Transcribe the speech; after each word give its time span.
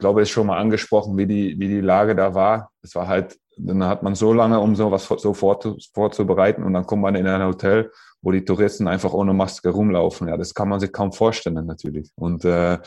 glaube, 0.00 0.22
ist 0.22 0.30
schon 0.30 0.46
mal 0.46 0.58
angesprochen, 0.58 1.16
wie 1.16 1.26
die, 1.26 1.58
wie 1.58 1.68
die 1.68 1.80
Lage 1.80 2.16
da 2.16 2.34
war. 2.34 2.70
Es 2.82 2.94
war 2.94 3.06
halt, 3.06 3.38
dann 3.56 3.84
hat 3.84 4.02
man 4.02 4.14
so 4.14 4.32
lange, 4.32 4.58
um 4.60 4.74
sowas 4.74 5.06
so 5.18 5.34
vorzubereiten 5.34 6.64
und 6.64 6.72
dann 6.72 6.86
kommt 6.86 7.02
man 7.02 7.14
in 7.14 7.26
ein 7.26 7.46
Hotel, 7.46 7.90
wo 8.22 8.32
die 8.32 8.44
Touristen 8.44 8.88
einfach 8.88 9.12
ohne 9.12 9.32
Maske 9.32 9.70
rumlaufen. 9.70 10.28
Ja, 10.28 10.36
das 10.36 10.54
kann 10.54 10.68
man 10.68 10.80
sich 10.80 10.92
kaum 10.92 11.12
vorstellen 11.12 11.66
natürlich. 11.66 12.10
Und 12.16 12.44
äh, 12.44 12.78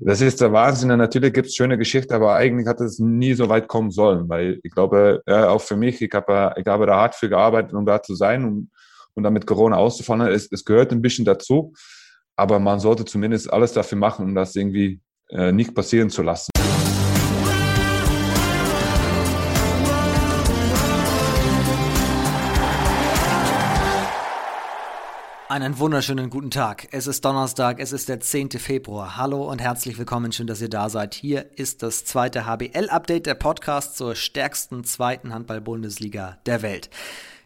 das 0.00 0.20
ist 0.20 0.40
der 0.40 0.52
Wahnsinn. 0.52 0.88
natürlich 0.88 1.32
gibt 1.32 1.46
es 1.46 1.54
schöne 1.54 1.78
Geschichten, 1.78 2.12
aber 2.12 2.34
eigentlich 2.34 2.66
hat 2.66 2.80
es 2.80 2.98
nie 2.98 3.34
so 3.34 3.48
weit 3.48 3.68
kommen 3.68 3.90
sollen, 3.90 4.28
weil 4.28 4.60
ich 4.62 4.72
glaube, 4.72 5.22
ja, 5.26 5.48
auch 5.48 5.60
für 5.60 5.76
mich, 5.76 6.02
ich 6.02 6.12
habe, 6.12 6.54
ich 6.60 6.66
habe 6.66 6.86
da 6.86 6.96
hart 6.96 7.14
für 7.14 7.28
gearbeitet, 7.28 7.74
um 7.74 7.86
da 7.86 8.02
zu 8.02 8.14
sein 8.14 8.44
und, 8.44 8.70
und 9.14 9.22
damit 9.22 9.46
Corona 9.46 9.76
auszufallen. 9.76 10.28
Es, 10.28 10.50
es 10.50 10.64
gehört 10.64 10.92
ein 10.92 11.02
bisschen 11.02 11.24
dazu, 11.24 11.72
aber 12.36 12.58
man 12.58 12.80
sollte 12.80 13.04
zumindest 13.04 13.52
alles 13.52 13.72
dafür 13.72 13.98
machen, 13.98 14.24
um 14.26 14.34
das 14.34 14.56
irgendwie 14.56 15.00
äh, 15.30 15.52
nicht 15.52 15.74
passieren 15.74 16.10
zu 16.10 16.22
lassen. 16.22 16.50
Einen 25.46 25.78
wunderschönen 25.78 26.30
guten 26.30 26.50
Tag. 26.50 26.88
Es 26.90 27.06
ist 27.06 27.24
Donnerstag, 27.24 27.78
es 27.78 27.92
ist 27.92 28.08
der 28.08 28.18
10. 28.18 28.50
Februar. 28.52 29.16
Hallo 29.16 29.48
und 29.48 29.60
herzlich 29.60 29.96
willkommen, 29.98 30.32
schön, 30.32 30.48
dass 30.48 30.60
ihr 30.60 30.70
da 30.70 30.88
seid. 30.88 31.14
Hier 31.14 31.46
ist 31.56 31.84
das 31.84 32.04
zweite 32.04 32.44
HBL-Update, 32.44 33.26
der 33.26 33.34
Podcast 33.34 33.96
zur 33.96 34.16
stärksten 34.16 34.82
zweiten 34.82 35.32
Handball-Bundesliga 35.32 36.38
der 36.46 36.62
Welt. 36.62 36.90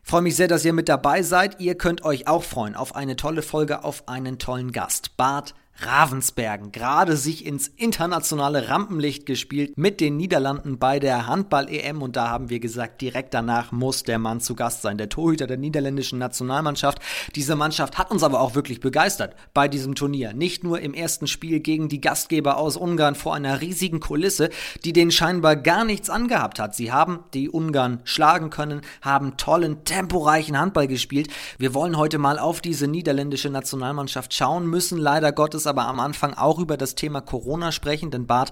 Ich 0.04 0.10
freue 0.10 0.22
mich 0.22 0.36
sehr, 0.36 0.48
dass 0.48 0.64
ihr 0.64 0.72
mit 0.72 0.88
dabei 0.88 1.22
seid. 1.22 1.60
Ihr 1.60 1.74
könnt 1.74 2.02
euch 2.02 2.28
auch 2.28 2.44
freuen 2.44 2.76
auf 2.76 2.96
eine 2.96 3.16
tolle 3.16 3.42
Folge, 3.42 3.84
auf 3.84 4.08
einen 4.08 4.38
tollen 4.38 4.72
Gast. 4.72 5.18
Bart 5.18 5.54
Ravensbergen 5.80 6.72
gerade 6.72 7.16
sich 7.16 7.46
ins 7.46 7.68
internationale 7.68 8.68
Rampenlicht 8.68 9.26
gespielt 9.26 9.78
mit 9.78 10.00
den 10.00 10.16
Niederlanden 10.16 10.78
bei 10.78 10.98
der 10.98 11.28
Handball-EM 11.28 12.02
und 12.02 12.16
da 12.16 12.28
haben 12.28 12.50
wir 12.50 12.58
gesagt, 12.58 13.00
direkt 13.00 13.32
danach 13.32 13.70
muss 13.70 14.02
der 14.02 14.18
Mann 14.18 14.40
zu 14.40 14.56
Gast 14.56 14.82
sein, 14.82 14.98
der 14.98 15.08
Torhüter 15.08 15.46
der 15.46 15.56
niederländischen 15.56 16.18
Nationalmannschaft. 16.18 16.98
Diese 17.36 17.54
Mannschaft 17.54 17.96
hat 17.96 18.10
uns 18.10 18.24
aber 18.24 18.40
auch 18.40 18.56
wirklich 18.56 18.80
begeistert 18.80 19.36
bei 19.54 19.68
diesem 19.68 19.94
Turnier. 19.94 20.32
Nicht 20.32 20.64
nur 20.64 20.80
im 20.80 20.94
ersten 20.94 21.28
Spiel 21.28 21.60
gegen 21.60 21.88
die 21.88 22.00
Gastgeber 22.00 22.56
aus 22.56 22.76
Ungarn 22.76 23.14
vor 23.14 23.36
einer 23.36 23.60
riesigen 23.60 24.00
Kulisse, 24.00 24.50
die 24.84 24.92
denen 24.92 25.12
scheinbar 25.12 25.54
gar 25.54 25.84
nichts 25.84 26.10
angehabt 26.10 26.58
hat. 26.58 26.74
Sie 26.74 26.90
haben 26.90 27.20
die 27.34 27.48
Ungarn 27.48 28.00
schlagen 28.02 28.50
können, 28.50 28.80
haben 29.00 29.36
tollen, 29.36 29.84
temporeichen 29.84 30.58
Handball 30.58 30.88
gespielt. 30.88 31.28
Wir 31.56 31.72
wollen 31.72 31.96
heute 31.96 32.18
mal 32.18 32.40
auf 32.40 32.60
diese 32.60 32.88
niederländische 32.88 33.48
Nationalmannschaft 33.48 34.34
schauen, 34.34 34.66
müssen 34.66 34.98
leider 34.98 35.30
Gottes 35.30 35.67
aber 35.68 35.86
am 35.86 36.00
Anfang 36.00 36.34
auch 36.34 36.58
über 36.58 36.76
das 36.76 36.94
Thema 36.94 37.20
Corona 37.20 37.70
sprechen, 37.70 38.10
denn 38.10 38.26
Bart 38.26 38.50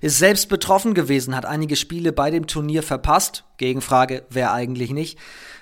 ist 0.00 0.18
selbst 0.18 0.48
betroffen 0.48 0.94
gewesen, 0.94 1.34
hat 1.34 1.46
einige 1.46 1.76
Spiele 1.76 2.12
bei 2.12 2.30
dem 2.30 2.46
Turnier 2.46 2.82
verpasst. 2.82 3.44
Gegenfrage, 3.56 4.24
wer 4.30 4.52
eigentlich 4.52 4.90
nicht? 4.90 5.18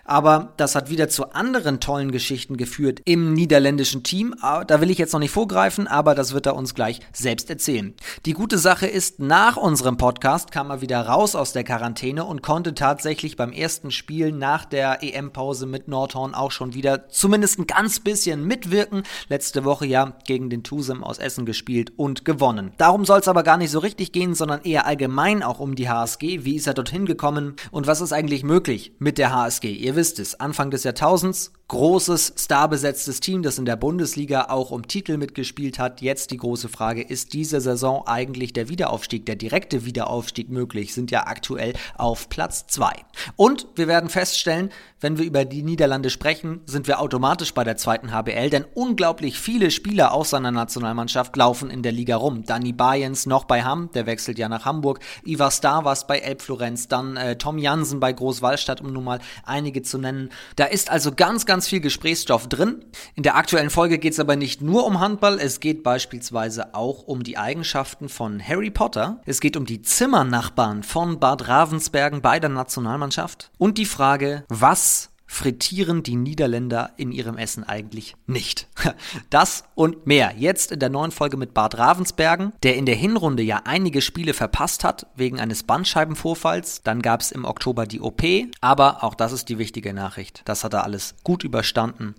Aber 0.07 0.53
das 0.57 0.77
hat 0.77 0.89
wieder 0.89 1.09
zu 1.09 1.33
anderen 1.33 1.81
tollen 1.81 2.13
Geschichten 2.13 2.57
geführt 2.57 3.01
im 3.05 3.33
niederländischen 3.33 4.05
Team. 4.05 4.35
Ah, 4.41 4.65
da 4.65 4.81
will 4.81 4.91
ich 4.91 4.99
jetzt 4.99 5.13
noch 5.13 5.21
nicht 5.21 5.33
vorgreifen, 5.33 5.89
aber 5.89 6.15
das 6.15 6.33
wird 6.33 6.47
er 6.47 6.55
uns 6.55 6.75
gleich 6.75 7.01
selbst 7.13 7.51
erzählen. 7.51 7.93
Die 8.25 8.33
gute 8.33 8.57
Sache 8.59 8.87
ist, 8.87 9.19
nach 9.19 9.57
unserem 9.57 9.97
Podcast 9.97 10.53
kam 10.53 10.71
er 10.71 10.81
wieder 10.81 11.01
raus 11.01 11.35
aus 11.35 11.53
der 11.53 11.65
Quarantäne 11.65 12.25
und 12.25 12.43
konnte 12.43 12.75
tatsächlich 12.75 13.37
beim 13.37 13.51
ersten 13.51 13.91
Spiel 13.91 14.31
nach 14.31 14.65
der 14.65 15.03
EM-Pause 15.03 15.67
mit 15.67 15.89
Nordhorn 15.89 16.35
auch 16.35 16.53
schon 16.53 16.75
wieder 16.75 17.09
zumindest 17.09 17.59
ein 17.59 17.67
ganz 17.67 17.99
bisschen 17.99 18.47
mitwirken. 18.47 19.03
Letzte 19.29 19.65
Woche 19.65 19.87
ja 19.87 20.17
gegen 20.25 20.51
den 20.51 20.63
Tusem 20.63 21.03
aus 21.03 21.19
Essen 21.19 21.47
gespielt 21.47 21.93
und 21.97 22.25
gewonnen. 22.25 22.73
Darum 22.77 23.05
soll 23.05 23.19
es 23.19 23.29
aber 23.29 23.43
gar 23.43 23.57
nicht 23.57 23.73
so 23.73 23.81
richtig 23.81 24.13
gehen, 24.13 24.35
sondern 24.35 24.63
eher 24.63 24.87
allgemein 24.87 25.43
auch 25.43 25.59
um 25.59 25.75
die 25.75 25.89
HSG. 25.89 26.45
Wie 26.45 26.55
ist 26.55 26.69
er 26.69 26.75
dorthin 26.75 27.07
gekommen 27.07 27.57
und 27.73 27.89
was 27.89 28.01
ist 28.01 28.13
eigentlich 28.13 28.45
möglich 28.45 28.93
mit 29.01 29.19
der 29.19 29.35
HSG? 29.35 29.73
Ihr 29.73 29.96
wisst 29.97 30.19
es, 30.19 30.39
Anfang 30.39 30.71
des 30.71 30.85
Jahrtausends 30.85 31.53
großes, 31.69 32.35
starbesetztes 32.39 33.19
Team, 33.19 33.43
das 33.43 33.59
in 33.59 33.65
der 33.65 33.75
Bundesliga 33.75 34.47
auch 34.51 34.71
um 34.71 34.87
Titel 34.87 35.17
mitgespielt 35.17 35.81
hat. 35.81 36.01
Jetzt 36.01 36.31
die 36.31 36.37
große 36.37 36.69
Frage, 36.69 37.03
ist 37.03 37.33
diese 37.33 37.61
Saison 37.61 38.07
eigentlich 38.07 38.53
der 38.53 38.69
Wiederaufstieg, 38.69 39.27
der 39.27 39.35
direkte 39.35 39.85
Wiederaufstieg 39.85 40.49
möglich? 40.49 40.95
Sind 40.95 41.11
ja 41.11 41.27
aktuell 41.27 41.73
auf 41.97 42.29
Platz 42.29 42.67
zwei. 42.69 42.93
Und 43.35 43.67
wir 43.75 43.89
werden 43.89 44.11
feststellen, 44.11 44.71
wenn 45.01 45.19
wir 45.19 45.27
über 45.27 45.45
die 45.45 45.63
Niederlande 45.63 46.09
sprechen, 46.09 46.61
sind 46.67 46.87
wir 46.87 47.01
automatisch 47.01 47.53
bei 47.53 47.65
der 47.65 47.77
zweiten 47.77 48.13
HBL, 48.13 48.49
denn 48.49 48.65
unglaublich 48.75 49.39
viele 49.39 49.71
Spieler 49.71 50.13
aus 50.13 50.31
seiner 50.31 50.53
Nationalmannschaft 50.53 51.37
laufen 51.37 51.69
in 51.69 51.83
der 51.83 51.93
Liga 51.93 52.17
rum. 52.17 52.45
Danny 52.45 52.73
Bayens 52.73 53.27
noch 53.27 53.45
bei 53.45 53.63
Hamm, 53.63 53.91
der 53.93 54.07
wechselt 54.07 54.39
ja 54.39 54.49
nach 54.49 54.65
Hamburg. 54.65 55.01
Ivar 55.25 55.51
Stavas 55.51 56.07
bei 56.07 56.19
Elbflorenz, 56.19 56.89
dann 56.89 57.17
äh, 57.17 57.37
Tom 57.37 57.59
Jansen 57.59 58.01
bei 58.01 58.13
Großwallstadt, 58.13 58.81
um 58.81 58.93
nun 58.93 59.05
mal 59.05 59.21
einige 59.45 59.83
zu 59.83 59.99
nennen. 59.99 60.31
Da 60.57 60.65
ist 60.65 60.91
also 60.91 61.13
ganz, 61.13 61.45
ganz 61.45 61.56
ganz 61.57 61.69
viel 61.69 61.81
Gesprächsstoff 61.81 62.51
drin. 62.51 62.85
In 63.15 63.23
der 63.23 63.35
aktuellen 63.37 63.71
Folge 63.71 63.97
geht 63.97 64.13
es 64.13 64.21
aber 64.21 64.37
nicht 64.37 64.61
nur 64.61 64.85
um 64.85 65.01
Handball, 65.01 65.41
es 65.41 65.59
geht 65.59 65.83
beispielsweise 65.83 66.75
auch 66.75 67.05
um 67.05 67.23
die 67.23 67.39
Eigenschaften 67.39 68.11
von 68.11 68.47
Harry 68.47 68.69
Potter. 68.69 69.23
Es 69.25 69.41
geht 69.41 69.57
um 69.57 69.65
die 69.65 69.81
Zimmernachbarn 69.81 70.83
von 70.83 71.19
Bad 71.19 71.49
Ravensbergen 71.49 72.21
bei 72.21 72.41
der 72.41 72.51
Nationalmannschaft 72.51 73.51
und 73.57 73.79
die 73.79 73.87
Frage, 73.87 74.45
was 74.51 75.09
frittieren 75.27 76.03
die 76.03 76.17
Niederländer 76.17 76.93
in 76.97 77.13
ihrem 77.13 77.37
Essen 77.37 77.65
eigentlich 77.65 78.17
nicht. 78.27 78.69
Das 79.31 79.65
und 79.75 80.07
mehr 80.07 80.35
jetzt 80.37 80.73
in 80.73 80.79
der 80.79 80.89
neuen 80.89 81.11
Folge 81.11 81.37
mit 81.37 81.53
Bart 81.53 81.77
Ravensbergen, 81.77 82.53
der 82.63 82.77
in 82.77 82.87
der 82.87 82.95
Hinrunde 82.95 83.43
ja 83.43 83.63
einige 83.65 84.01
Spiele 84.01 84.35
verpasst 84.35 84.85
hat 84.85 85.07
wegen 85.17 85.41
eines 85.41 85.65
Bandscheibenvorfalls. 85.65 86.83
Dann 86.83 87.03
gab 87.03 87.21
es 87.21 87.33
im 87.33 87.45
Oktober 87.45 87.87
die 87.87 88.01
OP, 88.01 88.23
aber 88.61 89.03
auch 89.03 89.15
das 89.15 89.33
ist 89.33 89.49
die 89.49 89.59
wichtige 89.59 89.93
Nachricht. 89.93 90.43
Das 90.45 90.65
hat 90.65 90.75
er 90.75 90.85
alles 90.85 91.17
gut 91.25 91.45
überstanden 91.45 92.15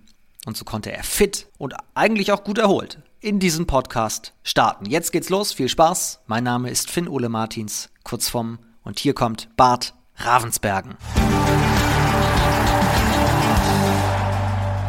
und 0.45 0.57
so 0.57 0.65
konnte 0.65 0.91
er 0.91 1.03
fit 1.03 1.47
und 1.57 1.75
eigentlich 1.95 2.31
auch 2.31 2.43
gut 2.43 2.57
erholt 2.57 2.99
in 3.19 3.39
diesen 3.39 3.67
Podcast 3.67 4.33
starten. 4.43 4.85
Jetzt 4.85 5.11
geht's 5.11 5.29
los, 5.29 5.53
viel 5.53 5.69
Spaß. 5.69 6.21
Mein 6.27 6.43
Name 6.43 6.69
ist 6.69 6.91
Finn 6.91 7.07
Ole 7.07 7.29
Martins, 7.29 7.89
kurz 8.03 8.29
vom 8.29 8.59
und 8.83 8.99
hier 8.99 9.13
kommt 9.13 9.49
Bart 9.57 9.93
Ravensbergen. 10.17 10.97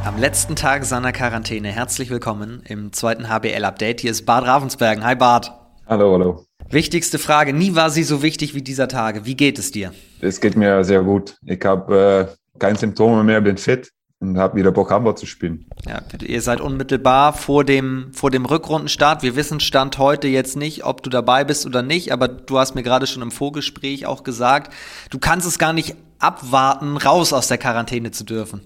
Am 0.05 0.19
letzten 0.19 0.57
Tag 0.57 0.85
seiner 0.85 1.13
Quarantäne. 1.13 1.69
Herzlich 1.69 2.11
willkommen 2.11 2.63
im 2.67 2.93
zweiten 2.93 3.29
HBL-Update. 3.29 4.01
Hier 4.01 4.11
ist 4.11 4.25
Bart 4.27 4.47
Ravensbergen. 4.47 5.05
Hi 5.05 5.15
Bart. 5.15 5.53
Hallo, 5.87 6.13
hallo. 6.13 6.45
Wichtigste 6.71 7.19
Frage. 7.19 7.53
Nie 7.53 7.75
war 7.75 7.91
sie 7.91 8.03
so 8.03 8.23
wichtig 8.23 8.55
wie 8.55 8.63
dieser 8.63 8.89
Tage. 8.89 9.27
Wie 9.27 9.37
geht 9.37 9.59
es 9.59 9.71
dir? 9.71 9.93
Es 10.21 10.41
geht 10.41 10.57
mir 10.57 10.85
sehr 10.85 11.03
gut. 11.03 11.37
Ich 11.45 11.65
habe 11.65 12.29
äh, 12.31 12.59
keine 12.59 12.79
Symptome 12.79 13.25
mehr, 13.25 13.41
bin 13.41 13.57
fit 13.57 13.93
und 14.21 14.39
habe 14.39 14.57
wieder 14.57 14.73
Bock, 14.73 14.91
Handball 14.91 15.17
zu 15.17 15.27
spielen. 15.27 15.67
Ja, 15.87 16.03
ihr 16.21 16.43
seid 16.43 16.61
unmittelbar 16.61 17.33
vor 17.33 17.65
dem, 17.65 18.11
vor 18.13 18.31
dem 18.31 18.45
Rückrundenstart. 18.45 19.23
Wir 19.23 19.37
wissen 19.37 19.61
Stand 19.61 19.99
heute 19.99 20.29
jetzt 20.29 20.57
nicht, 20.57 20.85
ob 20.85 21.03
du 21.03 21.11
dabei 21.11 21.45
bist 21.45 21.67
oder 21.67 21.83
nicht, 21.83 22.13
aber 22.13 22.29
du 22.29 22.59
hast 22.59 22.75
mir 22.75 22.83
gerade 22.83 23.07
schon 23.07 23.23
im 23.23 23.31
Vorgespräch 23.31 24.07
auch 24.07 24.25
gesagt, 24.25 24.73
du 25.11 25.19
kannst 25.19 25.47
es 25.47 25.59
gar 25.59 25.73
nicht 25.73 25.95
abwarten, 26.19 26.97
raus 26.97 27.33
aus 27.33 27.49
der 27.49 27.59
Quarantäne 27.59 28.11
zu 28.11 28.25
dürfen. 28.25 28.61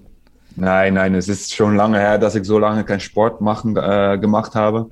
Nein, 0.55 0.93
nein, 0.93 1.15
es 1.15 1.27
ist 1.27 1.53
schon 1.53 1.75
lange 1.75 1.99
her, 1.99 2.17
dass 2.17 2.35
ich 2.35 2.45
so 2.45 2.59
lange 2.59 2.83
keinen 2.83 2.99
Sport 2.99 3.41
machen, 3.41 3.75
äh, 3.75 4.17
gemacht 4.19 4.55
habe. 4.55 4.89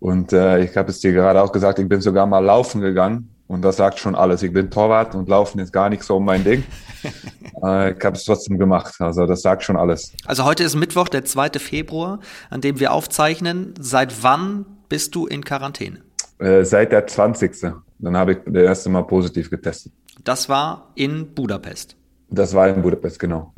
Und 0.00 0.32
äh, 0.32 0.64
ich 0.64 0.76
habe 0.76 0.90
es 0.90 1.00
dir 1.00 1.12
gerade 1.12 1.42
auch 1.42 1.52
gesagt, 1.52 1.78
ich 1.78 1.88
bin 1.88 2.00
sogar 2.00 2.26
mal 2.26 2.40
laufen 2.40 2.80
gegangen. 2.80 3.28
Und 3.46 3.62
das 3.62 3.78
sagt 3.78 3.98
schon 3.98 4.14
alles. 4.14 4.44
Ich 4.44 4.52
bin 4.52 4.70
Torwart 4.70 5.16
und 5.16 5.28
Laufen 5.28 5.58
ist 5.58 5.72
gar 5.72 5.90
nicht 5.90 6.04
so 6.04 6.20
mein 6.20 6.44
Ding. 6.44 6.62
äh, 7.64 7.92
ich 7.92 8.04
habe 8.04 8.16
es 8.16 8.24
trotzdem 8.24 8.58
gemacht. 8.58 8.94
Also 9.00 9.26
das 9.26 9.42
sagt 9.42 9.64
schon 9.64 9.76
alles. 9.76 10.12
Also 10.24 10.44
heute 10.44 10.62
ist 10.62 10.76
Mittwoch, 10.76 11.08
der 11.08 11.24
2. 11.24 11.58
Februar, 11.58 12.20
an 12.48 12.60
dem 12.60 12.78
wir 12.78 12.92
aufzeichnen. 12.92 13.74
Seit 13.80 14.22
wann 14.22 14.66
bist 14.88 15.16
du 15.16 15.26
in 15.26 15.44
Quarantäne? 15.44 15.98
Äh, 16.38 16.64
seit 16.64 16.92
der 16.92 17.08
20. 17.08 17.72
Dann 17.98 18.16
habe 18.16 18.32
ich 18.32 18.38
das 18.46 18.62
erste 18.62 18.88
Mal 18.88 19.02
positiv 19.02 19.50
getestet. 19.50 19.92
Das 20.22 20.48
war 20.48 20.92
in 20.94 21.34
Budapest. 21.34 21.96
Das 22.28 22.54
war 22.54 22.68
in 22.68 22.80
Budapest, 22.80 23.18
genau. 23.18 23.52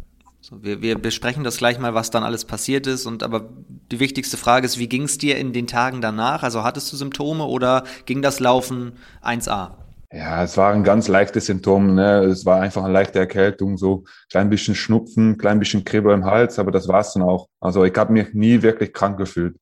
So, 0.44 0.61
wir, 0.61 0.83
wir 0.83 0.99
besprechen 0.99 1.44
das 1.44 1.59
gleich 1.59 1.79
mal, 1.79 1.94
was 1.94 2.11
dann 2.11 2.25
alles 2.25 2.44
passiert 2.44 2.89
ist. 2.89 3.06
Und 3.06 3.23
aber 3.23 3.49
die 3.93 4.00
wichtigste 4.00 4.37
Frage 4.37 4.67
ist, 4.67 4.77
wie 4.77 4.89
ging 4.89 5.05
es 5.05 5.17
dir 5.17 5.37
in 5.37 5.53
den 5.53 5.69
Tagen 5.69 6.00
danach? 6.00 6.43
Also 6.43 6.65
hattest 6.65 6.93
du 6.93 6.97
Symptome 6.97 7.44
oder 7.44 7.85
ging 8.06 8.23
das 8.23 8.41
Laufen 8.41 8.94
1A? 9.23 9.71
Ja, 10.12 10.43
es 10.43 10.56
waren 10.56 10.83
ganz 10.83 11.06
leichte 11.06 11.41
Symptome. 11.41 11.93
Ne? 11.93 12.25
Es 12.25 12.44
war 12.44 12.61
einfach 12.61 12.83
eine 12.83 12.93
leichte 12.93 13.21
Erkältung, 13.21 13.79
so 13.79 14.03
klein 14.33 14.50
bisschen 14.50 14.75
Schnupfen, 14.75 15.39
klein 15.39 15.61
bisschen 15.61 15.85
Kribbel 15.85 16.12
im 16.12 16.25
Hals, 16.25 16.59
aber 16.59 16.73
das 16.73 16.89
war's 16.89 17.12
dann 17.15 17.23
auch. 17.23 17.47
Also 17.61 17.85
ich 17.85 17.97
habe 17.97 18.12
mich 18.12 18.35
nie 18.35 18.62
wirklich 18.62 18.93
krank 18.93 19.19
gefühlt. 19.19 19.56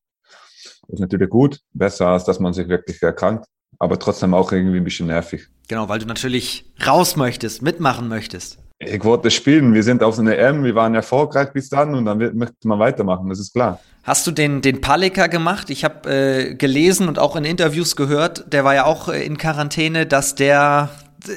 Das 0.87 0.95
ist 0.95 0.99
natürlich 0.99 1.29
gut, 1.29 1.59
besser 1.73 2.07
als 2.07 2.23
dass 2.23 2.39
man 2.39 2.53
sich 2.53 2.67
wirklich 2.67 2.99
erkrankt, 3.03 3.45
aber 3.77 3.99
trotzdem 3.99 4.33
auch 4.33 4.51
irgendwie 4.51 4.77
ein 4.77 4.83
bisschen 4.83 5.07
nervig. 5.07 5.47
Genau, 5.67 5.87
weil 5.89 5.99
du 5.99 6.07
natürlich 6.07 6.65
raus 6.83 7.17
möchtest, 7.17 7.61
mitmachen 7.61 8.07
möchtest. 8.07 8.57
Ich 8.83 9.03
wollte 9.03 9.29
spielen. 9.29 9.73
Wir 9.75 9.83
sind 9.83 10.01
auf 10.01 10.17
einer 10.17 10.35
EM, 10.35 10.63
wir 10.63 10.73
waren 10.73 10.95
erfolgreich 10.95 11.53
bis 11.53 11.69
dann 11.69 11.93
und 11.93 12.05
dann 12.05 12.17
möchte 12.17 12.67
man 12.67 12.79
weitermachen, 12.79 13.29
das 13.29 13.39
ist 13.39 13.53
klar. 13.53 13.79
Hast 14.03 14.25
du 14.25 14.31
den, 14.31 14.61
den 14.61 14.81
Palika 14.81 15.27
gemacht? 15.27 15.69
Ich 15.69 15.83
habe 15.83 16.09
äh, 16.09 16.55
gelesen 16.55 17.07
und 17.07 17.19
auch 17.19 17.35
in 17.35 17.45
Interviews 17.45 17.95
gehört, 17.95 18.51
der 18.51 18.63
war 18.63 18.73
ja 18.73 18.85
auch 18.85 19.09
äh, 19.09 19.23
in 19.23 19.37
Quarantäne, 19.37 20.07
dass 20.07 20.33
der 20.33 20.89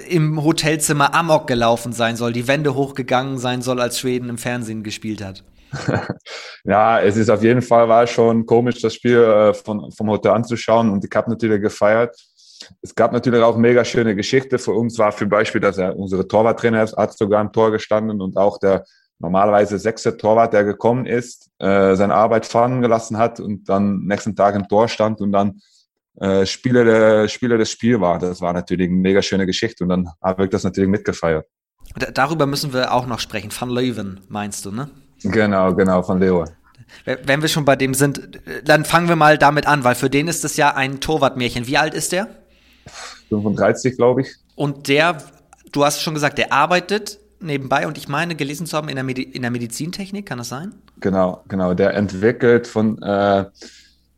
im 0.08 0.43
Hotelzimmer 0.43 1.14
Amok 1.14 1.46
gelaufen 1.46 1.93
sein 1.93 2.17
soll, 2.17 2.32
die 2.32 2.49
Wände 2.49 2.75
hochgegangen 2.75 3.37
sein 3.37 3.61
soll, 3.61 3.81
als 3.81 3.99
Schweden 3.99 4.31
im 4.31 4.38
Fernsehen 4.38 4.82
gespielt 4.82 5.23
hat. 5.23 5.44
ja, 6.64 7.00
es 7.00 7.19
ist 7.19 7.29
auf 7.29 7.43
jeden 7.43 7.61
Fall 7.61 7.87
war 7.91 8.06
schon 8.06 8.46
komisch, 8.46 8.81
das 8.81 8.94
Spiel 8.94 9.19
äh, 9.19 9.52
von, 9.52 9.93
vom 9.93 10.08
Hotel 10.08 10.32
anzuschauen 10.32 10.88
und 10.88 11.05
ich 11.05 11.11
habe 11.14 11.29
natürlich 11.29 11.61
gefeiert 11.61 12.17
es 12.82 12.94
gab 12.94 13.12
natürlich 13.12 13.42
auch 13.42 13.56
mega 13.56 13.84
schöne 13.84 14.14
Geschichte. 14.14 14.58
Für 14.58 14.72
uns 14.72 14.98
war 14.98 15.16
zum 15.16 15.28
Beispiel, 15.28 15.60
dass 15.60 15.78
er, 15.78 15.96
unsere 15.96 16.26
Torwarttrainer 16.26 16.86
hat 16.86 17.16
sogar 17.16 17.40
im 17.40 17.52
Tor 17.52 17.70
gestanden 17.70 18.20
und 18.20 18.36
auch 18.36 18.58
der 18.58 18.84
normalerweise 19.18 19.78
sechste 19.78 20.16
Torwart, 20.16 20.52
der 20.52 20.64
gekommen 20.64 21.06
ist, 21.06 21.50
äh, 21.58 21.94
seine 21.94 22.14
Arbeit 22.14 22.46
fahren 22.46 22.82
gelassen 22.82 23.16
hat 23.16 23.40
und 23.40 23.68
dann 23.68 24.00
nächsten 24.04 24.36
Tag 24.36 24.54
im 24.54 24.68
Tor 24.68 24.88
stand 24.88 25.20
und 25.20 25.32
dann 25.32 25.60
äh, 26.20 26.46
Spieler, 26.46 26.84
der, 26.84 27.28
Spieler 27.28 27.58
des 27.58 27.70
Spiels 27.70 28.00
war. 28.00 28.18
Das 28.18 28.40
war 28.40 28.52
natürlich 28.52 28.88
eine 28.88 28.98
mega 28.98 29.22
schöne 29.22 29.46
Geschichte 29.46 29.84
und 29.84 29.90
dann 29.90 30.08
habe 30.22 30.44
ich 30.44 30.50
das 30.50 30.64
natürlich 30.64 30.90
mitgefeiert. 30.90 31.46
Darüber 32.14 32.46
müssen 32.46 32.72
wir 32.72 32.92
auch 32.92 33.06
noch 33.06 33.20
sprechen. 33.20 33.50
Van 33.56 33.68
Leuven 33.68 34.20
meinst 34.28 34.64
du, 34.64 34.72
ne? 34.72 34.90
Genau, 35.22 35.74
genau, 35.74 36.02
von 36.02 36.18
Leo. 36.18 36.44
Wenn 37.04 37.42
wir 37.42 37.48
schon 37.48 37.64
bei 37.64 37.76
dem 37.76 37.94
sind, 37.94 38.40
dann 38.64 38.84
fangen 38.84 39.08
wir 39.08 39.16
mal 39.16 39.38
damit 39.38 39.66
an, 39.66 39.84
weil 39.84 39.94
für 39.94 40.10
den 40.10 40.28
ist 40.28 40.44
das 40.44 40.56
ja 40.56 40.74
ein 40.74 41.00
Torwartmärchen. 41.00 41.66
Wie 41.66 41.78
alt 41.78 41.94
ist 41.94 42.12
der? 42.12 42.28
35, 43.28 43.96
glaube 43.96 44.22
ich. 44.22 44.34
Und 44.54 44.88
der, 44.88 45.19
du 45.72 45.84
hast 45.84 46.02
schon 46.02 46.14
gesagt, 46.14 46.38
der 46.38 46.52
arbeitet 46.52 47.19
nebenbei 47.40 47.86
und 47.86 47.98
ich 47.98 48.08
meine 48.08 48.34
gelesen 48.34 48.66
zu 48.66 48.76
haben 48.76 48.88
in 48.88 48.94
der, 48.94 49.04
Medi 49.04 49.22
in 49.22 49.42
der 49.42 49.50
Medizintechnik, 49.50 50.26
kann 50.26 50.38
das 50.38 50.48
sein? 50.48 50.75
Genau, 51.00 51.42
genau. 51.48 51.75
Der 51.75 51.94
entwickelt 51.94 52.66
von, 52.66 53.00
äh, 53.02 53.44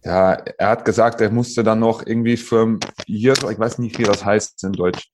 ja, 0.04 0.32
er 0.32 0.68
hat 0.68 0.84
gesagt, 0.84 1.20
er 1.20 1.30
musste 1.30 1.64
dann 1.64 1.80
noch 1.80 2.06
irgendwie 2.06 2.36
für 2.36 2.78
hier, 3.06 3.32
ich 3.32 3.58
weiß 3.58 3.78
nicht, 3.78 3.98
wie 3.98 4.04
das 4.04 4.24
heißt 4.24 4.62
in 4.64 4.72
Deutsch, 4.72 5.10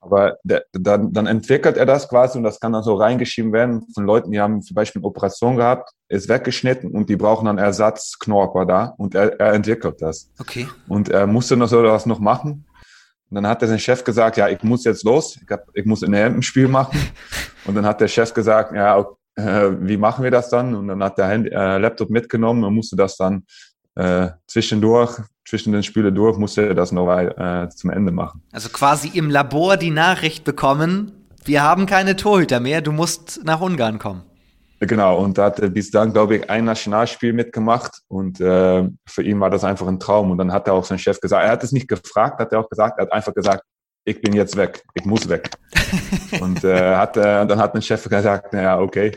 aber 0.00 0.36
der, 0.44 0.64
dann, 0.72 1.12
dann 1.12 1.26
entwickelt 1.26 1.76
er 1.76 1.86
das 1.86 2.08
quasi 2.08 2.38
und 2.38 2.44
das 2.44 2.60
kann 2.60 2.72
dann 2.72 2.84
so 2.84 2.94
reingeschrieben 2.94 3.52
werden 3.52 3.86
von 3.92 4.04
Leuten, 4.04 4.30
die 4.30 4.40
haben 4.40 4.62
zum 4.62 4.74
Beispiel 4.74 5.00
eine 5.00 5.08
Operation 5.08 5.56
gehabt, 5.56 5.90
ist 6.08 6.28
weggeschnitten 6.28 6.92
und 6.92 7.08
die 7.08 7.16
brauchen 7.16 7.46
dann 7.46 7.58
Ersatzknorpel 7.58 8.66
da 8.66 8.94
und 8.96 9.14
er, 9.14 9.38
er 9.40 9.54
entwickelt 9.54 10.00
das. 10.00 10.30
Okay. 10.38 10.68
Und 10.86 11.08
er 11.08 11.26
musste 11.26 11.56
noch 11.56 11.68
so 11.68 11.82
was 11.82 12.06
noch 12.06 12.20
machen 12.20 12.64
und 13.30 13.34
dann 13.34 13.46
hat 13.46 13.60
der 13.60 13.68
sein 13.68 13.78
Chef 13.78 14.02
gesagt, 14.04 14.36
ja, 14.38 14.48
ich 14.48 14.62
muss 14.62 14.84
jetzt 14.84 15.04
los, 15.04 15.38
ich, 15.42 15.50
hab, 15.50 15.64
ich 15.74 15.84
muss 15.84 16.02
ein 16.02 16.42
Spiel 16.42 16.68
machen. 16.68 16.98
Und 17.66 17.74
dann 17.74 17.84
hat 17.84 18.00
der 18.00 18.08
Chef 18.08 18.32
gesagt, 18.32 18.74
ja, 18.74 18.98
äh, 19.34 19.70
wie 19.80 19.98
machen 19.98 20.24
wir 20.24 20.30
das 20.30 20.48
dann? 20.48 20.74
Und 20.74 20.88
dann 20.88 21.02
hat 21.02 21.18
der 21.18 21.26
Hand, 21.28 21.46
äh, 21.46 21.76
Laptop 21.76 22.08
mitgenommen 22.08 22.64
und 22.64 22.74
musste 22.74 22.96
das 22.96 23.18
dann 23.18 23.44
äh, 23.94 24.28
zwischendurch, 24.46 25.18
zwischen 25.46 25.72
den 25.72 25.82
Spielen 25.82 26.14
durch, 26.14 26.38
musste 26.38 26.66
er 26.66 26.74
das 26.74 26.92
noch 26.92 27.14
äh, 27.14 27.68
zum 27.68 27.90
Ende 27.90 28.10
machen. 28.10 28.42
Also 28.52 28.70
quasi 28.70 29.08
im 29.08 29.28
Labor 29.28 29.76
die 29.76 29.90
Nachricht 29.90 30.44
bekommen, 30.44 31.12
wir 31.44 31.62
haben 31.62 31.84
keine 31.84 32.16
Torhüter 32.16 32.60
mehr, 32.60 32.80
du 32.80 32.92
musst 32.92 33.40
nach 33.44 33.60
Ungarn 33.60 33.98
kommen. 33.98 34.22
Genau, 34.80 35.18
und 35.18 35.36
da 35.36 35.46
hat 35.46 35.58
er 35.58 35.70
bis 35.70 35.90
dann, 35.90 36.12
glaube 36.12 36.36
ich, 36.36 36.50
ein 36.50 36.64
Nationalspiel 36.64 37.32
mitgemacht 37.32 38.00
und 38.06 38.40
äh, 38.40 38.88
für 39.06 39.22
ihn 39.22 39.40
war 39.40 39.50
das 39.50 39.64
einfach 39.64 39.88
ein 39.88 39.98
Traum. 39.98 40.30
Und 40.30 40.38
dann 40.38 40.52
hat 40.52 40.68
er 40.68 40.74
auch 40.74 40.84
sein 40.84 40.98
Chef 40.98 41.20
gesagt, 41.20 41.44
er 41.44 41.50
hat 41.50 41.64
es 41.64 41.72
nicht 41.72 41.88
gefragt, 41.88 42.38
hat 42.38 42.52
er 42.52 42.60
auch 42.60 42.68
gesagt, 42.68 42.98
er 42.98 43.06
hat 43.06 43.12
einfach 43.12 43.34
gesagt, 43.34 43.64
ich 44.04 44.20
bin 44.20 44.34
jetzt 44.34 44.56
weg, 44.56 44.84
ich 44.94 45.04
muss 45.04 45.28
weg. 45.28 45.50
und 46.40 46.62
äh, 46.62 46.94
hat, 46.94 47.16
äh, 47.16 47.44
dann 47.46 47.58
hat 47.58 47.74
mein 47.74 47.82
Chef 47.82 48.08
gesagt, 48.08 48.52
naja, 48.52 48.78
okay. 48.78 49.16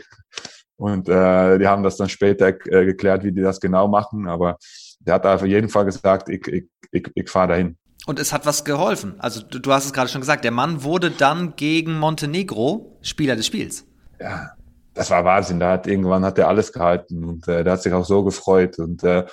Und 0.76 1.08
äh, 1.08 1.58
die 1.58 1.66
haben 1.68 1.84
das 1.84 1.96
dann 1.96 2.08
später 2.08 2.48
äh, 2.48 2.84
geklärt, 2.84 3.22
wie 3.22 3.30
die 3.30 3.40
das 3.40 3.60
genau 3.60 3.86
machen, 3.86 4.26
aber 4.26 4.58
der 4.98 5.14
hat 5.14 5.26
auf 5.26 5.46
jeden 5.46 5.68
Fall 5.68 5.84
gesagt, 5.84 6.28
ich, 6.28 6.44
ich, 6.48 6.64
ich, 6.90 7.08
ich 7.14 7.30
fahre 7.30 7.48
dahin. 7.48 7.76
Und 8.04 8.18
es 8.18 8.32
hat 8.32 8.46
was 8.46 8.64
geholfen. 8.64 9.14
Also 9.18 9.42
du, 9.42 9.60
du 9.60 9.72
hast 9.72 9.84
es 9.84 9.92
gerade 9.92 10.08
schon 10.08 10.20
gesagt, 10.20 10.42
der 10.42 10.50
Mann 10.50 10.82
wurde 10.82 11.12
dann 11.12 11.54
gegen 11.54 11.98
Montenegro 11.98 12.98
Spieler 13.00 13.36
des 13.36 13.46
Spiels. 13.46 13.86
Ja, 14.20 14.50
das 14.94 15.10
war 15.10 15.24
Wahnsinn. 15.24 15.60
Da 15.60 15.72
hat 15.72 15.86
irgendwann 15.86 16.24
hat 16.24 16.38
er 16.38 16.48
alles 16.48 16.72
gehalten 16.72 17.24
und 17.24 17.48
äh, 17.48 17.64
der 17.64 17.74
hat 17.74 17.82
sich 17.82 17.92
auch 17.92 18.04
so 18.04 18.24
gefreut. 18.24 18.78
Und 18.78 19.02
äh, 19.04 19.24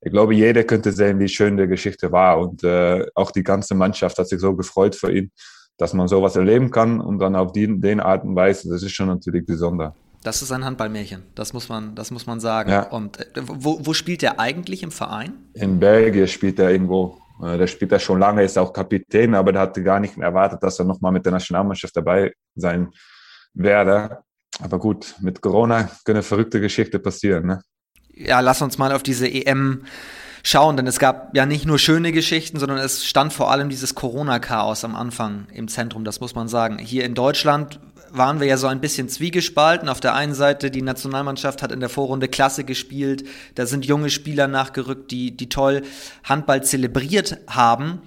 ich 0.00 0.10
glaube, 0.10 0.34
jeder 0.34 0.64
könnte 0.64 0.92
sehen, 0.92 1.18
wie 1.18 1.28
schön 1.28 1.56
die 1.56 1.66
Geschichte 1.66 2.10
war. 2.12 2.38
Und 2.38 2.64
äh, 2.64 3.06
auch 3.14 3.30
die 3.30 3.42
ganze 3.42 3.74
Mannschaft 3.74 4.18
hat 4.18 4.28
sich 4.28 4.40
so 4.40 4.54
gefreut 4.54 4.94
für 4.94 5.12
ihn, 5.12 5.30
dass 5.76 5.92
man 5.92 6.08
sowas 6.08 6.36
erleben 6.36 6.70
kann 6.70 7.00
und 7.00 7.18
dann 7.18 7.36
auf 7.36 7.52
die, 7.52 7.80
den 7.80 8.00
Art 8.00 8.24
und 8.24 8.36
Weise. 8.36 8.68
Das 8.68 8.82
ist 8.82 8.92
schon 8.92 9.08
natürlich 9.08 9.44
besonders. 9.44 9.92
Das 10.22 10.40
ist 10.40 10.52
ein 10.52 10.64
Handballmärchen, 10.64 11.22
das 11.34 11.52
muss 11.52 11.68
man, 11.68 11.94
das 11.94 12.10
muss 12.10 12.26
man 12.26 12.40
sagen. 12.40 12.70
Ja. 12.70 12.88
Und 12.88 13.20
äh, 13.20 13.42
wo, 13.44 13.78
wo 13.82 13.92
spielt 13.92 14.22
er 14.22 14.40
eigentlich 14.40 14.82
im 14.82 14.90
Verein? 14.90 15.34
In 15.52 15.78
Belgien 15.78 16.26
spielt 16.28 16.58
er 16.58 16.70
irgendwo. 16.70 17.18
Äh, 17.42 17.58
der 17.58 17.66
spielt 17.66 17.92
er 17.92 17.98
schon 17.98 18.18
lange, 18.18 18.42
ist 18.42 18.56
auch 18.56 18.72
Kapitän, 18.72 19.34
aber 19.34 19.52
der 19.52 19.62
hatte 19.62 19.82
gar 19.82 20.00
nicht 20.00 20.16
erwartet, 20.16 20.62
dass 20.62 20.78
er 20.78 20.86
nochmal 20.86 21.12
mit 21.12 21.26
der 21.26 21.32
Nationalmannschaft 21.32 21.94
dabei 21.94 22.32
sein 22.54 22.90
werde. 23.52 24.22
Aber 24.60 24.78
gut, 24.78 25.14
mit 25.20 25.40
Corona 25.40 25.90
können 26.04 26.22
verrückte 26.22 26.60
Geschichten 26.60 27.02
passieren. 27.02 27.46
Ne? 27.46 27.62
Ja, 28.14 28.40
lass 28.40 28.62
uns 28.62 28.78
mal 28.78 28.92
auf 28.92 29.02
diese 29.02 29.28
EM 29.28 29.84
schauen, 30.44 30.76
denn 30.76 30.86
es 30.86 30.98
gab 30.98 31.34
ja 31.34 31.46
nicht 31.46 31.66
nur 31.66 31.78
schöne 31.78 32.12
Geschichten, 32.12 32.58
sondern 32.58 32.78
es 32.78 33.04
stand 33.04 33.32
vor 33.32 33.50
allem 33.50 33.70
dieses 33.70 33.94
Corona-Chaos 33.94 34.84
am 34.84 34.94
Anfang 34.94 35.46
im 35.52 35.68
Zentrum, 35.68 36.04
das 36.04 36.20
muss 36.20 36.34
man 36.34 36.48
sagen. 36.48 36.78
Hier 36.78 37.04
in 37.04 37.14
Deutschland 37.14 37.80
waren 38.10 38.38
wir 38.38 38.46
ja 38.46 38.56
so 38.56 38.68
ein 38.68 38.80
bisschen 38.80 39.08
zwiegespalten. 39.08 39.88
Auf 39.88 40.00
der 40.00 40.14
einen 40.14 40.34
Seite, 40.34 40.70
die 40.70 40.82
Nationalmannschaft 40.82 41.62
hat 41.62 41.72
in 41.72 41.80
der 41.80 41.88
Vorrunde 41.88 42.28
Klasse 42.28 42.62
gespielt, 42.62 43.26
da 43.56 43.66
sind 43.66 43.84
junge 43.86 44.10
Spieler 44.10 44.46
nachgerückt, 44.46 45.10
die, 45.10 45.36
die 45.36 45.48
toll 45.48 45.82
Handball 46.22 46.62
zelebriert 46.62 47.38
haben. 47.48 48.02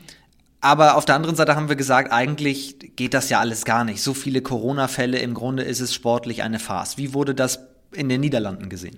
Aber 0.60 0.98
auf 0.98 1.06
der 1.06 1.16
anderen 1.16 1.36
Seite 1.36 1.56
haben 1.56 1.70
wir 1.70 1.76
gesagt, 1.76 2.12
eigentlich 2.12 2.96
geht 2.96 3.14
das 3.14 3.30
ja 3.30 3.40
alles 3.40 3.64
gar 3.64 3.84
nicht. 3.84 4.02
So 4.02 4.14
viele 4.14 4.42
Corona-Fälle, 4.42 5.20
im 5.20 5.34
Grunde 5.34 5.64
ist 5.64 5.82
es 5.82 5.94
sportlich 5.94 6.42
eine 6.42 6.60
Farce. 6.60 6.98
Wie 6.98 7.14
wurde 7.14 7.36
das 7.36 7.60
in 7.94 8.10
den 8.10 8.22
Niederlanden 8.22 8.68
gesehen? 8.68 8.98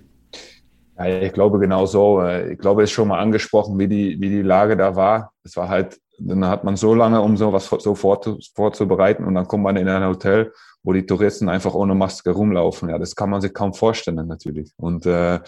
Ja, 0.98 1.06
ich 1.06 1.32
glaube 1.32 1.58
genau 1.58 1.86
so. 1.86 2.22
Ich 2.26 2.58
glaube, 2.58 2.82
es 2.82 2.90
ist 2.90 2.94
schon 2.94 3.08
mal 3.08 3.18
angesprochen, 3.18 3.78
wie 3.78 3.88
die, 3.88 4.20
wie 4.20 4.30
die 4.30 4.42
Lage 4.42 4.76
da 4.76 4.96
war. 4.96 5.32
Es 5.44 5.56
war 5.56 5.68
halt, 5.68 5.98
dann 6.18 6.46
hat 6.46 6.64
man 6.64 6.76
so 6.76 6.94
lange, 6.94 7.20
um 7.20 7.36
sowas 7.36 7.70
so 7.78 7.94
vorzubereiten 7.94 9.24
und 9.24 9.34
dann 9.34 9.46
kommt 9.46 9.64
man 9.64 9.76
in 9.76 9.88
ein 9.88 10.04
Hotel, 10.04 10.52
wo 10.82 10.92
die 10.92 11.06
Touristen 11.06 11.48
einfach 11.48 11.74
ohne 11.74 11.94
Maske 11.94 12.30
rumlaufen. 12.30 12.88
Ja, 12.88 12.98
das 12.98 13.14
kann 13.14 13.30
man 13.30 13.40
sich 13.40 13.52
kaum 13.52 13.74
vorstellen 13.74 14.26
natürlich. 14.26 14.72
Und 14.76 15.06
äh, 15.06 15.40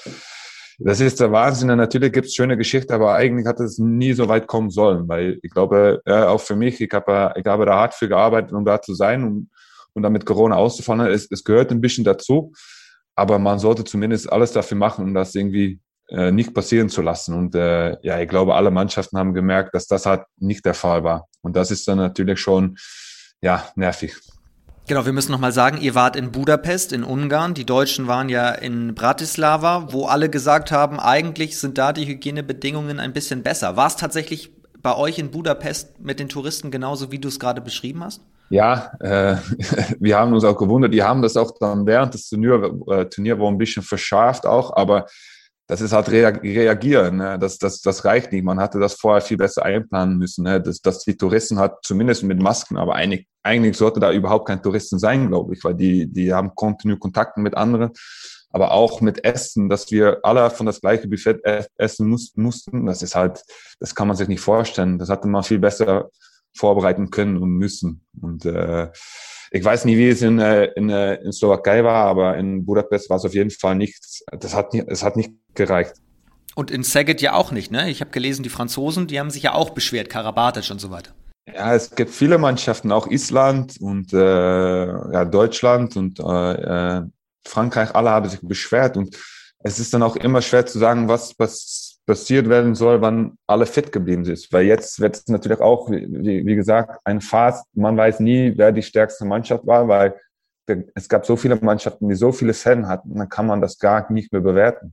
das 0.79 1.01
ist 1.01 1.21
der 1.21 1.33
Wahnsinn. 1.33 1.69
natürlich 1.69 2.13
gibt 2.13 2.27
es 2.27 2.35
schöne 2.35 2.57
Geschichten, 2.57 2.93
aber 2.93 3.15
eigentlich 3.15 3.47
hat 3.47 3.61
es 3.61 3.79
nie 3.79 4.13
so 4.13 4.29
weit 4.29 4.47
kommen 4.47 4.71
sollen, 4.71 5.09
weil 5.09 5.39
ich 5.43 5.51
glaube, 5.51 6.01
ja, 6.07 6.29
auch 6.29 6.41
für 6.41 6.57
mich, 6.57 6.81
ich 6.81 6.91
habe, 6.93 7.35
ich 7.37 7.47
habe 7.47 7.67
da 7.67 7.75
hart 7.75 7.95
für 7.95 8.09
gearbeitet, 8.09 8.53
um 8.53 8.65
da 8.65 8.81
zu 8.81 8.95
sein 8.95 9.25
und, 9.25 9.51
und 9.93 10.03
damit 10.03 10.27
Corona 10.27 10.57
auszufallen. 10.57 11.07
Es, 11.07 11.31
es 11.31 11.45
gehört 11.45 11.71
ein 11.71 11.81
bisschen 11.81 12.05
dazu, 12.05 12.53
aber 13.15 13.39
man 13.39 13.59
sollte 13.59 13.85
zumindest 13.85 14.33
alles 14.33 14.53
dafür 14.53 14.77
machen, 14.77 15.05
um 15.05 15.15
das 15.15 15.35
irgendwie 15.35 15.81
äh, 16.09 16.31
nicht 16.31 16.55
passieren 16.55 16.89
zu 16.89 17.03
lassen. 17.03 17.35
Und 17.35 17.55
äh, 17.55 17.97
ja, 18.03 18.21
ich 18.21 18.29
glaube, 18.29 18.55
alle 18.55 18.71
Mannschaften 18.71 19.19
haben 19.19 19.35
gemerkt, 19.35 19.75
dass 19.75 19.87
das 19.87 20.07
halt 20.07 20.23
nicht 20.39 20.65
der 20.65 20.75
Fall 20.75 21.05
war. 21.05 21.29
Und 21.43 21.57
das 21.57 21.71
ist 21.71 21.87
dann 21.89 21.99
natürlich 21.99 22.41
schon 22.41 22.77
ja 23.41 23.67
nervig. 23.77 24.15
Genau, 24.89 25.07
wir 25.07 25.13
müssen 25.13 25.31
nochmal 25.31 25.53
sagen, 25.53 25.79
ihr 25.81 25.95
wart 25.95 26.17
in 26.17 26.33
Budapest, 26.33 26.93
in 26.93 27.05
Ungarn. 27.05 27.55
Die 27.55 27.65
Deutschen 27.65 28.09
waren 28.09 28.29
ja 28.29 28.51
in 28.51 28.95
Bratislava, 28.95 29.93
wo 29.93 30.07
alle 30.07 30.29
gesagt 30.29 30.73
haben, 30.73 30.99
eigentlich 30.99 31.59
sind 31.59 31.79
da 31.79 31.93
die 31.93 32.07
Hygienebedingungen 32.07 32.99
ein 32.99 33.13
bisschen 33.13 33.45
besser. 33.45 33.77
War 33.77 33.87
es 33.87 33.97
tatsächlich 33.97 34.51
bei 34.83 34.97
euch 34.97 35.19
in 35.19 35.31
Budapest 35.31 36.01
mit 36.01 36.19
den 36.19 36.29
Touristen 36.29 36.73
genauso, 36.73 37.13
wie 37.13 37.21
du 37.21 37.29
es 37.29 37.39
gerade 37.39 37.61
beschrieben 37.61 38.03
hast? 38.03 38.23
Ja, 38.51 38.93
äh, 38.99 39.37
wir 40.01 40.19
haben 40.19 40.33
uns 40.33 40.45
auch 40.45 40.57
gewundert. 40.59 40.93
Die 40.93 41.03
haben 41.03 41.23
das 41.23 41.37
auch 41.37 41.53
dann 41.61 41.87
während 41.87 42.15
des 42.15 42.29
Turnier, 42.29 42.75
äh, 42.89 43.05
Turnier 43.07 43.39
war 43.39 43.49
ein 43.49 43.59
bisschen 43.59 43.85
verschärft 43.85 44.47
auch, 44.47 44.77
aber 44.77 45.07
das 45.67 45.81
ist 45.81 45.93
halt 45.93 46.11
reagieren. 46.11 47.17
Ne? 47.17 47.39
Das, 47.39 47.59
das, 47.59 47.81
das 47.81 48.05
reicht 48.05 48.33
nicht. 48.33 48.45
Man 48.45 48.61
hatte 48.61 48.79
das 48.79 48.95
vorher 48.95 49.23
viel 49.23 49.37
besser 49.37 49.65
einplanen 49.65 50.19
müssen, 50.19 50.45
ne? 50.45 50.61
dass, 50.61 50.81
dass 50.81 51.05
die 51.05 51.17
Touristen 51.17 51.59
halt 51.59 51.73
zumindest 51.83 52.25
mit 52.25 52.41
Masken, 52.41 52.77
aber 52.77 52.95
eigentlich, 52.95 53.27
eigentlich 53.43 53.77
sollte 53.77 54.01
da 54.01 54.13
überhaupt 54.13 54.47
kein 54.47 54.63
Touristen 54.63 54.99
sein, 54.99 55.29
glaube 55.29 55.55
ich, 55.55 55.65
weil 55.65 55.75
die, 55.75 56.07
die 56.07 56.33
haben 56.33 56.55
kontinuierlich 56.55 57.01
Kontakte 57.01 57.41
mit 57.41 57.57
anderen, 57.57 57.91
aber 58.51 58.73
auch 58.73 59.01
mit 59.01 59.25
Essen, 59.25 59.69
dass 59.69 59.91
wir 59.91 60.21
alle 60.23 60.51
von 60.51 60.67
das 60.67 60.81
gleiche 60.81 61.09
Buffet 61.09 61.41
essen 61.77 62.09
muss, 62.09 62.33
mussten. 62.37 62.87
Das 62.87 63.03
ist 63.03 63.15
halt, 63.15 63.43
das 63.81 63.95
kann 63.95 64.09
man 64.09 64.17
sich 64.17 64.29
nicht 64.29 64.43
vorstellen. 64.43 64.99
Das 64.99 65.09
hatte 65.09 65.27
man 65.27 65.43
viel 65.43 65.59
besser 65.59 66.11
vorbereiten 66.55 67.11
können 67.11 67.39
und 67.39 67.51
müssen. 67.51 68.05
Und 68.21 68.45
äh, 68.45 68.91
ich 69.55 69.63
weiß 69.63 69.85
nicht, 69.85 69.99
wie 69.99 70.09
es 70.09 70.23
in, 70.23 70.39
äh, 70.39 70.65
in, 70.77 70.89
äh, 70.89 71.17
in 71.17 71.33
Slowakei 71.33 71.85
war, 71.85 72.07
aber 72.07 72.39
in 72.39 72.65
Budapest 72.65 73.11
war 73.11 73.19
es 73.19 73.25
auf 73.25 73.35
jeden 73.35 73.51
Fall 73.51 73.75
nicht, 73.75 74.03
das 74.33 74.55
hat 74.55 74.73
nicht, 74.73 74.87
es 74.89 75.03
hat 75.03 75.17
nicht 75.17 75.33
gereicht. 75.55 75.93
Und 76.55 76.71
in 76.71 76.83
Saget 76.83 77.21
ja 77.21 77.35
auch 77.35 77.53
nicht, 77.53 77.71
ne? 77.71 77.91
Ich 77.91 78.01
habe 78.01 78.11
gelesen, 78.11 78.43
die 78.43 78.49
Franzosen, 78.49 79.07
die 79.07 79.21
haben 79.21 79.31
sich 79.31 79.43
ja 79.43 79.55
auch 79.55 79.71
beschwert, 79.71 80.09
Karabatic 80.09 80.71
und 80.71 80.81
so 80.81 80.91
weiter. 80.91 81.13
Ja, 81.55 81.75
es 81.75 81.95
gibt 81.95 82.11
viele 82.11 82.39
Mannschaften, 82.39 82.93
auch 82.93 83.07
Island 83.07 83.77
und 83.81 84.13
äh, 84.13 84.87
ja, 84.87 85.25
Deutschland 85.25 85.97
und 85.97 86.19
äh, 86.19 86.99
äh 86.99 87.03
Frankreich, 87.45 87.93
alle 87.97 88.11
haben 88.11 88.29
sich 88.29 88.39
beschwert 88.41 88.97
und 88.97 89.19
es 89.59 89.81
ist 89.81 89.93
dann 89.93 90.05
auch 90.05 90.15
immer 90.15 90.41
schwer 90.43 90.65
zu 90.65 90.79
sagen, 90.79 91.09
was, 91.09 91.35
was 91.39 91.92
passiert 92.07 92.49
werden 92.49 92.75
soll, 92.75 93.01
wann 93.01 93.39
alle 93.47 93.67
fit 93.67 93.93
geblieben 93.93 94.25
sind. 94.25 94.49
Weil 94.51 94.67
jetzt 94.67 95.01
wird 95.01 95.17
es 95.17 95.29
natürlich 95.29 95.61
auch, 95.61 95.91
wie, 95.91 96.45
wie 96.47 96.55
gesagt, 96.55 97.01
ein 97.05 97.21
Fast. 97.21 97.65
Man 97.75 97.97
weiß 97.97 98.21
nie, 98.21 98.53
wer 98.57 98.73
die 98.73 98.83
stärkste 98.83 99.25
Mannschaft 99.25 99.67
war, 99.67 99.89
weil 99.89 100.15
es 100.95 101.09
gab 101.09 101.27
so 101.27 101.37
viele 101.37 101.57
Mannschaften, 101.57 102.09
die 102.09 102.15
so 102.15 102.33
viele 102.33 102.55
Fans 102.55 102.87
hatten, 102.87 103.15
dann 103.15 103.29
kann 103.29 103.47
man 103.47 103.61
das 103.61 103.79
gar 103.79 104.11
nicht 104.13 104.33
mehr 104.33 104.41
bewerten. 104.41 104.93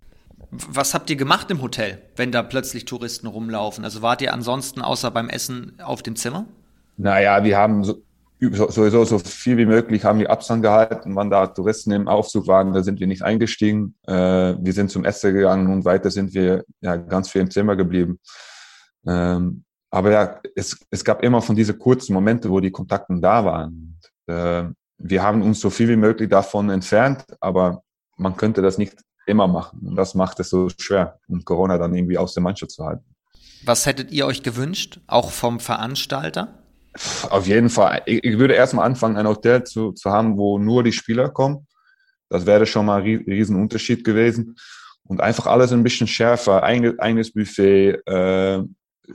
Was 0.51 0.94
habt 0.94 1.10
ihr 1.10 1.16
gemacht 1.16 1.51
im 1.51 1.62
Hotel, 1.62 2.01
wenn 2.16 2.32
da 2.32 2.42
plötzlich 2.42 2.86
Touristen 2.86 3.28
rumlaufen? 3.28 3.84
Also 3.84 4.01
wart 4.01 4.22
ihr 4.22 4.34
ansonsten 4.34 4.82
außer 4.82 5.12
beim 5.12 5.30
Essen 5.30 5.74
auf 5.84 6.01
dem 6.01 6.16
Zimmer? 6.16 6.46
Naja, 6.98 7.44
wir 7.44 7.58
haben 7.58 7.84
so, 7.84 8.01
sowieso 8.39 9.03
so 9.03 9.19
viel 9.19 9.58
wie 9.58 9.65
möglich 9.65 10.03
haben 10.05 10.19
wir 10.19 10.29
Abstand 10.29 10.63
gehalten. 10.63 11.15
Wann 11.15 11.29
da 11.29 11.48
Touristen 11.48 11.91
im 11.91 12.08
Aufzug 12.08 12.48
waren, 12.48 12.74
da 12.74 12.84
sind 12.84 13.00
wir 13.00 13.08
nicht 13.08 13.22
eingestiegen. 13.22 13.96
Äh, 14.08 14.55
wir 14.60 14.74
sind 14.74 14.91
zum 14.91 15.05
Essen 15.05 15.34
gegangen 15.34 15.72
und 15.72 15.86
weiter 15.86 16.10
sind 16.10 16.34
wir 16.34 16.63
ja 16.81 16.96
ganz 16.96 17.29
viel 17.29 17.41
im 17.41 17.51
Zimmer 17.51 17.75
geblieben. 17.75 18.19
Ähm, 19.05 19.63
aber 19.91 20.12
ja, 20.12 20.39
es, 20.55 20.79
es 20.89 21.03
gab 21.03 21.24
immer 21.24 21.41
von 21.41 21.55
diese 21.55 21.74
kurzen 21.74 22.13
Momente, 22.13 22.50
wo 22.50 22.60
die 22.60 22.72
Kontakten 22.72 23.22
da 23.22 23.43
waren. 23.43 23.98
Und, 24.27 24.34
äh, 24.34 24.69
wir 25.01 25.24
haben 25.24 25.41
uns 25.41 25.60
so 25.60 25.69
viel 25.69 25.88
wie 25.88 25.96
möglich 25.96 26.29
davon 26.29 26.69
entfernt, 26.69 27.25
aber 27.39 27.84
man 28.17 28.36
könnte 28.36 28.62
das 28.62 28.77
nicht 28.77 28.98
immer 29.25 29.48
machen. 29.48 29.79
Und 29.86 29.96
das 29.96 30.13
macht 30.13 30.39
es 30.39 30.50
so 30.50 30.69
schwer, 30.77 31.19
um 31.27 31.43
Corona 31.43 31.77
dann 31.77 31.96
irgendwie 31.96 32.17
aus 32.17 32.34
der 32.34 32.43
Mannschaft 32.43 32.72
zu 32.72 32.86
halten. 32.86 33.05
Was 33.63 33.86
hättet 33.86 34.12
ihr 34.12 34.25
euch 34.25 34.43
gewünscht, 34.43 35.00
auch 35.08 35.31
vom 35.31 35.60
Veranstalter? 35.60 36.59
Auf 37.29 37.48
jeden 37.48 37.69
Fall. 37.69 38.01
Ich, 38.05 38.38
würde 38.38 38.55
erstmal 38.55 38.86
anfangen, 38.86 39.17
ein 39.17 39.27
Hotel 39.27 39.63
zu, 39.63 39.91
zu 39.91 40.10
haben, 40.10 40.38
wo 40.38 40.58
nur 40.58 40.84
die 40.84 40.91
Spieler 40.91 41.29
kommen. 41.29 41.67
Das 42.29 42.46
wäre 42.46 42.65
schon 42.65 42.86
mal 42.86 43.01
ein 43.01 43.24
riesen 43.27 43.55
Unterschied 43.55 44.03
gewesen. 44.03 44.55
Und 45.03 45.22
einfach 45.22 45.48
alles 45.48 45.72
ein 45.72 45.84
bisschen 45.84 46.08
schärfer, 46.08 46.63
eigenes 46.63 47.31
Buffet, 47.34 48.01
äh, 48.05 48.62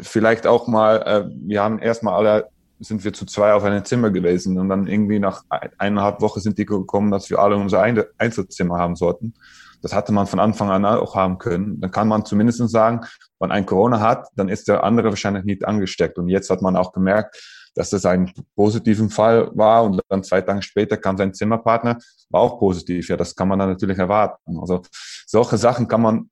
vielleicht 0.00 0.46
auch 0.46 0.66
mal, 0.66 0.96
äh, 1.02 1.30
wir 1.46 1.62
haben 1.62 1.78
erstmal 1.78 2.14
alle, 2.14 2.48
sind 2.80 3.04
wir 3.04 3.12
zu 3.12 3.26
zwei 3.26 3.52
auf 3.52 3.62
einem 3.62 3.84
Zimmer 3.84 4.10
gewesen 4.10 4.58
und 4.58 4.68
dann 4.68 4.88
irgendwie 4.88 5.20
nach 5.20 5.44
eineinhalb 5.78 6.20
Wochen 6.20 6.40
sind 6.40 6.58
die 6.58 6.66
gekommen, 6.66 7.12
dass 7.12 7.30
wir 7.30 7.38
alle 7.38 7.56
unser 7.56 7.80
Einzelzimmer 8.18 8.78
haben 8.78 8.96
sollten. 8.96 9.34
Das 9.82 9.94
hatte 9.94 10.12
man 10.12 10.26
von 10.26 10.40
Anfang 10.40 10.70
an 10.70 10.84
auch 10.84 11.14
haben 11.14 11.38
können. 11.38 11.80
Dann 11.80 11.90
kann 11.90 12.08
man 12.08 12.24
zumindest 12.24 12.68
sagen, 12.70 13.02
wenn 13.38 13.52
ein 13.52 13.66
Corona 13.66 14.00
hat, 14.00 14.28
dann 14.34 14.48
ist 14.48 14.66
der 14.66 14.82
andere 14.82 15.10
wahrscheinlich 15.10 15.44
nicht 15.44 15.64
angesteckt. 15.64 16.18
Und 16.18 16.28
jetzt 16.28 16.50
hat 16.50 16.62
man 16.62 16.74
auch 16.74 16.92
gemerkt, 16.92 17.36
dass 17.74 17.92
es 17.92 18.06
ein 18.06 18.32
positiven 18.54 19.10
Fall 19.10 19.50
war 19.54 19.84
und 19.84 20.00
dann 20.08 20.22
zwei 20.22 20.40
Tage 20.40 20.62
später 20.62 20.96
kam 20.96 21.16
sein 21.16 21.34
Zimmerpartner, 21.34 21.98
war 22.30 22.40
auch 22.40 22.58
positiv. 22.58 23.08
Ja, 23.08 23.16
das 23.16 23.34
kann 23.34 23.48
man 23.48 23.58
dann 23.58 23.70
natürlich 23.70 23.98
erwarten. 23.98 24.58
Also 24.60 24.82
solche 25.26 25.56
Sachen 25.56 25.88
kann 25.88 26.02
man 26.02 26.30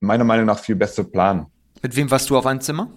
meiner 0.00 0.24
Meinung 0.24 0.46
nach 0.46 0.58
viel 0.58 0.76
besser 0.76 1.04
planen. 1.04 1.46
Mit 1.82 1.94
wem 1.96 2.10
warst 2.10 2.30
du 2.30 2.36
auf 2.36 2.46
einem 2.46 2.60
Zimmer? 2.60 2.90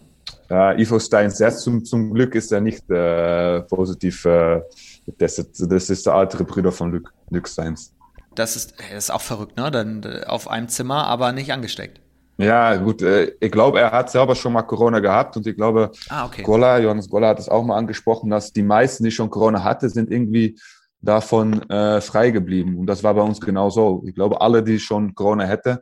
Äh, 0.50 0.82
Ivo 0.82 1.00
Steins, 1.00 1.40
ja, 1.40 1.52
zum, 1.52 1.84
zum 1.84 2.14
Glück 2.14 2.36
ist 2.36 2.52
er 2.52 2.62
nicht 2.62 2.90
äh, 2.90 3.62
positiv 3.64 4.24
äh, 4.26 4.62
getestet. 5.06 5.50
Das 5.60 5.90
ist 5.90 6.06
der 6.06 6.14
ältere 6.14 6.44
Bruder 6.44 6.72
von 6.72 6.92
Luc, 6.92 7.12
Luc 7.30 7.48
Steins. 7.48 7.94
Das 8.36 8.56
ist, 8.56 8.76
das 8.92 9.06
ist 9.06 9.12
auch 9.12 9.22
verrückt, 9.22 9.58
ne? 9.58 9.72
Dann 9.72 10.04
äh, 10.04 10.24
auf 10.26 10.48
einem 10.48 10.70
Zimmer, 10.70 11.08
aber 11.08 11.32
nicht 11.34 11.52
angesteckt. 11.52 12.02
Ja, 12.38 12.76
gut, 12.76 13.02
äh, 13.02 13.36
ich 13.40 13.52
glaube, 13.52 13.80
er 13.80 13.92
hat 13.92 14.12
selber 14.12 14.36
schon 14.36 14.54
mal 14.54 14.62
Corona 14.62 15.00
gehabt 15.00 15.38
und 15.38 15.48
ich 15.48 15.56
glaube, 15.56 15.92
ah, 16.10 16.26
okay. 16.26 16.44
Golla, 16.44 16.78
Johannes 16.78 17.10
Golla 17.10 17.30
hat 17.30 17.40
es 17.40 17.50
auch 17.50 17.64
mal 17.64 17.78
angesprochen, 17.78 18.30
dass 18.30 18.54
die 18.54 18.64
meisten, 18.64 19.04
die 19.04 19.12
schon 19.12 19.30
Corona 19.30 19.64
hatte, 19.64 19.90
sind 19.90 20.12
irgendwie 20.12 20.60
davon 21.02 21.68
äh, 21.70 22.00
frei 22.02 22.30
geblieben. 22.30 22.78
Und 22.78 22.86
das 22.88 23.04
war 23.04 23.16
bei 23.16 23.22
uns 23.22 23.42
genau 23.42 23.70
so. 23.70 24.04
Ich 24.06 24.14
glaube, 24.14 24.42
alle, 24.42 24.64
die 24.64 24.80
schon 24.80 25.16
Corona 25.16 25.46
hätte, 25.46 25.82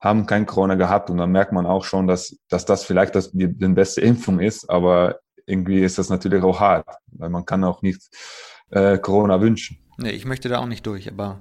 haben 0.00 0.26
kein 0.26 0.46
Corona 0.46 0.74
gehabt. 0.74 1.08
Und 1.08 1.18
dann 1.18 1.32
merkt 1.32 1.52
man 1.52 1.66
auch 1.66 1.84
schon, 1.84 2.06
dass, 2.06 2.36
dass 2.48 2.66
das 2.66 2.84
vielleicht 2.84 3.14
das, 3.14 3.30
die, 3.32 3.48
die 3.48 3.68
beste 3.68 4.00
Impfung 4.02 4.40
ist. 4.40 4.68
Aber 4.68 5.20
irgendwie 5.46 5.80
ist 5.80 5.98
das 5.98 6.10
natürlich 6.10 6.42
auch 6.42 6.60
hart, 6.60 6.86
weil 7.12 7.30
man 7.30 7.44
kann 7.44 7.64
auch 7.64 7.82
nicht 7.82 8.02
äh, 8.70 8.98
Corona 8.98 9.40
wünschen. 9.40 9.78
Nee, 9.96 10.10
ich 10.10 10.24
möchte 10.24 10.48
da 10.48 10.58
auch 10.58 10.66
nicht 10.66 10.86
durch, 10.86 11.10
aber 11.10 11.40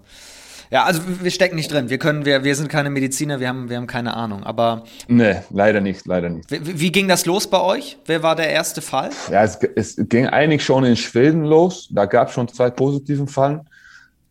ja, 0.73 0.85
also 0.85 1.03
wir 1.21 1.29
stecken 1.29 1.55
nicht 1.55 1.71
drin. 1.71 1.91
Wir 1.91 1.99
können, 1.99 2.25
wir, 2.25 2.43
wir 2.43 2.55
sind 2.55 2.67
keine 2.67 2.89
Mediziner, 2.89 3.39
wir 3.39 3.47
haben, 3.47 3.69
wir 3.69 3.77
haben 3.77 3.85
keine 3.85 4.15
Ahnung. 4.15 4.41
Aber. 4.41 4.85
Nee, 5.07 5.35
leider 5.51 5.81
nicht, 5.81 6.07
leider 6.07 6.29
nicht. 6.29 6.49
Wie, 6.49 6.79
wie 6.79 6.91
ging 6.91 7.07
das 7.07 7.27
los 7.27 7.45
bei 7.45 7.61
euch? 7.61 7.99
Wer 8.07 8.23
war 8.23 8.35
der 8.35 8.49
erste 8.49 8.81
Fall? 8.81 9.11
Ja, 9.29 9.43
es, 9.43 9.59
es 9.75 9.95
ging 10.09 10.25
eigentlich 10.25 10.65
schon 10.65 10.83
in 10.83 10.95
Schweden 10.95 11.43
los. 11.43 11.89
Da 11.91 12.07
gab 12.07 12.29
es 12.29 12.33
schon 12.33 12.47
zwei 12.47 12.71
positiven 12.71 13.27
Fallen. 13.27 13.61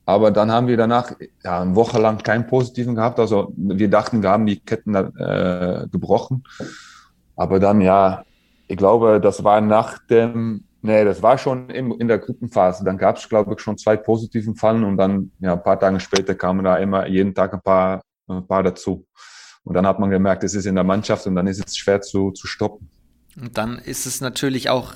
Aber 0.05 0.33
dann 0.33 0.51
haben 0.51 0.67
wir 0.67 0.77
danach 0.77 1.13
ja, 1.45 1.61
eine 1.61 1.77
Woche 1.77 2.01
lang 2.01 2.19
keinen 2.19 2.49
positiven 2.49 2.97
gehabt. 2.97 3.21
Also 3.21 3.53
wir 3.57 3.89
dachten, 3.89 4.25
wir 4.25 4.31
haben 4.31 4.45
die 4.45 4.59
Ketten 4.59 4.97
äh, 4.97 5.87
gebrochen. 5.93 6.43
Aber 7.37 7.61
dann, 7.61 7.81
ja, 7.81 8.25
ich 8.67 8.77
glaube, 8.77 9.21
das 9.21 9.45
war 9.45 9.61
nach 9.61 9.99
dem 10.09 10.65
Nee, 10.85 11.05
das 11.05 11.23
war 11.23 11.39
schon 11.39 11.71
in, 11.71 11.93
in 11.93 12.09
der 12.09 12.19
Gruppenphase. 12.19 12.85
Dann 12.85 12.99
gab 12.99 13.17
es, 13.17 13.29
glaube 13.29 13.55
ich, 13.55 13.61
schon 13.61 13.79
zwei 13.79 13.97
positiven 13.97 14.57
Fallen 14.57 14.83
und 14.83 14.97
dann 14.97 15.31
ja, 15.39 15.53
ein 15.53 15.63
paar 15.63 15.79
Tage 15.79 16.01
später 16.01 16.35
kamen 16.35 16.65
da 16.65 16.77
immer 16.77 17.07
jeden 17.07 17.35
Tag 17.35 17.55
ein 17.55 17.63
paar, 17.63 18.03
ein 18.27 18.47
paar 18.47 18.65
dazu. 18.65 19.07
Und 19.63 19.75
dann 19.75 19.87
hat 19.87 20.01
man 20.01 20.11
gemerkt, 20.11 20.43
es 20.43 20.55
ist 20.55 20.67
in 20.67 20.75
der 20.75 20.83
Mannschaft 20.83 21.25
und 21.29 21.37
dann 21.37 21.47
ist 21.47 21.65
es 21.65 21.77
schwer 21.77 22.01
zu, 22.01 22.33
zu 22.33 22.49
stoppen. 22.49 22.91
Und 23.41 23.57
dann 23.57 23.79
ist 23.79 24.07
es 24.07 24.21
natürlich 24.21 24.71
auch 24.71 24.95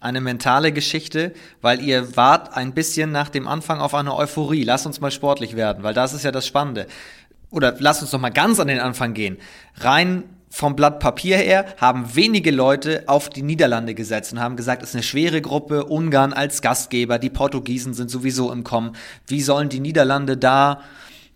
eine 0.00 0.22
mentale 0.22 0.72
Geschichte, 0.72 1.34
weil 1.60 1.82
ihr 1.82 2.16
wart 2.16 2.56
ein 2.56 2.72
bisschen 2.72 3.12
nach 3.12 3.28
dem 3.28 3.46
Anfang 3.46 3.78
auf 3.80 3.94
eine 3.94 4.16
Euphorie. 4.16 4.64
Lass 4.64 4.86
uns 4.86 5.02
mal 5.02 5.10
sportlich 5.10 5.54
werden, 5.54 5.82
weil 5.82 5.92
das 5.92 6.14
ist 6.14 6.24
ja 6.24 6.32
das 6.32 6.46
Spannende. 6.46 6.86
Oder 7.50 7.74
lass 7.78 8.00
uns 8.00 8.10
doch 8.10 8.18
mal 8.18 8.30
ganz 8.30 8.58
an 8.58 8.68
den 8.68 8.80
Anfang 8.80 9.12
gehen. 9.12 9.36
Rein 9.74 10.24
vom 10.50 10.76
Blatt 10.76 11.00
Papier 11.00 11.36
her 11.36 11.66
haben 11.76 12.14
wenige 12.14 12.50
Leute 12.50 13.04
auf 13.06 13.28
die 13.28 13.42
Niederlande 13.42 13.94
gesetzt 13.94 14.32
und 14.32 14.40
haben 14.40 14.56
gesagt, 14.56 14.82
es 14.82 14.90
ist 14.90 14.94
eine 14.94 15.02
schwere 15.02 15.40
Gruppe, 15.40 15.84
Ungarn 15.84 16.32
als 16.32 16.62
Gastgeber, 16.62 17.18
die 17.18 17.30
Portugiesen 17.30 17.94
sind 17.94 18.10
sowieso 18.10 18.52
im 18.52 18.64
Kommen. 18.64 18.92
Wie 19.26 19.42
sollen 19.42 19.68
die 19.68 19.80
Niederlande 19.80 20.36
da, 20.36 20.80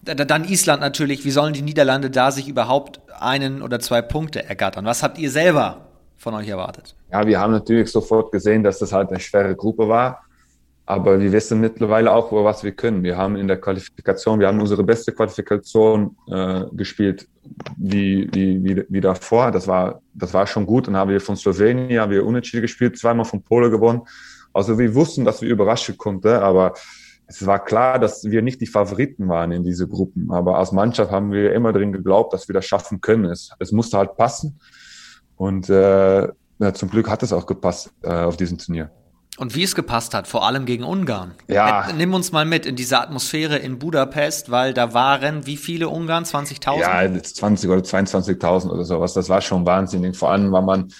dann 0.02 0.44
Island 0.44 0.80
natürlich, 0.80 1.24
wie 1.24 1.30
sollen 1.30 1.52
die 1.52 1.62
Niederlande 1.62 2.10
da 2.10 2.30
sich 2.30 2.48
überhaupt 2.48 3.00
einen 3.18 3.62
oder 3.62 3.80
zwei 3.80 4.00
Punkte 4.00 4.44
ergattern? 4.44 4.84
Was 4.84 5.02
habt 5.02 5.18
ihr 5.18 5.30
selber 5.30 5.88
von 6.16 6.34
euch 6.34 6.48
erwartet? 6.48 6.94
Ja, 7.12 7.26
wir 7.26 7.40
haben 7.40 7.52
natürlich 7.52 7.90
sofort 7.90 8.32
gesehen, 8.32 8.62
dass 8.62 8.78
das 8.78 8.92
halt 8.92 9.10
eine 9.10 9.20
schwere 9.20 9.54
Gruppe 9.54 9.88
war. 9.88 10.24
Aber 10.90 11.20
wir 11.20 11.30
wissen 11.30 11.60
mittlerweile 11.60 12.10
auch, 12.10 12.32
was 12.32 12.64
wir 12.64 12.72
können. 12.72 13.04
Wir 13.04 13.16
haben 13.16 13.36
in 13.36 13.46
der 13.46 13.60
Qualifikation, 13.60 14.40
wir 14.40 14.48
haben 14.48 14.60
unsere 14.60 14.82
beste 14.82 15.12
Qualifikation 15.12 16.16
äh, 16.26 16.64
gespielt 16.72 17.28
wie, 17.76 18.28
wie, 18.32 18.64
wie, 18.64 18.84
wie 18.88 19.00
davor. 19.00 19.52
Das 19.52 19.68
war, 19.68 20.02
das 20.14 20.34
war 20.34 20.48
schon 20.48 20.66
gut. 20.66 20.88
Dann 20.88 20.96
haben 20.96 21.12
wir 21.12 21.20
von 21.20 21.36
Slowenien, 21.36 22.00
haben 22.00 22.10
wir 22.10 22.26
unentschieden 22.26 22.62
gespielt, 22.62 22.98
zweimal 22.98 23.24
von 23.24 23.40
Polen 23.40 23.70
gewonnen. 23.70 24.02
Also 24.52 24.76
wir 24.80 24.92
wussten, 24.92 25.24
dass 25.24 25.40
wir 25.40 25.48
überraschen 25.48 25.96
konnten, 25.96 26.26
aber 26.26 26.74
es 27.28 27.46
war 27.46 27.64
klar, 27.64 28.00
dass 28.00 28.24
wir 28.24 28.42
nicht 28.42 28.60
die 28.60 28.66
Favoriten 28.66 29.28
waren 29.28 29.52
in 29.52 29.62
diese 29.62 29.86
Gruppen. 29.86 30.32
Aber 30.32 30.58
als 30.58 30.72
Mannschaft 30.72 31.12
haben 31.12 31.30
wir 31.30 31.52
immer 31.52 31.72
drin 31.72 31.92
geglaubt, 31.92 32.32
dass 32.32 32.48
wir 32.48 32.54
das 32.54 32.66
schaffen 32.66 33.00
können. 33.00 33.26
Es, 33.26 33.52
es 33.60 33.70
musste 33.70 33.96
halt 33.96 34.16
passen. 34.16 34.58
Und 35.36 35.70
äh, 35.70 36.22
ja, 36.22 36.74
zum 36.74 36.90
Glück 36.90 37.08
hat 37.08 37.22
es 37.22 37.32
auch 37.32 37.46
gepasst 37.46 37.92
äh, 38.02 38.08
auf 38.08 38.36
diesem 38.36 38.58
Turnier. 38.58 38.90
Und 39.40 39.54
wie 39.54 39.62
es 39.62 39.74
gepasst 39.74 40.12
hat, 40.12 40.28
vor 40.28 40.46
allem 40.46 40.66
gegen 40.66 40.84
Ungarn. 40.84 41.30
Ja. 41.48 41.88
Äh, 41.88 41.94
nimm 41.94 42.12
uns 42.12 42.30
mal 42.30 42.44
mit 42.44 42.66
in 42.66 42.76
diese 42.76 43.00
Atmosphäre 43.00 43.56
in 43.56 43.78
Budapest, 43.78 44.50
weil 44.50 44.74
da 44.74 44.92
waren 44.92 45.46
wie 45.46 45.56
viele 45.56 45.88
Ungarn? 45.88 46.24
20.000? 46.24 46.78
Ja, 46.78 47.22
20 47.22 47.70
oder 47.70 47.80
22.000 47.80 48.68
oder 48.68 48.84
sowas. 48.84 49.14
Das 49.14 49.30
war 49.30 49.40
schon 49.40 49.64
wahnsinnig. 49.64 50.14
Vor 50.14 50.30
allem, 50.30 50.52
weil 50.52 50.60
man 50.60 50.92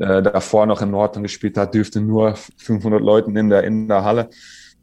äh, 0.00 0.20
davor 0.20 0.66
noch 0.66 0.82
in 0.82 0.90
Norden 0.90 1.22
gespielt 1.22 1.56
hat, 1.56 1.72
dürfte 1.72 2.02
nur 2.02 2.34
500 2.58 3.00
Leuten 3.00 3.34
in 3.34 3.48
der, 3.48 3.64
in 3.64 3.88
der 3.88 4.04
Halle. 4.04 4.28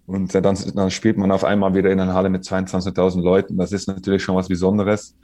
Und 0.07 0.33
äh, 0.33 0.41
dann, 0.41 0.57
dann 0.73 0.89
spielt 0.89 1.19
man 1.19 1.31
auf 1.31 1.43
einmal 1.43 1.75
wieder 1.75 1.91
in 1.91 1.99
einer 1.99 2.15
Halle 2.15 2.29
mit 2.29 2.41
22.000 2.41 3.21
Leuten. 3.21 3.55
Das 3.55 3.71
ist 3.71 3.87
natürlich 3.87 4.23
schon 4.23 4.35
was 4.35 4.47
Besonderes. 4.47 5.15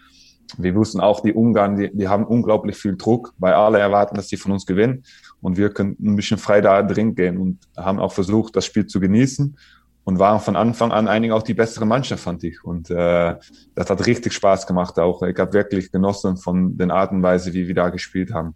Wir 0.57 0.75
wussten 0.75 0.99
auch, 0.99 1.21
die 1.21 1.33
Ungarn, 1.33 1.77
die, 1.77 1.89
die 1.91 2.07
haben 2.07 2.25
unglaublich 2.25 2.77
viel 2.77 2.95
Druck, 2.95 3.33
weil 3.39 3.53
alle 3.53 3.79
erwarten, 3.79 4.17
dass 4.17 4.29
sie 4.29 4.37
von 4.37 4.51
uns 4.51 4.67
gewinnen. 4.67 5.03
Und 5.41 5.57
wir 5.57 5.69
können 5.71 5.97
ein 5.99 6.15
bisschen 6.15 6.37
frei 6.37 6.61
da 6.61 6.81
drin 6.83 7.15
gehen 7.15 7.37
und 7.37 7.59
haben 7.75 7.99
auch 7.99 8.13
versucht, 8.13 8.55
das 8.55 8.65
Spiel 8.65 8.85
zu 8.85 8.99
genießen 8.99 9.57
und 10.03 10.19
waren 10.19 10.39
von 10.39 10.55
Anfang 10.55 10.91
an 10.91 11.07
eigentlich 11.07 11.31
auch 11.31 11.43
die 11.43 11.53
bessere 11.53 11.85
Mannschaft, 11.85 12.23
fand 12.23 12.43
ich. 12.43 12.63
Und 12.63 12.89
äh, 12.89 13.35
das 13.75 13.89
hat 13.89 14.05
richtig 14.05 14.33
Spaß 14.33 14.67
gemacht 14.67 14.97
auch. 14.99 15.21
Ich 15.23 15.37
habe 15.37 15.53
wirklich 15.53 15.91
genossen 15.91 16.37
von 16.37 16.77
den 16.77 16.91
Art 16.91 17.11
und 17.11 17.23
Weise, 17.23 17.53
wie 17.53 17.67
wir 17.67 17.75
da 17.75 17.89
gespielt 17.89 18.33
haben. 18.33 18.55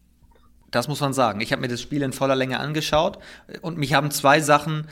Das 0.72 0.88
muss 0.88 1.00
man 1.00 1.14
sagen. 1.14 1.42
Ich 1.42 1.52
habe 1.52 1.62
mir 1.62 1.68
das 1.68 1.82
Spiel 1.82 2.02
in 2.02 2.12
voller 2.12 2.36
Länge 2.36 2.60
angeschaut 2.60 3.20
und 3.62 3.78
mich 3.78 3.94
haben 3.94 4.12
zwei 4.12 4.42
Sachen 4.42 4.88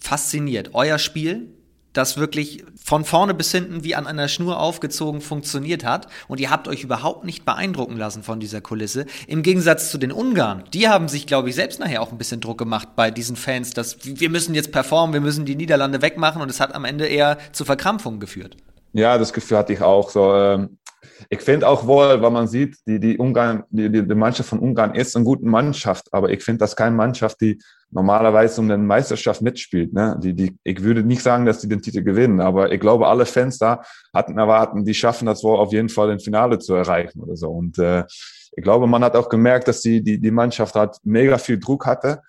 fasziniert. 0.00 0.70
Euer 0.74 0.98
Spiel, 0.98 1.54
das 1.92 2.16
wirklich 2.16 2.64
von 2.82 3.04
vorne 3.04 3.34
bis 3.34 3.50
hinten 3.50 3.84
wie 3.84 3.94
an 3.94 4.06
einer 4.06 4.28
Schnur 4.28 4.60
aufgezogen 4.60 5.20
funktioniert 5.20 5.84
hat. 5.84 6.08
Und 6.28 6.40
ihr 6.40 6.50
habt 6.50 6.68
euch 6.68 6.82
überhaupt 6.82 7.24
nicht 7.24 7.44
beeindrucken 7.44 7.96
lassen 7.96 8.22
von 8.22 8.40
dieser 8.40 8.60
Kulisse. 8.60 9.06
Im 9.26 9.42
Gegensatz 9.42 9.90
zu 9.90 9.98
den 9.98 10.12
Ungarn. 10.12 10.64
Die 10.72 10.88
haben 10.88 11.08
sich, 11.08 11.26
glaube 11.26 11.48
ich, 11.48 11.54
selbst 11.54 11.80
nachher 11.80 12.02
auch 12.02 12.12
ein 12.12 12.18
bisschen 12.18 12.40
Druck 12.40 12.58
gemacht 12.58 12.88
bei 12.96 13.10
diesen 13.10 13.36
Fans, 13.36 13.70
dass 13.70 13.98
wir 14.04 14.30
müssen 14.30 14.54
jetzt 14.54 14.72
performen, 14.72 15.14
wir 15.14 15.20
müssen 15.20 15.44
die 15.44 15.56
Niederlande 15.56 16.02
wegmachen. 16.02 16.40
Und 16.42 16.50
es 16.50 16.60
hat 16.60 16.74
am 16.74 16.84
Ende 16.84 17.06
eher 17.06 17.38
zu 17.52 17.64
Verkrampfungen 17.64 18.20
geführt. 18.20 18.56
Ja, 18.92 19.18
das 19.18 19.32
Gefühl 19.32 19.58
hatte 19.58 19.72
ich 19.72 19.82
auch. 19.82 20.10
So, 20.10 20.34
ähm, 20.34 20.78
ich 21.30 21.40
finde 21.40 21.68
auch 21.68 21.86
wohl, 21.86 22.20
weil 22.20 22.30
man 22.30 22.48
sieht, 22.48 22.76
die, 22.86 22.98
die 22.98 23.18
Ungarn, 23.18 23.64
die, 23.70 23.90
die, 23.90 24.06
die 24.06 24.14
Mannschaft 24.14 24.48
von 24.48 24.58
Ungarn 24.58 24.94
ist 24.94 25.14
eine 25.16 25.24
gute 25.24 25.44
Mannschaft, 25.44 26.12
aber 26.12 26.30
ich 26.30 26.42
finde 26.42 26.60
das 26.60 26.74
keine 26.74 26.96
Mannschaft, 26.96 27.40
die 27.40 27.58
normalerweise 27.90 28.60
um 28.60 28.68
den 28.68 28.86
Meisterschaft 28.86 29.42
mitspielt. 29.42 29.92
Ne? 29.92 30.18
Die, 30.22 30.34
die, 30.34 30.56
ich 30.64 30.82
würde 30.82 31.02
nicht 31.02 31.22
sagen, 31.22 31.46
dass 31.46 31.60
die 31.60 31.68
den 31.68 31.82
Titel 31.82 32.02
gewinnen, 32.02 32.40
aber 32.40 32.72
ich 32.72 32.80
glaube, 32.80 33.08
alle 33.08 33.26
Fans 33.26 33.58
da 33.58 33.82
hatten 34.12 34.38
erwarten, 34.38 34.84
die 34.84 34.94
schaffen 34.94 35.26
das 35.26 35.42
wohl 35.42 35.58
auf 35.58 35.72
jeden 35.72 35.88
Fall, 35.88 36.08
den 36.08 36.20
Finale 36.20 36.58
zu 36.58 36.74
erreichen 36.74 37.20
oder 37.20 37.36
so. 37.36 37.48
Und 37.48 37.78
äh, 37.78 38.04
ich 38.56 38.62
glaube, 38.62 38.86
man 38.86 39.04
hat 39.04 39.16
auch 39.16 39.28
gemerkt, 39.28 39.68
dass 39.68 39.80
die, 39.80 40.02
die, 40.02 40.20
die 40.20 40.30
Mannschaft 40.30 40.74
hat 40.74 40.98
mega 41.04 41.38
viel 41.38 41.58
Druck 41.58 41.86
hatte. 41.86 42.22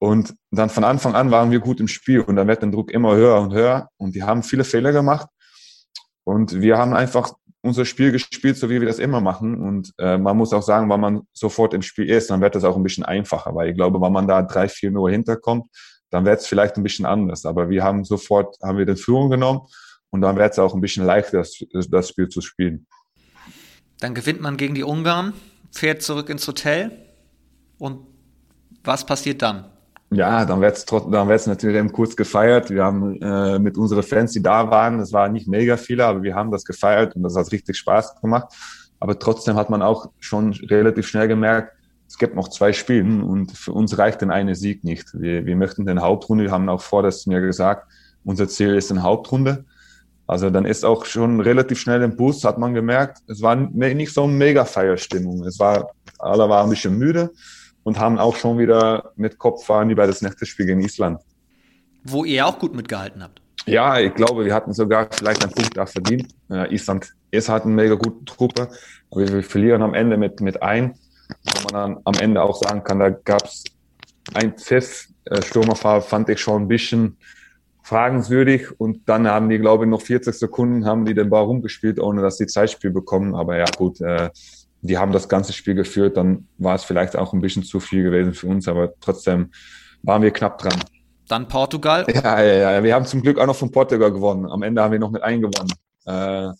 Und 0.00 0.34
dann 0.52 0.70
von 0.70 0.84
Anfang 0.84 1.14
an 1.14 1.30
waren 1.30 1.50
wir 1.50 1.58
gut 1.58 1.80
im 1.80 1.88
Spiel 1.88 2.20
und 2.20 2.36
dann 2.36 2.46
wird 2.46 2.62
der 2.62 2.70
Druck 2.70 2.92
immer 2.92 3.16
höher 3.16 3.40
und 3.40 3.52
höher 3.52 3.88
und 3.96 4.14
die 4.14 4.22
haben 4.22 4.44
viele 4.44 4.62
Fehler 4.62 4.92
gemacht. 4.92 5.28
Und 6.28 6.60
wir 6.60 6.76
haben 6.76 6.92
einfach 6.92 7.32
unser 7.62 7.86
Spiel 7.86 8.12
gespielt, 8.12 8.58
so 8.58 8.68
wie 8.68 8.80
wir 8.80 8.86
das 8.86 8.98
immer 8.98 9.22
machen. 9.22 9.62
Und 9.62 9.94
äh, 9.96 10.18
man 10.18 10.36
muss 10.36 10.52
auch 10.52 10.62
sagen, 10.62 10.90
wenn 10.90 11.00
man 11.00 11.22
sofort 11.32 11.72
im 11.72 11.80
Spiel 11.80 12.10
ist, 12.10 12.28
dann 12.28 12.42
wird 12.42 12.54
das 12.54 12.64
auch 12.64 12.76
ein 12.76 12.82
bisschen 12.82 13.02
einfacher, 13.02 13.54
weil 13.54 13.70
ich 13.70 13.74
glaube, 13.74 13.98
wenn 13.98 14.12
man 14.12 14.28
da 14.28 14.42
drei, 14.42 14.68
vier 14.68 14.90
nur 14.90 15.10
hinterkommt, 15.10 15.70
dann 16.10 16.26
wird 16.26 16.40
es 16.40 16.46
vielleicht 16.46 16.76
ein 16.76 16.82
bisschen 16.82 17.06
anders. 17.06 17.46
Aber 17.46 17.70
wir 17.70 17.82
haben 17.82 18.04
sofort, 18.04 18.58
haben 18.62 18.76
wir 18.76 18.84
den 18.84 18.98
Führung 18.98 19.30
genommen 19.30 19.60
und 20.10 20.20
dann 20.20 20.36
wird 20.36 20.52
es 20.52 20.58
auch 20.58 20.74
ein 20.74 20.82
bisschen 20.82 21.06
leichter, 21.06 21.38
das, 21.38 21.64
das 21.90 22.08
Spiel 22.10 22.28
zu 22.28 22.42
spielen. 22.42 22.86
Dann 23.98 24.14
gewinnt 24.14 24.42
man 24.42 24.58
gegen 24.58 24.74
die 24.74 24.84
Ungarn, 24.84 25.32
fährt 25.72 26.02
zurück 26.02 26.28
ins 26.28 26.46
Hotel 26.46 26.92
und 27.78 28.06
was 28.84 29.06
passiert 29.06 29.40
dann? 29.40 29.64
Ja, 30.10 30.46
dann 30.46 30.60
wird's 30.62 30.86
trotzdem, 30.86 31.12
dann 31.12 31.28
wird's 31.28 31.46
natürlich 31.46 31.76
eben 31.76 31.92
kurz 31.92 32.16
gefeiert. 32.16 32.70
Wir 32.70 32.84
haben 32.84 33.20
äh, 33.20 33.58
mit 33.58 33.76
unseren 33.76 34.02
Fans, 34.02 34.32
die 34.32 34.42
da 34.42 34.70
waren, 34.70 35.00
es 35.00 35.12
waren 35.12 35.32
nicht 35.32 35.48
mega 35.48 35.76
viele, 35.76 36.06
aber 36.06 36.22
wir 36.22 36.34
haben 36.34 36.50
das 36.50 36.64
gefeiert 36.64 37.14
und 37.14 37.22
das 37.22 37.36
hat 37.36 37.52
richtig 37.52 37.76
Spaß 37.76 38.20
gemacht. 38.22 38.48
Aber 39.00 39.18
trotzdem 39.18 39.56
hat 39.56 39.68
man 39.68 39.82
auch 39.82 40.10
schon 40.18 40.52
relativ 40.52 41.06
schnell 41.06 41.28
gemerkt, 41.28 41.74
es 42.08 42.16
gibt 42.16 42.34
noch 42.34 42.48
zwei 42.48 42.72
Spiele 42.72 43.22
und 43.22 43.52
für 43.52 43.72
uns 43.72 43.98
reicht 43.98 44.22
denn 44.22 44.30
eine 44.30 44.54
Sieg 44.54 44.82
nicht. 44.82 45.08
Wir, 45.12 45.44
wir 45.44 45.56
möchten 45.56 45.84
den 45.84 46.00
Hauptrunde, 46.00 46.44
wir 46.44 46.52
haben 46.52 46.68
auch 46.70 46.80
vor 46.80 47.02
das 47.02 47.26
mir 47.26 47.42
gesagt, 47.42 47.86
unser 48.24 48.48
Ziel 48.48 48.76
ist 48.76 48.90
eine 48.90 49.02
Hauptrunde. 49.02 49.66
Also 50.26 50.48
dann 50.48 50.64
ist 50.64 50.86
auch 50.86 51.04
schon 51.04 51.40
relativ 51.40 51.78
schnell 51.80 52.02
im 52.02 52.16
Bus, 52.16 52.44
hat 52.44 52.58
man 52.58 52.72
gemerkt, 52.72 53.18
es 53.28 53.42
war 53.42 53.56
nicht 53.56 54.12
so 54.12 54.24
eine 54.24 54.32
mega 54.32 54.64
Feierstimmung. 54.64 55.44
Es 55.44 55.58
war, 55.58 55.90
alle 56.18 56.48
waren 56.48 56.64
ein 56.64 56.70
bisschen 56.70 56.96
müde 56.96 57.30
und 57.88 57.98
haben 57.98 58.18
auch 58.18 58.36
schon 58.36 58.58
wieder 58.58 59.12
mit 59.16 59.38
Kopf 59.38 59.64
fahren 59.64 59.88
wie 59.88 59.94
bei 59.94 60.06
das 60.06 60.20
nächste 60.20 60.44
Spiel 60.44 60.66
gegen 60.66 60.80
Island. 60.82 61.20
Wo 62.04 62.24
ihr 62.24 62.46
auch 62.46 62.58
gut 62.58 62.74
mitgehalten 62.74 63.22
habt. 63.22 63.40
Ja, 63.64 63.98
ich 63.98 64.14
glaube, 64.14 64.44
wir 64.44 64.54
hatten 64.54 64.74
sogar 64.74 65.08
vielleicht 65.10 65.42
einen 65.42 65.52
Punkt 65.52 65.74
da 65.76 65.86
verdient. 65.86 66.28
Äh, 66.50 66.74
Island 66.74 67.14
ist 67.30 67.48
halt 67.48 67.64
eine 67.64 67.72
mega 67.72 67.94
gute 67.94 68.26
Truppe, 68.26 68.68
aber 69.10 69.26
wir 69.26 69.42
verlieren 69.42 69.82
am 69.82 69.94
Ende 69.94 70.18
mit, 70.18 70.40
mit 70.42 70.62
ein, 70.62 70.94
wo 71.44 71.72
man 71.72 71.94
dann 71.94 72.02
am 72.04 72.14
Ende 72.20 72.42
auch 72.42 72.62
sagen 72.62 72.84
kann, 72.84 72.98
da 72.98 73.08
gab 73.08 73.44
es 73.44 73.64
ein 74.34 74.52
Pfiff, 74.52 75.08
äh, 75.24 75.40
Sturmerfahrt 75.40 76.04
fand 76.04 76.28
ich 76.28 76.40
schon 76.40 76.62
ein 76.62 76.68
bisschen 76.68 77.16
fragenswürdig 77.82 78.78
und 78.78 79.08
dann 79.08 79.26
haben 79.26 79.48
die, 79.48 79.58
glaube 79.58 79.84
ich, 79.84 79.90
noch 79.90 80.02
40 80.02 80.34
Sekunden 80.34 80.84
haben 80.84 81.06
die 81.06 81.14
den 81.14 81.30
Ball 81.30 81.44
rumgespielt, 81.44 81.98
ohne 81.98 82.20
dass 82.20 82.36
die 82.36 82.46
Zeitspiel 82.46 82.90
bekommen, 82.90 83.34
aber 83.34 83.56
ja 83.56 83.64
gut, 83.76 84.00
äh, 84.02 84.28
die 84.80 84.98
haben 84.98 85.12
das 85.12 85.28
ganze 85.28 85.52
Spiel 85.52 85.74
geführt, 85.74 86.16
dann 86.16 86.46
war 86.58 86.74
es 86.74 86.84
vielleicht 86.84 87.16
auch 87.16 87.32
ein 87.32 87.40
bisschen 87.40 87.62
zu 87.62 87.80
viel 87.80 88.02
gewesen 88.04 88.34
für 88.34 88.46
uns, 88.46 88.68
aber 88.68 88.92
trotzdem 89.00 89.50
waren 90.02 90.22
wir 90.22 90.30
knapp 90.30 90.58
dran. 90.58 90.78
Dann 91.28 91.46
Portugal. 91.48 92.06
Ja, 92.08 92.40
ja, 92.42 92.72
ja. 92.72 92.82
Wir 92.82 92.94
haben 92.94 93.04
zum 93.04 93.22
Glück 93.22 93.38
auch 93.38 93.46
noch 93.46 93.56
von 93.56 93.70
Portugal 93.70 94.10
gewonnen. 94.10 94.50
Am 94.50 94.62
Ende 94.62 94.82
haben 94.82 94.92
wir 94.92 94.98
noch 94.98 95.10
mit 95.10 95.22
eingewonnen. 95.22 95.72
Äh, 96.06 96.52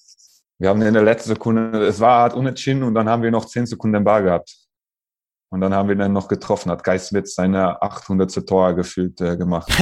wir 0.58 0.68
haben 0.68 0.82
in 0.82 0.92
der 0.92 1.04
letzten 1.04 1.30
Sekunde, 1.30 1.87
es 1.87 2.00
war 2.00 2.22
hart 2.22 2.34
unentschieden 2.34 2.82
und 2.82 2.94
dann 2.94 3.08
haben 3.08 3.22
wir 3.22 3.30
noch 3.30 3.46
zehn 3.46 3.64
Sekunden 3.64 3.96
im 3.96 4.04
Bar 4.04 4.22
gehabt. 4.22 4.56
Und 5.50 5.60
dann 5.62 5.72
haben 5.72 5.88
wir 5.88 5.96
dann 5.96 6.12
noch 6.12 6.28
getroffen, 6.28 6.70
hat 6.70 6.84
Smith 7.00 7.34
seine 7.34 7.80
800. 7.80 8.46
Tor 8.46 8.75
gefühlt 8.75 9.20
äh, 9.20 9.37
gemacht. 9.37 9.72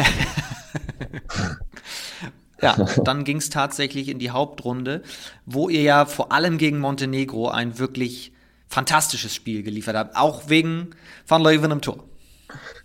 Ja, 2.61 2.77
dann 3.05 3.25
ging 3.25 3.39
es 3.39 3.51
tatsächlich 3.51 4.09
in 4.09 4.19
die 4.19 4.31
Hauptrunde, 4.31 5.03
wo 5.45 5.69
ihr 5.69 5.83
ja 5.83 6.07
vor 6.07 6.33
allem 6.33 6.59
gegen 6.59 6.79
Montenegro 6.79 7.49
ein 7.49 7.79
wirklich 7.79 8.33
fantastisches 8.69 9.35
Spiel 9.35 9.63
geliefert 9.63 9.97
habt, 9.97 10.17
auch 10.17 10.49
wegen 10.49 10.91
Van 11.27 11.43
Leuven 11.43 11.71
im 11.71 11.81
Tor. 11.81 12.05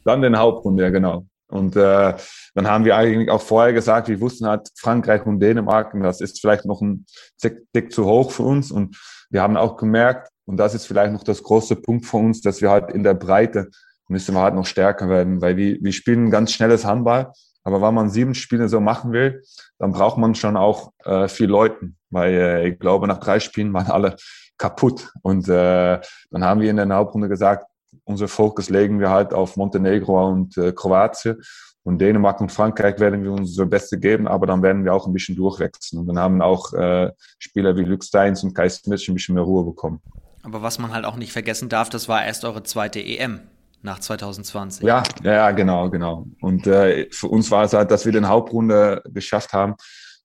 Dann 0.04 0.22
den 0.22 0.38
Hauptrunde, 0.38 0.84
ja 0.84 0.90
genau. 0.90 1.26
Und 1.48 1.76
äh, 1.76 2.14
dann 2.56 2.68
haben 2.68 2.86
wir 2.86 2.96
eigentlich 2.96 3.30
auch 3.30 3.42
vorher 3.42 3.74
gesagt, 3.74 4.08
wir 4.08 4.22
wussten 4.22 4.48
halt 4.48 4.70
Frankreich 4.78 5.26
und 5.26 5.40
Dänemark, 5.40 5.92
das 6.02 6.22
ist 6.22 6.40
vielleicht 6.40 6.66
noch 6.66 6.82
ein 6.82 7.06
Tick 7.42 7.92
zu 7.92 8.06
hoch 8.06 8.32
für 8.32 8.44
uns. 8.44 8.72
Und 8.72 8.98
wir 9.30 9.42
haben 9.42 9.58
auch 9.58 9.76
gemerkt, 9.76 10.30
und 10.46 10.58
das 10.58 10.74
ist 10.74 10.86
vielleicht 10.86 11.12
noch 11.12 11.24
das 11.24 11.44
große 11.44 11.76
Punkt 11.76 12.06
für 12.06 12.18
uns, 12.18 12.42
dass 12.42 12.62
wir 12.62 12.70
halt 12.70 12.92
in 12.92 13.04
der 13.04 13.14
Breite 13.14 13.70
müssen 14.08 14.36
wir 14.36 14.42
halt 14.42 14.56
noch 14.56 14.66
stärker 14.66 15.08
werden, 15.10 15.42
weil 15.42 15.56
wir, 15.56 15.78
wir 15.82 15.94
spielen 15.94 16.32
ganz 16.32 16.52
schnelles 16.52 16.86
Handball 16.86 17.32
aber 17.63 17.82
wenn 17.82 17.93
man 17.93 18.10
sieben 18.10 18.34
Spiele 18.34 18.67
so 18.69 18.80
machen 18.80 19.12
will, 19.12 19.43
dann 19.78 19.91
braucht 19.91 20.17
man 20.17 20.36
schon 20.36 20.58
auch 20.58 20.91
äh, 21.04 21.28
viel 21.28 21.47
Leuten, 21.47 21.97
weil 22.10 22.34
äh, 22.34 22.69
ich 22.69 22.80
glaube, 22.80 23.08
nach 23.08 23.19
drei 23.19 23.39
Spielen 23.39 23.74
waren 23.74 23.88
alle 23.88 24.15
kaputt. 24.58 25.12
Und 25.21 25.47
äh, 25.47 26.00
dann 26.32 26.43
haben 26.43 26.62
wir 26.62 26.69
in 26.69 26.78
der 26.78 26.89
Hauptrunde 26.89 27.30
gesagt, 27.30 27.65
unser 28.04 28.28
Fokus 28.28 28.69
legen 28.69 29.00
wir 29.00 29.10
halt 29.10 29.34
auf 29.34 29.58
Montenegro 29.58 30.28
und 30.30 30.58
äh, 30.58 30.71
Kroatien. 30.71 31.41
Und 31.84 32.00
Dänemark 32.00 32.39
und 32.41 32.52
Frankreich 32.52 33.00
werden 33.00 33.24
wir 33.24 33.32
unser 33.32 33.65
Beste 33.65 33.97
geben, 33.97 34.28
aber 34.28 34.45
dann 34.45 34.62
werden 34.62 34.86
wir 34.86 34.93
auch 34.93 35.08
ein 35.08 35.13
bisschen 35.13 35.36
durchwechseln. 35.36 36.00
Und 36.00 36.08
dann 36.08 36.19
haben 36.19 36.41
auch 36.41 36.71
äh, 36.74 37.12
Spieler 37.39 37.76
wie 37.76 37.84
Luke 37.84 38.06
Steins 38.06 38.43
und 38.43 38.54
Kai 38.54 38.69
Smith 38.69 39.08
ein 39.08 39.15
bisschen 39.15 39.34
mehr 39.34 39.43
Ruhe 39.43 39.65
bekommen. 39.65 40.00
Aber 40.43 40.62
was 40.62 40.78
man 40.78 40.93
halt 40.93 41.06
auch 41.06 41.15
nicht 41.15 41.32
vergessen 41.32 41.69
darf, 41.69 41.89
das 41.89 42.08
war 42.08 42.24
erst 42.24 42.45
eure 42.45 42.62
zweite 42.63 43.00
EM 43.00 43.41
nach 43.82 44.00
2020. 44.00 44.84
Ja, 44.84 45.04
ja, 45.24 45.52
genau, 45.52 45.89
genau. 45.89 46.28
Und 46.41 46.67
äh, 46.67 47.08
für 47.12 47.28
uns 47.28 47.50
war 47.52 47.63
es 47.63 47.74
halt, 47.74 47.91
dass 47.91 48.06
wir 48.06 48.12
den 48.12 48.28
Hauptrunde 48.28 49.02
geschafft 49.06 49.54
haben, 49.54 49.76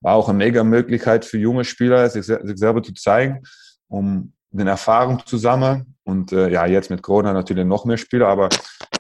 war 0.00 0.14
auch 0.14 0.28
eine 0.28 0.38
mega 0.38 0.62
Möglichkeit 0.62 1.24
für 1.24 1.38
junge 1.38 1.64
Spieler, 1.64 2.08
sich, 2.10 2.26
sich 2.26 2.58
selber 2.58 2.82
zu 2.82 2.92
zeigen, 2.94 3.42
um 3.88 4.32
den 4.50 4.66
Erfahrung 4.66 5.22
zu 5.24 5.38
sammeln. 5.38 5.94
Und 6.04 6.32
äh, 6.32 6.50
ja, 6.50 6.66
jetzt 6.66 6.90
mit 6.90 7.02
Corona 7.02 7.32
natürlich 7.32 7.64
noch 7.64 7.84
mehr 7.84 7.96
Spieler, 7.96 8.28
aber 8.28 8.48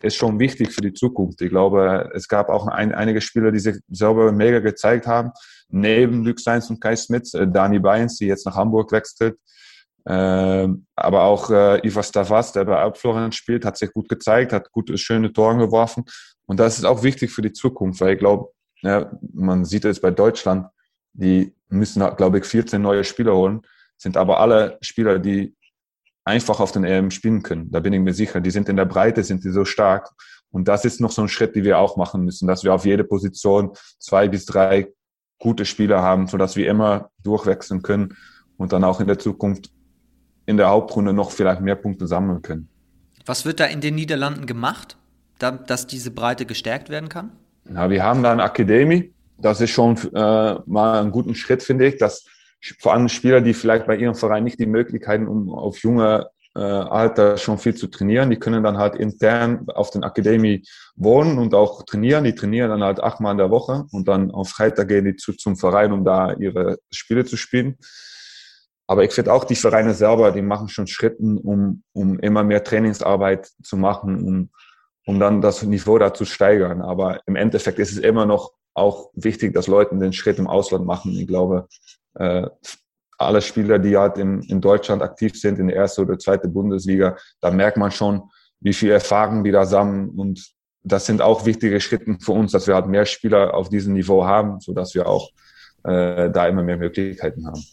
ist 0.02 0.16
schon 0.16 0.38
wichtig 0.38 0.72
für 0.72 0.80
die 0.80 0.92
Zukunft. 0.92 1.40
Ich 1.40 1.50
glaube, 1.50 2.10
es 2.14 2.28
gab 2.28 2.48
auch 2.48 2.66
ein, 2.66 2.94
einige 2.94 3.20
Spieler, 3.20 3.52
die 3.52 3.58
sich 3.58 3.76
selber 3.88 4.32
mega 4.32 4.60
gezeigt 4.60 5.06
haben. 5.06 5.30
Neben 5.68 6.24
Luke 6.24 6.40
Steins 6.40 6.70
und 6.70 6.80
Kai 6.80 6.96
Smith, 6.96 7.34
äh, 7.34 7.46
Dani 7.46 7.78
Bayens, 7.78 8.16
die 8.16 8.26
jetzt 8.26 8.46
nach 8.46 8.56
Hamburg 8.56 8.92
wechselt, 8.92 9.36
aber 10.10 11.22
auch 11.24 11.50
äh, 11.50 11.86
Ivar 11.86 12.02
Stavas, 12.02 12.52
der 12.52 12.64
bei 12.64 12.76
Alpflorian 12.76 13.32
spielt, 13.32 13.64
hat 13.64 13.76
sich 13.76 13.92
gut 13.92 14.08
gezeigt, 14.08 14.52
hat 14.52 14.70
gute, 14.70 14.96
schöne 14.98 15.32
Tore 15.32 15.56
geworfen. 15.56 16.04
Und 16.46 16.60
das 16.60 16.78
ist 16.78 16.84
auch 16.84 17.02
wichtig 17.02 17.32
für 17.32 17.42
die 17.42 17.52
Zukunft, 17.52 18.00
weil 18.00 18.14
ich 18.14 18.18
glaube, 18.18 18.50
ja, 18.82 19.10
man 19.32 19.64
sieht 19.64 19.84
es 19.84 20.00
bei 20.00 20.12
Deutschland, 20.12 20.68
die 21.12 21.54
müssen, 21.68 22.04
glaube 22.16 22.38
ich, 22.38 22.44
14 22.44 22.80
neue 22.80 23.02
Spieler 23.02 23.34
holen, 23.34 23.62
sind 23.96 24.16
aber 24.16 24.38
alle 24.38 24.78
Spieler, 24.80 25.18
die 25.18 25.56
einfach 26.24 26.60
auf 26.60 26.72
den 26.72 26.84
EM 26.84 27.10
spielen 27.10 27.42
können. 27.42 27.70
Da 27.70 27.80
bin 27.80 27.92
ich 27.92 28.00
mir 28.00 28.12
sicher. 28.12 28.40
Die 28.40 28.50
sind 28.50 28.68
in 28.68 28.76
der 28.76 28.84
Breite, 28.84 29.24
sind 29.24 29.44
die 29.44 29.50
so 29.50 29.64
stark. 29.64 30.10
Und 30.50 30.68
das 30.68 30.84
ist 30.84 31.00
noch 31.00 31.10
so 31.10 31.22
ein 31.22 31.28
Schritt, 31.28 31.56
den 31.56 31.64
wir 31.64 31.78
auch 31.78 31.96
machen 31.96 32.24
müssen, 32.24 32.46
dass 32.46 32.64
wir 32.64 32.74
auf 32.74 32.84
jede 32.84 33.04
Position 33.04 33.72
zwei 33.98 34.28
bis 34.28 34.44
drei 34.44 34.92
gute 35.38 35.64
Spieler 35.64 36.02
haben, 36.02 36.26
sodass 36.26 36.56
wir 36.56 36.68
immer 36.68 37.10
durchwechseln 37.22 37.82
können 37.82 38.16
und 38.56 38.72
dann 38.72 38.84
auch 38.84 39.00
in 39.00 39.06
der 39.06 39.18
Zukunft 39.18 39.70
in 40.46 40.56
der 40.56 40.68
Hauptrunde 40.68 41.12
noch 41.12 41.30
vielleicht 41.30 41.60
mehr 41.60 41.74
Punkte 41.74 42.06
sammeln 42.06 42.42
können. 42.42 42.68
Was 43.24 43.44
wird 43.44 43.60
da 43.60 43.64
in 43.64 43.80
den 43.80 43.96
Niederlanden 43.96 44.46
gemacht, 44.46 44.96
da, 45.38 45.50
dass 45.50 45.86
diese 45.86 46.10
Breite 46.10 46.46
gestärkt 46.46 46.88
werden 46.88 47.08
kann? 47.08 47.32
Ja, 47.68 47.90
wir 47.90 48.02
haben 48.02 48.22
da 48.22 48.32
eine 48.32 48.44
Akademie. 48.44 49.12
Das 49.38 49.60
ist 49.60 49.70
schon 49.70 49.96
äh, 50.14 50.54
mal 50.66 51.02
ein 51.02 51.10
guter 51.10 51.34
Schritt, 51.34 51.62
finde 51.62 51.88
ich, 51.88 51.98
dass 51.98 52.24
vor 52.78 52.94
allem 52.94 53.08
Spieler, 53.08 53.40
die 53.40 53.52
vielleicht 53.52 53.86
bei 53.86 53.96
ihrem 53.96 54.14
Verein 54.14 54.44
nicht 54.44 54.58
die 54.58 54.66
Möglichkeiten, 54.66 55.28
um 55.28 55.52
auf 55.52 55.78
junge 55.78 56.28
äh, 56.56 56.60
Alter 56.60 57.36
schon 57.36 57.58
viel 57.58 57.74
zu 57.74 57.88
trainieren, 57.88 58.30
die 58.30 58.38
können 58.38 58.62
dann 58.62 58.78
halt 58.78 58.94
intern 58.94 59.66
auf 59.74 59.90
den 59.90 60.04
Akademie 60.04 60.64
wohnen 60.94 61.38
und 61.38 61.54
auch 61.54 61.82
trainieren. 61.82 62.24
Die 62.24 62.34
trainieren 62.34 62.70
dann 62.70 62.82
halt 62.82 63.00
achtmal 63.00 63.32
in 63.32 63.38
der 63.38 63.50
Woche 63.50 63.84
und 63.92 64.08
dann 64.08 64.30
am 64.30 64.44
Freitag 64.46 64.88
gehen 64.88 65.04
die 65.04 65.16
zu, 65.16 65.34
zum 65.34 65.56
Verein, 65.56 65.92
um 65.92 66.04
da 66.04 66.32
ihre 66.32 66.78
Spiele 66.90 67.26
zu 67.26 67.36
spielen. 67.36 67.76
Aber 68.86 69.04
ich 69.04 69.12
finde 69.12 69.32
auch 69.32 69.44
die 69.44 69.56
Vereine 69.56 69.94
selber, 69.94 70.30
die 70.30 70.42
machen 70.42 70.68
schon 70.68 70.86
Schritten, 70.86 71.38
um, 71.38 71.82
um 71.92 72.18
immer 72.20 72.44
mehr 72.44 72.62
Trainingsarbeit 72.62 73.50
zu 73.62 73.76
machen, 73.76 74.22
um, 74.24 74.50
um 75.06 75.18
dann 75.18 75.40
das 75.40 75.62
Niveau 75.62 75.98
da 75.98 76.14
zu 76.14 76.24
steigern. 76.24 76.82
Aber 76.82 77.20
im 77.26 77.36
Endeffekt 77.36 77.78
ist 77.78 77.92
es 77.92 77.98
immer 77.98 78.26
noch 78.26 78.52
auch 78.74 79.10
wichtig, 79.14 79.54
dass 79.54 79.66
Leute 79.66 79.96
den 79.96 80.12
Schritt 80.12 80.38
im 80.38 80.46
Ausland 80.46 80.84
machen. 80.86 81.12
Ich 81.12 81.26
glaube, 81.26 81.66
äh, 82.14 82.46
alle 83.18 83.40
Spieler, 83.40 83.78
die 83.78 83.96
halt 83.96 84.18
in, 84.18 84.42
in 84.42 84.60
Deutschland 84.60 85.02
aktiv 85.02 85.40
sind, 85.40 85.58
in 85.58 85.68
der 85.68 85.76
ersten 85.76 86.02
oder 86.02 86.18
zweiten 86.18 86.52
Bundesliga, 86.52 87.16
da 87.40 87.50
merkt 87.50 87.78
man 87.78 87.90
schon, 87.90 88.22
wie 88.60 88.74
viel 88.74 88.90
Erfahrung 88.90 89.42
die 89.42 89.50
da 89.50 89.64
sammeln. 89.64 90.10
Und 90.10 90.52
das 90.82 91.06
sind 91.06 91.22
auch 91.22 91.46
wichtige 91.46 91.80
Schritte 91.80 92.16
für 92.20 92.32
uns, 92.32 92.52
dass 92.52 92.66
wir 92.66 92.74
halt 92.74 92.86
mehr 92.86 93.06
Spieler 93.06 93.54
auf 93.54 93.68
diesem 93.68 93.94
Niveau 93.94 94.24
haben, 94.24 94.60
sodass 94.60 94.94
wir 94.94 95.08
auch 95.08 95.30
äh, 95.84 96.30
da 96.30 96.46
immer 96.46 96.62
mehr 96.62 96.76
Möglichkeiten 96.76 97.46
haben. 97.46 97.64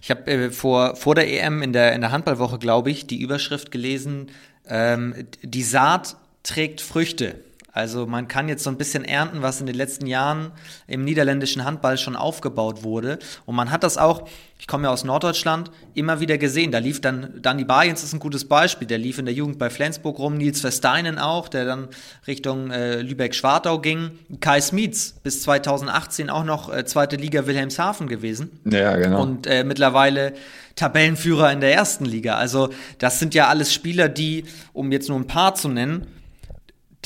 Ich 0.00 0.10
habe 0.10 0.30
äh, 0.30 0.50
vor, 0.50 0.96
vor 0.96 1.14
der 1.14 1.28
EM 1.28 1.62
in 1.62 1.72
der, 1.72 1.92
in 1.92 2.00
der 2.00 2.12
Handballwoche, 2.12 2.58
glaube 2.58 2.90
ich, 2.90 3.06
die 3.06 3.20
Überschrift 3.20 3.70
gelesen, 3.70 4.30
ähm, 4.68 5.26
die 5.42 5.62
Saat 5.62 6.16
trägt 6.42 6.80
Früchte. 6.80 7.36
Also 7.72 8.06
man 8.06 8.28
kann 8.28 8.50
jetzt 8.50 8.64
so 8.64 8.70
ein 8.70 8.76
bisschen 8.76 9.02
ernten, 9.02 9.40
was 9.40 9.60
in 9.60 9.66
den 9.66 9.74
letzten 9.74 10.06
Jahren 10.06 10.52
im 10.86 11.04
niederländischen 11.04 11.64
Handball 11.64 11.96
schon 11.96 12.16
aufgebaut 12.16 12.82
wurde. 12.82 13.18
Und 13.46 13.54
man 13.54 13.70
hat 13.70 13.82
das 13.82 13.96
auch, 13.96 14.28
ich 14.58 14.66
komme 14.66 14.84
ja 14.84 14.90
aus 14.90 15.04
Norddeutschland, 15.04 15.70
immer 15.94 16.20
wieder 16.20 16.36
gesehen. 16.36 16.70
Da 16.70 16.78
lief 16.78 17.00
dann, 17.00 17.40
Danny 17.40 17.64
Barjens 17.64 18.04
ist 18.04 18.12
ein 18.12 18.18
gutes 18.18 18.46
Beispiel, 18.46 18.86
der 18.86 18.98
lief 18.98 19.18
in 19.18 19.24
der 19.24 19.32
Jugend 19.32 19.58
bei 19.58 19.70
Flensburg 19.70 20.18
rum, 20.18 20.36
Nils 20.36 20.60
Versteinen 20.60 21.18
auch, 21.18 21.48
der 21.48 21.64
dann 21.64 21.88
Richtung 22.26 22.70
äh, 22.70 23.00
Lübeck-Schwartau 23.00 23.78
ging. 23.80 24.18
Kai 24.40 24.60
Smietz, 24.60 25.14
bis 25.22 25.40
2018 25.42 26.28
auch 26.28 26.44
noch 26.44 26.70
äh, 26.70 26.84
zweite 26.84 27.16
Liga 27.16 27.46
Wilhelmshaven 27.46 28.06
gewesen. 28.06 28.60
Ja, 28.66 28.96
genau. 28.96 29.22
Und 29.22 29.46
äh, 29.46 29.64
mittlerweile 29.64 30.34
Tabellenführer 30.76 31.50
in 31.50 31.60
der 31.60 31.72
ersten 31.72 32.04
Liga. 32.04 32.34
Also 32.34 32.68
das 32.98 33.18
sind 33.18 33.32
ja 33.34 33.48
alles 33.48 33.72
Spieler, 33.72 34.10
die, 34.10 34.44
um 34.74 34.92
jetzt 34.92 35.08
nur 35.08 35.18
ein 35.18 35.26
paar 35.26 35.54
zu 35.54 35.70
nennen, 35.70 36.06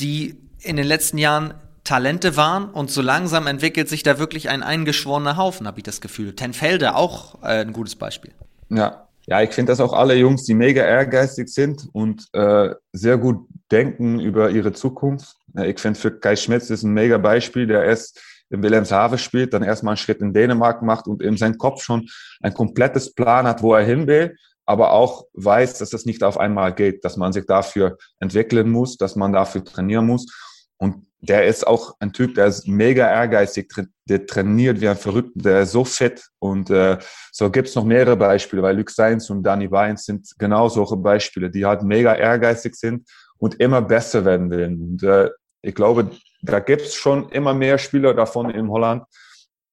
die 0.01 0.35
in 0.67 0.75
den 0.75 0.85
letzten 0.85 1.17
Jahren 1.17 1.53
Talente 1.83 2.35
waren 2.35 2.69
und 2.69 2.91
so 2.91 3.01
langsam 3.01 3.47
entwickelt 3.47 3.87
sich 3.87 4.03
da 4.03 4.19
wirklich 4.19 4.49
ein 4.49 4.61
eingeschworener 4.61 5.37
Haufen, 5.37 5.65
habe 5.67 5.79
ich 5.79 5.83
das 5.83 6.01
Gefühl. 6.01 6.35
Tenfelde 6.35 6.95
auch 6.95 7.41
äh, 7.43 7.61
ein 7.61 7.71
gutes 7.71 7.95
Beispiel. 7.95 8.33
Ja, 8.69 9.07
ja, 9.25 9.41
ich 9.41 9.51
finde, 9.51 9.71
dass 9.71 9.79
auch 9.79 9.93
alle 9.93 10.15
Jungs, 10.15 10.43
die 10.43 10.53
mega 10.53 10.83
ehrgeizig 10.83 11.49
sind 11.49 11.87
und 11.93 12.27
äh, 12.33 12.75
sehr 12.91 13.17
gut 13.17 13.47
denken 13.71 14.19
über 14.19 14.49
ihre 14.49 14.73
Zukunft. 14.73 15.35
Ich 15.63 15.79
finde, 15.79 15.99
für 15.99 16.11
Kai 16.11 16.35
Schmitz 16.35 16.69
ist 16.69 16.83
ein 16.83 16.93
mega 16.93 17.17
Beispiel, 17.17 17.67
der 17.67 17.83
erst 17.83 18.21
in 18.49 18.63
Wilhelmshaven 18.63 19.17
spielt, 19.17 19.53
dann 19.53 19.63
erstmal 19.63 19.91
einen 19.91 19.97
Schritt 19.97 20.21
in 20.21 20.33
Dänemark 20.33 20.81
macht 20.81 21.07
und 21.07 21.21
in 21.21 21.37
seinem 21.37 21.57
Kopf 21.57 21.83
schon 21.83 22.07
ein 22.41 22.53
komplettes 22.53 23.13
Plan 23.13 23.47
hat, 23.47 23.61
wo 23.61 23.73
er 23.73 23.85
hin 23.85 24.07
will, 24.07 24.37
aber 24.65 24.91
auch 24.91 25.25
weiß, 25.33 25.77
dass 25.77 25.89
das 25.89 26.05
nicht 26.05 26.23
auf 26.23 26.37
einmal 26.37 26.73
geht, 26.73 27.03
dass 27.03 27.17
man 27.17 27.33
sich 27.33 27.45
dafür 27.45 27.97
entwickeln 28.19 28.69
muss, 28.69 28.97
dass 28.97 29.15
man 29.15 29.33
dafür 29.33 29.63
trainieren 29.63 30.05
muss. 30.05 30.27
Und 30.77 31.07
der 31.19 31.47
ist 31.47 31.65
auch 31.65 31.95
ein 31.99 32.13
Typ, 32.13 32.35
der 32.35 32.45
ist 32.45 32.67
mega 32.67 33.09
ehrgeizig, 33.09 33.73
der 34.05 34.25
trainiert 34.27 34.79
wie 34.81 34.87
ein 34.87 34.97
Verrückter, 34.97 35.41
der 35.41 35.61
ist 35.61 35.71
so 35.71 35.83
fit. 35.83 36.23
Und 36.39 36.69
äh, 36.69 36.97
so 37.31 37.49
gibt's 37.49 37.75
noch 37.75 37.83
mehrere 37.83 38.15
Beispiele, 38.15 38.61
weil 38.61 38.77
Luke 38.77 38.91
Sainz 38.91 39.29
und 39.29 39.43
Danny 39.43 39.69
Weins 39.71 40.05
sind 40.05 40.29
genau 40.37 40.69
solche 40.69 40.95
Beispiele, 40.95 41.49
die 41.49 41.65
halt 41.65 41.81
mega 41.81 42.13
ehrgeizig 42.13 42.75
sind 42.75 43.09
und 43.39 43.55
immer 43.55 43.81
besser 43.81 44.25
werden 44.25 44.51
wollen. 44.51 44.81
Und 44.81 45.03
äh, 45.03 45.29
ich 45.61 45.73
glaube, 45.73 46.11
da 46.41 46.59
gibt's 46.59 46.93
schon 46.93 47.29
immer 47.29 47.53
mehr 47.53 47.77
Spieler 47.77 48.13
davon 48.13 48.51
in 48.51 48.69
Holland. 48.69 49.03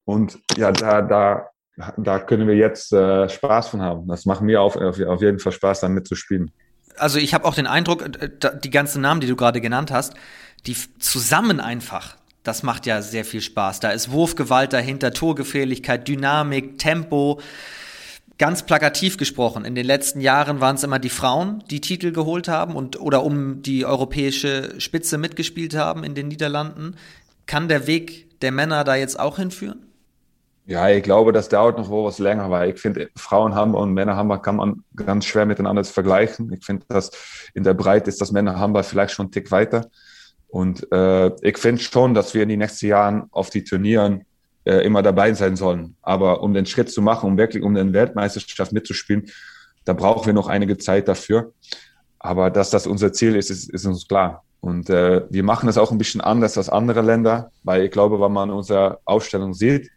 Und 0.05 0.39
ja, 0.57 0.73
da, 0.73 1.03
da, 1.03 1.51
da 1.97 2.19
können 2.21 2.49
wir 2.49 2.57
jetzt 2.57 2.93
äh, 2.93 3.29
Spaß 3.29 3.69
von 3.69 3.83
haben. 3.83 4.09
Das 4.09 4.25
macht 4.25 4.41
mir 4.41 4.63
auf, 4.63 4.77
auf, 4.77 5.01
auf 5.01 5.21
jeden 5.21 5.39
Fall 5.39 5.53
Spaß, 5.53 5.81
damit 5.81 6.07
zu 6.07 6.15
spielen. 6.15 6.53
Also 6.97 7.19
ich 7.19 7.35
habe 7.35 7.45
auch 7.45 7.55
den 7.55 7.67
Eindruck, 7.67 8.03
äh, 8.03 8.31
die 8.63 8.71
ganzen 8.71 9.03
Namen, 9.03 9.21
die 9.21 9.27
du 9.27 9.37
gerade 9.37 9.61
genannt 9.61 9.91
hast, 9.91 10.15
die 10.67 10.77
zusammen 10.99 11.61
einfach, 11.61 12.17
das 12.43 12.63
macht 12.63 12.87
ja 12.87 13.03
sehr 13.03 13.25
viel 13.25 13.41
Spaß. 13.41 13.81
Da 13.81 13.91
ist 13.91 14.11
Wurfgewalt 14.11 14.73
dahinter, 14.73 15.13
Torgefährlichkeit, 15.13 16.07
Dynamik, 16.07 16.79
Tempo. 16.79 17.41
Ganz 18.37 18.65
plakativ 18.65 19.17
gesprochen, 19.17 19.65
in 19.65 19.77
den 19.77 19.87
letzten 19.87 20.21
Jahren 20.21 20.61
waren 20.61 20.75
es 20.75 20.83
immer 20.83 20.99
die 20.99 21.09
Frauen, 21.09 21.63
die 21.71 21.81
Titel 21.81 22.11
geholt 22.11 22.49
haben 22.49 22.75
und 22.75 23.01
oder 23.01 23.23
um 23.23 23.63
die 23.63 23.87
europäische 23.87 24.75
Spitze 24.79 25.19
mitgespielt 25.19 25.77
haben 25.77 26.03
in 26.03 26.17
den 26.17 26.29
Niederlanden. 26.29 26.97
Kann 27.47 27.69
der 27.69 27.87
Weg 27.87 28.41
der 28.41 28.51
Männer 28.51 28.83
da 28.83 28.97
jetzt 28.97 29.21
auch 29.21 29.37
hinführen? 29.37 29.87
Ja, 30.67 30.89
ich 30.89 31.03
glaube, 31.03 31.33
das 31.33 31.51
dauert 31.51 31.77
noch 31.79 31.91
wohl 31.91 32.07
was 32.07 32.19
länger, 32.19 32.51
weil 32.51 32.71
ich 32.71 32.81
finde, 32.81 33.11
Frauenhammer 33.17 33.79
und 33.79 33.93
Männerhammer 33.93 34.39
kann 34.39 34.57
man 34.57 34.83
ganz 34.97 35.27
schwer 35.27 35.45
miteinander 35.45 35.85
vergleichen. 35.85 36.51
Ich 36.55 36.65
finde, 36.65 36.87
dass 36.89 37.11
in 37.53 37.65
der 37.65 37.75
Breite 37.75 38.09
ist 38.09 38.21
das 38.21 38.33
Männerhammer 38.33 38.83
vielleicht 38.83 39.13
schon 39.15 39.27
einen 39.27 39.33
Tick 39.33 39.51
weiter. 39.51 39.91
Und 40.55 40.87
äh, 40.93 41.33
ich 41.43 41.59
finde 41.59 41.83
schon, 41.83 42.15
dass 42.15 42.33
wir 42.33 42.45
in 42.45 42.49
den 42.49 42.61
nächsten 42.61 42.87
Jahren 42.87 43.25
auf 43.33 43.51
die 43.51 43.65
Turnieren 43.65 44.25
äh, 44.65 44.87
immer 44.87 45.03
dabei 45.03 45.35
sein 45.35 45.57
sollen. 45.57 45.97
Aber 46.01 46.45
um 46.45 46.55
den 46.55 46.65
Schritt 46.65 46.93
zu 46.93 47.03
machen, 47.03 47.29
um 47.29 47.37
wirklich 47.37 47.65
um 47.65 47.75
den 47.75 47.93
Weltmeisterschaft 47.93 48.71
mitzuspielen, 48.71 49.29
da 49.85 49.95
brauchen 49.95 50.27
wir 50.27 50.33
noch 50.33 50.47
einige 50.47 50.79
Zeit 50.79 51.09
dafür. 51.09 51.53
Aber 52.21 52.51
dass 52.51 52.71
das 52.71 52.87
unser 52.87 53.13
Ziel 53.13 53.35
ist, 53.35 53.51
ist, 53.51 53.69
ist 53.69 53.85
uns 53.85 54.07
klar. 54.07 54.45
Und 54.61 54.89
äh, 54.91 55.23
wir 55.29 55.43
machen 55.43 55.67
das 55.67 55.77
auch 55.77 55.91
ein 55.91 55.99
bisschen 55.99 56.21
anders 56.21 56.57
als 56.57 56.69
andere 56.69 57.03
Länder, 57.03 57.51
weil 57.65 57.83
ich 57.83 57.91
glaube, 57.91 58.21
wenn 58.21 58.33
man 58.33 58.51
unsere 58.51 59.01
Ausstellung 59.07 59.55
sieht, 59.55 59.91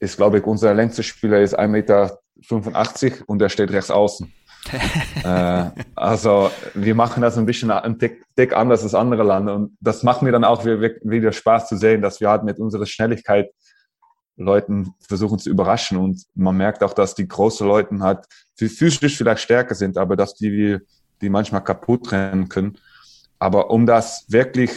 ist, 0.00 0.16
glaube 0.16 0.38
ich, 0.38 0.44
unser 0.44 0.74
längster 0.74 1.04
Spieler 1.04 1.40
ist 1.40 1.56
1,85 1.56 1.68
Meter 1.68 2.18
und 3.26 3.38
der 3.38 3.48
steht 3.48 3.70
rechts 3.70 3.92
außen. 3.92 4.32
Äh, 5.24 5.70
also 5.94 6.50
wir 6.74 6.94
machen 6.94 7.22
das 7.22 7.36
ein 7.38 7.46
bisschen 7.46 7.70
ein 7.70 7.98
Tick, 7.98 8.24
Tick 8.36 8.54
anders 8.56 8.82
als 8.82 8.94
andere 8.94 9.22
Länder 9.22 9.54
und 9.54 9.76
das 9.80 10.02
macht 10.02 10.22
mir 10.22 10.32
dann 10.32 10.44
auch 10.44 10.64
wieder 10.64 11.32
Spaß 11.32 11.68
zu 11.68 11.76
sehen, 11.76 12.02
dass 12.02 12.20
wir 12.20 12.30
halt 12.30 12.44
mit 12.44 12.58
unserer 12.58 12.86
Schnelligkeit 12.86 13.50
Leuten 14.36 14.94
versuchen 15.06 15.38
zu 15.38 15.50
überraschen 15.50 15.98
und 15.98 16.24
man 16.34 16.56
merkt 16.56 16.82
auch, 16.82 16.92
dass 16.92 17.14
die 17.14 17.28
großen 17.28 17.66
Leute 17.66 17.98
halt 18.00 18.26
physisch 18.56 19.16
vielleicht 19.16 19.42
stärker 19.42 19.74
sind, 19.74 19.96
aber 19.96 20.16
dass 20.16 20.34
die 20.34 20.80
die 21.20 21.28
manchmal 21.28 21.64
kaputt 21.64 22.06
trennen 22.06 22.48
können. 22.48 22.78
Aber 23.38 23.70
um 23.70 23.86
das 23.86 24.26
wirklich, 24.28 24.70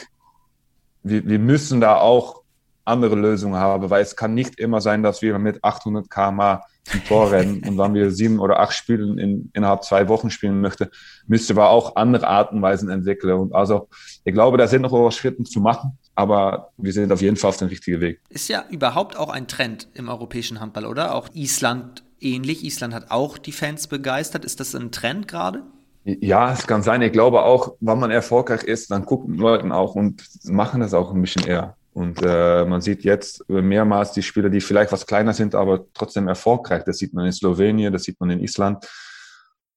wir, 1.03 1.25
wir 1.25 1.39
müssen 1.39 1.81
da 1.81 1.97
auch 1.97 2.41
andere 2.87 3.15
Lösungen 3.15 3.59
haben, 3.59 3.89
weil 3.89 4.01
es 4.01 4.15
kann 4.15 4.33
nicht 4.33 4.59
immer 4.59 4.81
sein, 4.81 5.03
dass 5.03 5.21
wir 5.21 5.37
mit 5.39 5.63
800 5.63 6.09
km 6.09 6.59
zum 6.83 7.03
Tor 7.05 7.31
rennen 7.31 7.63
und 7.67 7.77
wenn 7.77 7.93
wir 7.93 8.11
sieben 8.11 8.39
oder 8.39 8.59
acht 8.59 8.73
Spiele 8.73 9.21
in, 9.21 9.51
innerhalb 9.53 9.83
zwei 9.83 10.07
Wochen 10.07 10.29
spielen 10.29 10.61
möchte, 10.61 10.89
müsste 11.27 11.55
wir 11.55 11.69
auch 11.69 11.95
andere 11.95 12.27
Arten 12.27 12.57
und 12.57 12.61
Weisen 12.61 12.89
entwickeln. 12.89 13.37
Und 13.37 13.53
also 13.53 13.89
ich 14.23 14.33
glaube, 14.33 14.57
da 14.57 14.67
sind 14.67 14.81
noch 14.81 15.11
Schritte 15.11 15.43
zu 15.43 15.59
machen, 15.59 15.97
aber 16.15 16.71
wir 16.77 16.93
sind 16.93 17.11
auf 17.11 17.21
jeden 17.21 17.35
Fall 17.35 17.49
auf 17.49 17.57
dem 17.57 17.67
richtigen 17.67 18.01
Weg. 18.01 18.21
Ist 18.29 18.47
ja 18.47 18.63
überhaupt 18.69 19.17
auch 19.17 19.29
ein 19.29 19.47
Trend 19.47 19.87
im 19.93 20.09
europäischen 20.09 20.59
Handball, 20.59 20.85
oder? 20.85 21.13
Auch 21.15 21.29
Island 21.33 22.03
ähnlich. 22.19 22.63
Island 22.63 22.93
hat 22.93 23.11
auch 23.11 23.37
die 23.37 23.51
Fans 23.51 23.87
begeistert. 23.87 24.45
Ist 24.45 24.59
das 24.59 24.73
ein 24.75 24.91
Trend 24.91 25.27
gerade? 25.27 25.63
Ja, 26.03 26.53
es 26.53 26.65
kann 26.65 26.83
sein. 26.83 27.01
Ich 27.01 27.11
glaube 27.11 27.43
auch, 27.43 27.75
wenn 27.81 27.99
man 27.99 28.11
erfolgreich 28.11 28.63
ist, 28.63 28.91
dann 28.91 29.05
gucken 29.05 29.35
Leute 29.35 29.69
auch 29.73 29.93
und 29.93 30.23
machen 30.45 30.79
das 30.79 30.93
auch 30.93 31.13
ein 31.13 31.21
bisschen 31.21 31.45
eher. 31.45 31.75
Und 31.97 32.21
äh, 32.21 32.63
man 32.63 32.79
sieht 32.79 33.03
jetzt 33.03 33.43
mehrmals 33.49 34.11
die 34.11 34.21
Spieler, 34.21 34.51
die 34.51 34.61
vielleicht 34.61 34.91
was 34.91 35.07
kleiner 35.07 35.33
sind, 35.33 35.55
aber 35.55 35.83
trotzdem 35.95 36.27
erfolgreich. 36.27 36.83
Das 36.83 36.99
sieht 36.99 37.11
man 37.15 37.25
in 37.25 37.31
Slowenien, 37.31 37.91
das 37.91 38.03
sieht 38.03 38.19
man 38.19 38.29
in 38.29 38.39
Island. 38.39 38.87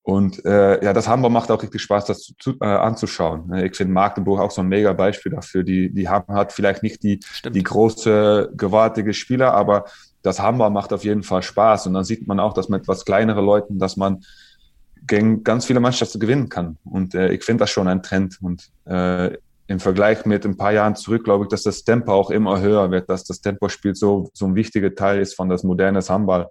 Und 0.02 0.44
äh, 0.44 0.85
ja, 0.85 0.92
das 0.92 1.09
Hamburg 1.09 1.33
macht 1.33 1.50
auch 1.50 1.62
richtig 1.62 1.80
Spaß, 1.80 2.04
das 2.04 2.35
zu, 2.38 2.59
äh, 2.61 2.66
anzuschauen. 2.66 3.54
Ich 3.64 3.74
finde 3.74 3.94
Magdeburg 3.94 4.38
auch 4.38 4.50
so 4.50 4.61
ein 4.61 4.68
mega 4.68 4.92
Beispiel 4.92 5.33
dafür. 5.33 5.62
Die, 5.62 5.94
die 5.94 6.11
haben 6.11 6.35
hat 6.35 6.52
vielleicht 6.52 6.83
nicht 6.83 7.02
die, 7.02 7.20
die 7.48 7.62
große, 7.62 8.52
gewaltige 8.54 9.14
Spieler, 9.14 9.54
aber 9.54 9.87
das 10.20 10.40
Hamburg 10.40 10.74
macht 10.74 10.92
auf 10.92 11.04
jeden 11.04 11.22
Fall 11.22 11.42
Spaß. 11.42 11.87
Und 11.87 11.94
dann 11.94 12.04
sieht 12.04 12.28
man 12.28 12.38
auch, 12.38 12.52
dass 12.52 12.68
mit 12.68 12.83
etwas 12.83 13.06
kleineren 13.06 13.46
Leuten, 13.46 13.78
dass 13.78 13.96
man 13.96 14.20
gegen 15.06 15.42
ganz 15.42 15.64
viele 15.64 15.80
Mannschaften 15.80 16.20
gewinnen 16.20 16.50
kann. 16.50 16.76
Und 16.85 17.14
äh, 17.14 17.33
ich 17.33 17.44
finde 17.44 17.62
das 17.62 17.70
schon 17.70 17.88
ein 17.88 18.02
Trend. 18.02 18.37
Und 18.42 18.68
äh, 18.85 19.38
im 19.70 19.78
Vergleich 19.78 20.26
mit 20.26 20.44
ein 20.44 20.56
paar 20.56 20.72
Jahren 20.72 20.96
zurück, 20.96 21.22
glaube 21.22 21.44
ich, 21.44 21.48
dass 21.48 21.62
das 21.62 21.85
Tempo 21.85 22.12
auch 22.12 22.30
immer 22.30 22.61
höher 22.61 22.90
wird, 22.90 23.09
dass 23.09 23.22
das 23.22 23.40
Tempospiel 23.40 23.94
so, 23.94 24.28
so 24.35 24.46
ein 24.46 24.56
wichtiger 24.56 24.92
Teil 24.92 25.20
ist 25.20 25.37
von 25.37 25.48
das 25.48 25.62
moderne 25.62 26.00
Handball. 26.00 26.48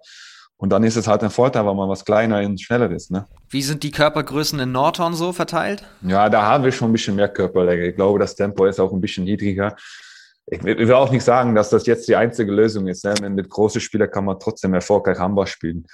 Und 0.56 0.70
dann 0.70 0.84
ist 0.84 0.96
es 0.96 1.06
halt 1.06 1.22
ein 1.22 1.28
Vorteil, 1.28 1.66
weil 1.66 1.74
man 1.74 1.88
was 1.90 2.02
kleiner 2.02 2.38
und 2.38 2.58
schneller 2.58 2.90
ist. 2.90 3.10
Ne? 3.10 3.26
Wie 3.50 3.60
sind 3.60 3.82
die 3.82 3.90
Körpergrößen 3.90 4.58
in 4.58 4.72
Nordhorn 4.72 5.12
so 5.12 5.32
verteilt? 5.32 5.84
Ja, 6.00 6.30
da 6.30 6.46
haben 6.46 6.64
wir 6.64 6.72
schon 6.72 6.88
ein 6.88 6.92
bisschen 6.92 7.14
mehr 7.14 7.28
Körperlänge. 7.28 7.88
Ich 7.88 7.96
glaube, 7.96 8.18
das 8.18 8.34
Tempo 8.34 8.64
ist 8.64 8.80
auch 8.80 8.92
ein 8.92 9.02
bisschen 9.02 9.24
niedriger. 9.24 9.76
Ich 10.46 10.64
will 10.64 10.92
auch 10.94 11.10
nicht 11.10 11.22
sagen, 11.22 11.54
dass 11.54 11.68
das 11.68 11.84
jetzt 11.84 12.08
die 12.08 12.16
einzige 12.16 12.50
Lösung 12.50 12.86
ist. 12.86 13.04
Ne? 13.04 13.14
Mit 13.28 13.50
großen 13.50 13.82
Spielern 13.82 14.10
kann 14.10 14.24
man 14.24 14.40
trotzdem 14.40 14.72
erfolgreich 14.72 15.18
Handball 15.18 15.46
spielen. 15.46 15.86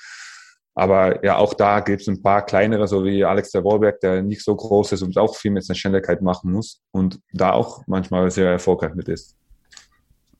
Aber 0.78 1.24
ja, 1.24 1.38
auch 1.38 1.54
da 1.54 1.80
gibt 1.80 2.02
es 2.02 2.08
ein 2.08 2.22
paar 2.22 2.44
kleinere, 2.44 2.86
so 2.86 3.02
wie 3.02 3.24
Alex 3.24 3.50
der 3.50 3.64
Wolberg, 3.64 3.98
der 4.00 4.22
nicht 4.22 4.44
so 4.44 4.54
groß 4.54 4.92
ist 4.92 5.02
und 5.02 5.16
auch 5.16 5.34
viel 5.34 5.50
mit 5.50 5.64
seiner 5.64 5.78
Schnelligkeit 5.78 6.20
machen 6.20 6.52
muss 6.52 6.82
und 6.92 7.18
da 7.32 7.52
auch 7.52 7.82
manchmal 7.86 8.30
sehr 8.30 8.50
erfolgreich 8.50 8.94
mit 8.94 9.08
ist. 9.08 9.34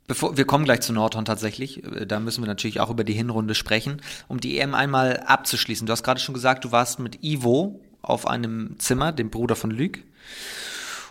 Bevor, 0.06 0.36
wir 0.36 0.44
kommen 0.44 0.66
gleich 0.66 0.82
zu 0.82 0.92
Nordhorn 0.92 1.24
tatsächlich. 1.24 1.82
Da 2.06 2.20
müssen 2.20 2.42
wir 2.42 2.48
natürlich 2.48 2.80
auch 2.80 2.90
über 2.90 3.02
die 3.02 3.14
Hinrunde 3.14 3.54
sprechen, 3.54 4.02
um 4.28 4.38
die 4.38 4.58
EM 4.58 4.74
einmal 4.74 5.20
abzuschließen. 5.26 5.86
Du 5.86 5.92
hast 5.92 6.02
gerade 6.02 6.20
schon 6.20 6.34
gesagt, 6.34 6.66
du 6.66 6.70
warst 6.70 6.98
mit 6.98 7.24
Ivo 7.24 7.80
auf 8.02 8.26
einem 8.26 8.78
Zimmer, 8.78 9.12
dem 9.12 9.30
Bruder 9.30 9.56
von 9.56 9.70
Luc. 9.70 10.00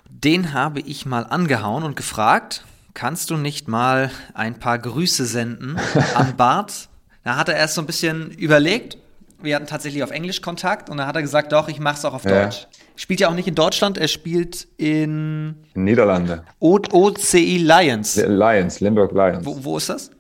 Den 0.08 0.54
habe 0.54 0.82
ich 0.82 1.08
mal 1.08 1.24
angehauen 1.24 1.84
und 1.84 1.96
gefragt, 1.96 2.64
kannst 2.94 3.32
du 3.32 3.38
nicht 3.38 3.68
mal 3.68 4.12
ein 4.36 4.60
paar 4.60 4.78
Grüße 4.78 5.26
senden 5.26 5.78
an 6.14 6.36
Bart? 6.38 6.90
Da 7.24 7.38
hat 7.38 7.50
er 7.50 7.56
erst 7.56 7.74
so 7.74 7.82
ein 7.82 7.88
bisschen 7.88 8.30
überlegt. 8.30 9.00
Wir 9.42 9.56
hatten 9.56 9.68
tatsächlich 9.68 10.02
auf 10.04 10.12
Englisch 10.12 10.42
Kontakt 10.42 10.90
und 10.90 10.98
dann 10.98 11.08
hat 11.08 11.16
er 11.16 11.22
gesagt, 11.22 11.52
doch, 11.52 11.68
ich 11.68 11.80
mache 11.80 11.96
es 11.98 12.06
auch 12.06 12.14
auf 12.14 12.24
Ja. 12.26 12.44
Deutsch. 12.46 12.68
Spielt 12.96 13.20
ja 13.20 13.30
auch 13.30 13.34
nicht 13.36 13.48
in 13.48 13.56
Deutschland, 13.56 13.98
er 13.98 14.08
spielt 14.08 14.68
in 14.78 15.56
Niederlande. 15.74 16.44
O- 16.60 16.80
OCI 16.92 17.58
Lions. 17.58 18.16
Lions, 18.16 18.80
Limburg 18.80 19.12
Lions. 19.12 19.46
Wo, 19.46 19.64
wo 19.64 19.78
ist 19.78 19.90
das? 19.90 20.12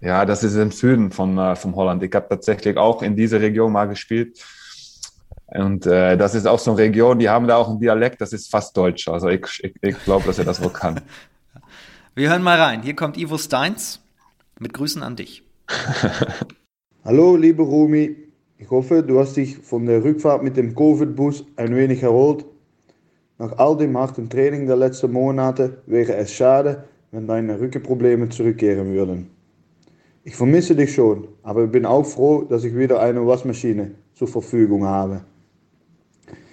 Ja, 0.00 0.24
das 0.24 0.44
ist 0.44 0.54
im 0.54 0.70
Süden 0.70 1.10
von, 1.10 1.36
äh, 1.36 1.56
von 1.56 1.74
Holland. 1.74 2.02
Ich 2.02 2.14
habe 2.14 2.26
tatsächlich 2.28 2.76
auch 2.76 3.02
in 3.02 3.16
dieser 3.16 3.40
Region 3.40 3.72
mal 3.72 3.86
gespielt. 3.86 4.38
Und 5.46 5.84
äh, 5.86 6.16
das 6.16 6.36
ist 6.36 6.46
auch 6.46 6.60
so 6.60 6.70
eine 6.70 6.78
Region, 6.80 7.18
die 7.18 7.28
haben 7.28 7.48
da 7.48 7.56
auch 7.56 7.68
einen 7.68 7.80
Dialekt, 7.80 8.20
das 8.20 8.32
ist 8.32 8.48
fast 8.50 8.74
Deutsch. 8.76 9.08
Also 9.08 9.28
ich, 9.28 9.44
ich, 9.62 9.74
ich 9.82 10.04
glaube, 10.04 10.24
dass 10.26 10.38
er 10.38 10.44
das 10.44 10.62
wohl 10.62 10.72
kann. 10.72 11.00
Wir 12.14 12.30
hören 12.30 12.42
mal 12.42 12.58
rein. 12.60 12.82
Hier 12.82 12.94
kommt 12.94 13.16
Ivo 13.16 13.36
Steins 13.36 14.00
mit 14.60 14.72
Grüßen 14.72 15.02
an 15.02 15.16
dich. 15.16 15.42
Hallo, 17.04 17.36
liebe 17.36 17.62
Rumi. 17.62 18.29
Ich 18.62 18.70
hoffe, 18.70 19.02
du 19.02 19.18
hast 19.18 19.38
dich 19.38 19.56
von 19.56 19.86
der 19.86 20.04
Rückfahrt 20.04 20.42
mit 20.42 20.58
dem 20.58 20.74
Covid-Bus 20.74 21.46
ein 21.56 21.74
wenig 21.74 22.02
erholt. 22.02 22.44
Nach 23.38 23.56
all 23.56 23.74
dem 23.78 23.96
harten 23.96 24.28
Training 24.28 24.66
der 24.66 24.76
letzten 24.76 25.12
Monate 25.12 25.78
wäre 25.86 26.14
es 26.16 26.30
schade, 26.30 26.84
wenn 27.10 27.26
deine 27.26 27.58
Rückenprobleme 27.58 28.28
zurückkehren 28.28 28.92
würden. 28.92 29.30
Ich 30.24 30.36
vermisse 30.36 30.76
dich 30.76 30.92
schon, 30.92 31.26
aber 31.42 31.66
bin 31.68 31.86
auch 31.86 32.04
froh, 32.04 32.42
dass 32.42 32.62
ich 32.64 32.76
wieder 32.76 33.00
eine 33.00 33.26
Waschmaschine 33.26 33.92
zur 34.12 34.28
Verfügung 34.28 34.84
habe. 34.84 35.22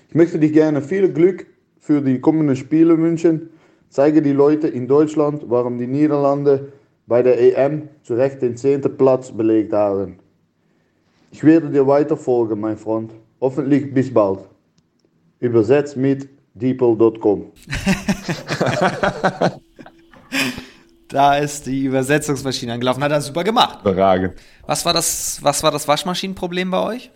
Ich 0.07 0.15
möchte 0.15 0.39
dich 0.39 0.53
gerne 0.53 0.81
viel 0.81 1.11
Glück 1.11 1.45
für 1.81 2.01
die 2.01 2.21
kommenden 2.21 2.55
Spiele 2.55 2.97
wünschen. 2.97 3.49
Zeige 3.89 4.21
die 4.21 4.31
Leute 4.31 4.69
in 4.69 4.87
Deutschland, 4.87 5.43
warum 5.49 5.77
die 5.77 5.87
Niederlande 5.87 6.71
bei 7.05 7.21
der 7.21 7.37
EM 7.37 7.89
zu 8.03 8.13
Recht 8.13 8.41
den 8.41 8.55
10. 8.55 8.95
Platz 8.97 9.33
belegt 9.33 9.73
haben. 9.73 10.19
Ich 11.31 11.43
werde 11.43 11.69
dir 11.69 11.85
weiter 11.85 12.17
folgen, 12.17 12.59
mein 12.59 12.77
Freund. 12.77 13.11
Hoffentlich 13.39 13.93
bis 13.93 14.13
bald. 14.13 14.39
Übersetzt 15.39 15.97
mit 15.97 16.29
deeple.com. 16.53 17.51
Da 21.09 21.37
ist 21.37 21.65
die 21.65 21.85
Übersetzungsmaschine 21.85 22.73
angelaufen. 22.73 23.01
Hat 23.01 23.11
er 23.11 23.21
super 23.21 23.43
gemacht. 23.43 23.79
Überragend. 23.81 24.33
Was 24.65 24.85
war 24.85 24.93
das, 24.93 25.39
was 25.41 25.63
war 25.63 25.71
das 25.71 25.87
Waschmaschinenproblem 25.87 26.69
bei 26.69 26.83
euch? 26.83 27.11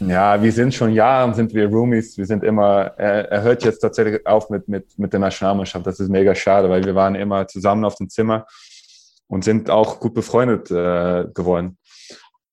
Ja, 0.00 0.42
wir 0.42 0.52
sind 0.52 0.72
schon 0.72 0.92
Jahre, 0.92 1.34
sind 1.34 1.52
wir 1.52 1.68
Roomies. 1.68 2.16
Wir 2.16 2.24
sind 2.24 2.42
immer, 2.42 2.92
er, 2.96 3.30
er 3.30 3.42
hört 3.42 3.64
jetzt 3.64 3.80
tatsächlich 3.80 4.26
auf 4.26 4.48
mit, 4.48 4.66
mit, 4.68 4.98
mit 4.98 5.12
der 5.12 5.20
Nationalmannschaft. 5.20 5.86
Das 5.86 6.00
ist 6.00 6.08
mega 6.08 6.34
schade, 6.34 6.70
weil 6.70 6.84
wir 6.84 6.94
waren 6.94 7.16
immer 7.16 7.46
zusammen 7.46 7.84
auf 7.84 7.96
dem 7.96 8.08
Zimmer 8.08 8.46
und 9.26 9.44
sind 9.44 9.68
auch 9.68 10.00
gut 10.00 10.14
befreundet 10.14 10.70
äh, 10.70 11.26
geworden. 11.34 11.76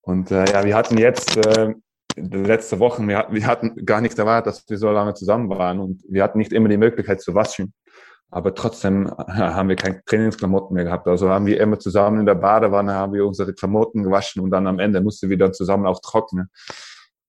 Und 0.05 0.31
äh, 0.31 0.45
ja, 0.51 0.63
wir 0.63 0.75
hatten 0.75 0.97
jetzt 0.97 1.35
äh, 1.35 1.73
letzte 2.15 2.79
Woche, 2.79 3.05
wir, 3.07 3.27
wir 3.31 3.47
hatten 3.47 3.85
gar 3.85 4.01
nichts 4.01 4.17
erwartet, 4.19 4.53
dass 4.53 4.69
wir 4.69 4.77
so 4.77 4.91
lange 4.91 5.15
zusammen 5.15 5.49
waren 5.49 5.79
und 5.79 6.03
wir 6.07 6.23
hatten 6.23 6.37
nicht 6.37 6.53
immer 6.53 6.69
die 6.69 6.77
Möglichkeit 6.77 7.21
zu 7.21 7.33
waschen. 7.33 7.73
Aber 8.29 8.53
trotzdem 8.53 9.07
äh, 9.07 9.31
haben 9.31 9.69
wir 9.69 9.75
keine 9.75 10.03
Trainingsklamotten 10.05 10.75
mehr 10.75 10.83
gehabt. 10.83 11.07
Also 11.07 11.29
haben 11.29 11.47
wir 11.47 11.59
immer 11.59 11.79
zusammen 11.79 12.19
in 12.19 12.25
der 12.27 12.35
Badewanne, 12.35 12.93
haben 12.93 13.13
wir 13.13 13.25
unsere 13.25 13.53
Klamotten 13.53 14.03
gewaschen 14.03 14.43
und 14.43 14.51
dann 14.51 14.67
am 14.67 14.77
Ende 14.77 15.01
mussten 15.01 15.29
wir 15.29 15.37
dann 15.37 15.53
zusammen 15.53 15.87
auch 15.87 15.99
trocknen. 16.01 16.49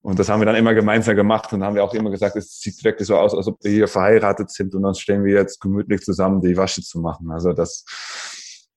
Und 0.02 0.18
das 0.18 0.28
haben 0.28 0.40
wir 0.40 0.46
dann 0.46 0.56
immer 0.56 0.74
gemeinsam 0.74 1.16
gemacht 1.16 1.52
und 1.54 1.64
haben 1.64 1.74
wir 1.74 1.82
auch 1.82 1.94
immer 1.94 2.10
gesagt, 2.10 2.36
es 2.36 2.60
sieht 2.60 2.84
wirklich 2.84 3.08
so 3.08 3.16
aus, 3.16 3.34
als 3.34 3.48
ob 3.48 3.58
wir 3.64 3.72
hier 3.72 3.88
verheiratet 3.88 4.50
sind 4.50 4.74
und 4.74 4.82
dann 4.82 4.94
stehen 4.94 5.24
wir 5.24 5.34
jetzt 5.34 5.60
gemütlich 5.60 6.02
zusammen, 6.02 6.42
die 6.42 6.56
Wasche 6.56 6.82
zu 6.82 7.00
machen. 7.00 7.30
Also 7.32 7.52
das, 7.54 7.84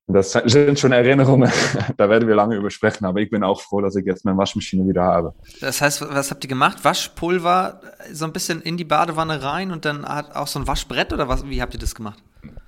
das 0.10 0.32
sind 0.32 0.80
schon 0.80 0.91
Erinnerungen, 0.91 1.52
da 1.98 2.10
werden 2.10 2.28
wir 2.28 2.36
lange 2.36 2.56
übersprechen, 2.56 3.06
aber 3.06 3.19
ich 3.19 3.30
bin 3.30 3.43
auch 3.43 3.62
froh, 3.62 3.80
dass 3.80 3.95
ich 3.95 4.06
jetzt 4.06 4.26
meine 4.26 4.38
Waschmaschine 4.38 4.88
wieder 4.88 5.04
habe. 5.04 5.34
Das 5.62 5.82
heißt, 5.82 6.02
was 6.13 6.32
habt 6.32 6.43
ihr 6.43 6.48
gemacht? 6.48 6.84
Waschpulver 6.84 7.80
so 8.12 8.26
ein 8.26 8.34
bisschen 8.34 8.62
in 8.62 8.76
die 8.76 8.86
Badewanne 8.86 9.43
rein 9.43 9.72
und 9.72 9.86
dann 9.86 10.06
hat 10.06 10.36
auch 10.36 10.48
so 10.48 10.60
ein 10.60 10.67
Waschbrett 10.67 11.13
oder 11.13 11.28
was? 11.28 11.48
Wie 11.48 11.62
habt 11.62 11.76
ihr 11.76 11.80
das 11.80 11.93
gemacht? 11.93 12.19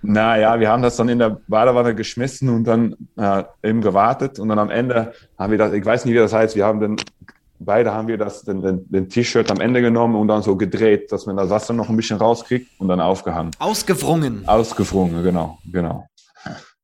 Naja, 0.03 0.59
wir 0.59 0.69
haben 0.69 0.83
das 0.83 0.97
dann 0.97 1.09
in 1.09 1.17
der 1.17 1.37
Badewanne 1.47 1.95
geschmissen 1.95 2.49
und 2.49 2.65
dann 2.65 2.95
äh, 3.17 3.43
eben 3.63 3.81
gewartet 3.81 4.37
und 4.37 4.49
dann 4.49 4.59
am 4.59 4.69
Ende 4.69 5.13
haben 5.37 5.51
wir 5.51 5.57
das, 5.57 5.73
ich 5.73 5.85
weiß 5.85 6.05
nicht, 6.05 6.13
wie 6.13 6.19
das 6.19 6.33
heißt, 6.33 6.55
wir 6.55 6.65
haben 6.65 6.79
dann, 6.79 6.95
beide 7.57 7.91
haben 7.91 8.07
wir 8.07 8.17
das, 8.17 8.43
den, 8.43 8.61
den, 8.61 8.89
den 8.89 9.09
T-Shirt 9.09 9.49
am 9.49 9.61
Ende 9.61 9.81
genommen 9.81 10.15
und 10.15 10.27
dann 10.27 10.43
so 10.43 10.55
gedreht, 10.55 11.11
dass 11.11 11.25
man 11.25 11.37
das 11.37 11.49
Wasser 11.49 11.73
noch 11.73 11.89
ein 11.89 11.97
bisschen 11.97 12.17
rauskriegt 12.17 12.67
und 12.79 12.87
dann 12.87 12.99
aufgehangen. 12.99 13.51
Ausgewrungen. 13.57 14.47
Ausgefrungen, 14.47 15.23
genau, 15.23 15.57
genau. 15.71 16.07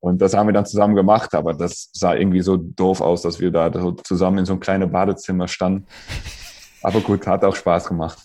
Und 0.08 0.22
das 0.22 0.32
haben 0.32 0.48
wir 0.48 0.54
dann 0.54 0.64
zusammen 0.64 0.94
gemacht, 0.94 1.34
aber 1.34 1.52
das 1.52 1.90
sah 1.92 2.14
irgendwie 2.14 2.40
so 2.40 2.56
doof 2.56 3.02
aus, 3.02 3.20
dass 3.20 3.40
wir 3.40 3.50
da 3.50 3.70
so 3.70 3.92
zusammen 3.92 4.38
in 4.38 4.46
so 4.46 4.54
einem 4.54 4.60
kleinen 4.60 4.90
Badezimmer 4.90 5.48
standen. 5.48 5.86
Aber 6.82 7.00
gut, 7.02 7.26
hat 7.26 7.44
auch 7.44 7.54
Spaß 7.54 7.88
gemacht. 7.88 8.18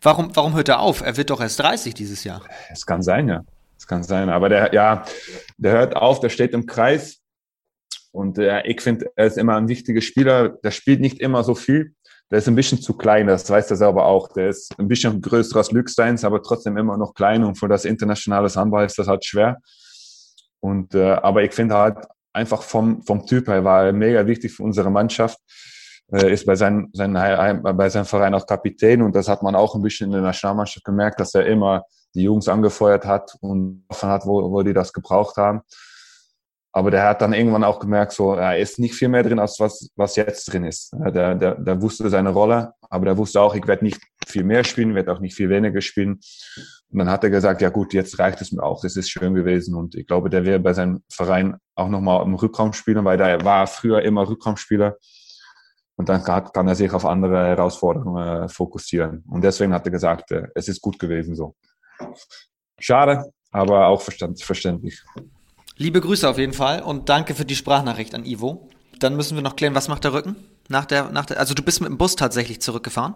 Warum, 0.00 0.30
warum 0.36 0.54
hört 0.54 0.68
er 0.68 0.78
auf? 0.78 1.00
Er 1.00 1.16
wird 1.16 1.30
doch 1.30 1.40
erst 1.40 1.58
30 1.58 1.94
dieses 1.94 2.22
Jahr. 2.22 2.42
Es 2.70 2.86
kann 2.86 3.02
sein, 3.02 3.28
ja. 3.28 3.42
Es 3.76 3.88
kann 3.88 4.04
sein. 4.04 4.28
Aber 4.28 4.48
der, 4.48 4.72
ja, 4.72 5.04
der 5.56 5.72
hört 5.72 5.96
auf, 5.96 6.20
der 6.20 6.28
steht 6.28 6.52
im 6.52 6.64
Kreis. 6.64 7.18
Und 8.12 8.38
äh, 8.38 8.62
ich 8.62 8.80
finde, 8.80 9.06
er 9.16 9.26
ist 9.26 9.36
immer 9.36 9.56
ein 9.56 9.66
wichtiger 9.66 10.02
Spieler. 10.02 10.50
Der 10.50 10.70
spielt 10.70 11.00
nicht 11.00 11.18
immer 11.18 11.42
so 11.42 11.56
viel. 11.56 11.92
Der 12.30 12.38
ist 12.38 12.46
ein 12.46 12.54
bisschen 12.54 12.80
zu 12.80 12.96
klein, 12.96 13.26
das 13.26 13.50
weiß 13.50 13.68
er 13.70 13.76
selber 13.76 14.06
auch. 14.06 14.28
Der 14.32 14.48
ist 14.48 14.78
ein 14.78 14.86
bisschen 14.86 15.20
größer 15.20 15.56
als 15.56 15.72
Lücksteins, 15.72 16.24
aber 16.24 16.40
trotzdem 16.40 16.76
immer 16.76 16.96
noch 16.96 17.14
klein. 17.14 17.42
Und 17.42 17.56
für 17.56 17.66
das 17.66 17.84
internationale 17.84 18.48
Handball 18.48 18.86
ist 18.86 18.98
das 18.98 19.08
halt 19.08 19.24
schwer. 19.24 19.58
Und, 20.66 20.94
äh, 20.96 21.12
aber 21.12 21.44
ich 21.44 21.52
finde 21.54 21.76
halt 21.76 21.98
einfach 22.32 22.62
vom, 22.62 23.00
vom 23.02 23.24
Typ 23.24 23.46
her 23.46 23.62
war 23.62 23.86
er 23.86 23.92
mega 23.92 24.26
wichtig 24.26 24.52
für 24.52 24.64
unsere 24.64 24.90
Mannschaft. 24.90 25.38
Äh, 26.12 26.32
ist 26.32 26.44
bei 26.44 26.56
seinem, 26.56 26.90
seinem, 26.92 27.16
Heim- 27.18 27.62
bei 27.62 27.88
seinem 27.88 28.04
Verein 28.04 28.34
auch 28.34 28.46
Kapitän 28.46 29.00
und 29.02 29.14
das 29.14 29.28
hat 29.28 29.42
man 29.44 29.54
auch 29.54 29.76
ein 29.76 29.82
bisschen 29.82 30.06
in 30.06 30.12
der 30.12 30.22
Nationalmannschaft 30.22 30.84
gemerkt, 30.84 31.20
dass 31.20 31.34
er 31.34 31.46
immer 31.46 31.84
die 32.14 32.22
Jungs 32.22 32.48
angefeuert 32.48 33.04
hat 33.06 33.36
und 33.40 33.84
offen 33.88 34.08
hat, 34.08 34.26
wo, 34.26 34.50
wo 34.50 34.62
die 34.62 34.72
das 34.72 34.92
gebraucht 34.92 35.36
haben. 35.36 35.60
Aber 36.72 36.90
der 36.90 37.04
hat 37.04 37.22
dann 37.22 37.32
irgendwann 37.32 37.64
auch 37.64 37.78
gemerkt, 37.78 38.12
so, 38.12 38.34
er 38.34 38.58
ist 38.58 38.78
nicht 38.78 38.94
viel 38.94 39.08
mehr 39.08 39.22
drin, 39.22 39.38
als 39.38 39.60
was, 39.60 39.88
was 39.96 40.16
jetzt 40.16 40.52
drin 40.52 40.64
ist. 40.64 40.92
Der, 40.92 41.34
der, 41.34 41.54
der 41.54 41.80
wusste 41.80 42.10
seine 42.10 42.30
Rolle, 42.30 42.72
aber 42.90 43.04
der 43.06 43.16
wusste 43.16 43.40
auch, 43.40 43.54
ich 43.54 43.66
werde 43.66 43.84
nicht 43.84 44.00
viel 44.26 44.44
mehr 44.44 44.64
spielen, 44.64 44.94
werde 44.94 45.12
auch 45.12 45.20
nicht 45.20 45.34
viel 45.34 45.48
weniger 45.48 45.80
spielen. 45.80 46.20
Und 46.90 46.98
dann 46.98 47.08
hat 47.08 47.24
er 47.24 47.30
gesagt, 47.30 47.62
ja 47.62 47.70
gut, 47.70 47.94
jetzt 47.94 48.18
reicht 48.18 48.40
es 48.40 48.52
mir 48.52 48.62
auch, 48.62 48.82
das 48.82 48.96
ist 48.96 49.10
schön 49.10 49.34
gewesen. 49.34 49.74
Und 49.74 49.94
ich 49.94 50.06
glaube, 50.06 50.30
der 50.30 50.44
wäre 50.44 50.58
bei 50.58 50.72
seinem 50.72 51.02
Verein 51.10 51.56
auch 51.74 51.88
nochmal 51.88 52.24
im 52.24 52.34
Rückraum 52.34 52.72
spielen, 52.72 53.04
weil 53.04 53.16
der 53.16 53.44
war 53.44 53.66
früher 53.66 54.02
immer 54.02 54.28
Rückraumspieler. 54.28 54.96
Und 55.96 56.08
dann 56.10 56.22
kann, 56.22 56.68
er 56.68 56.74
sich 56.74 56.92
auf 56.92 57.06
andere 57.06 57.46
Herausforderungen 57.46 58.44
äh, 58.44 58.48
fokussieren. 58.48 59.24
Und 59.28 59.42
deswegen 59.42 59.72
hat 59.72 59.86
er 59.86 59.92
gesagt, 59.92 60.30
äh, 60.30 60.48
es 60.54 60.68
ist 60.68 60.82
gut 60.82 60.98
gewesen 60.98 61.34
so. 61.34 61.56
Schade, 62.78 63.32
aber 63.50 63.86
auch 63.86 64.02
verständlich. 64.02 65.02
Liebe 65.76 66.00
Grüße 66.00 66.28
auf 66.28 66.38
jeden 66.38 66.52
Fall 66.52 66.82
und 66.82 67.08
danke 67.08 67.34
für 67.34 67.46
die 67.46 67.56
Sprachnachricht 67.56 68.14
an 68.14 68.26
Ivo. 68.26 68.68
Dann 68.98 69.16
müssen 69.16 69.36
wir 69.36 69.42
noch 69.42 69.56
klären, 69.56 69.74
was 69.74 69.88
macht 69.88 70.04
der 70.04 70.12
Rücken? 70.12 70.36
Nach 70.68 70.84
der, 70.84 71.10
nach 71.10 71.26
der, 71.26 71.38
also 71.38 71.54
du 71.54 71.62
bist 71.62 71.80
mit 71.80 71.88
dem 71.88 71.98
Bus 71.98 72.16
tatsächlich 72.16 72.60
zurückgefahren? 72.60 73.14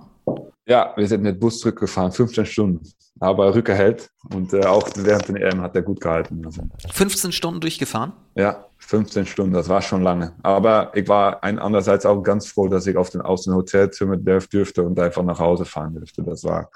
Ja, 0.71 0.93
wir 0.95 1.09
sind 1.09 1.23
mit 1.25 1.41
Bus 1.41 1.59
zurückgefahren, 1.59 2.13
15 2.13 2.47
Stunden. 2.47 2.81
Aber 3.19 3.53
Rücker 3.53 3.75
hält 3.75 4.09
und 4.33 4.53
äh, 4.53 4.65
auch 4.65 4.89
während 4.95 5.27
den 5.27 5.35
EM 5.35 5.61
hat 5.61 5.75
er 5.75 5.83
gut 5.83 6.01
gehalten. 6.01 6.43
Also, 6.47 6.63
15 6.93 7.33
Stunden 7.33 7.61
durchgefahren? 7.61 8.13
ja, 8.37 8.67
15 8.79 9.27
Stunden, 9.27 9.53
das 9.53 9.69
war 9.69 9.83
schon 9.83 10.03
lange. 10.03 10.33
Aber 10.45 10.93
ich 10.95 11.09
war 11.09 11.43
ein, 11.43 11.59
andererseits 11.59 12.07
auch 12.07 12.23
ganz 12.23 12.47
froh, 12.47 12.69
dass 12.69 12.87
ich 12.87 12.97
auf 12.97 13.11
den, 13.11 13.21
aus 13.21 13.43
dem 13.43 13.55
Hotelzimmer 13.55 14.17
dürfte 14.17 14.85
und 14.85 14.99
einfach 15.01 15.25
nach 15.25 15.41
Hause 15.41 15.65
fahren 15.65 15.93
dürfte. 15.95 16.23
Das 16.23 16.45
war, 16.45 16.71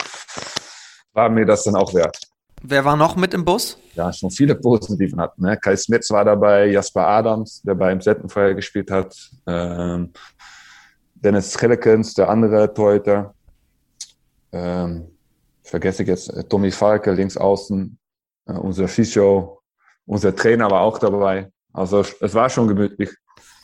war 1.12 1.30
mir 1.30 1.46
das 1.46 1.62
dann 1.62 1.76
auch 1.76 1.94
wert. 1.94 2.18
Wer 2.64 2.84
war 2.84 2.96
noch 2.96 3.14
mit 3.14 3.32
im 3.32 3.44
Bus? 3.44 3.78
ja, 3.94 4.12
schon 4.12 4.32
viele 4.32 4.56
Positiven 4.56 5.20
hatten. 5.20 5.42
Ne? 5.42 5.56
Kai 5.56 5.76
Smits 5.76 6.10
war 6.10 6.24
dabei, 6.24 6.66
Jasper 6.66 7.06
Adams, 7.06 7.62
der 7.62 7.76
beim 7.76 8.00
Settenfeuer 8.00 8.54
gespielt 8.54 8.90
hat, 8.90 9.14
ähm, 9.46 10.10
Dennis 11.14 11.56
Schellekens, 11.58 12.14
der 12.14 12.28
andere 12.28 12.74
Torhüter, 12.74 13.33
ähm, 14.54 15.08
ich 15.62 15.70
vergesse 15.70 16.04
jetzt, 16.04 16.28
äh, 16.30 16.44
Tommy 16.44 16.70
Falke 16.70 17.12
links 17.12 17.36
außen, 17.36 17.98
äh, 18.46 18.52
unser 18.52 18.88
Physio, 18.88 19.60
unser 20.06 20.34
Trainer 20.34 20.70
war 20.70 20.80
auch 20.82 20.98
dabei. 20.98 21.50
Also 21.72 22.04
es 22.20 22.34
war 22.34 22.48
schon 22.48 22.68
gemütlich, 22.68 23.10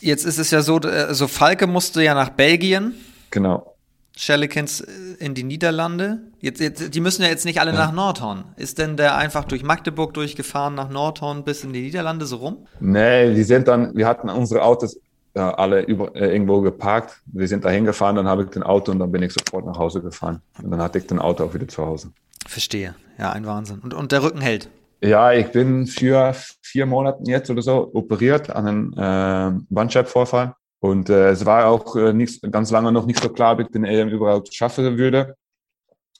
Jetzt 0.01 0.25
ist 0.25 0.39
es 0.39 0.51
ja 0.51 0.63
so, 0.63 0.81
äh, 0.81 1.15
so 1.15 1.29
Falke 1.29 1.67
musste 1.67 2.03
ja 2.03 2.15
nach 2.15 2.31
Belgien, 2.31 2.95
genau. 3.31 3.77
Schellekens 4.17 4.81
äh, 4.81 4.91
in 5.19 5.35
die 5.35 5.45
Niederlande. 5.45 6.23
Jetzt, 6.41 6.61
jetzt, 6.61 6.95
die 6.95 7.01
müssen 7.01 7.23
ja 7.23 7.29
jetzt 7.29 7.45
nicht 7.45 7.61
alle 7.61 7.75
nach 7.75 7.93
Nordhorn. 7.93 8.45
Ist 8.57 8.79
denn 8.79 8.97
der 8.97 9.17
einfach 9.17 9.45
durch 9.45 9.63
Magdeburg 9.63 10.15
durchgefahren, 10.15 10.75
nach 10.75 10.89
Nordhorn 10.89 11.45
bis 11.45 11.65
in 11.65 11.75
die 11.75 11.83
Niederlande 11.83 12.25
so 12.25 12.37
rum? 12.37 12.67
Nee, 12.81 13.35
wir 13.35 13.45
sind 13.45 13.69
dann, 13.69 13.95
wir 13.95 14.07
hatten 14.07 14.31
unsere 14.31 14.63
Autos 14.63 14.99
äh, 15.35 15.41
alle 15.41 15.83
über, 15.83 16.15
äh, 16.17 16.33
irgendwo 16.33 16.61
geparkt. 16.61 17.21
Wir 17.27 17.47
sind 17.49 17.65
da 17.65 17.71
hingefahren, 17.71 18.17
dann 18.17 18.27
habe 18.27 18.45
ich 18.45 18.51
den 18.51 18.63
Auto 18.63 18.93
und 18.93 18.99
dann 18.99 19.13
bin 19.13 19.23
ich 19.23 19.33
sofort 19.33 19.67
nach 19.67 19.79
Hause 19.79 20.01
gefahren. 20.01 20.43
Und 20.63 20.71
dann 20.71 20.81
hatte 20.81 20.99
ich 20.99 21.07
den 21.07 21.19
Auto 21.19 21.45
auch 21.45 21.55
wieder 21.55 21.69
zu 21.69 21.85
Hause. 21.85 22.13
Verstehe. 22.47 22.95
Ja, 23.19 23.31
ein 23.33 23.47
Wahnsinn. 23.47 23.81
Und, 23.81 23.95
und 23.95 24.13
der 24.13 24.23
Rücken 24.23 24.41
hält. 24.41 24.69
Ja, 25.03 25.33
ich 25.33 25.51
bin 25.51 25.87
für 25.87 26.35
vier 26.63 26.87
Monaten 26.87 27.25
jetzt 27.27 27.51
oder 27.51 27.63
so 27.63 27.91
operiert 27.95 28.51
an 28.51 28.67
einem 28.67 28.93
äh, 28.97 29.65
Bandscheibenvorfall. 29.71 30.55
Und 30.81 31.11
äh, 31.11 31.31
es 31.31 31.45
war 31.45 31.67
auch 31.67 31.95
äh, 31.97 32.13
nicht, 32.13 32.43
ganz 32.51 32.71
lange 32.71 32.91
noch 32.91 33.07
nicht 33.07 33.23
so 33.23 33.29
klar, 33.29 33.55
ob 33.55 33.61
ich 33.61 33.69
den 33.69 33.85
EM 33.85 34.09
überhaupt 34.09 34.55
schaffen 34.55 34.97
würde. 34.99 35.37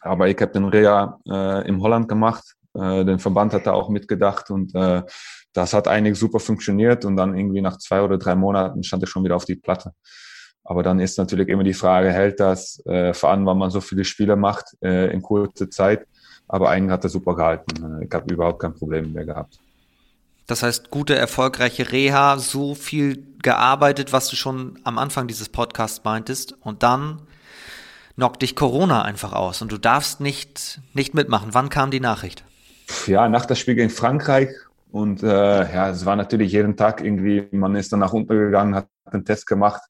Aber 0.01 0.29
ich 0.29 0.41
habe 0.41 0.53
den 0.53 0.65
Reha 0.65 1.19
äh, 1.29 1.69
in 1.69 1.81
Holland 1.81 2.09
gemacht. 2.09 2.55
Äh, 2.75 3.05
den 3.05 3.19
Verband 3.19 3.53
hat 3.53 3.67
da 3.67 3.73
auch 3.73 3.89
mitgedacht 3.89 4.51
und 4.51 4.75
äh, 4.75 5.03
das 5.53 5.73
hat 5.73 5.89
eigentlich 5.89 6.19
super 6.19 6.41
funktioniert. 6.41 7.05
Und 7.05 7.17
dann 7.17 7.37
irgendwie 7.37 7.61
nach 7.61 7.79
zwei 7.79 8.03
oder 8.03 8.19
drei 8.19 8.35
Monaten 8.35 8.83
stand 8.83 9.03
ich 9.03 9.09
schon 9.09 9.25
wieder 9.25 9.37
auf 9.37 9.45
die 9.45 9.57
Platte. 9.57 9.93
Aber 10.65 10.83
dann 10.83 11.01
ist 11.01 11.19
natürlich 11.19 11.49
immer 11.49 11.65
die 11.65 11.75
Frage, 11.75 12.13
hält 12.13 12.39
das, 12.39 12.85
äh, 12.87 13.13
vor 13.15 13.31
allem, 13.31 13.47
wenn 13.47 13.59
man 13.59 13.71
so 13.71 13.81
viele 13.81 14.05
Spiele 14.05 14.37
macht 14.37 14.77
äh, 14.83 15.13
in 15.13 15.23
kurzer 15.23 15.71
Zeit. 15.71 16.07
Aber 16.47 16.71
eigentlich 16.71 16.93
hat 16.93 17.05
er 17.05 17.11
super 17.11 17.35
gehalten. 17.35 18.01
Äh, 18.01 18.05
ich 18.05 18.13
habe 18.13 18.33
überhaupt 18.33 18.61
kein 18.61 18.75
Problem 18.75 19.13
mehr 19.13 19.25
gehabt. 19.25 19.59
Das 20.47 20.63
heißt, 20.63 20.91
gute, 20.91 21.15
erfolgreiche 21.17 21.93
Reha, 21.93 22.39
so 22.39 22.75
viel 22.75 23.25
gearbeitet, 23.41 24.13
was 24.13 24.29
du 24.29 24.37
schon 24.37 24.79
am 24.85 24.99
Anfang 24.99 25.29
dieses 25.29 25.49
Podcasts 25.49 26.03
meintest. 26.05 26.55
Und 26.61 26.83
dann 26.83 27.23
knockt 28.17 28.43
dich 28.43 28.55
Corona 28.55 29.03
einfach 29.03 29.33
aus 29.33 29.63
und 29.63 29.73
du 29.73 29.79
darfst 29.79 30.21
nicht, 30.21 30.81
nicht 30.93 31.15
mitmachen. 31.15 31.55
Wann 31.55 31.71
kam 31.71 31.91
die 31.91 32.01
Nachricht? 32.01 32.45
Ja, 33.07 33.29
nach 33.29 33.47
das 33.47 33.59
Spiel 33.59 33.77
gegen 33.77 33.89
Frankreich. 33.89 34.51
Und 34.91 35.23
äh, 35.23 35.73
ja, 35.73 35.91
es 35.91 36.05
war 36.05 36.17
natürlich 36.17 36.53
jeden 36.53 36.77
Tag 36.77 37.03
irgendwie, 37.03 37.49
man 37.53 37.77
ist 37.77 37.93
dann 37.93 38.01
nach 38.01 38.13
unten 38.13 38.37
gegangen, 38.37 38.75
hat 38.75 38.89
einen 39.05 39.25
Test 39.25 39.47
gemacht. 39.47 39.83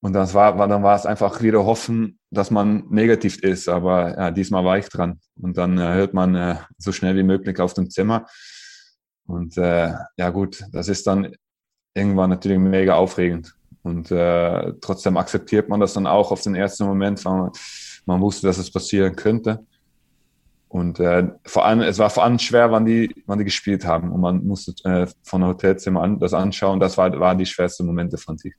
Und 0.00 0.12
das 0.12 0.34
war, 0.34 0.58
war, 0.58 0.68
dann 0.68 0.82
war 0.82 0.94
es 0.94 1.06
einfach 1.06 1.42
wieder 1.42 1.64
hoffen, 1.64 2.18
dass 2.30 2.50
man 2.50 2.84
negativ 2.90 3.42
ist. 3.42 3.68
Aber 3.68 4.16
ja, 4.16 4.30
diesmal 4.30 4.64
war 4.64 4.78
ich 4.78 4.88
dran. 4.88 5.20
Und 5.40 5.56
dann 5.56 5.78
äh, 5.78 5.94
hört 5.94 6.12
man 6.12 6.34
äh, 6.34 6.56
so 6.76 6.92
schnell 6.92 7.16
wie 7.16 7.22
möglich 7.22 7.58
auf 7.60 7.74
dem 7.74 7.90
Zimmer. 7.90 8.26
Und 9.26 9.56
äh, 9.56 9.92
ja 10.16 10.30
gut, 10.30 10.64
das 10.70 10.88
ist 10.88 11.06
dann 11.06 11.34
irgendwann 11.94 12.30
natürlich 12.30 12.58
mega 12.58 12.94
aufregend. 12.94 13.54
Und 13.82 14.10
äh, 14.10 14.74
trotzdem 14.80 15.16
akzeptiert 15.16 15.68
man 15.68 15.80
das 15.80 15.94
dann 15.94 16.06
auch 16.06 16.30
auf 16.30 16.42
den 16.42 16.54
ersten 16.54 16.84
Moment, 16.84 17.24
weil 17.24 17.38
man, 17.38 17.50
man 18.04 18.20
wusste, 18.20 18.46
dass 18.46 18.58
es 18.58 18.70
passieren 18.70 19.16
könnte. 19.16 19.64
Und 20.76 21.00
äh, 21.00 21.26
vor 21.46 21.64
allem, 21.64 21.80
es 21.80 21.98
war 21.98 22.10
vor 22.10 22.22
allem 22.22 22.38
schwer, 22.38 22.70
wann 22.70 22.84
die, 22.84 23.22
wann 23.24 23.38
die 23.38 23.46
gespielt 23.46 23.86
haben. 23.86 24.12
Und 24.12 24.20
man 24.20 24.46
musste 24.46 24.74
äh, 24.84 25.06
von 25.22 25.40
der 25.40 25.48
Hotelzimmer 25.48 26.02
an, 26.02 26.18
das 26.18 26.34
anschauen. 26.34 26.80
Das 26.80 26.98
war, 26.98 27.18
waren 27.18 27.38
die 27.38 27.46
schwersten 27.46 27.86
Momente 27.86 28.18
von 28.18 28.36
sich. 28.36 28.52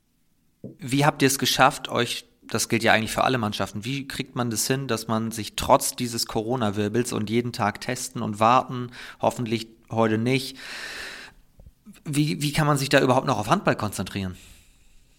Wie 0.79 1.05
habt 1.05 1.21
ihr 1.21 1.27
es 1.27 1.37
geschafft, 1.37 1.89
euch, 1.89 2.27
das 2.41 2.69
gilt 2.69 2.81
ja 2.81 2.93
eigentlich 2.93 3.11
für 3.11 3.23
alle 3.23 3.37
Mannschaften, 3.37 3.85
wie 3.85 4.07
kriegt 4.07 4.35
man 4.35 4.49
das 4.49 4.65
hin, 4.65 4.87
dass 4.87 5.07
man 5.07 5.29
sich 5.29 5.55
trotz 5.55 5.95
dieses 5.95 6.25
Corona-Wirbels 6.25 7.13
und 7.13 7.29
jeden 7.29 7.53
Tag 7.53 7.81
testen 7.81 8.23
und 8.23 8.39
warten, 8.39 8.89
hoffentlich 9.21 9.67
heute 9.91 10.17
nicht. 10.17 10.57
Wie, 12.03 12.41
wie 12.41 12.51
kann 12.51 12.65
man 12.65 12.79
sich 12.79 12.89
da 12.89 12.99
überhaupt 12.99 13.27
noch 13.27 13.37
auf 13.37 13.47
Handball 13.47 13.75
konzentrieren? 13.75 14.35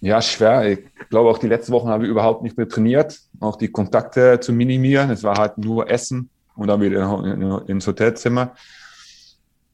Ja, 0.01 0.21
schwer. 0.21 0.69
Ich 0.69 1.09
glaube, 1.11 1.31
auch 1.31 1.39
die 1.39 1.47
letzten 1.47 1.71
Wochen 1.71 1.89
habe 1.91 2.07
ich 2.07 2.11
überhaupt 2.11 2.43
nicht 2.43 2.57
mehr 2.57 2.69
trainiert, 2.69 3.21
auch 3.39 3.55
die 3.55 3.69
Kontakte 3.69 4.41
zu 4.41 4.53
minimieren. 4.53 5.11
Es 5.11 5.23
war 5.23 5.39
halt 5.39 5.59
nur 5.59 5.89
Essen 5.89 6.31
und 6.59 6.69
dann 6.69 6.81
wieder 6.81 7.65
ins 7.67 7.87
Hotelzimmer. 7.87 8.53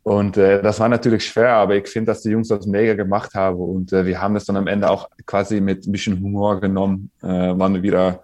Und 0.02 0.36
äh, 0.36 0.62
das 0.62 0.78
war 0.80 0.88
natürlich 0.90 1.26
schwer, 1.26 1.54
aber 1.54 1.76
ich 1.76 1.88
finde, 1.88 2.12
dass 2.12 2.20
die 2.20 2.28
Jungs 2.28 2.48
das 2.48 2.66
mega 2.66 2.92
gemacht 2.92 3.34
haben. 3.34 3.58
Und 3.58 3.92
äh, 3.92 4.04
wir 4.04 4.20
haben 4.20 4.34
das 4.34 4.44
dann 4.44 4.56
am 4.56 4.66
Ende 4.66 4.90
auch 4.90 5.08
quasi 5.24 5.62
mit 5.62 5.86
ein 5.86 5.92
bisschen 5.92 6.20
Humor 6.20 6.60
genommen, 6.60 7.10
äh, 7.22 7.52
wann 7.56 7.82
wieder 7.82 8.22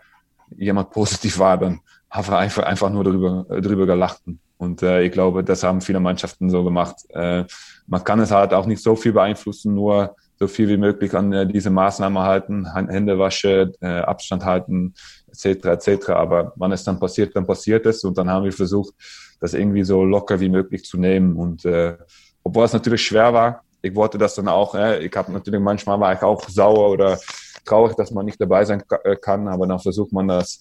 jemand 0.56 0.90
positiv 0.90 1.38
war, 1.38 1.56
dann 1.56 1.80
haben 2.10 2.28
wir 2.28 2.38
einfach, 2.38 2.90
nur 2.90 3.04
drüber, 3.04 3.46
drüber 3.60 3.86
gelacht. 3.86 4.20
Und 4.58 4.82
äh, 4.82 5.02
ich 5.04 5.12
glaube, 5.12 5.42
das 5.42 5.62
haben 5.62 5.80
viele 5.80 6.00
Mannschaften 6.00 6.50
so 6.50 6.64
gemacht. 6.64 6.96
Äh, 7.10 7.44
man 7.86 8.04
kann 8.04 8.20
es 8.20 8.30
halt 8.30 8.52
auch 8.52 8.66
nicht 8.66 8.82
so 8.82 8.94
viel 8.94 9.12
beeinflussen, 9.12 9.74
nur 9.74 10.16
so 10.38 10.48
viel 10.48 10.68
wie 10.68 10.76
möglich 10.76 11.14
an 11.14 11.32
äh, 11.32 11.46
diese 11.46 11.70
Maßnahmen 11.70 12.22
halten, 12.22 12.74
Hände 12.74 13.18
waschen, 13.18 13.72
äh, 13.80 14.00
Abstand 14.00 14.44
halten, 14.44 14.94
etc. 15.30 15.66
etc. 15.66 16.10
Aber 16.10 16.52
wann 16.56 16.72
es 16.72 16.84
dann 16.84 16.98
passiert, 16.98 17.34
dann 17.36 17.46
passiert 17.46 17.86
es. 17.86 18.04
Und 18.04 18.18
dann 18.18 18.28
haben 18.30 18.44
wir 18.44 18.52
versucht, 18.52 18.94
das 19.40 19.54
irgendwie 19.54 19.84
so 19.84 20.04
locker 20.04 20.38
wie 20.40 20.48
möglich 20.48 20.84
zu 20.84 20.98
nehmen. 20.98 21.36
Und 21.36 21.64
äh, 21.64 21.96
obwohl 22.42 22.64
es 22.64 22.72
natürlich 22.72 23.02
schwer 23.02 23.32
war, 23.32 23.62
ich 23.82 23.94
wollte 23.94 24.18
das 24.18 24.34
dann 24.34 24.48
auch, 24.48 24.74
äh, 24.74 25.04
ich 25.04 25.14
habe 25.16 25.32
natürlich 25.32 25.60
manchmal 25.60 25.98
war 25.98 26.12
ich 26.12 26.22
auch 26.22 26.48
sauer 26.48 26.90
oder 26.90 27.18
traurig, 27.64 27.96
dass 27.96 28.10
man 28.10 28.26
nicht 28.26 28.40
dabei 28.40 28.64
sein 28.64 28.82
äh, 29.04 29.16
kann, 29.16 29.48
aber 29.48 29.66
dann 29.66 29.78
versucht 29.78 30.12
man 30.12 30.28
das 30.28 30.60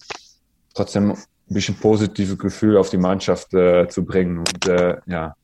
trotzdem 0.73 1.11
ein 1.11 1.53
bisschen 1.53 1.75
positive 1.75 2.37
Gefühl 2.37 2.77
auf 2.77 2.89
die 2.89 2.97
Mannschaft 2.97 3.53
äh, 3.53 3.87
zu 3.87 4.05
bringen. 4.05 4.39
Und 4.39 4.67
äh, 4.67 4.97
ja, 5.05 5.35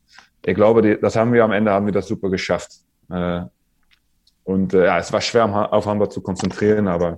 ich 0.46 0.56
glaube, 0.56 0.82
die, 0.82 1.00
das 1.00 1.16
haben 1.16 1.34
wir 1.34 1.44
am 1.44 1.52
Ende 1.52 1.72
haben 1.72 1.86
wir 1.86 1.94
das 1.94 2.08
super 2.08 2.30
geschafft. 2.30 2.72
Äh, 3.10 3.42
und 4.46 4.76
äh, 4.76 4.86
ja, 4.86 5.00
es 5.00 5.12
war 5.12 5.22
schwer, 5.22 5.74
auf 5.74 5.88
Hamburg 5.88 6.12
zu 6.12 6.22
konzentrieren, 6.22 6.88
aber 6.88 7.18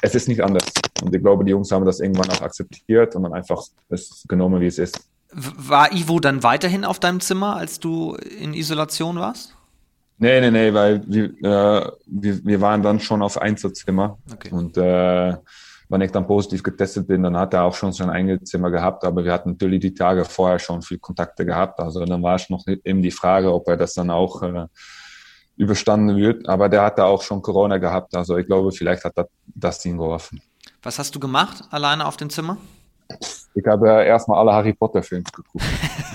es 0.00 0.14
ist 0.14 0.28
nicht 0.28 0.42
anders. 0.42 0.62
Und 1.02 1.14
ich 1.14 1.20
glaube, 1.20 1.44
die 1.44 1.50
Jungs 1.50 1.72
haben 1.72 1.84
das 1.84 1.98
irgendwann 1.98 2.30
auch 2.30 2.40
akzeptiert 2.40 3.16
und 3.16 3.24
dann 3.24 3.32
einfach 3.32 3.60
es 3.88 4.24
genommen, 4.28 4.60
wie 4.60 4.66
es 4.66 4.78
ist. 4.78 5.00
War 5.32 5.92
Ivo 5.92 6.20
dann 6.20 6.44
weiterhin 6.44 6.84
auf 6.84 7.00
deinem 7.00 7.20
Zimmer, 7.20 7.56
als 7.56 7.80
du 7.80 8.14
in 8.14 8.54
Isolation 8.54 9.16
warst? 9.16 9.54
Nee, 10.18 10.40
nee, 10.40 10.52
nee, 10.52 10.72
weil 10.72 11.02
wir, 11.06 11.24
äh, 11.24 11.90
wir, 12.06 12.44
wir 12.44 12.60
waren 12.60 12.82
dann 12.82 13.00
schon 13.00 13.22
auf 13.22 13.40
Einzelzimmer. 13.40 14.18
Okay. 14.32 14.50
Und 14.52 14.76
äh, 14.76 15.36
wenn 15.88 16.00
ich 16.00 16.12
dann 16.12 16.28
positiv 16.28 16.62
getestet 16.62 17.08
bin, 17.08 17.24
dann 17.24 17.36
hat 17.36 17.54
er 17.54 17.64
auch 17.64 17.74
schon 17.74 17.92
sein 17.92 18.10
eigenes 18.10 18.50
Zimmer 18.50 18.70
gehabt, 18.70 19.04
aber 19.04 19.24
wir 19.24 19.32
hatten 19.32 19.50
natürlich 19.50 19.80
die 19.80 19.94
Tage 19.94 20.24
vorher 20.24 20.58
schon 20.60 20.82
viel 20.82 20.98
Kontakte 20.98 21.44
gehabt. 21.44 21.80
Also 21.80 22.04
dann 22.04 22.22
war 22.22 22.36
es 22.36 22.48
noch 22.50 22.64
eben 22.66 23.02
die 23.02 23.10
Frage, 23.10 23.52
ob 23.52 23.66
er 23.68 23.76
das 23.76 23.94
dann 23.94 24.10
auch 24.10 24.42
äh, 24.42 24.66
überstanden 25.58 26.16
wird. 26.16 26.48
Aber 26.48 26.68
der 26.68 26.82
hatte 26.82 27.04
auch 27.04 27.22
schon 27.22 27.42
Corona 27.42 27.78
gehabt. 27.78 28.14
Also 28.14 28.36
ich 28.38 28.46
glaube, 28.46 28.72
vielleicht 28.72 29.04
hat 29.04 29.14
das 29.46 29.84
ihm 29.84 29.98
geholfen. 29.98 30.40
Was 30.82 30.98
hast 30.98 31.14
du 31.14 31.20
gemacht 31.20 31.64
alleine 31.70 32.06
auf 32.06 32.16
dem 32.16 32.30
Zimmer? 32.30 32.56
Ich 33.54 33.66
habe 33.66 34.04
erstmal 34.04 34.38
alle 34.38 34.52
Harry 34.52 34.72
Potter 34.72 35.02
Filme 35.02 35.24
geguckt. 35.24 35.50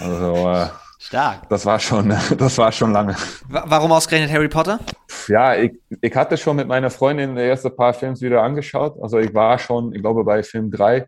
Also 0.01 0.49
äh, 0.49 0.67
Stark. 0.99 1.49
Das 1.49 1.65
war 1.65 1.79
schon, 1.79 2.10
das 2.38 2.58
war 2.58 2.71
schon 2.71 2.93
lange. 2.93 3.15
Warum 3.49 3.91
ausgerechnet 3.91 4.32
Harry 4.32 4.47
Potter? 4.47 4.79
Ja, 5.27 5.56
ich, 5.56 5.73
ich 6.01 6.15
hatte 6.15 6.38
schon 6.38 6.56
mit 6.56 6.67
meiner 6.67 6.89
Freundin 6.89 7.36
die 7.36 7.41
ersten 7.41 7.75
paar 7.75 7.93
Filme 7.93 8.19
wieder 8.21 8.41
angeschaut. 8.41 8.95
Also 9.01 9.19
ich 9.19 9.34
war 9.34 9.60
schon, 9.60 9.93
ich 9.93 10.01
glaube, 10.01 10.23
bei 10.23 10.43
Film 10.43 10.71
3. 10.71 11.06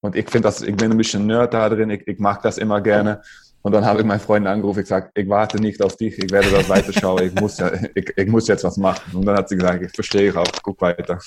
Und 0.00 0.14
ich 0.14 0.30
finde 0.30 0.48
das, 0.48 0.62
ich 0.62 0.76
bin 0.76 0.92
ein 0.92 0.96
bisschen 0.96 1.26
Nerd 1.26 1.52
da 1.52 1.68
drin. 1.68 1.90
Ich, 1.90 2.06
ich 2.06 2.18
mag 2.18 2.42
das 2.42 2.58
immer 2.58 2.80
gerne. 2.80 3.22
Und 3.64 3.72
dann 3.72 3.82
habe 3.86 4.00
ich 4.00 4.04
meinen 4.04 4.20
Freund 4.20 4.46
angerufen, 4.46 4.80
ich 4.80 4.84
gesagt, 4.84 5.16
ich 5.16 5.26
warte 5.26 5.58
nicht 5.58 5.82
auf 5.82 5.96
dich, 5.96 6.18
ich 6.18 6.30
werde 6.30 6.50
das 6.50 6.68
weiterschauen, 6.68 7.24
ich 7.24 7.34
muss, 7.40 7.56
ja, 7.56 7.72
ich, 7.94 8.12
ich 8.14 8.28
muss 8.28 8.46
jetzt 8.46 8.62
was 8.62 8.76
machen. 8.76 9.16
Und 9.16 9.24
dann 9.24 9.38
hat 9.38 9.48
sie 9.48 9.56
gesagt, 9.56 9.82
ich 9.82 9.90
verstehe 9.90 10.28
ich 10.28 10.36
auch, 10.36 10.44
guck 10.62 10.78
weiter. 10.82 11.18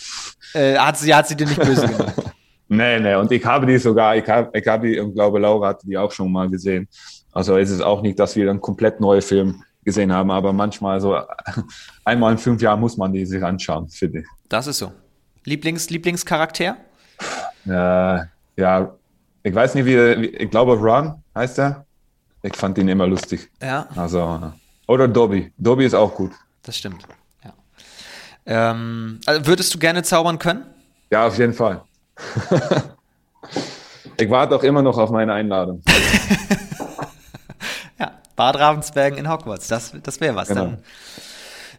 Äh, 0.53 0.77
hat, 0.77 0.97
sie, 0.97 1.15
hat 1.15 1.27
sie 1.27 1.35
dir 1.35 1.47
nicht 1.47 1.59
böse 1.59 1.87
gemacht? 1.87 2.13
nee, 2.67 2.99
nee, 2.99 3.15
und 3.15 3.31
ich 3.31 3.43
habe 3.43 3.65
die 3.65 3.79
sogar, 3.79 4.15
ich 4.15 4.29
habe, 4.29 4.55
ich 4.55 4.67
habe 4.67 4.87
die, 4.87 4.97
ich 4.97 5.13
glaube, 5.15 5.39
Laura 5.39 5.69
hat 5.69 5.81
die 5.81 5.97
auch 5.97 6.11
schon 6.11 6.31
mal 6.31 6.47
gesehen. 6.47 6.87
Also 7.31 7.57
ist 7.57 7.71
es 7.71 7.81
auch 7.81 8.03
nicht, 8.03 8.19
dass 8.19 8.35
wir 8.35 8.47
einen 8.47 8.61
komplett 8.61 9.01
neuen 9.01 9.23
Film 9.23 9.63
gesehen 9.83 10.13
haben, 10.13 10.29
aber 10.29 10.53
manchmal 10.53 11.01
so 11.01 11.19
einmal 12.05 12.33
in 12.33 12.37
fünf 12.37 12.61
Jahren 12.61 12.79
muss 12.79 12.97
man 12.97 13.11
die 13.13 13.25
sich 13.25 13.43
anschauen, 13.43 13.89
finde 13.89 14.19
ich. 14.19 14.25
Das 14.47 14.67
ist 14.67 14.77
so. 14.77 14.91
Lieblings, 15.43 15.89
Lieblingscharakter? 15.89 16.77
Äh, 17.65 18.19
ja, 18.57 18.95
ich 19.41 19.55
weiß 19.55 19.73
nicht, 19.73 19.87
wie, 19.87 19.97
ich 20.27 20.51
glaube 20.51 20.73
Ron 20.73 21.23
heißt 21.33 21.57
er. 21.57 21.86
Ich 22.47 22.55
fand 22.55 22.77
ihn 22.77 22.87
immer 22.87 23.07
lustig. 23.07 23.49
Ja. 23.61 23.87
Also, 23.95 24.53
oder 24.87 25.07
Dobby. 25.07 25.51
Dobby 25.57 25.85
ist 25.85 25.93
auch 25.93 26.15
gut. 26.15 26.31
Das 26.63 26.77
stimmt. 26.77 27.03
Ja. 27.43 27.53
Ähm, 28.45 29.19
also 29.25 29.45
würdest 29.45 29.73
du 29.73 29.79
gerne 29.79 30.03
zaubern 30.03 30.39
können? 30.39 30.65
Ja, 31.11 31.27
auf 31.27 31.37
jeden 31.37 31.53
Fall. 31.53 31.81
ich 34.17 34.29
warte 34.29 34.55
auch 34.55 34.63
immer 34.63 34.81
noch 34.81 34.97
auf 34.97 35.11
meine 35.11 35.33
Einladung. 35.33 35.83
Bad 38.37 38.59
Ravensbergen 38.59 39.17
in 39.17 39.29
Hogwarts. 39.29 39.67
Das, 39.67 39.93
das 40.03 40.21
wäre 40.21 40.35
was 40.35 40.47
genau. 40.47 40.65
dann. 40.65 40.77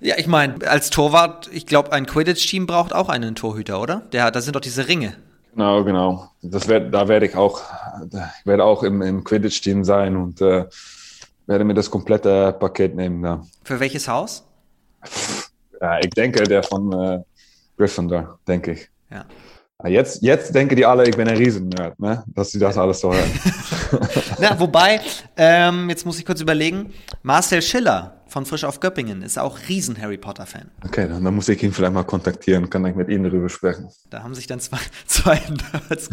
Ja, 0.00 0.16
ich 0.18 0.26
meine, 0.26 0.68
als 0.68 0.90
Torwart, 0.90 1.48
ich 1.52 1.66
glaube, 1.66 1.92
ein 1.92 2.04
Quidditch-Team 2.04 2.66
braucht 2.66 2.92
auch 2.92 3.08
einen 3.08 3.34
Torhüter, 3.34 3.80
oder? 3.80 4.02
Der, 4.12 4.30
da 4.30 4.40
sind 4.40 4.54
doch 4.54 4.60
diese 4.60 4.88
Ringe. 4.88 5.16
Genau, 5.58 5.82
genau. 5.82 6.30
Das 6.40 6.68
werd, 6.68 6.94
da 6.94 7.08
werde 7.08 7.26
ich 7.26 7.34
auch, 7.34 7.60
ich 8.12 8.46
werde 8.46 8.62
auch 8.62 8.84
im, 8.84 9.02
im 9.02 9.24
Quidditch-Team 9.24 9.82
sein 9.82 10.16
und 10.16 10.40
äh, 10.40 10.66
werde 11.48 11.64
mir 11.64 11.74
das 11.74 11.90
komplette 11.90 12.52
Paket 12.52 12.94
nehmen. 12.94 13.24
Ja. 13.24 13.42
Für 13.64 13.80
welches 13.80 14.06
Haus? 14.06 14.46
Ja, 15.80 15.98
ich 15.98 16.10
denke, 16.10 16.44
der 16.44 16.62
von 16.62 16.92
äh, 16.92 17.24
Gryffindor, 17.76 18.38
denke 18.46 18.70
ich. 18.70 18.88
Ja. 19.10 19.24
Jetzt, 19.88 20.22
jetzt 20.22 20.54
denken 20.54 20.76
die 20.76 20.86
alle, 20.86 21.08
ich 21.08 21.16
bin 21.16 21.26
ein 21.26 21.36
Riesennerd, 21.36 21.98
ne? 21.98 22.22
dass 22.28 22.52
sie 22.52 22.60
das 22.60 22.78
alles 22.78 23.00
so 23.00 23.12
hören. 23.12 23.30
Na, 24.38 24.60
wobei, 24.60 25.00
ähm, 25.36 25.90
jetzt 25.90 26.06
muss 26.06 26.20
ich 26.20 26.24
kurz 26.24 26.40
überlegen, 26.40 26.92
Marcel 27.22 27.62
Schiller 27.62 28.17
von 28.28 28.46
Frisch 28.46 28.64
auf 28.64 28.80
Göppingen 28.80 29.22
ist 29.22 29.38
auch 29.38 29.58
riesen 29.68 30.00
Harry 30.00 30.18
Potter-Fan. 30.18 30.70
Okay, 30.84 31.08
dann, 31.08 31.24
dann, 31.24 31.34
muss 31.34 31.48
ich 31.48 31.62
ihn 31.62 31.72
vielleicht 31.72 31.94
mal 31.94 32.04
kontaktieren, 32.04 32.70
kann 32.70 32.84
ich 32.86 32.94
mit 32.94 33.08
Ihnen 33.08 33.24
darüber 33.24 33.48
sprechen. 33.48 33.88
Da 34.10 34.22
haben 34.22 34.34
sich 34.34 34.46
dann 34.46 34.60
zwei, 34.60 34.78
zwei 35.06 35.40
Nerds 35.88 36.08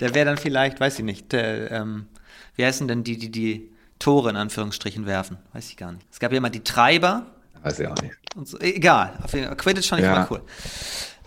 Der 0.00 0.14
wäre 0.14 0.26
dann 0.26 0.38
vielleicht, 0.38 0.80
weiß 0.80 0.98
ich 0.98 1.04
nicht, 1.04 1.32
der, 1.32 1.70
ähm, 1.70 2.06
wie 2.56 2.64
heißen 2.64 2.88
denn 2.88 3.04
die, 3.04 3.18
die 3.18 3.30
die 3.30 3.70
Tore 3.98 4.30
in 4.30 4.36
Anführungsstrichen 4.36 5.06
werfen? 5.06 5.38
Weiß 5.52 5.68
ich 5.68 5.76
gar 5.76 5.92
nicht. 5.92 6.06
Es 6.10 6.18
gab 6.18 6.32
ja 6.32 6.38
immer 6.38 6.50
die 6.50 6.64
Treiber. 6.64 7.26
Weiß 7.62 7.78
ich 7.78 7.86
auch 7.86 8.00
nicht. 8.02 8.14
So. 8.44 8.58
Egal. 8.58 9.18
Auf 9.22 9.32
jeden 9.34 9.46
Fall. 9.46 9.56
Quidditch 9.56 9.88
fand 9.88 10.00
ich 10.00 10.06
ja. 10.06 10.16
immer 10.16 10.28
cool. 10.30 10.42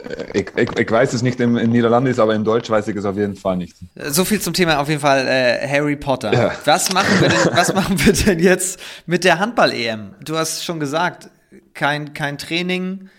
Äh, 0.09 0.39
ich, 0.39 0.47
ich, 0.55 0.79
ich, 0.79 0.91
weiß 0.91 1.13
es 1.13 1.21
nicht 1.21 1.39
im, 1.39 1.57
in 1.57 1.71
Niederlande 1.71 2.13
aber 2.21 2.35
in 2.35 2.43
Deutsch 2.43 2.69
weiß 2.69 2.87
ich 2.87 2.95
es 2.95 3.05
auf 3.05 3.17
jeden 3.17 3.35
Fall 3.35 3.57
nicht. 3.57 3.75
So 3.95 4.25
viel 4.25 4.39
zum 4.39 4.53
Thema 4.53 4.79
auf 4.79 4.89
jeden 4.89 5.01
Fall 5.01 5.27
äh, 5.27 5.67
Harry 5.67 5.95
Potter. 5.95 6.33
Ja. 6.33 6.51
Was, 6.65 6.93
machen 6.93 7.19
wir 7.19 7.29
denn, 7.29 7.39
was 7.51 7.73
machen 7.73 7.97
wir 8.05 8.13
denn 8.13 8.39
jetzt 8.39 8.79
mit 9.05 9.23
der 9.23 9.39
Handball-EM? 9.39 10.15
Du 10.23 10.37
hast 10.37 10.63
schon 10.63 10.79
gesagt, 10.79 11.29
kein, 11.73 12.13
kein 12.13 12.37
Training, 12.37 13.09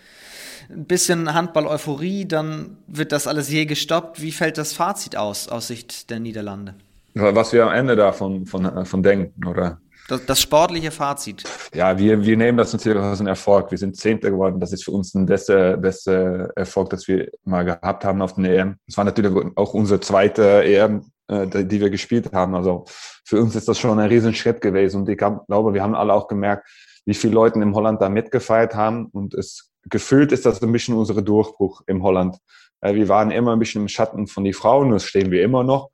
ein 0.69 0.85
bisschen 0.85 1.33
Handball-Euphorie, 1.33 2.25
dann 2.25 2.77
wird 2.87 3.11
das 3.11 3.27
alles 3.27 3.49
je 3.49 3.65
gestoppt. 3.65 4.21
Wie 4.21 4.31
fällt 4.31 4.57
das 4.57 4.73
Fazit 4.73 5.15
aus, 5.15 5.47
aus 5.47 5.67
Sicht 5.67 6.09
der 6.09 6.19
Niederlande? 6.19 6.75
Was 7.13 7.53
wir 7.53 7.65
am 7.65 7.73
Ende 7.73 7.95
davon 7.95 8.45
von, 8.45 8.85
von 8.85 9.01
denken, 9.01 9.47
oder? 9.47 9.79
Das, 10.07 10.25
das, 10.25 10.39
sportliche 10.39 10.91
Fazit. 10.91 11.43
Ja, 11.73 11.97
wir, 11.97 12.23
wir 12.23 12.37
nehmen 12.37 12.57
das 12.57 12.71
natürlich 12.71 13.01
als 13.01 13.19
einen 13.19 13.27
Erfolg. 13.27 13.71
Wir 13.71 13.77
sind 13.77 13.97
Zehnter 13.97 14.31
geworden. 14.31 14.59
Das 14.59 14.71
ist 14.71 14.85
für 14.85 14.91
uns 14.91 15.13
ein 15.13 15.25
bester, 15.25 15.75
bester 15.75 16.49
Erfolg, 16.55 16.89
das 16.91 17.07
wir 17.07 17.29
mal 17.43 17.65
gehabt 17.65 18.05
haben 18.05 18.21
auf 18.21 18.35
den 18.35 18.45
EM. 18.45 18.77
Es 18.87 18.95
war 18.95 19.03
natürlich 19.03 19.33
auch 19.55 19.73
unsere 19.73 19.99
zweite 19.99 20.63
EM, 20.63 21.11
äh, 21.27 21.65
die 21.65 21.81
wir 21.81 21.89
gespielt 21.89 22.31
haben. 22.31 22.55
Also 22.55 22.85
für 23.25 23.41
uns 23.41 23.55
ist 23.55 23.67
das 23.67 23.77
schon 23.77 23.99
ein 23.99 24.07
Riesenschritt 24.07 24.61
gewesen. 24.61 25.01
Und 25.01 25.09
ich 25.09 25.17
glaube, 25.17 25.73
wir 25.73 25.83
haben 25.83 25.95
alle 25.95 26.13
auch 26.13 26.29
gemerkt, 26.29 26.69
wie 27.05 27.13
viele 27.13 27.33
Leute 27.33 27.59
in 27.59 27.75
Holland 27.75 28.01
da 28.01 28.07
mitgefeiert 28.07 28.75
haben. 28.75 29.07
Und 29.07 29.33
es 29.33 29.71
gefühlt 29.89 30.31
ist 30.31 30.45
das 30.45 30.61
ein 30.61 30.71
bisschen 30.71 30.95
unser 30.95 31.21
Durchbruch 31.21 31.81
im 31.87 32.01
Holland. 32.01 32.37
Äh, 32.81 32.95
wir 32.95 33.09
waren 33.09 33.31
immer 33.31 33.53
ein 33.53 33.59
bisschen 33.59 33.81
im 33.81 33.87
Schatten 33.87 34.27
von 34.27 34.43
den 34.43 34.53
Frauen, 34.53 34.91
das 34.91 35.03
stehen 35.03 35.31
wir 35.31 35.43
immer 35.43 35.63
noch. 35.63 35.89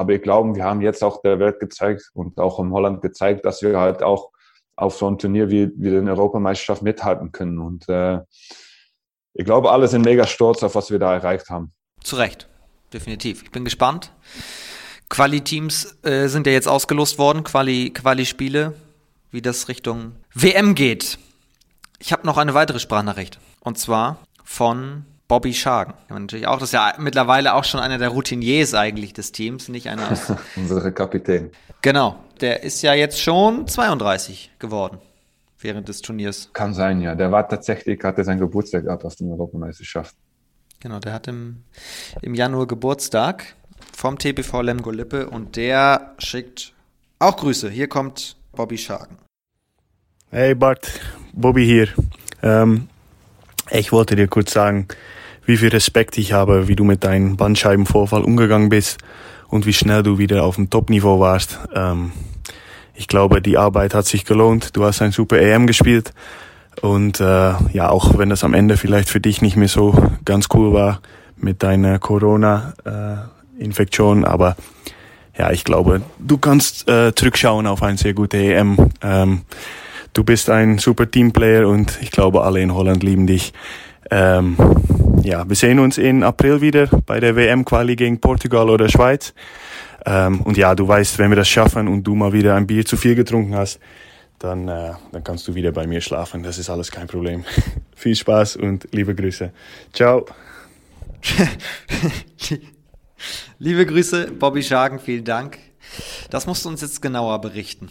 Aber 0.00 0.14
ich 0.14 0.22
glaube, 0.22 0.54
wir 0.54 0.64
haben 0.64 0.80
jetzt 0.80 1.04
auch 1.04 1.20
der 1.20 1.38
Welt 1.40 1.60
gezeigt 1.60 2.10
und 2.14 2.40
auch 2.40 2.58
in 2.58 2.72
Holland 2.72 3.02
gezeigt, 3.02 3.44
dass 3.44 3.60
wir 3.60 3.78
halt 3.78 4.02
auch 4.02 4.30
auf 4.74 4.96
so 4.96 5.06
ein 5.06 5.18
Turnier 5.18 5.50
wie, 5.50 5.70
wie 5.76 5.90
den 5.90 6.08
Europameisterschaft 6.08 6.80
mithalten 6.80 7.32
können. 7.32 7.58
Und 7.58 7.86
äh, 7.90 8.20
ich 9.34 9.44
glaube, 9.44 9.70
alle 9.70 9.88
sind 9.88 10.06
mega 10.06 10.26
stolz 10.26 10.62
auf, 10.62 10.74
was 10.74 10.90
wir 10.90 10.98
da 10.98 11.12
erreicht 11.12 11.50
haben. 11.50 11.74
Zu 12.02 12.16
Recht, 12.16 12.48
definitiv. 12.94 13.42
Ich 13.42 13.50
bin 13.50 13.62
gespannt. 13.62 14.10
Quali-Teams 15.10 15.98
äh, 16.02 16.28
sind 16.28 16.46
ja 16.46 16.54
jetzt 16.54 16.66
ausgelost 16.66 17.18
worden, 17.18 17.44
Quali-Spiele, 17.44 17.92
Quali 18.70 18.80
wie 19.32 19.42
das 19.42 19.68
Richtung 19.68 20.12
WM 20.32 20.74
geht. 20.74 21.18
Ich 21.98 22.14
habe 22.14 22.26
noch 22.26 22.38
eine 22.38 22.54
weitere 22.54 22.78
Sprachnachricht. 22.78 23.38
Und 23.60 23.78
zwar 23.78 24.16
von 24.44 25.04
Bobby 25.30 25.54
Schagen. 25.54 25.94
natürlich 26.08 26.48
auch, 26.48 26.58
das 26.58 26.70
ist 26.70 26.72
ja 26.72 26.92
mittlerweile 26.98 27.54
auch 27.54 27.62
schon 27.62 27.78
einer 27.78 27.98
der 27.98 28.08
Routiniers 28.08 28.74
eigentlich 28.74 29.12
des 29.12 29.30
Teams, 29.30 29.68
nicht 29.68 29.88
einer 29.88 30.10
aus. 30.10 30.32
Unsere 30.56 30.90
Kapitän. 30.90 31.52
Genau. 31.82 32.16
Der 32.40 32.64
ist 32.64 32.82
ja 32.82 32.94
jetzt 32.94 33.20
schon 33.20 33.68
32 33.68 34.50
geworden 34.58 34.98
während 35.60 35.88
des 35.88 36.02
Turniers. 36.02 36.50
Kann 36.52 36.74
sein, 36.74 37.00
ja. 37.00 37.14
Der 37.14 37.30
war 37.30 37.48
tatsächlich, 37.48 38.02
hatte 38.02 38.24
sein 38.24 38.40
Geburtstag 38.40 38.86
gehabt 38.86 39.04
auf 39.04 39.14
der 39.14 39.28
Europameisterschaft. 39.28 40.16
Genau, 40.80 40.98
der 40.98 41.12
hat 41.12 41.28
im, 41.28 41.62
im 42.22 42.34
Januar 42.34 42.66
Geburtstag 42.66 43.54
vom 43.96 44.18
TBV 44.18 44.62
Lemgo 44.62 44.90
Lippe 44.90 45.30
und 45.30 45.54
der 45.54 46.16
schickt 46.18 46.72
auch 47.20 47.36
Grüße. 47.36 47.70
Hier 47.70 47.86
kommt 47.86 48.36
Bobby 48.50 48.78
Schagen. 48.78 49.16
Hey 50.32 50.56
Bart, 50.56 50.90
Bobby 51.32 51.64
hier. 51.64 51.88
Ähm, 52.42 52.88
ich 53.70 53.92
wollte 53.92 54.16
dir 54.16 54.26
kurz 54.26 54.52
sagen, 54.52 54.88
wie 55.50 55.56
viel 55.56 55.70
Respekt 55.70 56.16
ich 56.16 56.32
habe, 56.32 56.68
wie 56.68 56.76
du 56.76 56.84
mit 56.84 57.02
deinem 57.02 57.36
Bandscheibenvorfall 57.36 58.22
umgegangen 58.22 58.68
bist 58.68 58.98
und 59.48 59.66
wie 59.66 59.72
schnell 59.72 60.04
du 60.04 60.16
wieder 60.16 60.44
auf 60.44 60.54
dem 60.54 60.70
Top-Niveau 60.70 61.18
warst. 61.18 61.58
Ähm, 61.74 62.12
ich 62.94 63.08
glaube, 63.08 63.42
die 63.42 63.58
Arbeit 63.58 63.94
hat 63.94 64.06
sich 64.06 64.24
gelohnt. 64.24 64.76
Du 64.76 64.84
hast 64.84 65.02
ein 65.02 65.10
super 65.10 65.40
EM 65.40 65.66
gespielt. 65.66 66.12
Und 66.82 67.18
äh, 67.18 67.54
ja, 67.72 67.88
auch 67.88 68.16
wenn 68.16 68.30
das 68.30 68.44
am 68.44 68.54
Ende 68.54 68.76
vielleicht 68.76 69.08
für 69.08 69.18
dich 69.20 69.42
nicht 69.42 69.56
mehr 69.56 69.66
so 69.66 69.92
ganz 70.24 70.46
cool 70.54 70.72
war 70.72 71.00
mit 71.36 71.64
deiner 71.64 71.98
Corona-Infektion, 71.98 74.22
äh, 74.22 74.26
aber 74.26 74.54
ja, 75.36 75.50
ich 75.50 75.64
glaube, 75.64 76.02
du 76.18 76.38
kannst 76.38 76.88
äh, 76.88 77.12
zurückschauen 77.14 77.66
auf 77.66 77.82
ein 77.82 77.96
sehr 77.96 78.14
gute 78.14 78.36
EM. 78.36 78.76
Ähm, 79.02 79.40
du 80.12 80.22
bist 80.22 80.48
ein 80.48 80.78
super 80.78 81.10
Teamplayer 81.10 81.66
und 81.66 81.98
ich 82.02 82.12
glaube, 82.12 82.42
alle 82.42 82.60
in 82.60 82.72
Holland 82.72 83.02
lieben 83.02 83.26
dich. 83.26 83.52
Ähm, 84.10 84.56
ja, 85.22 85.48
wir 85.48 85.56
sehen 85.56 85.78
uns 85.78 85.98
in 85.98 86.22
April 86.22 86.60
wieder 86.60 86.86
bei 87.06 87.20
der 87.20 87.36
WM-Quali 87.36 87.96
gegen 87.96 88.20
Portugal 88.20 88.70
oder 88.70 88.88
Schweiz. 88.88 89.34
Ähm, 90.06 90.40
und 90.40 90.56
ja, 90.56 90.74
du 90.74 90.88
weißt, 90.88 91.18
wenn 91.18 91.30
wir 91.30 91.36
das 91.36 91.48
schaffen 91.48 91.88
und 91.88 92.02
du 92.04 92.14
mal 92.14 92.32
wieder 92.32 92.54
ein 92.54 92.66
Bier 92.66 92.84
zu 92.84 92.96
viel 92.96 93.14
getrunken 93.14 93.54
hast, 93.54 93.78
dann, 94.38 94.68
äh, 94.68 94.92
dann 95.12 95.22
kannst 95.22 95.46
du 95.46 95.54
wieder 95.54 95.70
bei 95.70 95.86
mir 95.86 96.00
schlafen. 96.00 96.42
Das 96.42 96.58
ist 96.58 96.70
alles 96.70 96.90
kein 96.90 97.06
Problem. 97.06 97.44
Viel 97.94 98.14
Spaß 98.14 98.56
und 98.56 98.88
liebe 98.92 99.14
Grüße. 99.14 99.52
Ciao. 99.92 100.24
liebe 103.58 103.84
Grüße, 103.84 104.32
Bobby 104.32 104.62
Schagen, 104.62 104.98
vielen 104.98 105.24
Dank. 105.24 105.58
Das 106.30 106.46
musst 106.46 106.64
du 106.64 106.70
uns 106.70 106.80
jetzt 106.80 107.02
genauer 107.02 107.40
berichten. 107.42 107.90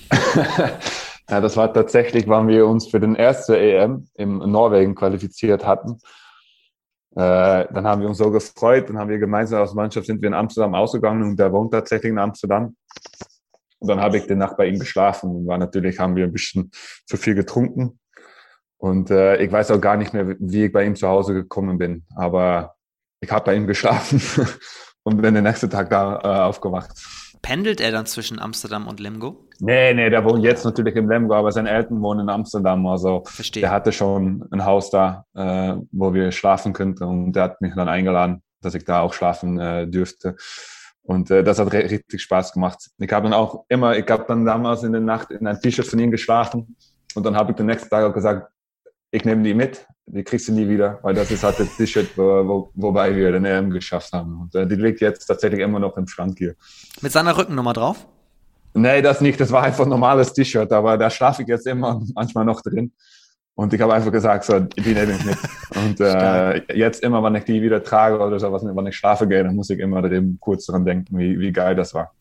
Ja, 1.30 1.42
das 1.42 1.56
war 1.58 1.72
tatsächlich, 1.72 2.28
wann 2.28 2.48
wir 2.48 2.66
uns 2.66 2.88
für 2.88 3.00
den 3.00 3.16
ersten 3.16 3.54
EM 3.54 4.08
in 4.16 4.38
Norwegen 4.40 4.96
qualifiziert 4.96 5.64
hatten. 5.64 6.00
Äh, 7.12 7.68
dann 7.72 7.86
haben 7.86 8.02
wir 8.02 8.08
uns 8.08 8.18
so 8.18 8.32
gefreut, 8.32 8.90
dann 8.90 8.98
haben 8.98 9.10
wir 9.10 9.20
gemeinsam 9.20 9.62
als 9.62 9.74
Mannschaft 9.74 10.08
sind 10.08 10.22
wir 10.22 10.28
in 10.28 10.34
Amsterdam 10.34 10.74
ausgegangen 10.74 11.24
und 11.24 11.40
der 11.40 11.52
wohnt 11.52 11.72
tatsächlich 11.72 12.12
in 12.12 12.18
Amsterdam. 12.18 12.76
Und 13.80 13.88
dann 13.88 14.00
habe 14.00 14.18
ich 14.18 14.26
die 14.26 14.36
Nacht 14.36 14.58
bei 14.58 14.68
ihm 14.68 14.80
geschlafen 14.80 15.30
und 15.36 15.48
war 15.48 15.58
natürlich, 15.58 16.00
haben 16.00 16.16
wir 16.16 16.26
ein 16.26 16.34
bisschen 16.34 16.72
zu 17.06 17.16
viel 17.16 17.36
getrunken. 17.36 18.00
Und 18.78 19.12
äh, 19.12 19.38
ich 19.38 19.52
weiß 19.52 19.72
auch 19.72 19.82
gar 19.82 19.98
nicht 19.98 20.14
mehr, 20.14 20.36
wie 20.40 20.66
ich 20.66 20.72
bei 20.72 20.84
ihm 20.86 20.96
zu 20.96 21.08
Hause 21.08 21.34
gekommen 21.34 21.78
bin. 21.78 22.06
Aber 22.16 22.76
ich 23.22 23.30
habe 23.32 23.46
bei 23.46 23.56
ihm 23.56 23.68
geschlafen 23.68 24.22
und 25.04 25.22
bin 25.22 25.34
den 25.34 25.44
nächsten 25.44 25.70
Tag 25.70 25.90
da 25.90 26.20
äh, 26.24 26.48
aufgewacht. 26.48 26.92
Pendelt 27.42 27.82
er 27.82 27.92
dann 27.92 28.06
zwischen 28.06 28.40
Amsterdam 28.40 28.88
und 28.88 29.00
Lemgo? 29.00 29.46
Nee, 29.60 29.94
nee, 29.94 30.10
der 30.10 30.24
wohnt 30.24 30.44
jetzt 30.44 30.66
natürlich 30.66 30.96
in 30.96 31.08
Lemgo, 31.08 31.34
aber 31.34 31.52
seine 31.52 31.70
Eltern 31.70 32.02
wohnen 32.02 32.22
in 32.22 32.30
Amsterdam. 32.30 32.86
Also 32.88 33.24
Verstehe. 33.26 33.62
der 33.62 33.72
hatte 33.72 33.92
schon 33.92 34.46
ein 34.52 34.66
Haus 34.66 34.90
da, 34.90 35.26
äh, 35.36 35.76
wo 35.92 36.14
wir 36.14 36.32
schlafen 36.32 36.74
könnten 36.74 37.04
und 37.04 37.34
der 37.34 37.44
hat 37.44 37.62
mich 37.62 37.74
dann 37.76 37.90
eingeladen, 37.90 38.42
dass 38.62 38.76
ich 38.76 38.86
da 38.86 39.02
auch 39.02 39.14
schlafen 39.14 39.60
äh, 39.60 39.88
dürfte. 39.88 40.36
Und 41.02 41.32
äh, 41.32 41.44
das 41.44 41.60
hat 41.60 41.74
richtig 41.74 42.22
Spaß 42.22 42.54
gemacht. 42.54 42.90
Ich 42.98 43.12
habe 43.12 43.24
dann 43.24 43.34
auch 43.34 43.66
immer, 43.68 43.98
ich 43.98 44.10
habe 44.10 44.26
dann 44.28 44.46
damals 44.46 44.84
in 44.84 44.92
der 44.92 45.02
Nacht 45.02 45.32
in 45.32 45.48
ein 45.48 45.60
T-Shirt 45.60 45.88
von 45.88 46.00
ihm 46.00 46.12
geschlafen 46.12 46.76
und 47.16 47.26
dann 47.26 47.36
habe 47.36 47.52
ich 47.52 47.58
den 47.58 47.66
nächsten 47.66 47.90
Tag 47.90 48.06
auch 48.06 48.14
gesagt, 48.14 48.52
ich 49.12 49.26
nehme 49.26 49.44
die 49.44 49.54
mit, 49.54 49.86
die 50.06 50.24
kriegst 50.24 50.48
du 50.48 50.54
nie 50.54 50.68
wieder, 50.68 51.00
weil 51.02 51.14
das 51.14 51.32
ist 51.32 51.44
halt 51.44 51.60
das 51.60 51.76
T-Shirt, 51.78 52.10
wo, 52.16 52.24
wo, 52.24 52.72
wobei 52.76 53.16
wir 53.16 53.32
den 53.32 53.46
EM 53.46 53.70
geschafft 53.70 54.14
haben. 54.14 54.42
Und 54.42 54.56
äh, 54.56 54.68
die 54.68 54.76
liegt 54.76 55.02
jetzt 55.02 55.26
tatsächlich 55.26 55.62
immer 55.62 55.80
noch 55.80 55.98
im 55.98 56.08
Schrank 56.08 56.38
hier. 56.38 56.56
Mit 57.02 57.12
seiner 57.12 57.38
Rückennummer 57.38 57.74
drauf? 57.74 58.08
Nee, 58.74 59.02
das 59.02 59.22
nicht. 59.22 59.40
Das 59.40 59.52
war 59.52 59.64
einfach 59.64 59.86
ein 59.86 59.90
normales 59.90 60.34
T-Shirt, 60.34 60.72
aber 60.72 60.98
da 60.98 61.10
schlafe 61.10 61.42
ich 61.42 61.48
jetzt 61.48 61.68
immer 61.68 62.02
manchmal 62.14 62.46
noch 62.46 62.62
drin. 62.62 62.92
Und 63.56 63.74
ich 63.74 63.82
habe 63.82 63.94
einfach 63.94 64.12
gesagt, 64.12 64.46
so, 64.46 64.60
die 64.60 64.94
nehme 64.94 65.14
ich 65.14 65.26
mit. 65.26 65.38
Und 65.76 66.00
äh, 66.00 66.74
jetzt 66.74 67.04
immer, 67.04 67.22
wenn 67.24 67.36
ich 67.36 67.44
die 67.44 67.62
wieder 67.62 67.84
trage 67.84 68.18
oder 68.18 68.40
so, 68.40 68.52
wenn 68.54 68.88
ich 68.88 68.96
schlafe 68.96 69.28
gehe, 69.28 69.44
dann 69.44 69.56
muss 69.56 69.70
ich 69.70 69.80
immer 69.80 70.02
kurz 70.40 70.68
dran 70.68 70.86
denken, 70.86 71.18
wie, 71.18 71.38
wie 71.40 71.52
geil 71.52 71.76
das 71.76 71.94
war. 71.94 72.14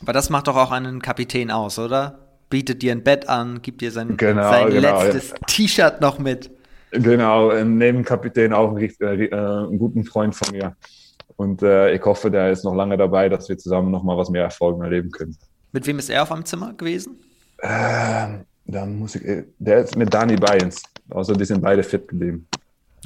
Aber 0.00 0.12
das 0.12 0.30
macht 0.30 0.46
doch 0.46 0.56
auch 0.56 0.70
einen 0.70 1.02
Kapitän 1.02 1.50
aus, 1.50 1.78
oder? 1.78 2.29
Bietet 2.50 2.82
dir 2.82 2.92
ein 2.92 3.02
Bett 3.02 3.28
an, 3.28 3.62
gibt 3.62 3.80
dir 3.80 3.90
sein, 3.90 4.16
genau, 4.16 4.50
sein 4.50 4.70
genau, 4.70 5.02
letztes 5.02 5.30
ja. 5.30 5.36
T-Shirt 5.46 6.00
noch 6.00 6.18
mit. 6.18 6.50
Genau, 6.90 7.52
neben 7.62 8.04
Kapitän 8.04 8.52
auch 8.52 8.76
ein, 8.76 8.82
äh, 8.82 9.24
äh, 9.24 9.32
einen 9.32 9.78
guten 9.78 10.04
Freund 10.04 10.34
von 10.34 10.50
mir. 10.52 10.76
Und 11.36 11.62
äh, 11.62 11.94
ich 11.94 12.04
hoffe, 12.04 12.30
der 12.30 12.50
ist 12.50 12.64
noch 12.64 12.74
lange 12.74 12.96
dabei, 12.98 13.28
dass 13.28 13.48
wir 13.48 13.56
zusammen 13.56 13.90
noch 13.90 14.02
mal 14.02 14.18
was 14.18 14.28
mehr 14.28 14.42
Erfolg 14.42 14.82
erleben 14.82 15.10
können. 15.10 15.36
Mit 15.72 15.86
wem 15.86 15.98
ist 15.98 16.10
er 16.10 16.24
auf 16.24 16.32
einem 16.32 16.44
Zimmer 16.44 16.74
gewesen? 16.74 17.18
Ähm, 17.62 18.44
dann 18.66 18.98
muss 18.98 19.14
ich, 19.14 19.24
äh, 19.24 19.44
der 19.58 19.78
ist 19.78 19.96
mit 19.96 20.12
Dani 20.12 20.36
Bayens. 20.36 20.82
Also 21.08 21.32
die 21.34 21.44
sind 21.44 21.62
beide 21.62 21.82
fit 21.82 22.08
geblieben. 22.08 22.46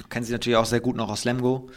Kennen 0.08 0.24
sie 0.24 0.32
natürlich 0.32 0.56
auch 0.56 0.64
sehr 0.64 0.80
gut 0.80 0.96
noch 0.96 1.10
aus 1.10 1.24
Lemgo. 1.24 1.68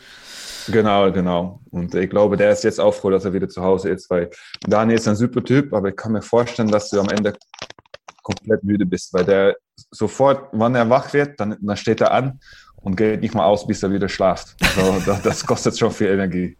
Genau, 0.71 1.11
genau. 1.11 1.61
Und 1.71 1.95
ich 1.95 2.09
glaube, 2.09 2.37
der 2.37 2.51
ist 2.51 2.63
jetzt 2.63 2.79
auch 2.79 2.93
froh, 2.93 3.09
dass 3.09 3.25
er 3.25 3.33
wieder 3.33 3.47
zu 3.47 3.61
Hause 3.61 3.89
ist, 3.89 4.09
weil 4.09 4.29
Daniel 4.67 4.97
ist 4.97 5.07
ein 5.07 5.15
super 5.15 5.43
Typ, 5.43 5.73
aber 5.73 5.89
ich 5.89 5.95
kann 5.95 6.11
mir 6.11 6.21
vorstellen, 6.21 6.69
dass 6.69 6.89
du 6.89 6.99
am 6.99 7.09
Ende 7.09 7.33
komplett 8.23 8.63
müde 8.63 8.85
bist, 8.85 9.13
weil 9.13 9.25
der 9.25 9.57
sofort, 9.91 10.49
wann 10.51 10.75
er 10.75 10.89
wach 10.89 11.13
wird, 11.13 11.39
dann, 11.39 11.55
dann 11.61 11.77
steht 11.77 12.01
er 12.01 12.11
an 12.11 12.39
und 12.75 12.95
geht 12.95 13.21
nicht 13.21 13.33
mal 13.33 13.45
aus, 13.45 13.65
bis 13.65 13.83
er 13.83 13.91
wieder 13.91 14.09
schlaft. 14.09 14.55
Also, 14.77 14.99
das, 15.05 15.21
das 15.21 15.45
kostet 15.45 15.77
schon 15.77 15.91
viel 15.91 16.07
Energie. 16.07 16.57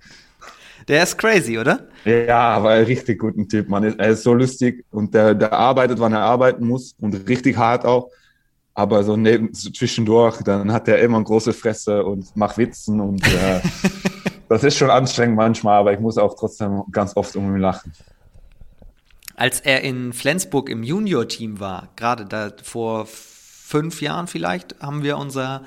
Der 0.87 1.03
ist 1.03 1.17
crazy, 1.17 1.57
oder? 1.57 1.87
Ja, 2.05 2.39
aber 2.39 2.69
ein 2.69 2.85
richtig 2.85 3.19
guter 3.19 3.45
Typ, 3.47 3.67
man. 3.67 3.83
Er 3.83 4.09
ist 4.09 4.23
so 4.23 4.33
lustig 4.33 4.85
und 4.89 5.13
der, 5.13 5.35
der 5.35 5.51
arbeitet, 5.51 5.99
wann 5.99 6.13
er 6.13 6.21
arbeiten 6.21 6.65
muss 6.65 6.95
und 6.99 7.27
richtig 7.27 7.57
hart 7.57 7.83
auch. 7.83 8.09
Aber 8.77 9.03
so 9.03 9.17
neben, 9.17 9.55
so 9.55 9.71
zwischendurch, 9.71 10.43
dann 10.43 10.71
hat 10.71 10.87
er 10.87 10.99
immer 10.99 11.17
eine 11.17 11.25
große 11.25 11.51
Fresse 11.51 12.05
und 12.05 12.35
macht 12.37 12.59
Witzen 12.59 13.01
und 13.01 13.25
äh, 13.25 13.59
das 14.49 14.63
ist 14.63 14.77
schon 14.77 14.91
anstrengend 14.91 15.35
manchmal, 15.35 15.79
aber 15.79 15.93
ich 15.93 15.99
muss 15.99 16.19
auch 16.19 16.35
trotzdem 16.35 16.83
ganz 16.91 17.17
oft 17.17 17.35
um 17.35 17.55
ihn 17.55 17.59
lachen. 17.59 17.91
Als 19.35 19.61
er 19.61 19.81
in 19.81 20.13
Flensburg 20.13 20.69
im 20.69 20.83
Junior-Team 20.83 21.59
war, 21.59 21.89
gerade 21.95 22.27
da 22.27 22.51
vor 22.61 23.07
fünf 23.07 23.99
Jahren 24.03 24.27
vielleicht, 24.27 24.79
haben 24.79 25.01
wir 25.01 25.17
unser, 25.17 25.63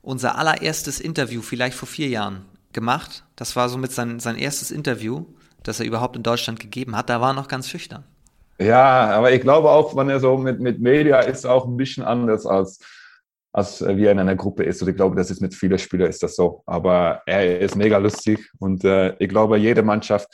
unser 0.00 0.38
allererstes 0.38 1.00
Interview, 1.00 1.42
vielleicht 1.42 1.76
vor 1.76 1.88
vier 1.88 2.08
Jahren, 2.08 2.46
gemacht. 2.72 3.24
Das 3.36 3.54
war 3.54 3.68
somit 3.68 3.92
sein, 3.92 4.18
sein 4.18 4.38
erstes 4.38 4.70
Interview, 4.70 5.26
das 5.62 5.78
er 5.78 5.84
überhaupt 5.84 6.16
in 6.16 6.22
Deutschland 6.22 6.58
gegeben 6.58 6.96
hat. 6.96 7.10
Da 7.10 7.20
war 7.20 7.32
er 7.32 7.34
noch 7.34 7.48
ganz 7.48 7.68
schüchtern. 7.68 8.04
Ja, 8.58 9.10
aber 9.10 9.32
ich 9.32 9.40
glaube 9.40 9.70
auch, 9.70 9.96
wenn 9.96 10.08
er 10.08 10.20
so 10.20 10.36
mit, 10.36 10.60
mit 10.60 10.80
Media 10.80 11.20
ist, 11.20 11.44
auch 11.44 11.66
ein 11.66 11.76
bisschen 11.76 12.04
anders 12.04 12.46
als, 12.46 12.78
als 13.52 13.84
wie 13.84 14.04
er 14.04 14.12
in 14.12 14.18
einer 14.18 14.36
Gruppe 14.36 14.64
ist. 14.64 14.80
Und 14.82 14.88
ich 14.88 14.96
glaube, 14.96 15.16
das 15.16 15.30
ist 15.30 15.40
mit 15.40 15.54
vielen 15.54 15.78
Spielern 15.78 16.08
ist 16.08 16.22
das 16.22 16.36
so. 16.36 16.62
Aber 16.66 17.22
er 17.26 17.58
ist 17.58 17.76
mega 17.76 17.98
lustig 17.98 18.50
und 18.58 18.84
äh, 18.84 19.14
ich 19.18 19.28
glaube, 19.28 19.58
jede 19.58 19.82
Mannschaft 19.82 20.28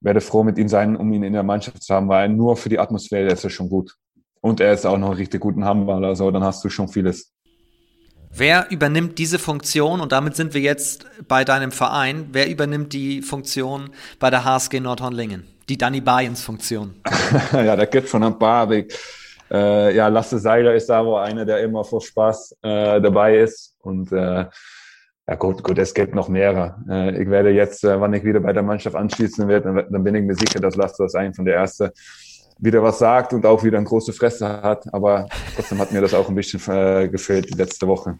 werde 0.00 0.20
froh 0.20 0.42
mit 0.42 0.58
ihm 0.58 0.68
sein, 0.68 0.96
um 0.96 1.12
ihn 1.12 1.22
in 1.22 1.32
der 1.32 1.44
Mannschaft 1.44 1.82
zu 1.82 1.94
haben, 1.94 2.08
weil 2.08 2.28
nur 2.28 2.56
für 2.56 2.68
die 2.68 2.78
Atmosphäre 2.78 3.30
ist 3.30 3.44
er 3.44 3.50
schon 3.50 3.68
gut. 3.68 3.94
Und 4.40 4.60
er 4.60 4.72
ist 4.72 4.84
auch 4.84 4.98
noch 4.98 5.10
ein 5.10 5.16
richtig 5.16 5.40
guten 5.40 5.64
Handballer, 5.64 6.08
also 6.08 6.30
dann 6.32 6.42
hast 6.42 6.64
du 6.64 6.68
schon 6.68 6.88
vieles. 6.88 7.32
Wer 8.34 8.70
übernimmt 8.70 9.18
diese 9.18 9.38
Funktion, 9.38 10.00
und 10.00 10.10
damit 10.10 10.34
sind 10.34 10.54
wir 10.54 10.60
jetzt 10.60 11.06
bei 11.28 11.44
deinem 11.44 11.70
Verein, 11.70 12.28
wer 12.32 12.48
übernimmt 12.50 12.92
die 12.92 13.22
Funktion 13.22 13.90
bei 14.18 14.30
der 14.30 14.44
HSG 14.44 14.80
Nordhornlingen? 14.80 15.51
Die 15.68 15.78
Danny 15.78 16.00
Bayens 16.00 16.42
Funktion. 16.42 16.94
ja, 17.52 17.76
da 17.76 17.84
gibt 17.84 18.08
schon 18.08 18.22
ein 18.22 18.38
paar. 18.38 18.70
Äh, 18.70 19.94
ja, 19.94 20.08
Lasse 20.08 20.38
Seiler 20.38 20.74
ist 20.74 20.88
da 20.88 21.04
wohl 21.04 21.20
einer, 21.20 21.44
der 21.44 21.60
immer 21.60 21.84
vor 21.84 22.00
Spaß 22.00 22.56
äh, 22.62 23.00
dabei 23.00 23.38
ist. 23.38 23.76
Und 23.80 24.10
äh, 24.12 24.46
ja 25.28 25.34
gut, 25.36 25.62
gut, 25.62 25.78
es 25.78 25.94
gibt 25.94 26.14
noch 26.14 26.28
mehrere. 26.28 26.76
Äh, 26.88 27.22
ich 27.22 27.30
werde 27.30 27.50
jetzt, 27.50 27.84
äh, 27.84 28.00
wann 28.00 28.12
ich 28.14 28.24
wieder 28.24 28.40
bei 28.40 28.52
der 28.52 28.62
Mannschaft 28.62 28.96
anschließen 28.96 29.46
werde, 29.48 29.86
dann, 29.90 30.04
bin 30.04 30.14
ich 30.14 30.24
mir 30.24 30.34
sicher, 30.34 30.58
dass 30.58 30.74
Lasse 30.74 31.02
das 31.04 31.14
ein 31.14 31.34
von 31.34 31.44
der 31.44 31.54
Erste 31.54 31.92
wieder 32.58 32.82
was 32.82 32.98
sagt 32.98 33.32
und 33.32 33.44
auch 33.44 33.62
wieder 33.62 33.76
eine 33.76 33.86
große 33.86 34.12
Fresse 34.12 34.46
hat. 34.62 34.92
Aber 34.92 35.28
trotzdem 35.54 35.78
hat 35.78 35.92
mir 35.92 36.00
das 36.00 36.14
auch 36.14 36.28
ein 36.28 36.34
bisschen 36.34 36.60
äh, 36.68 37.08
gefehlt 37.08 37.52
die 37.52 37.58
letzte 37.58 37.86
Woche. 37.86 38.18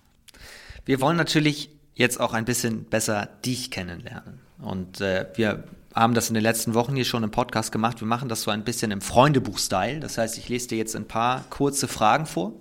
Wir 0.85 1.01
wollen 1.01 1.17
natürlich 1.17 1.71
jetzt 1.95 2.21
auch 2.21 2.35
ein 2.35 2.45
bisschen 2.45 2.85
besser 2.85 3.29
dich 3.45 3.71
kennenlernen. 3.71 4.41
Und 4.61 5.01
äh, 5.01 5.27
wir 5.35 5.65
haben 5.95 6.15
das 6.15 6.29
in 6.29 6.35
den 6.35 6.43
letzten 6.43 6.75
Wochen 6.75 6.95
hier 6.95 7.05
schon 7.05 7.23
im 7.23 7.31
Podcast 7.31 7.73
gemacht. 7.73 8.01
Wir 8.01 8.09
machen 8.09 8.29
das 8.29 8.43
so 8.43 8.51
ein 8.51 8.65
bisschen 8.65 8.91
im 8.91 9.01
Freundebuch-Style. 9.01 10.01
Das 10.01 10.19
heißt, 10.19 10.39
ich 10.39 10.49
lese 10.49 10.69
dir 10.69 10.79
jetzt 10.79 10.97
ein 10.97 11.07
paar 11.07 11.45
kurze 11.51 11.89
Fragen 11.89 12.27
vor. 12.27 12.53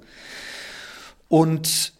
Und 1.27 1.93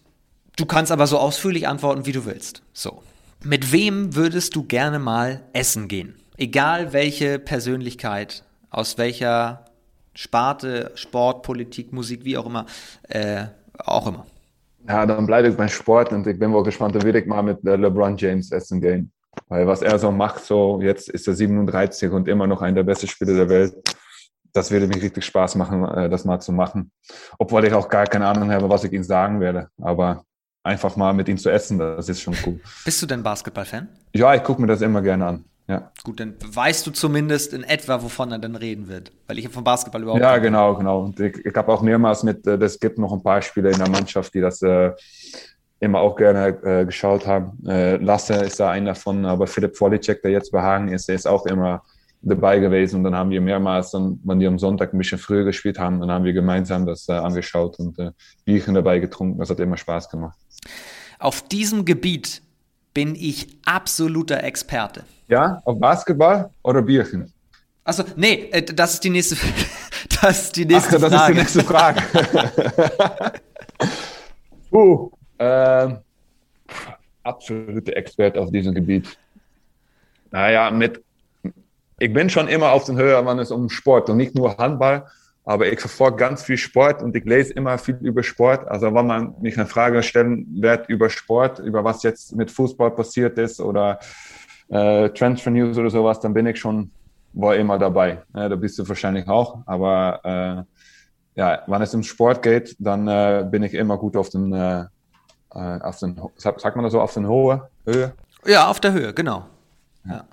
du 0.58 0.66
kannst 0.66 0.92
aber 0.92 1.08
so 1.08 1.18
ausführlich 1.18 1.68
antworten, 1.68 2.06
wie 2.06 2.12
du 2.12 2.26
willst. 2.26 2.64
So. 2.74 3.02
Mit 3.44 3.72
wem 3.72 4.16
würdest 4.16 4.56
du 4.56 4.64
gerne 4.64 5.00
mal 5.00 5.42
essen 5.54 5.88
gehen? 5.88 6.16
Egal 6.38 6.94
welche 6.94 7.40
Persönlichkeit, 7.40 8.44
aus 8.70 8.98
welcher 8.98 9.66
Sparte, 10.14 10.92
Sport, 10.96 11.44
Politik, 11.44 11.94
Musik, 11.94 12.26
wie 12.26 12.38
auch 12.38 12.46
immer, 12.46 12.66
äh, 13.08 13.46
auch 13.78 14.08
immer. 14.08 14.26
Ja, 14.88 15.06
dann 15.06 15.26
bleibe 15.26 15.48
ich 15.48 15.56
beim 15.56 15.70
Sport 15.70 16.12
und 16.12 16.28
ich 16.28 16.38
bin 16.38 16.52
wohl 16.52 16.64
gespannt, 16.64 16.96
da 16.96 17.02
würde 17.02 17.20
ich 17.20 17.26
mal 17.26 17.42
mit 17.42 17.64
äh, 17.66 17.76
LeBron 17.76 18.18
James 18.18 18.52
essen 18.52 18.82
gehen. 18.82 19.12
Weil 19.52 19.68
was 19.68 19.82
er 19.82 19.99
so 19.99 20.12
macht, 20.12 20.45
so 20.45 20.80
jetzt 20.82 21.10
ist 21.10 21.28
er 21.28 21.34
37 21.34 22.10
und 22.12 22.30
immer 22.30 22.47
noch 22.47 22.62
einer 22.62 22.76
der 22.76 22.84
besten 22.84 23.08
Spieler 23.08 23.34
der 23.34 23.49
Welt. 23.49 23.74
Das 24.54 24.72
würde 24.72 24.88
mir 24.88 24.95
richtig 24.95 25.26
Spaß 25.26 25.56
machen, 25.56 25.84
äh, 25.84 26.10
das 26.10 26.24
mal 26.24 26.39
zu 26.39 26.54
machen. 26.54 26.89
Obwohl 27.38 27.66
ich 27.66 27.74
auch 27.74 27.89
gar 27.89 28.06
keine 28.06 28.28
Ahnung 28.28 28.49
habe, 28.49 28.70
was 28.70 28.86
ich 28.86 28.93
ihm 28.93 29.04
sagen 29.04 29.41
werde. 29.41 29.68
Aber 29.82 30.24
einfach 30.64 30.95
mal 30.95 31.12
mit 31.12 31.28
ihm 31.28 31.38
zu 31.38 31.49
essen, 31.49 31.78
das 31.78 32.08
ist 32.08 32.22
schon 32.22 32.34
cool. 32.45 32.62
Bist 32.86 33.02
du 33.02 33.06
denn 33.06 33.24
Basketball-Fan? 33.24 33.89
Ja, 34.16 34.34
ich 34.34 34.43
gucke 34.43 34.62
mir 34.62 34.68
das 34.68 34.80
immer 34.80 35.02
gerne 35.02 35.26
an. 35.26 35.45
Ja. 35.68 35.91
Gut, 36.06 36.22
dann 36.22 36.36
weißt 36.41 36.88
du 36.88 36.91
zumindest 36.91 37.54
in 37.54 37.64
etwa, 37.64 38.02
wovon 38.02 38.32
er 38.32 38.39
dann 38.39 38.56
reden 38.56 38.88
wird. 38.88 39.12
Weil 39.28 39.38
ich 39.38 39.49
vom 39.49 39.66
Basketball 39.66 40.02
überhaupt 40.02 40.22
Ja, 40.22 40.38
genau, 40.38 40.76
genau. 40.76 41.04
Und 41.04 41.20
ich, 41.20 41.45
ich 41.45 41.56
habe 41.56 41.74
auch 41.74 41.82
mehrmals 41.82 42.24
mit, 42.24 42.47
äh, 42.47 42.56
es 42.56 42.80
gibt 42.80 42.97
noch 42.97 43.12
ein 43.12 43.22
paar 43.22 43.41
Spieler 43.41 43.72
in 43.72 43.80
der 43.80 43.89
Mannschaft, 43.89 44.34
die 44.34 44.39
das 44.39 44.62
äh, 44.62 44.91
immer 45.82 46.00
auch 46.00 46.16
gerne 46.16 46.48
äh, 46.64 46.86
geschaut 46.86 47.26
haben. 47.28 47.58
Äh, 47.68 47.98
Lasse 47.98 48.36
ist 48.36 48.60
da 48.60 48.70
einer 48.70 48.92
davon, 48.92 49.26
aber 49.26 49.48
Philipp 49.48 49.80
Wolicek, 49.82 50.22
der 50.22 50.32
jetzt 50.32 50.52
bei 50.52 50.62
Hagen 50.62 50.90
ist, 50.90 51.10
der 51.10 51.16
ist 51.16 51.28
auch 51.28 51.46
immer 51.48 51.82
dabei 52.22 52.60
gewesen. 52.60 52.98
Und 52.98 53.04
dann 53.06 53.16
haben 53.16 53.32
wir 53.32 53.42
mehrmals, 53.42 53.90
dann, 53.90 54.20
wenn 54.24 54.40
die 54.40 54.46
am 54.46 54.60
Sonntag 54.60 54.94
ein 54.94 55.00
bisschen 55.00 55.18
früher 55.18 55.44
gespielt 55.44 55.80
haben, 55.80 56.00
dann 56.00 56.12
haben 56.12 56.24
wir 56.24 56.34
gemeinsam 56.34 56.86
das 56.86 57.10
äh, 57.10 57.14
angeschaut 57.14 57.80
und 57.80 57.98
äh, 57.98 58.12
Bierchen 58.46 58.76
dabei 58.76 59.00
getrunken. 59.00 59.40
Das 59.40 59.50
hat 59.50 59.60
immer 59.60 59.76
Spaß 59.76 60.08
gemacht. 60.10 60.38
Auf 61.18 61.48
diesem 61.48 61.84
Gebiet 61.84 62.44
bin 62.94 63.16
ich 63.16 63.48
absoluter 63.66 64.44
Experte. 64.44 65.04
Ja, 65.30 65.64
auf 65.66 65.80
Basketball 65.80 66.52
oder 66.62 66.84
Bierchen? 66.84 67.34
Also 67.84 68.04
nee, 68.16 68.50
äh, 68.52 68.62
das 68.62 68.94
ist 68.94 69.04
die 69.04 69.10
nächste, 69.10 69.36
das 70.22 70.44
ist 70.44 70.56
die 70.56 70.66
nächste 70.66 70.98
Ach, 70.98 71.10
Frage. 71.10 71.36
Das 71.36 71.56
ist 71.56 71.56
die 71.56 71.60
nächste 71.60 71.64
Frage. 71.64 72.02
uh, 74.72 75.10
ähm, 75.42 75.98
absolute 77.24 77.96
Experte 77.96 78.39
auf 78.39 78.52
diesem 78.52 78.74
Gebiet. 78.74 79.18
Naja, 80.32 80.72
mit, 80.72 81.04
ich 82.00 82.14
bin 82.14 82.30
schon 82.30 82.48
immer 82.48 82.72
auf 82.72 82.86
den 82.86 82.98
Höhe, 82.98 83.26
wenn 83.26 83.39
es 83.39 83.52
um 83.52 83.70
Sport 83.70 84.10
und 84.10 84.18
nicht 84.18 84.36
nur 84.36 84.58
Handball, 84.58 85.06
aber 85.44 85.72
ich 85.72 85.80
verfolge 85.80 86.18
ganz 86.18 86.44
viel 86.44 86.58
Sport 86.58 87.02
und 87.02 87.16
ich 87.16 87.26
lese 87.26 87.54
immer 87.54 87.78
viel 87.78 87.98
über 88.02 88.24
Sport. 88.24 88.68
Also 88.68 88.94
wenn 88.94 89.08
man 89.08 89.36
mich 89.42 89.58
eine 89.58 89.68
Frage 89.68 90.04
stellen 90.04 90.46
wird 90.62 90.88
über 90.88 91.10
Sport, 91.10 91.60
über 91.60 91.84
was 91.84 92.04
jetzt 92.04 92.36
mit 92.36 92.52
Fußball 92.52 92.92
passiert 92.92 93.38
ist 93.38 93.60
oder 93.60 94.00
äh, 94.70 95.10
Transfer 95.10 95.50
News 95.50 95.78
oder 95.78 95.89
sowas, 95.89 96.20
dann 96.20 96.34
bin 96.34 96.46
ich 96.46 96.60
schon 96.60 96.92
war 97.34 97.56
immer 97.56 97.80
dabei. 97.80 98.22
Ja, 98.36 98.50
da 98.50 98.56
bist 98.56 98.78
du 98.78 98.88
wahrscheinlich 98.88 99.28
auch. 99.28 99.60
Aber 99.66 100.20
äh, 100.24 101.39
ja, 101.39 101.64
wenn 101.68 101.82
es 101.82 101.96
um 101.96 102.04
Sport 102.04 102.42
geht, 102.42 102.76
dann 102.80 103.08
äh, 103.08 103.48
bin 103.50 103.64
ich 103.64 103.74
immer 103.74 103.98
gut 103.98 104.18
auf 104.18 104.30
den, 104.30 104.54
äh, 104.54 104.86
äh 105.54 105.80
auf 105.82 105.99
den, 105.99 106.20
sagt 106.38 106.76
man 106.76 106.84
das 106.84 106.93
so, 106.93 107.02
auf 107.02 107.14
den 107.14 107.28
hohe 107.28 107.70
Höhe? 107.86 108.14
Ja, 108.45 108.68
auf 108.68 108.80
der 108.80 108.93
Höhe, 108.93 109.14
genau. 109.14 109.45
Ja. 110.06 110.26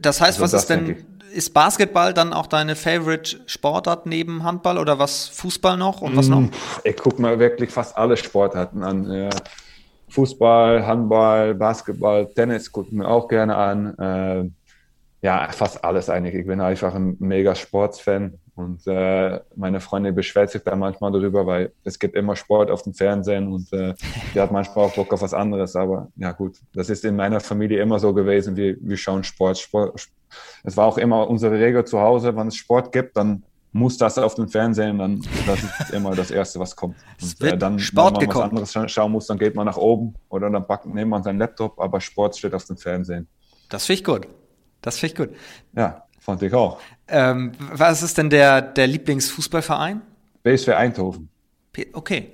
Das 0.00 0.20
heißt, 0.20 0.40
also 0.40 0.42
was 0.42 0.50
das 0.52 0.62
ist 0.62 0.70
denn, 0.70 1.04
ist 1.32 1.52
Basketball 1.54 2.14
dann 2.14 2.32
auch 2.32 2.46
deine 2.46 2.76
Favorite 2.76 3.40
Sportart 3.46 4.06
neben 4.06 4.42
Handball 4.44 4.78
oder 4.78 4.98
was 4.98 5.28
Fußball 5.28 5.76
noch 5.76 6.00
und 6.00 6.16
was 6.16 6.28
noch? 6.28 6.40
Mm, 6.40 6.50
ich 6.84 6.96
gucke 6.96 7.20
mir 7.20 7.38
wirklich 7.38 7.70
fast 7.70 7.96
alle 7.96 8.16
Sportarten 8.16 8.82
an. 8.82 9.30
Fußball, 10.08 10.86
Handball, 10.86 11.54
Basketball, 11.54 12.26
Tennis 12.26 12.70
gucke 12.70 12.94
mir 12.94 13.08
auch 13.08 13.28
gerne 13.28 13.56
an. 13.56 14.54
Ja, 15.22 15.48
fast 15.52 15.84
alles 15.84 16.10
eigentlich. 16.10 16.34
Ich 16.34 16.46
bin 16.46 16.60
einfach 16.60 16.96
ein 16.96 17.16
mega 17.20 17.54
Sportsfan 17.54 18.40
und 18.56 18.84
äh, 18.88 19.38
meine 19.54 19.78
Freundin 19.78 20.16
beschwert 20.16 20.50
sich 20.50 20.62
da 20.62 20.74
manchmal 20.74 21.12
darüber, 21.12 21.46
weil 21.46 21.72
es 21.84 21.96
gibt 21.96 22.16
immer 22.16 22.34
Sport 22.34 22.72
auf 22.72 22.82
dem 22.82 22.92
Fernsehen 22.92 23.52
und 23.52 23.72
äh, 23.72 23.94
die 24.34 24.40
hat 24.40 24.50
manchmal 24.50 24.86
auch 24.86 24.94
Bock 24.94 25.12
auf 25.12 25.22
was 25.22 25.32
anderes. 25.32 25.76
Aber 25.76 26.08
ja 26.16 26.32
gut, 26.32 26.58
das 26.74 26.90
ist 26.90 27.04
in 27.04 27.14
meiner 27.14 27.38
Familie 27.38 27.80
immer 27.80 28.00
so 28.00 28.12
gewesen. 28.12 28.56
Wir, 28.56 28.76
wir 28.80 28.96
schauen 28.96 29.22
Sport. 29.22 29.58
Sport. 29.58 30.08
Es 30.64 30.76
war 30.76 30.86
auch 30.86 30.98
immer 30.98 31.30
unsere 31.30 31.56
Regel 31.56 31.84
zu 31.84 32.00
Hause, 32.00 32.36
wenn 32.36 32.48
es 32.48 32.56
Sport 32.56 32.90
gibt, 32.90 33.16
dann 33.16 33.44
muss 33.70 33.96
das 33.96 34.18
auf 34.18 34.34
dem 34.34 34.48
Fernsehen, 34.48 34.98
dann 34.98 35.24
das 35.46 35.62
ist 35.62 35.90
immer 35.92 36.14
das 36.16 36.30
Erste, 36.32 36.58
was 36.58 36.74
kommt. 36.74 36.96
Und 37.22 37.40
äh, 37.42 37.56
dann, 37.56 37.78
Sport 37.78 38.06
wenn 38.06 38.12
man 38.12 38.28
gekommen. 38.28 38.60
was 38.60 38.76
anderes 38.76 38.92
schauen 38.92 39.12
muss, 39.12 39.26
dann 39.28 39.38
geht 39.38 39.54
man 39.54 39.66
nach 39.66 39.76
oben 39.76 40.14
oder 40.28 40.50
dann 40.50 40.66
packt, 40.66 40.84
nimmt 40.86 41.10
man 41.10 41.22
seinen 41.22 41.38
Laptop, 41.38 41.80
aber 41.80 42.00
Sport 42.00 42.36
steht 42.36 42.54
auf 42.54 42.64
dem 42.64 42.76
Fernsehen. 42.76 43.28
Das 43.70 43.86
finde 43.86 44.00
ich 44.00 44.04
gut. 44.04 44.41
Das 44.82 44.98
finde 44.98 45.12
ich 45.12 45.28
gut. 45.28 45.36
Ja, 45.74 46.04
fand 46.20 46.42
ich 46.42 46.52
auch. 46.52 46.78
Ähm, 47.08 47.52
was 47.72 48.02
ist 48.02 48.18
denn 48.18 48.30
der, 48.30 48.60
der 48.60 48.86
Lieblingsfußballverein? 48.86 50.02
BSV 50.42 50.68
Eindhoven. 50.68 51.28
Okay. 51.92 52.32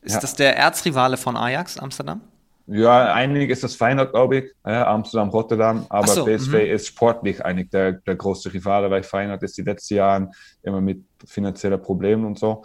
Ist 0.00 0.14
ja. 0.14 0.20
das 0.20 0.34
der 0.34 0.56
Erzrivale 0.56 1.16
von 1.16 1.36
Ajax 1.36 1.78
Amsterdam? 1.78 2.22
Ja, 2.66 3.12
eigentlich 3.12 3.50
ist 3.50 3.64
das 3.64 3.74
Feyenoord, 3.74 4.12
glaube 4.12 4.36
ich, 4.36 4.44
ja, 4.64 4.86
Amsterdam, 4.86 5.30
Rotterdam, 5.30 5.84
aber 5.88 6.06
so, 6.06 6.24
PSV 6.24 6.54
-hmm. 6.54 6.58
ist 6.58 6.86
sportlich 6.86 7.44
eigentlich 7.44 7.70
der, 7.70 7.92
der 7.92 8.14
große 8.14 8.52
Rivale, 8.54 8.88
weil 8.90 9.02
Feyenoord 9.02 9.42
ist 9.42 9.58
die 9.58 9.62
letzten 9.62 9.94
Jahre 9.94 10.30
immer 10.62 10.80
mit 10.80 11.04
finanziellen 11.26 11.82
Problemen 11.82 12.24
und 12.24 12.38
so. 12.38 12.64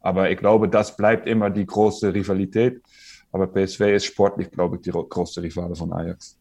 Aber 0.00 0.30
ich 0.30 0.38
glaube, 0.38 0.68
das 0.68 0.96
bleibt 0.96 1.26
immer 1.26 1.50
die 1.50 1.64
große 1.66 2.12
Rivalität. 2.12 2.82
Aber 3.32 3.46
PSV 3.46 3.80
ist 3.80 4.04
sportlich, 4.06 4.50
glaube 4.50 4.76
ich, 4.76 4.82
die 4.82 4.90
große 4.90 5.42
Rivale 5.42 5.74
von 5.74 5.92
Ajax. 5.92 6.38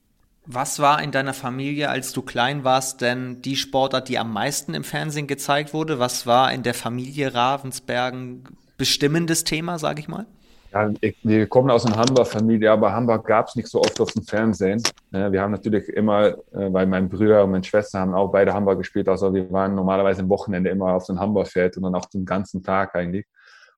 Was 0.47 0.79
war 0.79 1.01
in 1.01 1.11
deiner 1.11 1.33
Familie, 1.33 1.89
als 1.89 2.13
du 2.13 2.21
klein 2.21 2.63
warst, 2.63 3.01
denn 3.01 3.41
die 3.41 3.55
Sportart, 3.55 4.09
die 4.09 4.19
am 4.19 4.31
meisten 4.31 4.75
im 4.75 4.83
Fernsehen 4.83 5.25
gezeigt 5.25 5.73
wurde? 5.73 5.97
Was 5.99 6.27
war 6.27 6.53
in 6.53 6.61
der 6.61 6.75
Familie 6.75 7.33
Ravensbergen 7.33 8.43
bestimmendes 8.77 9.43
Thema, 9.43 9.79
sage 9.79 10.01
ich 10.01 10.07
mal? 10.07 10.25
Ja, 10.71 10.91
wir 11.23 11.47
kommen 11.47 11.71
aus 11.71 11.85
einer 11.85 11.95
Hamburg-Familie, 11.95 12.69
aber 12.69 12.91
Hamburg 12.91 13.25
gab 13.25 13.47
es 13.47 13.55
nicht 13.55 13.69
so 13.69 13.79
oft 13.79 13.99
auf 14.01 14.11
dem 14.11 14.23
Fernsehen. 14.23 14.83
wir 15.09 15.41
haben 15.41 15.51
natürlich 15.51 15.87
immer, 15.89 16.27
äh, 16.27 16.35
weil 16.51 16.85
mein 16.85 17.07
Bruder 17.09 17.45
und 17.45 17.51
meine 17.51 17.63
Schwester 17.63 17.99
haben 17.99 18.13
auch 18.13 18.31
beide 18.31 18.53
Hamburg 18.53 18.79
gespielt, 18.79 19.07
also 19.07 19.33
wir 19.33 19.49
waren 19.51 19.73
normalerweise 19.73 20.21
am 20.21 20.29
Wochenende 20.29 20.69
immer 20.69 20.93
auf 20.93 21.05
dem 21.05 21.19
Hamburg-Feld 21.19 21.77
und 21.77 21.83
dann 21.83 21.95
auch 21.95 22.05
den 22.05 22.25
ganzen 22.25 22.61
Tag 22.61 22.93
eigentlich. 22.93 23.25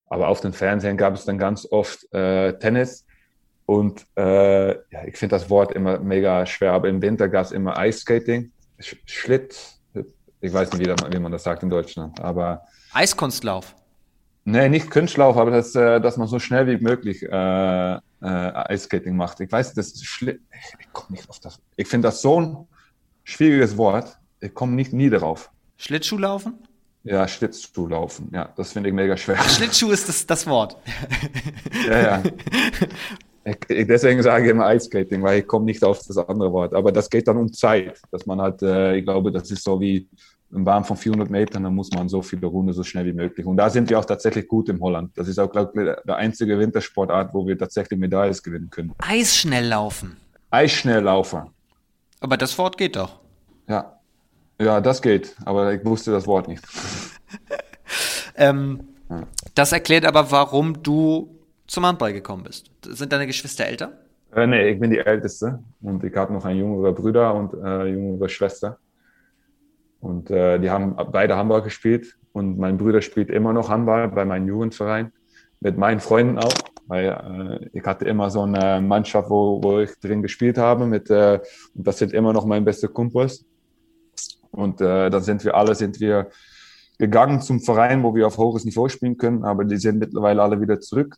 Aber 0.10 0.28
auf 0.28 0.42
dem 0.42 0.54
Fernsehen 0.54 0.98
gab 0.98 1.14
es 1.14 1.26
dann 1.26 1.38
ganz 1.38 1.68
oft 1.70 2.12
äh, 2.14 2.58
Tennis 2.58 3.06
und 3.68 4.06
äh, 4.16 4.70
ja, 4.70 5.04
ich 5.06 5.18
finde 5.18 5.36
das 5.36 5.50
Wort 5.50 5.74
immer 5.74 6.00
mega 6.00 6.46
schwer, 6.46 6.72
aber 6.72 6.88
im 6.88 7.02
Winter 7.02 7.28
gab 7.28 7.46
es 7.46 7.52
immer 7.52 7.76
Ice 7.86 8.00
Skating, 8.00 8.52
Schlitt, 8.80 9.58
Ich 10.40 10.54
weiß 10.54 10.72
nicht, 10.72 10.88
wie, 10.88 11.14
wie 11.14 11.20
man 11.20 11.34
das 11.34 11.44
sagt 11.44 11.64
in 11.64 11.70
Deutschland, 11.70 12.20
aber. 12.22 12.64
Eiskunstlauf. 12.94 13.76
Nee, 14.46 14.70
nicht 14.70 14.90
Kunstlauf, 14.90 15.36
aber 15.36 15.52
das, 15.52 15.76
äh, 15.76 16.00
dass 16.00 16.16
man 16.16 16.30
so 16.30 16.40
schnell 16.40 16.66
wie 16.68 16.82
möglich 16.82 17.22
äh, 17.24 17.96
äh, 17.96 18.00
Eiskating 18.22 19.18
macht. 19.18 19.42
Ich 19.42 19.52
weiß, 19.52 19.74
das 19.74 19.88
ist 19.88 20.06
schlimm. 20.06 20.40
Ich 20.80 20.94
komme 20.94 21.18
nicht 21.18 21.30
auf 21.30 21.42
das. 21.42 21.60
Ich 21.76 21.90
finde 21.90 22.08
das 22.08 22.22
so 22.22 22.40
ein 22.40 22.68
schwieriges 23.26 23.76
Wort. 23.76 24.18
Ich 24.40 24.54
komme 24.54 24.72
nicht 24.72 24.94
nie 24.94 25.10
darauf. 25.10 25.52
Schlittschuhlaufen? 25.76 26.54
Ja, 27.04 27.28
Schlittschuhlaufen. 27.28 28.30
Ja, 28.34 28.54
das 28.56 28.72
finde 28.72 28.88
ich 28.88 28.96
mega 28.96 29.18
schwer. 29.18 29.36
Ach, 29.38 29.50
Schlittschuh 29.50 29.92
ist 29.92 30.08
das, 30.08 30.26
das 30.26 30.48
Wort. 30.48 30.78
ja, 31.86 32.00
ja. 32.00 32.24
Deswegen 33.70 34.22
sage 34.22 34.46
ich 34.46 34.52
immer 34.52 34.66
Eiskating, 34.66 35.24
weil 35.24 35.40
ich 35.40 35.48
komme 35.48 35.66
nicht 35.66 35.84
auf 35.84 36.00
das 36.06 36.18
andere 36.18 36.52
Wort. 36.52 36.74
Aber 36.74 36.92
das 36.92 37.10
geht 37.10 37.28
dann 37.28 37.38
um 37.38 37.52
Zeit, 37.54 38.02
dass 38.12 38.26
man 38.26 38.42
halt, 38.42 38.62
ich 38.62 39.06
glaube, 39.06 39.32
das 39.32 39.50
ist 39.52 39.64
so 39.64 39.80
wie 39.80 40.08
im 40.52 40.64
Bahn 40.64 40.84
von 40.84 40.96
400 40.96 41.30
Metern, 41.30 41.64
dann 41.64 41.76
muss 41.76 41.92
man 41.92 42.08
so 42.08 42.22
viele 42.22 42.48
Runden 42.48 42.74
so 42.74 42.84
schnell 42.84 43.06
wie 43.06 43.14
möglich. 43.14 43.46
Und 43.46 43.58
da 43.58 43.70
sind 43.70 43.90
wir 43.90 44.00
auch 44.00 44.06
tatsächlich 44.06 44.48
gut 44.48 44.70
im 44.70 44.82
Holland. 44.82 45.12
Das 45.16 45.28
ist 45.28 45.40
auch, 45.40 45.52
glaube 45.52 45.72
ich, 45.76 46.06
der 46.06 46.16
einzige 46.16 46.58
Wintersportart, 46.58 47.34
wo 47.34 47.46
wir 47.46 47.58
tatsächlich 47.58 48.00
Medailles 48.00 48.42
gewinnen 48.42 48.70
können. 48.70 48.94
Eisschnelllaufen. 49.00 50.18
Eisschnelllaufen. 50.50 51.50
Aber 52.20 52.38
das 52.38 52.58
Wort 52.58 52.78
geht 52.78 52.96
doch. 52.96 53.20
Ja. 53.68 54.00
Ja, 54.60 54.82
das 54.82 55.02
geht. 55.02 55.36
Aber 55.46 55.74
ich 55.74 55.86
wusste 55.86 56.12
das 56.12 56.26
Wort 56.26 56.48
nicht. 56.48 56.64
ähm, 58.36 58.88
ja. 59.10 59.24
Das 59.54 59.72
erklärt 59.72 60.06
aber, 60.06 60.32
warum 60.32 60.82
du 60.82 61.37
zum 61.68 61.86
Handball 61.86 62.14
gekommen 62.14 62.44
bist. 62.44 62.72
Sind 62.84 63.12
deine 63.12 63.28
Geschwister 63.28 63.66
älter? 63.66 63.92
Äh, 64.36 64.48
nee, 64.48 64.70
ich 64.70 64.80
bin 64.80 64.92
die 64.92 65.00
Älteste 65.00 65.60
und 65.82 66.04
ich 66.04 66.16
habe 66.16 66.34
noch 66.34 66.46
einen 66.46 66.60
jüngeren 66.60 66.96
Bruder 66.96 67.34
und 67.36 67.54
äh, 67.54 67.58
eine 67.58 67.90
jüngere 67.90 68.30
Schwester. 68.30 68.78
Und 70.00 70.30
äh, 70.30 70.60
die 70.60 70.70
haben 70.70 70.96
beide 71.12 71.36
Handball 71.36 71.62
gespielt 71.62 72.18
und 72.34 72.58
mein 72.58 72.78
Bruder 72.78 73.02
spielt 73.02 73.30
immer 73.30 73.54
noch 73.54 73.70
Handball 73.70 74.08
bei 74.10 74.26
meinem 74.26 74.48
Jugendverein, 74.48 75.12
mit 75.60 75.78
meinen 75.78 76.00
Freunden 76.00 76.38
auch, 76.38 76.54
weil 76.88 77.06
äh, 77.06 77.70
ich 77.74 77.84
hatte 77.84 78.06
immer 78.06 78.30
so 78.30 78.42
eine 78.44 78.80
Mannschaft, 78.82 79.30
wo, 79.30 79.62
wo 79.64 79.80
ich 79.80 79.98
drin 80.00 80.22
gespielt 80.22 80.58
habe 80.58 80.86
mit, 80.86 81.10
äh, 81.10 81.40
und 81.74 81.88
das 81.88 81.98
sind 81.98 82.14
immer 82.14 82.34
noch 82.34 82.46
meine 82.46 82.64
beste 82.64 82.88
Kumpels. 82.88 83.46
Und 84.52 84.82
äh, 84.82 85.10
dann 85.10 85.22
sind 85.22 85.44
wir 85.44 85.56
alle, 85.56 85.76
sind 85.76 86.00
wir 86.00 86.30
gegangen 86.98 87.42
zum 87.42 87.60
Verein, 87.60 88.04
wo 88.04 88.16
wir 88.16 88.28
auf 88.28 88.38
hohes 88.38 88.66
Niveau 88.66 88.88
spielen 88.90 89.18
können, 89.18 89.44
aber 89.44 89.66
die 89.66 89.78
sind 89.78 90.00
mittlerweile 90.00 90.42
alle 90.42 90.60
wieder 90.62 90.80
zurück. 90.80 91.16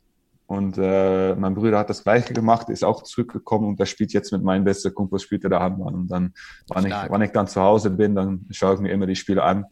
Und 0.50 0.80
äh, 0.80 1.36
mein 1.36 1.54
Bruder 1.54 1.78
hat 1.78 1.92
das 1.92 2.04
Gleiche 2.04 2.34
gemacht, 2.34 2.70
ist 2.70 2.84
auch 2.84 3.04
zurückgekommen 3.04 3.68
und 3.68 3.80
der 3.80 3.86
spielt 3.86 4.14
jetzt 4.14 4.32
mit 4.32 4.42
meinem 4.42 4.64
besten 4.64 4.92
Kumpel, 4.96 5.20
spielt 5.20 5.44
er 5.44 5.52
da 5.52 5.60
Handball. 5.60 5.94
Und 5.94 6.08
dann, 6.08 6.34
wann 6.70 6.88
ich, 6.88 6.94
wann 7.08 7.22
ich 7.22 7.32
dann 7.32 7.48
zu 7.48 7.62
Hause 7.62 7.92
bin, 7.92 8.16
dann 8.16 8.48
schaue 8.50 8.74
ich 8.74 8.80
mir 8.80 8.92
immer 8.92 9.06
die 9.06 9.16
Spiele 9.16 9.44
an 9.44 9.66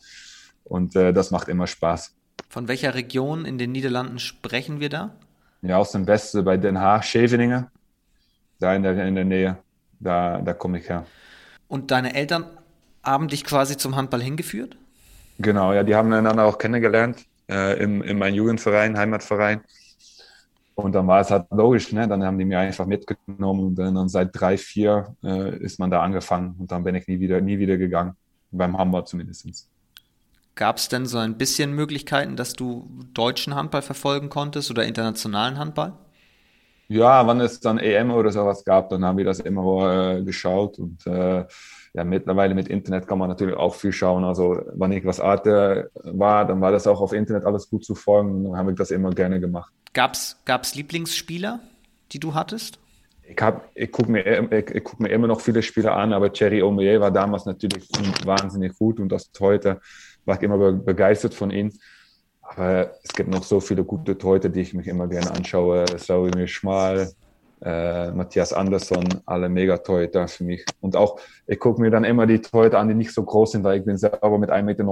und 0.65 0.95
äh, 0.95 1.13
das 1.13 1.31
macht 1.31 1.47
immer 1.47 1.65
Spaß. 1.65 2.13
Von 2.47 2.67
welcher 2.67 2.93
Region 2.93 3.43
in 3.43 3.57
den 3.57 3.71
Niederlanden 3.71 4.19
sprechen 4.19 4.79
wir 4.79 4.89
da? 4.89 5.15
Ja, 5.63 5.77
aus 5.77 5.93
dem 5.93 6.05
Westen 6.05 6.45
bei 6.45 6.57
Den 6.57 6.79
Haag, 6.79 7.05
Scheveningen, 7.05 7.65
da 8.59 8.75
in 8.75 8.83
der, 8.83 9.03
in 9.03 9.15
der 9.15 9.25
Nähe, 9.25 9.57
da, 9.99 10.39
da 10.41 10.53
komme 10.53 10.77
ich 10.77 10.87
her. 10.87 11.07
Und 11.67 11.89
deine 11.89 12.13
Eltern 12.13 12.45
haben 13.01 13.29
dich 13.29 13.43
quasi 13.43 13.77
zum 13.77 13.95
Handball 13.95 14.21
hingeführt? 14.21 14.77
Genau, 15.39 15.73
ja, 15.73 15.81
die 15.81 15.95
haben 15.95 16.13
einander 16.13 16.45
auch 16.45 16.59
kennengelernt 16.59 17.25
äh, 17.49 17.81
im, 17.81 18.03
in 18.03 18.19
meinem 18.19 18.35
Jugendverein, 18.35 18.95
Heimatverein. 18.95 19.61
Und 20.77 20.93
dann 20.93 21.07
war 21.07 21.21
es 21.21 21.31
halt 21.31 21.47
logisch, 21.49 21.91
ne? 21.91 22.07
Dann 22.07 22.23
haben 22.23 22.37
die 22.37 22.45
mir 22.45 22.59
einfach 22.59 22.85
mitgenommen 22.85 23.65
und 23.65 23.75
dann, 23.75 24.07
seit 24.09 24.29
drei, 24.39 24.59
vier 24.59 25.15
äh, 25.23 25.57
ist 25.57 25.79
man 25.79 25.89
da 25.89 26.03
angefangen 26.03 26.55
und 26.59 26.71
dann 26.71 26.83
bin 26.83 26.93
ich 26.93 27.07
nie 27.07 27.19
wieder, 27.19 27.41
nie 27.41 27.57
wieder 27.57 27.77
gegangen. 27.77 28.13
Beim 28.51 28.77
Handball 28.77 29.03
zumindest. 29.05 29.67
Gab 30.53 30.77
es 30.77 30.87
denn 30.87 31.07
so 31.07 31.17
ein 31.17 31.35
bisschen 31.35 31.73
Möglichkeiten, 31.73 32.35
dass 32.35 32.53
du 32.53 32.87
deutschen 33.11 33.55
Handball 33.55 33.81
verfolgen 33.81 34.29
konntest 34.29 34.69
oder 34.69 34.85
internationalen 34.85 35.57
Handball? 35.57 35.93
Ja, 36.89 37.27
wenn 37.27 37.41
es 37.41 37.59
dann 37.59 37.79
EM 37.79 38.11
oder 38.11 38.31
sowas 38.31 38.63
gab, 38.63 38.89
dann 38.89 39.03
haben 39.03 39.17
wir 39.17 39.25
das 39.25 39.39
immer 39.39 40.17
äh, 40.17 40.23
geschaut 40.23 40.77
und 40.77 41.07
äh, 41.07 41.45
ja, 41.97 42.03
mittlerweile 42.03 42.53
mit 42.53 42.67
Internet 42.67 43.07
kann 43.07 43.17
man 43.17 43.27
natürlich 43.27 43.55
auch 43.55 43.73
viel 43.73 43.91
schauen. 43.91 44.23
Also 44.23 44.61
wenn 44.75 44.91
ich 44.91 45.03
was 45.03 45.19
Arte 45.19 45.89
war, 46.03 46.45
dann 46.45 46.61
war 46.61 46.71
das 46.71 46.85
auch 46.85 47.01
auf 47.01 47.11
Internet 47.11 47.43
alles 47.43 47.71
gut 47.71 47.83
zu 47.83 47.95
folgen. 47.95 48.43
Dann 48.43 48.55
habe 48.55 48.71
ich 48.71 48.77
das 48.77 48.91
immer 48.91 49.09
gerne 49.09 49.39
gemacht. 49.39 49.73
Gab's, 49.93 50.39
gab's 50.45 50.75
Lieblingsspieler, 50.75 51.59
die 52.11 52.19
du 52.19 52.35
hattest? 52.35 52.77
Ich, 53.23 53.41
hab, 53.41 53.71
ich 53.73 53.91
gucke 53.91 54.11
mir, 54.11 54.51
ich, 54.51 54.69
ich 54.69 54.83
guck 54.83 54.99
mir 54.99 55.09
immer 55.09 55.25
noch 55.25 55.41
viele 55.41 55.63
Spieler 55.63 55.97
an, 55.97 56.13
aber 56.13 56.31
Thierry 56.31 56.61
Omeyer 56.61 57.01
war 57.01 57.09
damals 57.09 57.47
natürlich 57.47 57.89
wahnsinnig 58.23 58.77
gut 58.77 58.99
und 58.99 59.09
das 59.09 59.31
heute 59.39 59.81
war 60.25 60.35
ich 60.35 60.43
immer 60.43 60.73
begeistert 60.73 61.33
von 61.33 61.49
ihm. 61.49 61.73
Aber 62.43 62.91
es 63.03 63.11
gibt 63.11 63.29
noch 63.29 63.41
so 63.41 63.59
viele 63.59 63.83
gute 63.83 64.15
Torhüter, 64.15 64.49
die 64.49 64.61
ich 64.61 64.75
mich 64.75 64.85
immer 64.85 65.07
gerne 65.07 65.31
anschaue. 65.31 65.85
Sauri 65.97 66.47
Schmal, 66.47 67.09
äh, 67.61 68.11
Matthias 68.11 68.53
Andersson, 68.53 69.05
alle 69.25 69.49
mega 69.49 69.77
Torhüter 69.77 70.27
für 70.27 70.43
mich. 70.43 70.65
Und 70.81 70.95
auch, 70.95 71.19
ich 71.47 71.59
gucke 71.59 71.81
mir 71.81 71.89
dann 71.89 72.03
immer 72.03 72.27
die 72.27 72.39
Torhüter 72.39 72.79
an, 72.79 72.87
die 72.87 72.93
nicht 72.93 73.13
so 73.13 73.23
groß 73.23 73.53
sind, 73.53 73.63
weil 73.63 73.79
ich 73.79 73.85
bin 73.85 73.97
selber 73.97 74.37
mit 74.37 74.51
1,90 74.51 74.63
Meter 74.63 74.85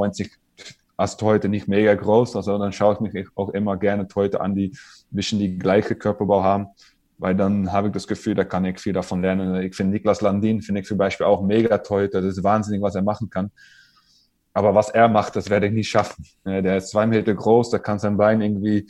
als 0.97 1.17
Torhüter 1.17 1.47
nicht 1.47 1.67
mega 1.67 1.93
groß. 1.93 2.35
Also 2.35 2.57
dann 2.57 2.71
schaue 2.71 2.95
ich 2.95 2.99
mich 3.13 3.27
auch 3.35 3.49
immer 3.49 3.77
gerne 3.77 4.07
Torhüter 4.07 4.41
an, 4.41 4.55
die 4.55 4.67
ein 4.67 5.15
bisschen 5.15 5.39
die 5.39 5.57
gleiche 5.57 5.95
Körperbau 5.95 6.43
haben. 6.43 6.67
Weil 7.17 7.35
dann 7.35 7.71
habe 7.71 7.87
ich 7.87 7.93
das 7.93 8.07
Gefühl, 8.07 8.35
da 8.35 8.43
kann 8.43 8.65
ich 8.65 8.79
viel 8.79 8.93
davon 8.93 9.21
lernen. 9.21 9.61
Ich 9.61 9.75
finde 9.75 9.93
Niklas 9.93 10.21
Landin, 10.21 10.61
finde 10.61 10.81
ich 10.81 10.87
zum 10.87 10.97
Beispiel 10.97 11.25
auch 11.25 11.41
mega 11.41 11.77
Torhüter. 11.77 12.21
Das 12.21 12.37
ist 12.37 12.43
wahnsinnig, 12.43 12.81
was 12.81 12.95
er 12.95 13.03
machen 13.03 13.29
kann. 13.29 13.51
Aber 14.53 14.73
was 14.73 14.89
er 14.89 15.07
macht, 15.07 15.35
das 15.35 15.49
werde 15.49 15.67
ich 15.67 15.73
nie 15.73 15.83
schaffen. 15.83 16.25
Der 16.45 16.77
ist 16.77 16.89
zwei 16.89 17.05
Meter 17.05 17.33
groß, 17.33 17.71
der 17.71 17.79
kann 17.79 17.99
sein 17.99 18.17
Bein 18.17 18.41
irgendwie 18.41 18.87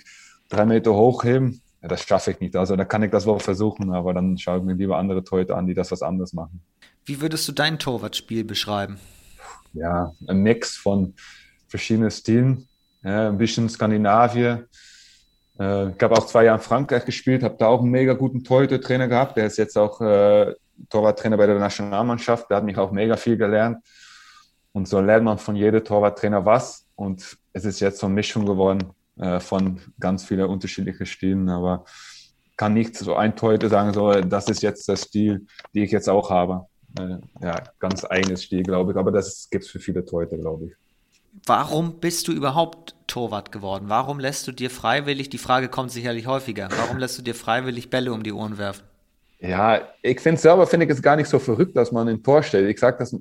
drei 0.47 0.65
Meter 0.65 0.93
hochheben 0.93 1.61
ja, 1.85 1.89
das 1.89 2.01
schaffe 2.01 2.31
ich 2.31 2.39
nicht. 2.39 2.55
Also 2.55 2.75
da 2.75 2.83
kann 2.83 3.03
ich 3.03 3.11
das 3.11 3.27
wohl 3.27 3.39
versuchen, 3.39 3.93
aber 3.93 4.15
dann 4.15 4.39
schaue 4.39 4.57
ich 4.57 4.63
mir 4.63 4.73
lieber 4.73 4.97
andere 4.97 5.23
Torhüter 5.23 5.55
an, 5.55 5.67
die 5.67 5.75
das 5.75 5.91
was 5.91 6.01
anderes 6.01 6.33
machen. 6.33 6.59
Wie 7.05 7.21
würdest 7.21 7.47
du 7.47 7.51
dein 7.51 7.77
Torwartspiel 7.77 8.43
beschreiben? 8.43 8.97
Ja, 9.73 10.11
ein 10.27 10.37
Mix 10.41 10.77
von 10.77 11.13
verschiedenen 11.67 12.09
Stilen. 12.09 12.67
Ja, 13.03 13.29
ein 13.29 13.37
bisschen 13.37 13.69
Skandinavien. 13.69 14.65
Äh, 15.59 15.89
ich 15.89 16.01
habe 16.01 16.17
auch 16.17 16.25
zwei 16.25 16.45
Jahre 16.45 16.57
in 16.57 16.63
Frankreich 16.63 17.05
gespielt, 17.05 17.43
habe 17.43 17.55
da 17.59 17.67
auch 17.67 17.81
einen 17.81 17.91
mega 17.91 18.13
guten 18.13 18.43
Torhüter-Trainer 18.43 19.07
gehabt. 19.07 19.37
Der 19.37 19.45
ist 19.45 19.57
jetzt 19.57 19.77
auch 19.77 20.01
äh, 20.01 20.55
Torwarttrainer 20.89 21.37
bei 21.37 21.45
der 21.45 21.59
Nationalmannschaft. 21.59 22.49
Der 22.49 22.57
hat 22.57 22.63
mich 22.63 22.79
auch 22.79 22.91
mega 22.91 23.15
viel 23.15 23.37
gelernt. 23.37 23.77
Und 24.71 24.87
so 24.87 24.99
lernt 24.99 25.25
man 25.25 25.37
von 25.37 25.55
jedem 25.55 25.83
Torwarttrainer 25.83 26.43
was. 26.43 26.87
Und 26.95 27.37
es 27.53 27.63
ist 27.63 27.79
jetzt 27.79 27.99
so 27.99 28.07
eine 28.07 28.15
Mischung 28.15 28.43
geworden 28.43 28.91
äh, 29.17 29.39
von 29.39 29.79
ganz 29.99 30.25
vielen 30.25 30.45
unterschiedlichen 30.45 31.05
Stilen, 31.05 31.49
aber 31.49 31.85
kann 32.57 32.73
nicht 32.73 32.95
so 32.95 33.15
ein 33.15 33.35
Torhüter 33.35 33.69
sagen, 33.69 33.93
so, 33.93 34.11
das 34.21 34.47
ist 34.49 34.61
jetzt 34.61 34.87
der 34.87 34.95
Stil, 34.95 35.45
den 35.73 35.83
ich 35.83 35.91
jetzt 35.91 36.09
auch 36.09 36.29
habe. 36.29 36.65
Äh, 36.99 37.17
ja, 37.41 37.63
ganz 37.79 38.05
eigenes 38.05 38.43
Stil, 38.43 38.63
glaube 38.63 38.91
ich, 38.91 38.97
aber 38.97 39.11
das 39.11 39.49
gibt 39.49 39.65
es 39.65 39.69
für 39.69 39.79
viele 39.79 40.05
Torhüter, 40.05 40.37
glaube 40.37 40.67
ich. 40.67 40.73
Warum 41.45 41.99
bist 41.99 42.29
du 42.29 42.31
überhaupt 42.31 42.95
Torwart 43.07 43.51
geworden? 43.51 43.85
Warum 43.87 44.19
lässt 44.19 44.47
du 44.47 44.53
dir 44.53 44.69
freiwillig, 44.69 45.29
die 45.29 45.37
Frage 45.37 45.67
kommt 45.67 45.91
sicherlich 45.91 46.27
häufiger, 46.27 46.69
warum 46.77 46.97
lässt 46.97 47.17
du 47.17 47.21
dir 47.21 47.35
freiwillig 47.35 47.89
Bälle 47.89 48.13
um 48.13 48.23
die 48.23 48.31
Ohren 48.31 48.57
werfen? 48.57 48.83
Ja, 49.39 49.81
ich 50.01 50.21
finde 50.21 50.39
selber, 50.39 50.65
finde 50.65 50.85
ich 50.85 50.91
es 50.91 51.01
gar 51.01 51.17
nicht 51.17 51.27
so 51.27 51.39
verrückt, 51.39 51.75
dass 51.75 51.91
man 51.91 52.07
ein 52.07 52.23
Tor 52.23 52.41
stellt. 52.41 52.69
Ich 52.69 52.79
sage, 52.79 52.97
das, 52.99 53.15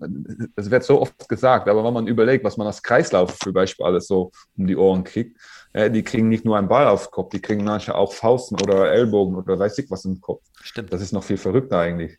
das 0.54 0.70
wird 0.70 0.84
so 0.84 1.02
oft 1.02 1.28
gesagt, 1.28 1.68
aber 1.68 1.84
wenn 1.84 1.92
man 1.92 2.06
überlegt, 2.06 2.44
was 2.44 2.56
man 2.56 2.68
als 2.68 2.82
Kreislauf 2.82 3.36
zum 3.40 3.52
Beispiel 3.52 3.84
alles 3.84 4.06
so 4.06 4.30
um 4.56 4.66
die 4.66 4.76
Ohren 4.76 5.02
kriegt, 5.02 5.36
die 5.74 6.02
kriegen 6.04 6.28
nicht 6.28 6.44
nur 6.44 6.56
einen 6.56 6.68
Ball 6.68 6.86
aufs 6.86 7.10
Kopf, 7.10 7.30
die 7.30 7.40
kriegen 7.40 7.64
manchmal 7.64 7.96
auch 7.96 8.12
Fausten 8.12 8.60
oder 8.60 8.92
Ellbogen 8.92 9.34
oder 9.34 9.58
weiß 9.58 9.78
ich 9.78 9.90
was 9.90 10.04
im 10.04 10.20
Kopf. 10.20 10.42
Stimmt. 10.62 10.92
Das 10.92 11.00
ist 11.00 11.12
noch 11.12 11.24
viel 11.24 11.36
verrückter 11.36 11.80
eigentlich. 11.80 12.18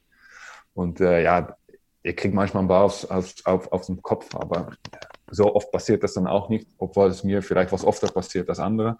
Und 0.73 0.99
äh, 0.99 1.23
ja, 1.23 1.55
ihr 2.03 2.15
kriegt 2.15 2.35
manchmal 2.35 2.61
einen 2.61 2.67
Ball 2.67 2.83
aufs, 2.83 3.05
aufs, 3.05 3.45
auf, 3.45 3.71
auf 3.71 3.85
den 3.85 4.01
Kopf, 4.01 4.35
aber 4.35 4.71
so 5.31 5.55
oft 5.55 5.71
passiert 5.71 6.03
das 6.03 6.13
dann 6.13 6.27
auch 6.27 6.49
nicht, 6.49 6.67
obwohl 6.77 7.07
es 7.07 7.23
mir 7.23 7.41
vielleicht 7.41 7.71
was 7.71 7.85
öfter 7.85 8.07
passiert 8.07 8.49
als 8.49 8.59
andere. 8.59 8.97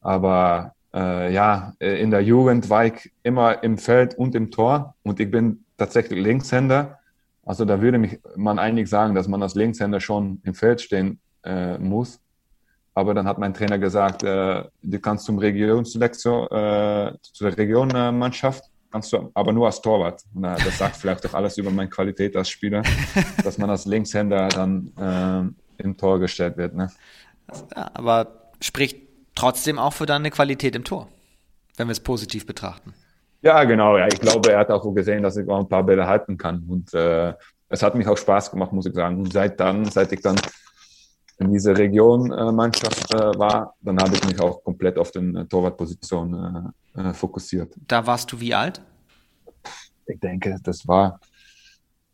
Aber 0.00 0.74
äh, 0.94 1.32
ja, 1.32 1.74
äh, 1.78 2.00
in 2.00 2.10
der 2.10 2.22
Jugend 2.22 2.70
war 2.70 2.86
ich 2.86 3.12
immer 3.22 3.62
im 3.62 3.78
Feld 3.78 4.16
und 4.16 4.34
im 4.34 4.50
Tor 4.50 4.94
und 5.02 5.20
ich 5.20 5.30
bin 5.30 5.64
tatsächlich 5.76 6.20
Linkshänder. 6.20 6.98
Also 7.44 7.64
da 7.64 7.80
würde 7.80 7.98
mich 7.98 8.18
man 8.36 8.58
eigentlich 8.58 8.90
sagen, 8.90 9.14
dass 9.14 9.28
man 9.28 9.42
als 9.42 9.54
Linkshänder 9.54 10.00
schon 10.00 10.40
im 10.44 10.54
Feld 10.54 10.80
stehen 10.80 11.20
äh, 11.44 11.78
muss. 11.78 12.20
Aber 12.98 13.14
dann 13.14 13.28
hat 13.28 13.38
mein 13.38 13.54
Trainer 13.54 13.78
gesagt, 13.78 14.24
äh, 14.24 14.64
du 14.82 14.98
kannst 14.98 15.24
zum 15.24 15.38
Regionsselektion, 15.38 16.48
äh, 16.48 17.12
zur 17.22 17.56
Regionmannschaft, 17.56 18.64
kannst 18.90 19.12
du 19.12 19.30
aber 19.34 19.52
nur 19.52 19.66
als 19.66 19.80
Torwart. 19.80 20.24
Und 20.34 20.42
das 20.42 20.78
sagt 20.78 20.96
vielleicht 20.96 21.24
doch 21.24 21.32
alles 21.32 21.56
über 21.58 21.70
meine 21.70 21.88
Qualität 21.88 22.34
als 22.36 22.48
Spieler, 22.48 22.82
dass 23.44 23.56
man 23.56 23.70
als 23.70 23.86
Linkshänder 23.86 24.48
dann 24.48 25.54
äh, 25.78 25.82
im 25.82 25.96
Tor 25.96 26.18
gestellt 26.18 26.56
wird. 26.56 26.74
Ne? 26.74 26.90
Ja, 27.76 27.88
aber 27.94 28.50
spricht 28.60 28.98
trotzdem 29.36 29.78
auch 29.78 29.92
für 29.92 30.06
deine 30.06 30.32
Qualität 30.32 30.74
im 30.74 30.82
Tor, 30.82 31.06
wenn 31.76 31.86
wir 31.86 31.92
es 31.92 32.00
positiv 32.00 32.46
betrachten. 32.46 32.94
Ja, 33.42 33.62
genau. 33.62 33.96
Ja, 33.96 34.08
ich 34.08 34.18
glaube, 34.18 34.50
er 34.50 34.58
hat 34.58 34.72
auch 34.72 34.92
gesehen, 34.92 35.22
dass 35.22 35.36
ich 35.36 35.48
auch 35.48 35.60
ein 35.60 35.68
paar 35.68 35.84
Bälle 35.84 36.08
halten 36.08 36.36
kann. 36.36 36.64
Und 36.68 36.92
äh, 36.94 37.32
es 37.68 37.80
hat 37.80 37.94
mich 37.94 38.08
auch 38.08 38.18
Spaß 38.18 38.50
gemacht, 38.50 38.72
muss 38.72 38.86
ich 38.86 38.94
sagen. 38.94 39.18
Und 39.20 39.32
seit 39.32 39.60
dann, 39.60 39.84
seit 39.84 40.10
ich 40.10 40.20
dann 40.20 40.34
in 41.38 41.52
dieser 41.52 41.76
Region-Mannschaft 41.76 43.14
äh, 43.14 43.16
äh, 43.16 43.38
war, 43.38 43.74
dann 43.80 43.98
habe 43.98 44.14
ich 44.16 44.24
mich 44.24 44.40
auch 44.40 44.62
komplett 44.62 44.98
auf 44.98 45.10
den 45.12 45.36
äh, 45.36 45.46
Torwartposition 45.46 46.72
äh, 46.94 47.00
äh, 47.00 47.14
fokussiert. 47.14 47.74
Da 47.86 48.06
warst 48.06 48.32
du 48.32 48.40
wie 48.40 48.54
alt? 48.54 48.82
Ich 50.06 50.18
denke, 50.18 50.56
das 50.62 50.86
war 50.86 51.20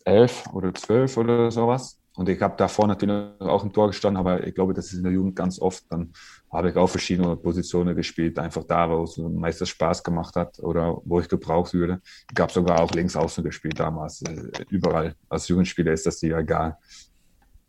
elf 0.05 0.45
oder 0.53 0.75
zwölf 0.75 1.17
oder 1.17 1.51
sowas. 1.51 1.99
Und 2.17 2.29
ich 2.29 2.41
habe 2.41 2.55
davor 2.57 2.87
natürlich 2.87 3.41
auch 3.41 3.65
im 3.65 3.73
Tor 3.73 3.89
gestanden, 3.89 4.21
aber 4.21 4.47
ich 4.47 4.55
glaube, 4.55 4.73
das 4.73 4.87
ist 4.87 4.99
in 4.99 5.03
der 5.03 5.13
Jugend 5.13 5.35
ganz 5.35 5.59
oft. 5.59 5.85
Dann 5.91 6.13
habe 6.53 6.71
ich 6.71 6.77
auch 6.77 6.87
verschiedene 6.87 7.35
Positionen 7.35 7.97
gespielt, 7.97 8.39
einfach 8.39 8.63
da, 8.65 8.89
wo 8.89 9.03
es 9.03 9.17
meistens 9.17 9.71
Spaß 9.71 10.05
gemacht 10.05 10.37
hat 10.37 10.61
oder 10.61 11.01
wo 11.05 11.19
ich 11.19 11.29
gebraucht 11.29 11.75
würde. 11.75 12.01
Ich 12.33 12.41
habe 12.41 12.53
sogar 12.53 12.81
auch 12.81 12.93
links 12.93 13.17
außen 13.17 13.43
gespielt 13.43 13.81
damals, 13.81 14.23
überall. 14.69 15.17
Als 15.29 15.49
Jugendspieler 15.49 15.93
ist 15.93 16.07
das 16.07 16.21
dir 16.21 16.37
egal. 16.39 16.79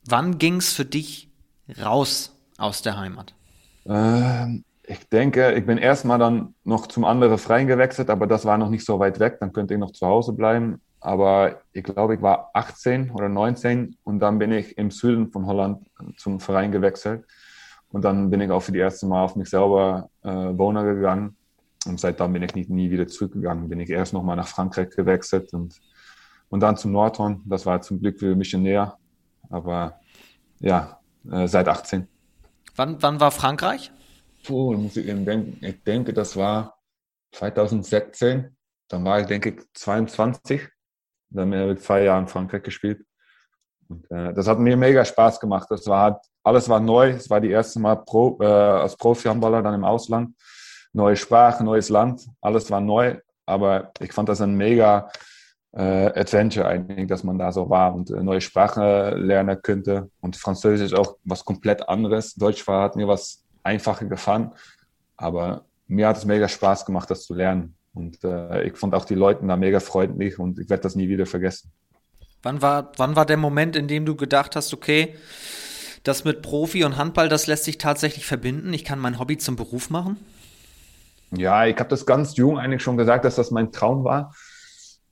Wann 0.07 0.37
ging 0.37 0.57
es 0.57 0.73
für 0.73 0.85
dich 0.85 1.31
raus 1.81 2.35
aus 2.57 2.81
der 2.81 2.97
Heimat? 2.97 3.33
Ähm, 3.85 4.63
ich 4.83 5.09
denke, 5.09 5.53
ich 5.53 5.65
bin 5.65 5.77
erstmal 5.77 6.19
dann 6.19 6.53
noch 6.63 6.87
zum 6.87 7.05
anderen 7.05 7.37
Freien 7.37 7.67
gewechselt, 7.67 8.09
aber 8.09 8.27
das 8.27 8.45
war 8.45 8.57
noch 8.57 8.69
nicht 8.69 8.85
so 8.85 8.99
weit 8.99 9.19
weg. 9.19 9.37
Dann 9.39 9.51
könnte 9.51 9.73
ich 9.73 9.79
noch 9.79 9.91
zu 9.91 10.05
Hause 10.05 10.33
bleiben. 10.33 10.81
Aber 10.99 11.61
ich 11.71 11.83
glaube, 11.83 12.15
ich 12.15 12.21
war 12.21 12.49
18 12.53 13.11
oder 13.11 13.29
19 13.29 13.95
und 14.03 14.19
dann 14.19 14.39
bin 14.39 14.51
ich 14.51 14.77
im 14.77 14.89
Süden 14.89 15.31
von 15.31 15.45
Holland 15.45 15.87
zum 16.17 16.39
Verein 16.39 16.71
gewechselt. 16.71 17.25
Und 17.89 18.03
dann 18.03 18.29
bin 18.29 18.41
ich 18.41 18.49
auch 18.49 18.61
für 18.61 18.71
die 18.71 18.79
erste 18.79 19.05
Mal 19.05 19.23
auf 19.23 19.35
mich 19.35 19.49
selber 19.49 20.09
äh, 20.23 20.29
wohnen 20.29 20.83
gegangen. 20.85 21.37
Und 21.85 21.99
seitdem 21.99 22.33
bin 22.33 22.43
ich 22.43 22.55
nicht, 22.55 22.69
nie 22.69 22.89
wieder 22.89 23.07
zurückgegangen. 23.07 23.69
Bin 23.69 23.79
ich 23.79 23.89
erst 23.89 24.13
nochmal 24.13 24.35
nach 24.35 24.47
Frankreich 24.47 24.89
gewechselt 24.89 25.53
und, 25.53 25.79
und 26.49 26.59
dann 26.61 26.77
zum 26.77 26.91
Nordhorn. 26.91 27.41
Das 27.45 27.65
war 27.65 27.81
zum 27.81 27.99
Glück 27.99 28.19
für 28.19 28.35
mich 28.35 28.53
näher. 28.53 28.97
Aber 29.49 29.99
ja, 30.59 30.99
äh, 31.31 31.47
seit 31.47 31.67
18. 31.67 32.07
Wann, 32.75 33.01
wann 33.01 33.19
war 33.19 33.31
Frankreich? 33.31 33.91
Puh, 34.45 34.73
muss 34.73 34.97
ich 34.97 35.07
eben 35.07 35.25
denken. 35.25 35.63
Ich 35.65 35.83
denke, 35.83 36.13
das 36.13 36.35
war 36.35 36.77
2016. 37.33 38.55
Dann 38.87 39.05
war 39.05 39.19
ich, 39.21 39.27
denke 39.27 39.49
ich, 39.49 39.73
22. 39.73 40.67
Dann 41.29 41.53
habe 41.55 41.73
ich 41.73 41.79
zwei 41.79 42.03
Jahre 42.03 42.21
in 42.21 42.27
Frankreich 42.27 42.63
gespielt. 42.63 43.05
Und, 43.87 44.09
äh, 44.11 44.33
das 44.33 44.47
hat 44.47 44.59
mir 44.59 44.77
mega 44.77 45.03
Spaß 45.03 45.39
gemacht. 45.39 45.67
Das 45.69 45.87
war 45.87 46.01
halt, 46.01 46.17
alles 46.43 46.69
war 46.69 46.79
neu. 46.79 47.11
Es 47.11 47.29
war 47.29 47.41
die 47.41 47.51
erste 47.51 47.79
Mal 47.79 47.95
Pro, 47.95 48.37
äh, 48.41 48.45
als 48.45 48.95
Profi-Handballer 48.95 49.61
dann 49.61 49.73
im 49.73 49.83
Ausland. 49.83 50.35
Neue 50.93 51.15
Sprache, 51.15 51.63
neues 51.63 51.89
Land. 51.89 52.27
Alles 52.41 52.69
war 52.69 52.81
neu. 52.81 53.19
Aber 53.45 53.91
ich 53.99 54.11
fand 54.11 54.29
das 54.29 54.41
ein 54.41 54.55
mega 54.55 55.09
Adventure 55.81 56.67
eigentlich, 56.67 57.07
dass 57.07 57.23
man 57.23 57.37
da 57.37 57.51
so 57.51 57.69
war 57.69 57.93
und 57.93 58.09
äh, 58.09 58.23
neue 58.23 58.41
Sprache 58.41 59.15
lernen 59.15 59.61
könnte. 59.61 60.09
Und 60.21 60.37
Französisch 60.37 60.93
auch 60.93 61.17
was 61.23 61.43
komplett 61.43 61.87
anderes. 61.89 62.35
Deutsch 62.35 62.65
war, 62.67 62.83
hat 62.83 62.95
mir 62.95 63.07
was 63.07 63.43
einfacher 63.63 64.05
gefallen. 64.05 64.51
Aber 65.17 65.65
mir 65.87 66.07
hat 66.07 66.17
es 66.17 66.25
mega 66.25 66.47
Spaß 66.47 66.85
gemacht, 66.85 67.09
das 67.11 67.25
zu 67.25 67.33
lernen. 67.33 67.75
Und 67.93 68.23
äh, 68.23 68.63
ich 68.63 68.77
fand 68.77 68.93
auch 68.93 69.05
die 69.05 69.15
Leute 69.15 69.45
da 69.45 69.55
mega 69.55 69.79
freundlich 69.79 70.37
und 70.39 70.59
ich 70.59 70.69
werde 70.69 70.83
das 70.83 70.95
nie 70.95 71.07
wieder 71.07 71.25
vergessen. 71.25 71.71
Wann 72.43 72.61
war, 72.61 72.91
wann 72.97 73.15
war 73.15 73.25
der 73.25 73.37
Moment, 73.37 73.75
in 73.75 73.87
dem 73.87 74.05
du 74.05 74.15
gedacht 74.15 74.55
hast, 74.55 74.73
okay, 74.73 75.15
das 76.03 76.23
mit 76.23 76.41
Profi 76.41 76.83
und 76.83 76.97
Handball, 76.97 77.29
das 77.29 77.47
lässt 77.47 77.63
sich 77.63 77.77
tatsächlich 77.77 78.25
verbinden? 78.25 78.73
Ich 78.73 78.85
kann 78.85 78.99
mein 78.99 79.17
Hobby 79.17 79.37
zum 79.37 79.55
Beruf 79.55 79.89
machen? 79.89 80.17
Ja, 81.31 81.65
ich 81.65 81.77
habe 81.79 81.89
das 81.89 82.05
ganz 82.05 82.37
jung 82.37 82.59
eigentlich 82.59 82.83
schon 82.83 82.97
gesagt, 82.97 83.25
dass 83.25 83.35
das 83.35 83.49
mein 83.49 83.71
Traum 83.71 84.03
war. 84.03 84.33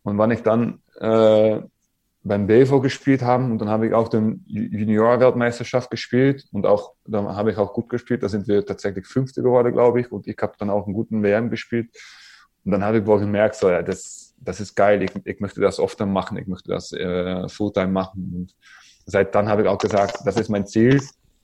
Und 0.03 0.17
wann 0.17 0.31
ich 0.31 0.43
dann 0.43 0.81
äh, 0.99 1.61
beim 2.23 2.47
BV 2.47 2.79
gespielt 2.79 3.21
habe 3.21 3.43
und 3.43 3.59
dann 3.59 3.69
habe 3.69 3.87
ich 3.87 3.93
auch 3.93 4.07
den 4.07 4.43
Junior-Weltmeisterschaft 4.47 5.91
gespielt 5.91 6.45
und 6.51 6.65
auch 6.65 6.93
da 7.05 7.35
habe 7.35 7.51
ich 7.51 7.57
auch 7.57 7.73
gut 7.73 7.89
gespielt. 7.89 8.23
Da 8.23 8.29
sind 8.29 8.47
wir 8.47 8.65
tatsächlich 8.65 9.05
Fünfte 9.05 9.43
geworden, 9.43 9.73
glaube 9.73 9.99
ich, 9.99 10.11
und 10.11 10.27
ich 10.27 10.37
habe 10.41 10.53
dann 10.57 10.69
auch 10.69 10.85
einen 10.85 10.93
guten 10.95 11.21
WM 11.21 11.49
gespielt. 11.49 11.89
Und 12.63 12.71
dann 12.71 12.83
habe 12.83 12.99
ich 12.99 13.05
wohl 13.05 13.19
gemerkt, 13.19 13.55
so, 13.55 13.69
ja, 13.69 13.81
das, 13.81 14.35
das 14.39 14.61
ist 14.61 14.73
geil, 14.73 15.03
ich, 15.03 15.11
ich 15.25 15.39
möchte 15.41 15.59
das 15.59 15.81
öfter 15.81 16.05
machen, 16.05 16.37
ich 16.37 16.47
möchte 16.47 16.69
das 16.71 16.93
äh, 16.93 17.49
Fulltime 17.49 17.91
machen. 17.91 18.31
Und 18.33 18.55
seit 19.05 19.35
dann 19.35 19.49
habe 19.49 19.63
ich 19.63 19.67
auch 19.67 19.77
gesagt, 19.77 20.19
das 20.25 20.37
ist 20.37 20.47
mein 20.49 20.65
Ziel. 20.65 21.01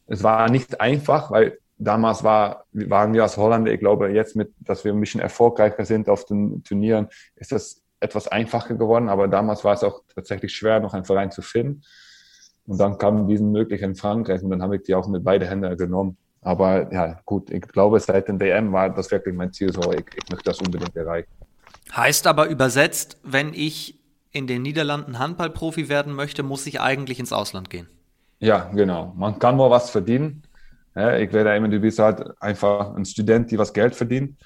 Es 0.08 0.24
war 0.24 0.50
nicht 0.50 0.80
einfach, 0.80 1.30
weil 1.30 1.60
damals 1.78 2.24
war, 2.24 2.66
waren 2.72 3.14
wir 3.14 3.24
als 3.24 3.36
Holländer, 3.36 3.72
ich 3.72 3.80
glaube, 3.80 4.10
jetzt 4.10 4.38
mit, 4.38 4.54
dass 4.60 4.86
wir 4.86 4.94
ein 4.94 5.00
bisschen 5.00 5.20
erfolgreicher 5.20 5.84
sind 5.84 6.08
auf 6.08 6.26
den 6.26 6.64
Turnieren, 6.64 7.10
ist 7.36 7.52
das 7.52 7.82
etwas 8.00 8.28
einfacher 8.28 8.76
geworden, 8.76 9.10
aber 9.10 9.28
damals 9.28 9.64
war 9.64 9.74
es 9.74 9.84
auch 9.84 10.02
tatsächlich 10.14 10.54
schwer, 10.54 10.80
noch 10.80 10.94
einen 10.94 11.06
Verein 11.06 11.32
zu 11.32 11.42
finden. 11.42 11.82
Und 12.66 12.78
dann 12.80 12.98
kam 12.98 13.28
diesen 13.28 13.52
möglich 13.52 13.82
in 13.82 13.96
Frankreich 13.96 14.44
und 14.44 14.52
dann 14.52 14.62
habe 14.62 14.78
ich 14.78 14.84
die 14.84 14.96
auch 14.96 15.08
mit 15.08 15.24
beide 15.24 15.48
Hände 15.48 15.76
genommen. 15.76 16.18
Aber 16.42 16.94
ja, 16.94 17.20
gut, 17.26 17.50
ich 17.50 17.62
glaube, 17.62 18.00
seit 18.00 18.28
dem 18.28 18.40
WM 18.40 18.72
war 18.72 18.90
das 18.90 19.12
wirklich 19.12 19.36
mein 19.36 19.52
Ziel, 19.52 19.74
so 19.74 19.92
ich, 19.92 20.06
ich 20.16 20.30
möchte 20.30 20.46
das 20.46 20.60
unbedingt 20.60 20.96
erreichen. 20.96 21.30
Heißt 21.96 22.28
aber 22.28 22.48
übersetzt, 22.48 23.18
wenn 23.24 23.54
ich 23.54 24.00
in 24.32 24.48
den 24.48 24.62
Niederlanden 24.62 25.20
Handballprofi 25.20 25.90
werden 25.90 26.14
möchte, 26.14 26.44
muss 26.44 26.66
ich 26.68 26.80
eigentlich 26.80 27.20
ins 27.20 27.34
Ausland 27.34 27.70
gehen. 27.70 27.88
Ja, 28.40 28.70
genau. 28.74 29.14
Man 29.18 29.40
kann 29.40 29.58
nur 29.58 29.70
was 29.70 29.90
verdienen. 29.90 30.44
Ich 30.96 31.34
werde 31.34 31.56
immer, 31.56 31.68
du 31.68 31.80
bist 31.80 32.00
halt 32.00 32.24
einfach 32.42 32.96
ein 32.96 33.06
Student, 33.06 33.52
die 33.52 33.58
was 33.58 33.74
Geld 33.74 33.96
verdient. 33.96 34.38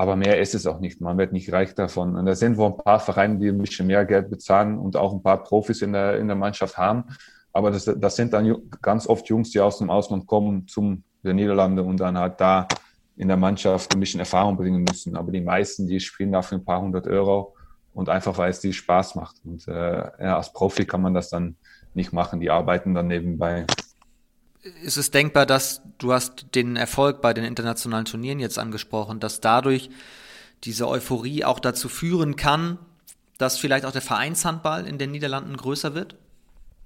Aber 0.00 0.16
mehr 0.16 0.40
ist 0.40 0.54
es 0.54 0.66
auch 0.66 0.80
nicht. 0.80 1.02
Man 1.02 1.18
wird 1.18 1.34
nicht 1.34 1.52
reich 1.52 1.74
davon. 1.74 2.16
Und 2.16 2.24
da 2.24 2.34
sind 2.34 2.56
wohl 2.56 2.68
ein 2.68 2.78
paar 2.78 3.00
Vereine, 3.00 3.36
die 3.36 3.48
ein 3.48 3.58
bisschen 3.58 3.86
mehr 3.86 4.06
Geld 4.06 4.30
bezahlen 4.30 4.78
und 4.78 4.96
auch 4.96 5.12
ein 5.12 5.22
paar 5.22 5.42
Profis 5.42 5.82
in 5.82 5.92
der, 5.92 6.18
in 6.18 6.26
der 6.26 6.36
Mannschaft 6.38 6.78
haben. 6.78 7.04
Aber 7.52 7.70
das, 7.70 7.84
das 7.84 8.16
sind 8.16 8.32
dann 8.32 8.62
ganz 8.80 9.06
oft 9.06 9.28
Jungs, 9.28 9.50
die 9.50 9.60
aus 9.60 9.76
dem 9.76 9.90
Ausland 9.90 10.26
kommen 10.26 10.66
zum 10.66 11.04
der 11.22 11.34
Niederlande 11.34 11.82
und 11.82 12.00
dann 12.00 12.16
halt 12.16 12.40
da 12.40 12.66
in 13.18 13.28
der 13.28 13.36
Mannschaft 13.36 13.94
ein 13.94 14.00
bisschen 14.00 14.20
Erfahrung 14.20 14.56
bringen 14.56 14.84
müssen. 14.84 15.16
Aber 15.16 15.30
die 15.32 15.42
meisten, 15.42 15.86
die 15.86 16.00
spielen 16.00 16.32
dafür 16.32 16.56
ein 16.56 16.64
paar 16.64 16.80
hundert 16.80 17.06
Euro 17.06 17.54
und 17.92 18.08
einfach, 18.08 18.38
weil 18.38 18.48
es 18.48 18.60
die 18.60 18.72
Spaß 18.72 19.16
macht. 19.16 19.36
Und 19.44 19.68
äh, 19.68 19.98
ja, 20.18 20.38
als 20.38 20.50
Profi 20.50 20.86
kann 20.86 21.02
man 21.02 21.12
das 21.12 21.28
dann 21.28 21.56
nicht 21.92 22.14
machen. 22.14 22.40
Die 22.40 22.48
arbeiten 22.48 22.94
dann 22.94 23.08
nebenbei. 23.08 23.66
Ist 24.82 24.98
es 24.98 25.10
denkbar, 25.10 25.46
dass 25.46 25.82
du 25.98 26.12
hast 26.12 26.54
den 26.54 26.76
Erfolg 26.76 27.22
bei 27.22 27.32
den 27.32 27.44
internationalen 27.44 28.04
Turnieren 28.04 28.40
jetzt 28.40 28.58
angesprochen, 28.58 29.20
dass 29.20 29.40
dadurch 29.40 29.90
diese 30.64 30.86
Euphorie 30.88 31.44
auch 31.44 31.60
dazu 31.60 31.88
führen 31.88 32.36
kann, 32.36 32.78
dass 33.38 33.58
vielleicht 33.58 33.86
auch 33.86 33.92
der 33.92 34.02
Vereinshandball 34.02 34.86
in 34.86 34.98
den 34.98 35.10
Niederlanden 35.10 35.56
größer 35.56 35.94
wird? 35.94 36.16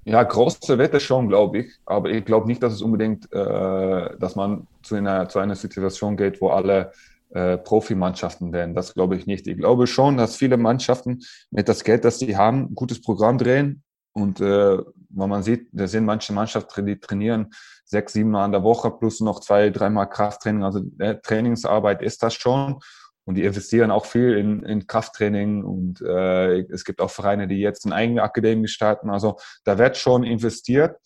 Ja, 0.05 0.23
große 0.23 0.79
Wette 0.79 1.01
schon, 1.01 1.29
glaube 1.29 1.59
ich. 1.61 1.73
Aber 1.87 2.11
ich 2.11 2.25
glaube 2.25 2.47
nicht, 2.47 2.63
dass 2.63 2.75
es 2.75 2.83
unbedingt, 2.83 3.33
äh, 3.33 4.17
dass 4.19 4.37
man 4.37 4.67
zu 4.83 4.95
einer, 4.97 5.29
zu 5.29 5.39
einer 5.39 5.57
Situation 5.57 6.17
geht, 6.17 6.41
wo 6.41 6.51
alle 6.51 6.93
äh, 7.31 7.57
Profimannschaften 7.57 8.53
werden. 8.53 8.75
Das 8.75 8.95
glaube 8.95 9.17
ich 9.17 9.27
nicht. 9.27 9.47
Ich 9.47 9.57
glaube 9.57 9.87
schon, 9.87 10.17
dass 10.17 10.37
viele 10.37 10.57
Mannschaften 10.57 11.23
mit 11.51 11.69
das 11.69 11.83
Geld, 11.83 12.05
das 12.05 12.19
sie 12.19 12.37
haben, 12.37 12.71
ein 12.71 12.75
gutes 12.75 13.01
Programm 13.01 13.39
drehen. 13.39 13.83
Und 14.15 14.41
äh, 14.41 14.79
wenn 15.11 15.29
man 15.29 15.43
sieht, 15.43 15.69
da 15.73 15.87
sind 15.87 16.05
manche 16.05 16.33
Mannschaften, 16.33 16.87
die 16.87 16.99
trainieren 16.99 17.53
sechs, 17.85 18.13
sieben 18.13 18.31
Mal 18.31 18.47
in 18.47 18.53
der 18.53 18.63
Woche 18.63 18.91
plus 18.91 19.21
noch 19.21 19.41
zwei, 19.41 19.71
dreimal 19.71 20.09
Krafttraining. 20.09 20.63
Also 20.63 20.83
äh, 20.99 21.17
Trainingsarbeit 21.21 22.01
ist 22.01 22.23
das 22.23 22.35
schon. 22.35 22.79
Und 23.27 23.37
die 23.37 23.45
investieren 23.45 23.91
auch 23.91 24.05
viel 24.05 24.37
in, 24.37 24.63
in 24.65 24.87
Krafttraining 24.87 25.65
und 25.65 26.03
äh, 26.03 26.61
es 26.71 26.85
gibt 26.85 27.01
auch 27.01 27.11
Vereine, 27.11 27.49
die 27.49 27.59
jetzt 27.59 27.87
eine 27.87 27.95
eigene 27.95 28.23
Akademie 28.23 28.69
starten. 28.69 29.09
Also 29.09 29.39
da 29.65 29.79
wird 29.79 29.97
schon 29.97 30.25
investiert, 30.25 30.99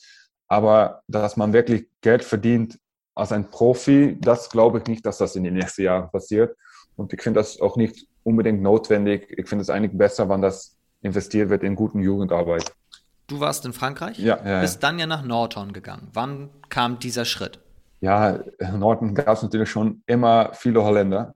aber 0.49 1.03
dass 1.07 1.37
man 1.37 1.53
wirklich 1.53 1.89
Geld 2.01 2.25
verdient 2.25 2.77
als 3.15 3.31
ein 3.31 3.51
Profi, 3.51 4.19
das 4.21 4.51
glaube 4.51 4.79
ich 4.79 4.87
nicht, 4.87 5.07
dass 5.07 5.19
das 5.19 5.37
in 5.37 5.45
den 5.45 5.55
nächsten 5.55 5.83
Jahren 5.83 6.11
passiert. 6.11 6.57
Und 6.97 7.13
ich 7.13 7.23
finde 7.23 7.39
das 7.39 7.61
auch 7.61 7.77
nicht 7.77 8.09
unbedingt 8.25 8.63
notwendig. 8.63 9.33
Ich 9.39 9.49
finde 9.49 9.63
es 9.63 9.71
eigentlich 9.71 9.97
besser, 9.97 10.29
wenn 10.29 10.43
das 10.43 10.77
investiert 11.03 11.51
wird 11.51 11.63
in 11.63 11.77
guten 11.77 12.01
Jugendarbeit. 12.01 12.73
Du 13.29 13.41
warst 13.41 13.66
in 13.66 13.74
Frankreich, 13.74 14.18
ja, 14.18 14.39
ja, 14.43 14.62
bist 14.62 14.83
dann 14.83 14.99
ja 14.99 15.07
nach 15.07 15.22
Norton 15.22 15.74
gegangen. 15.74 16.09
Wann 16.14 16.49
kam 16.70 16.99
dieser 16.99 17.26
Schritt? 17.26 17.61
Ja, 18.01 18.31
in 18.59 18.79
Norton 18.79 19.14
gab 19.14 19.37
es 19.37 19.43
natürlich 19.43 19.68
schon 19.68 20.03
immer 20.07 20.51
viele 20.55 20.83
Holländer. 20.83 21.35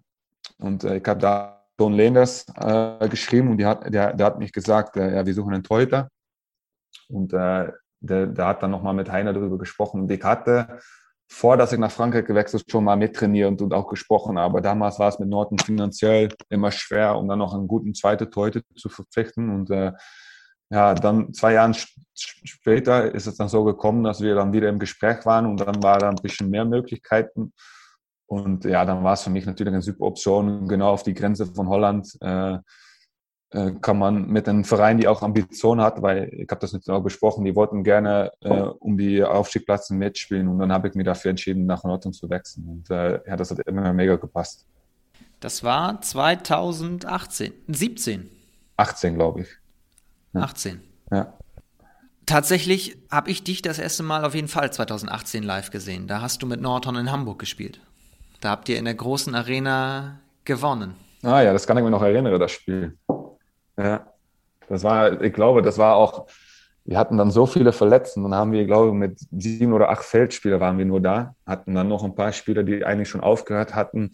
Und 0.58 0.84
äh, 0.84 0.96
ich 0.96 1.06
habe 1.06 1.20
da 1.20 1.64
Don 1.76 1.92
Lehners 1.92 2.46
äh, 2.56 3.08
geschrieben 3.08 3.50
und 3.50 3.58
die 3.58 3.66
hat, 3.66 3.92
der, 3.92 4.14
der 4.14 4.26
hat 4.26 4.38
mich 4.38 4.52
gesagt, 4.52 4.96
äh, 4.96 5.16
ja, 5.16 5.26
wir 5.26 5.34
suchen 5.34 5.52
einen 5.52 5.64
Torhüter. 5.64 6.08
Und 7.08 7.34
äh, 7.34 7.70
der, 8.00 8.26
der 8.26 8.46
hat 8.46 8.62
dann 8.62 8.70
nochmal 8.70 8.94
mit 8.94 9.12
Heiner 9.12 9.34
darüber 9.34 9.58
gesprochen. 9.58 10.00
Und 10.02 10.10
ich 10.10 10.22
hatte 10.24 10.78
vor, 11.28 11.58
dass 11.58 11.74
ich 11.74 11.78
nach 11.78 11.90
Frankreich 11.90 12.24
gewechselt 12.24 12.64
schon 12.70 12.84
mal 12.84 12.96
mittrainiert 12.96 13.48
und, 13.48 13.60
und 13.60 13.74
auch 13.74 13.88
gesprochen. 13.88 14.38
Aber 14.38 14.62
damals 14.62 14.98
war 14.98 15.08
es 15.08 15.18
mit 15.18 15.28
Norton 15.28 15.58
finanziell 15.58 16.30
immer 16.48 16.70
schwer, 16.70 17.18
um 17.18 17.28
dann 17.28 17.38
noch 17.38 17.52
einen 17.52 17.68
guten 17.68 17.94
zweiten 17.94 18.30
Torhüter 18.30 18.62
zu 18.76 18.88
verpflichten. 18.88 19.50
Und 19.50 19.70
äh, 19.70 19.92
ja, 20.72 20.94
dann 20.94 21.34
zwei 21.34 21.52
Jahre 21.52 21.74
später 22.14 23.14
ist 23.14 23.26
es 23.26 23.36
dann 23.36 23.48
so 23.48 23.62
gekommen, 23.62 24.04
dass 24.04 24.22
wir 24.22 24.34
dann 24.34 24.54
wieder 24.54 24.70
im 24.70 24.78
Gespräch 24.78 25.26
waren 25.26 25.44
und 25.44 25.60
dann 25.60 25.82
war 25.82 25.98
da 25.98 26.08
ein 26.08 26.16
bisschen 26.16 26.48
mehr 26.48 26.64
Möglichkeiten. 26.64 27.52
Und 28.26 28.64
ja, 28.64 28.84
dann 28.86 29.04
war 29.04 29.12
es 29.12 29.22
für 29.22 29.28
mich 29.28 29.44
natürlich 29.44 29.74
eine 29.74 29.82
super 29.82 30.06
Option, 30.06 30.66
genau 30.66 30.90
auf 30.90 31.02
die 31.02 31.12
Grenze 31.12 31.44
von 31.44 31.68
Holland. 31.68 32.16
Äh, 32.22 32.56
äh, 33.50 33.72
kann 33.82 33.98
man 33.98 34.28
mit 34.28 34.48
einem 34.48 34.64
Verein, 34.64 34.96
die 34.96 35.06
auch 35.06 35.20
Ambitionen 35.20 35.82
hat, 35.82 36.00
weil 36.00 36.30
ich 36.32 36.48
habe 36.50 36.60
das 36.60 36.72
mit 36.72 36.88
auch 36.88 37.02
besprochen, 37.02 37.44
die 37.44 37.54
wollten 37.54 37.84
gerne 37.84 38.32
äh, 38.40 38.48
um 38.48 38.96
die 38.96 39.22
Aufstiegsplätze 39.22 39.92
mitspielen 39.92 40.48
und 40.48 40.58
dann 40.58 40.72
habe 40.72 40.88
ich 40.88 40.94
mir 40.94 41.04
dafür 41.04 41.32
entschieden, 41.32 41.66
nach 41.66 41.84
Nordrhein 41.84 42.14
zu 42.14 42.30
wechseln. 42.30 42.66
Und 42.66 42.90
äh, 42.90 43.20
ja, 43.26 43.36
das 43.36 43.50
hat 43.50 43.58
immer 43.66 43.92
mega 43.92 44.16
gepasst. 44.16 44.66
Das 45.40 45.62
war 45.62 46.00
2018, 46.00 47.52
17. 47.68 48.30
18, 48.78 49.14
glaube 49.16 49.42
ich. 49.42 49.61
Ja. 50.32 50.42
18. 50.42 50.80
Ja. 51.10 51.32
Tatsächlich 52.26 52.96
habe 53.10 53.30
ich 53.30 53.42
dich 53.42 53.62
das 53.62 53.78
erste 53.78 54.02
Mal 54.02 54.24
auf 54.24 54.34
jeden 54.34 54.48
Fall 54.48 54.72
2018 54.72 55.42
live 55.42 55.70
gesehen. 55.70 56.06
Da 56.06 56.20
hast 56.20 56.42
du 56.42 56.46
mit 56.46 56.60
Norton 56.60 56.96
in 56.96 57.10
Hamburg 57.10 57.38
gespielt. 57.38 57.80
Da 58.40 58.50
habt 58.50 58.68
ihr 58.68 58.78
in 58.78 58.84
der 58.84 58.94
großen 58.94 59.34
Arena 59.34 60.20
gewonnen. 60.44 60.94
Ah 61.22 61.40
ja, 61.42 61.52
das 61.52 61.66
kann 61.66 61.76
ich 61.76 61.84
mir 61.84 61.90
noch 61.90 62.02
erinnern, 62.02 62.38
das 62.38 62.52
Spiel. 62.52 62.96
Ja, 63.76 64.06
das 64.68 64.82
war, 64.82 65.20
ich 65.20 65.32
glaube, 65.32 65.62
das 65.62 65.78
war 65.78 65.96
auch, 65.96 66.26
wir 66.84 66.98
hatten 66.98 67.16
dann 67.16 67.30
so 67.30 67.46
viele 67.46 67.72
Verletzten. 67.72 68.22
Dann 68.22 68.34
haben 68.34 68.52
wir, 68.52 68.64
glaube 68.66 68.88
ich, 68.88 68.94
mit 68.94 69.20
sieben 69.30 69.72
oder 69.72 69.90
acht 69.90 70.04
Feldspieler 70.04 70.60
waren 70.60 70.78
wir 70.78 70.84
nur 70.84 71.00
da. 71.00 71.34
Hatten 71.46 71.74
dann 71.74 71.88
noch 71.88 72.02
ein 72.04 72.14
paar 72.14 72.32
Spieler, 72.32 72.62
die 72.62 72.84
eigentlich 72.84 73.08
schon 73.08 73.20
aufgehört 73.20 73.74
hatten. 73.74 74.12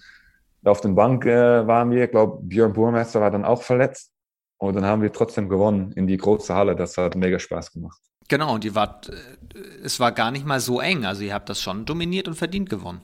Auf 0.64 0.81
den 0.81 0.95
Bank 0.95 1.25
äh, 1.25 1.66
waren 1.66 1.91
wir, 1.91 2.05
ich 2.05 2.11
glaube, 2.11 2.41
Björn 2.43 2.73
Burmeister 2.73 3.21
war 3.21 3.31
dann 3.31 3.45
auch 3.45 3.62
verletzt. 3.62 4.12
Und 4.59 4.75
dann 4.75 4.85
haben 4.85 5.03
wir 5.03 5.13
trotzdem 5.13 5.49
gewonnen 5.49 5.93
in 5.93 6.07
die 6.07 6.17
große 6.17 6.55
Halle. 6.55 6.75
Das 6.75 6.97
hat 6.97 7.15
mega 7.15 7.39
Spaß 7.39 7.73
gemacht. 7.73 8.01
Genau, 8.29 8.55
und 8.55 8.65
ihr 8.65 8.75
wart, 8.75 9.09
äh, 9.09 9.59
es 9.83 10.01
war 10.01 10.13
gar 10.13 10.31
nicht 10.31 10.45
mal 10.45 10.61
so 10.61 10.81
eng. 10.81 11.05
Also 11.05 11.23
ihr 11.23 11.33
habt 11.33 11.49
das 11.49 11.63
schon 11.63 11.85
dominiert 11.85 12.29
und 12.29 12.35
verdient 12.35 12.69
gewonnen. 12.69 13.01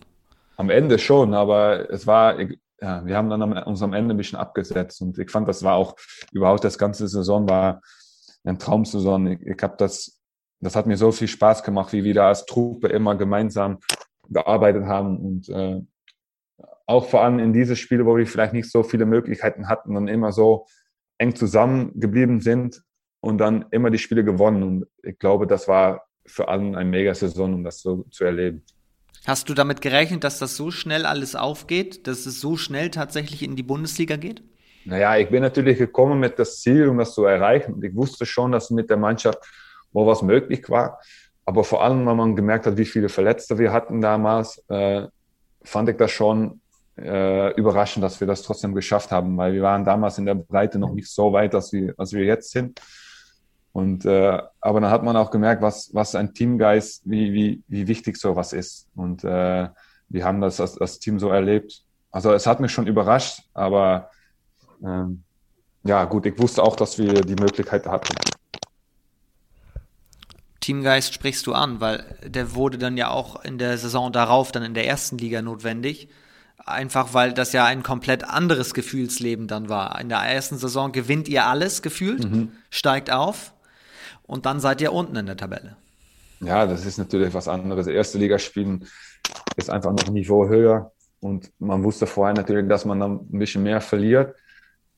Am 0.56 0.70
Ende 0.70 0.98
schon, 0.98 1.34
aber 1.34 1.90
es 1.90 2.06
war, 2.06 2.38
ja, 2.40 3.04
wir 3.04 3.16
haben 3.16 3.30
dann 3.30 3.42
am, 3.42 3.52
uns 3.52 3.82
am 3.82 3.92
Ende 3.92 4.14
ein 4.14 4.18
bisschen 4.18 4.38
abgesetzt. 4.38 5.00
Und 5.00 5.18
ich 5.18 5.30
fand, 5.30 5.48
das 5.48 5.62
war 5.62 5.74
auch 5.74 5.96
überhaupt 6.32 6.64
das 6.64 6.78
ganze 6.78 7.08
Saison 7.08 7.48
war 7.48 7.80
eine 8.44 8.58
Traumsaison. 8.58 9.26
Ich, 9.28 9.40
ich 9.40 9.62
habe 9.62 9.74
das, 9.78 10.20
das 10.60 10.76
hat 10.76 10.86
mir 10.86 10.96
so 10.96 11.12
viel 11.12 11.28
Spaß 11.28 11.62
gemacht, 11.62 11.92
wie 11.92 12.04
wir 12.04 12.14
da 12.14 12.28
als 12.28 12.44
Truppe 12.44 12.88
immer 12.88 13.14
gemeinsam 13.16 13.78
gearbeitet 14.28 14.84
haben 14.84 15.18
und 15.18 15.48
äh, 15.48 15.80
auch 16.86 17.06
vor 17.06 17.22
allem 17.22 17.38
in 17.38 17.52
diese 17.52 17.76
Spiele, 17.76 18.04
wo 18.04 18.16
wir 18.16 18.26
vielleicht 18.26 18.52
nicht 18.52 18.70
so 18.70 18.82
viele 18.82 19.06
Möglichkeiten 19.06 19.68
hatten, 19.68 19.94
dann 19.94 20.08
immer 20.08 20.32
so 20.32 20.66
eng 21.18 21.34
zusammengeblieben 21.34 22.40
sind 22.40 22.82
und 23.20 23.38
dann 23.38 23.66
immer 23.70 23.90
die 23.90 23.98
Spiele 23.98 24.24
gewonnen. 24.24 24.62
Und 24.62 24.86
ich 25.02 25.18
glaube, 25.18 25.46
das 25.46 25.68
war 25.68 26.06
für 26.26 26.48
alle 26.48 26.76
eine 26.76 26.84
Mega-Saison, 26.90 27.54
um 27.54 27.64
das 27.64 27.80
so 27.80 28.04
zu 28.10 28.24
erleben. 28.24 28.64
Hast 29.26 29.48
du 29.48 29.54
damit 29.54 29.80
gerechnet, 29.80 30.24
dass 30.24 30.38
das 30.38 30.56
so 30.56 30.70
schnell 30.70 31.06
alles 31.06 31.34
aufgeht, 31.34 32.06
dass 32.06 32.26
es 32.26 32.40
so 32.40 32.56
schnell 32.56 32.90
tatsächlich 32.90 33.42
in 33.42 33.56
die 33.56 33.62
Bundesliga 33.62 34.16
geht? 34.16 34.42
Naja, 34.84 35.16
ich 35.16 35.30
bin 35.30 35.40
natürlich 35.40 35.78
gekommen 35.78 36.20
mit 36.20 36.38
das 36.38 36.60
Ziel, 36.60 36.88
um 36.88 36.98
das 36.98 37.14
zu 37.14 37.24
erreichen. 37.24 37.74
Und 37.74 37.84
ich 37.84 37.94
wusste 37.94 38.26
schon, 38.26 38.52
dass 38.52 38.70
mit 38.70 38.90
der 38.90 38.98
Mannschaft 38.98 39.38
wo 39.94 40.06
was 40.06 40.20
möglich 40.20 40.68
war. 40.68 41.00
Aber 41.46 41.64
vor 41.64 41.82
allem, 41.82 42.06
wenn 42.06 42.16
man 42.16 42.36
gemerkt 42.36 42.66
hat, 42.66 42.76
wie 42.76 42.84
viele 42.84 43.08
Verletzte 43.08 43.58
wir 43.58 43.72
hatten 43.72 44.02
damals, 44.02 44.62
äh, 44.68 45.06
fand 45.62 45.88
ich 45.88 45.96
das 45.96 46.10
schon 46.10 46.60
äh, 46.96 47.52
überraschend, 47.54 48.04
dass 48.04 48.20
wir 48.20 48.26
das 48.26 48.42
trotzdem 48.42 48.74
geschafft 48.74 49.10
haben, 49.10 49.36
weil 49.36 49.52
wir 49.52 49.62
waren 49.62 49.84
damals 49.84 50.18
in 50.18 50.26
der 50.26 50.34
Breite 50.34 50.78
noch 50.78 50.92
nicht 50.92 51.08
so 51.08 51.32
weit, 51.32 51.54
dass 51.54 51.72
wir, 51.72 51.94
als 51.96 52.12
wir 52.12 52.24
jetzt 52.24 52.50
sind. 52.50 52.80
Und 53.72 54.04
äh, 54.04 54.40
aber 54.60 54.80
dann 54.80 54.90
hat 54.90 55.02
man 55.02 55.16
auch 55.16 55.32
gemerkt, 55.32 55.60
was 55.60 55.90
was 55.92 56.14
ein 56.14 56.32
Teamgeist, 56.32 57.02
wie 57.04 57.32
wie 57.32 57.62
wie 57.66 57.88
wichtig 57.88 58.16
sowas 58.16 58.52
ist. 58.52 58.86
Und 58.94 59.24
äh, 59.24 59.68
wir 60.08 60.24
haben 60.24 60.40
das 60.40 60.60
als, 60.60 60.80
als 60.80 61.00
Team 61.00 61.18
so 61.18 61.30
erlebt. 61.30 61.82
Also 62.12 62.32
es 62.32 62.46
hat 62.46 62.60
mich 62.60 62.70
schon 62.70 62.86
überrascht, 62.86 63.40
aber 63.52 64.10
ähm, 64.84 65.24
ja 65.82 66.04
gut, 66.04 66.24
ich 66.26 66.38
wusste 66.38 66.62
auch, 66.62 66.76
dass 66.76 66.98
wir 66.98 67.22
die 67.22 67.34
Möglichkeit 67.34 67.86
hatten. 67.86 68.14
Teamgeist 70.60 71.12
sprichst 71.12 71.46
du 71.46 71.52
an, 71.52 71.80
weil 71.80 72.16
der 72.24 72.54
wurde 72.54 72.78
dann 72.78 72.96
ja 72.96 73.10
auch 73.10 73.44
in 73.44 73.58
der 73.58 73.76
Saison 73.76 74.12
darauf 74.12 74.52
dann 74.52 74.62
in 74.62 74.74
der 74.74 74.86
ersten 74.86 75.18
Liga 75.18 75.42
notwendig. 75.42 76.08
Einfach 76.58 77.12
weil 77.12 77.32
das 77.32 77.52
ja 77.52 77.64
ein 77.64 77.82
komplett 77.82 78.24
anderes 78.24 78.72
Gefühlsleben 78.74 79.48
dann 79.48 79.68
war. 79.68 80.00
In 80.00 80.08
der 80.08 80.18
ersten 80.18 80.56
Saison 80.56 80.92
gewinnt 80.92 81.28
ihr 81.28 81.46
alles 81.46 81.82
gefühlt, 81.82 82.30
mhm. 82.30 82.52
steigt 82.70 83.10
auf 83.10 83.52
und 84.22 84.46
dann 84.46 84.60
seid 84.60 84.80
ihr 84.80 84.92
unten 84.92 85.16
in 85.16 85.26
der 85.26 85.36
Tabelle. 85.36 85.76
Ja, 86.40 86.66
das 86.66 86.86
ist 86.86 86.98
natürlich 86.98 87.34
was 87.34 87.48
anderes. 87.48 87.86
Erste 87.86 88.18
Liga 88.18 88.38
spielen 88.38 88.86
ist 89.56 89.70
einfach 89.70 89.92
noch 89.92 90.06
ein 90.06 90.14
Niveau 90.14 90.48
höher 90.48 90.92
und 91.20 91.52
man 91.58 91.82
wusste 91.84 92.06
vorher 92.06 92.34
natürlich, 92.34 92.68
dass 92.68 92.84
man 92.84 93.00
dann 93.00 93.12
ein 93.12 93.38
bisschen 93.38 93.62
mehr 93.62 93.80
verliert 93.80 94.34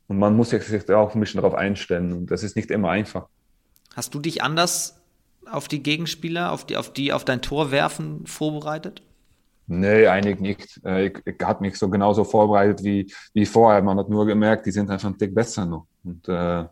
und 0.09 0.19
man 0.19 0.37
muss 0.37 0.51
sich 0.51 0.91
auch 0.91 1.15
ein 1.15 1.21
bisschen 1.21 1.41
darauf 1.41 1.55
einstellen 1.55 2.13
und 2.13 2.31
das 2.31 2.43
ist 2.43 2.57
nicht 2.57 2.71
immer 2.71 2.91
einfach. 2.91 3.27
Hast 3.95 4.15
du 4.15 4.21
dich 4.21 4.43
anders 4.43 5.01
auf 5.51 5.69
die 5.69 5.83
Gegenspieler, 5.83 6.53
auf 6.53 6.67
die, 6.67 6.77
auf 6.77 6.93
die, 6.93 7.13
auf 7.13 7.25
dein 7.25 7.43
Tor 7.43 7.71
werfen 7.71 8.27
vorbereitet? 8.27 9.03
Nee, 9.69 10.07
eigentlich 10.07 10.41
nicht. 10.41 10.81
Äh, 10.85 11.07
ich, 11.07 11.23
ich 11.25 11.37
habe 11.43 11.63
mich 11.63 11.77
so 11.77 11.89
genauso 11.89 12.25
vorbereitet 12.25 12.85
wie, 12.85 13.13
wie 13.35 13.47
vorher. 13.47 13.83
Man 13.83 13.99
hat 13.99 14.09
nur 14.09 14.25
gemerkt, 14.27 14.67
die 14.67 14.71
sind 14.71 14.91
einfach 14.91 15.09
ein 15.09 15.19
Tick 15.19 15.35
besser 15.35 15.67
noch. 15.67 15.87
Und 16.05 16.29
äh, 16.29 16.65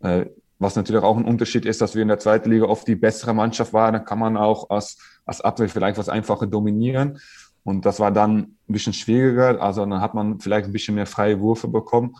äh, 0.00 0.26
was 0.58 0.76
natürlich 0.76 1.02
auch 1.02 1.16
ein 1.16 1.24
Unterschied 1.24 1.66
ist, 1.66 1.80
dass 1.80 1.94
wir 1.94 2.02
in 2.02 2.08
der 2.08 2.18
zweiten 2.18 2.50
Liga 2.50 2.66
oft 2.66 2.86
die 2.86 2.94
bessere 2.94 3.34
Mannschaft 3.34 3.72
waren, 3.72 3.94
dann 3.94 4.04
kann 4.04 4.18
man 4.18 4.36
auch 4.36 4.70
als, 4.70 4.96
als 5.26 5.40
Abwehr 5.40 5.68
vielleicht 5.68 5.98
was 5.98 6.08
einfacher 6.08 6.46
dominieren. 6.46 7.18
Und 7.64 7.84
das 7.84 8.00
war 8.00 8.10
dann 8.10 8.38
ein 8.38 8.56
bisschen 8.68 8.92
schwieriger. 8.92 9.60
Also 9.60 9.84
dann 9.84 10.00
hat 10.00 10.14
man 10.14 10.40
vielleicht 10.40 10.66
ein 10.66 10.72
bisschen 10.72 10.94
mehr 10.94 11.06
freie 11.06 11.40
Würfe 11.40 11.68
bekommen. 11.68 12.14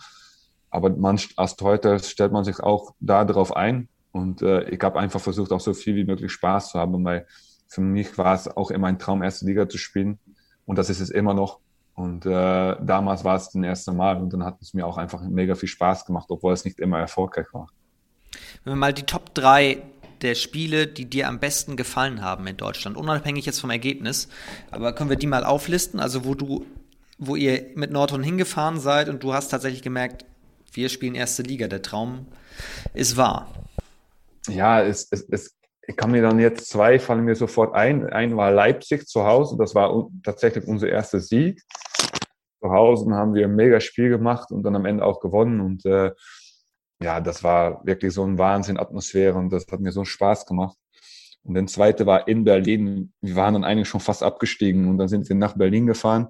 Aber 0.71 0.91
man, 0.91 1.19
als 1.37 1.57
Torhüter 1.57 1.99
stellt 1.99 2.33
man 2.33 2.45
sich 2.45 2.61
auch 2.61 2.95
da 3.01 3.25
drauf 3.25 3.57
ein. 3.57 3.89
Und 4.11 4.43
äh, 4.43 4.69
ich 4.69 4.83
habe 4.83 4.99
einfach 4.99 5.21
versucht, 5.21 5.53
auch 5.53 5.61
so 5.61 5.73
viel 5.73 5.95
wie 5.97 6.05
möglich 6.05 6.33
Spaß 6.33 6.71
zu 6.71 6.79
haben, 6.79 7.03
weil 7.05 7.27
für 7.73 7.81
mich 7.81 8.19
war 8.19 8.35
es 8.35 8.49
auch 8.49 8.71
immer 8.71 8.89
ein 8.89 8.99
Traum, 8.99 9.23
erste 9.23 9.47
Liga 9.47 9.67
zu 9.67 9.79
spielen. 9.79 10.19
Und 10.67 10.77
das 10.77 10.91
ist 10.91 11.01
es 11.01 11.09
immer 11.09 11.33
noch. 11.33 11.59
Und 11.95 12.27
äh, 12.27 12.77
damals 12.81 13.25
war 13.25 13.37
es 13.37 13.51
das 13.51 13.63
erste 13.63 13.93
Mal 13.93 14.21
und 14.21 14.33
dann 14.33 14.45
hat 14.45 14.61
es 14.61 14.75
mir 14.75 14.87
auch 14.87 14.99
einfach 14.99 15.23
mega 15.23 15.55
viel 15.55 15.71
Spaß 15.71 16.05
gemacht, 16.05 16.27
obwohl 16.29 16.53
es 16.53 16.67
nicht 16.67 16.79
immer 16.81 16.99
erfolgreich 16.99 17.47
war. 17.53 17.69
Wenn 18.65 18.75
wir 18.75 18.77
mal 18.77 18.93
die 18.93 19.05
Top 19.05 19.35
3 19.35 19.83
der 20.21 20.35
Spiele, 20.35 20.87
die 20.87 21.07
dir 21.07 21.29
am 21.29 21.41
besten 21.41 21.77
gefallen 21.77 22.23
haben 22.23 22.47
in 22.47 22.59
Deutschland, 22.59 22.97
unabhängig 22.97 23.47
jetzt 23.47 23.61
vom 23.61 23.71
Ergebnis, 23.71 24.29
aber 24.71 24.93
können 24.93 25.09
wir 25.09 25.17
die 25.17 25.27
mal 25.27 25.45
auflisten? 25.45 25.99
Also 25.99 26.27
wo 26.27 26.35
du, 26.35 26.67
wo 27.19 27.37
ihr 27.37 27.71
mit 27.75 27.91
Nordhorn 27.91 28.23
hingefahren 28.23 28.81
seid 28.81 29.09
und 29.09 29.23
du 29.23 29.33
hast 29.33 29.49
tatsächlich 29.49 29.83
gemerkt, 29.83 30.27
wir 30.73 30.91
spielen 30.91 31.15
erste 31.15 31.43
Liga, 31.43 31.69
der 31.69 31.81
Traum 31.81 32.27
ist 32.93 33.17
wahr. 33.17 33.51
Ja, 34.49 34.83
es, 34.83 35.09
es, 35.11 35.27
es 35.31 35.55
ich 35.87 35.97
kann 35.97 36.13
mir 36.13 36.23
dann 36.23 36.39
jetzt 36.39 36.69
zwei 36.69 36.99
fallen 36.99 37.25
mir 37.25 37.35
sofort 37.35 37.75
ein. 37.75 38.07
Ein 38.09 38.37
war 38.37 38.51
Leipzig 38.51 39.07
zu 39.09 39.25
Hause, 39.25 39.57
das 39.59 39.75
war 39.75 40.09
tatsächlich 40.23 40.67
unser 40.67 40.89
erster 40.89 41.21
Sieg. 41.21 41.61
Zu 42.61 42.71
Hause 42.71 43.13
haben 43.15 43.35
wir 43.35 43.47
ein 43.47 43.57
mega 43.57 43.81
Spiel 43.81 44.09
gemacht 44.09 44.53
und 44.53 44.63
dann 44.63 44.77
am 44.77 44.85
Ende 44.85 45.05
auch 45.05 45.21
gewonnen. 45.21 45.61
Und 45.61 45.85
äh, 45.85 46.13
ja, 47.03 47.21
das 47.21 47.43
war 47.43 47.85
wirklich 47.85 48.13
so 48.13 48.25
ein 48.25 48.39
Wahnsinn 48.39 48.79
Atmosphäre 48.79 49.37
und 49.37 49.51
das 49.51 49.67
hat 49.71 49.81
mir 49.81 49.91
so 49.91 50.05
Spaß 50.05 50.47
gemacht. 50.47 50.77
Und 51.43 51.55
der 51.55 51.67
zweite 51.67 52.07
war 52.07 52.29
in 52.29 52.45
Berlin. 52.45 53.13
Wir 53.21 53.35
waren 53.35 53.55
dann 53.55 53.65
eigentlich 53.65 53.89
schon 53.89 54.01
fast 54.01 54.23
abgestiegen 54.23 54.89
und 54.89 54.99
dann 54.99 55.09
sind 55.09 55.29
wir 55.29 55.35
nach 55.35 55.57
Berlin 55.57 55.89
gefahren, 55.89 56.29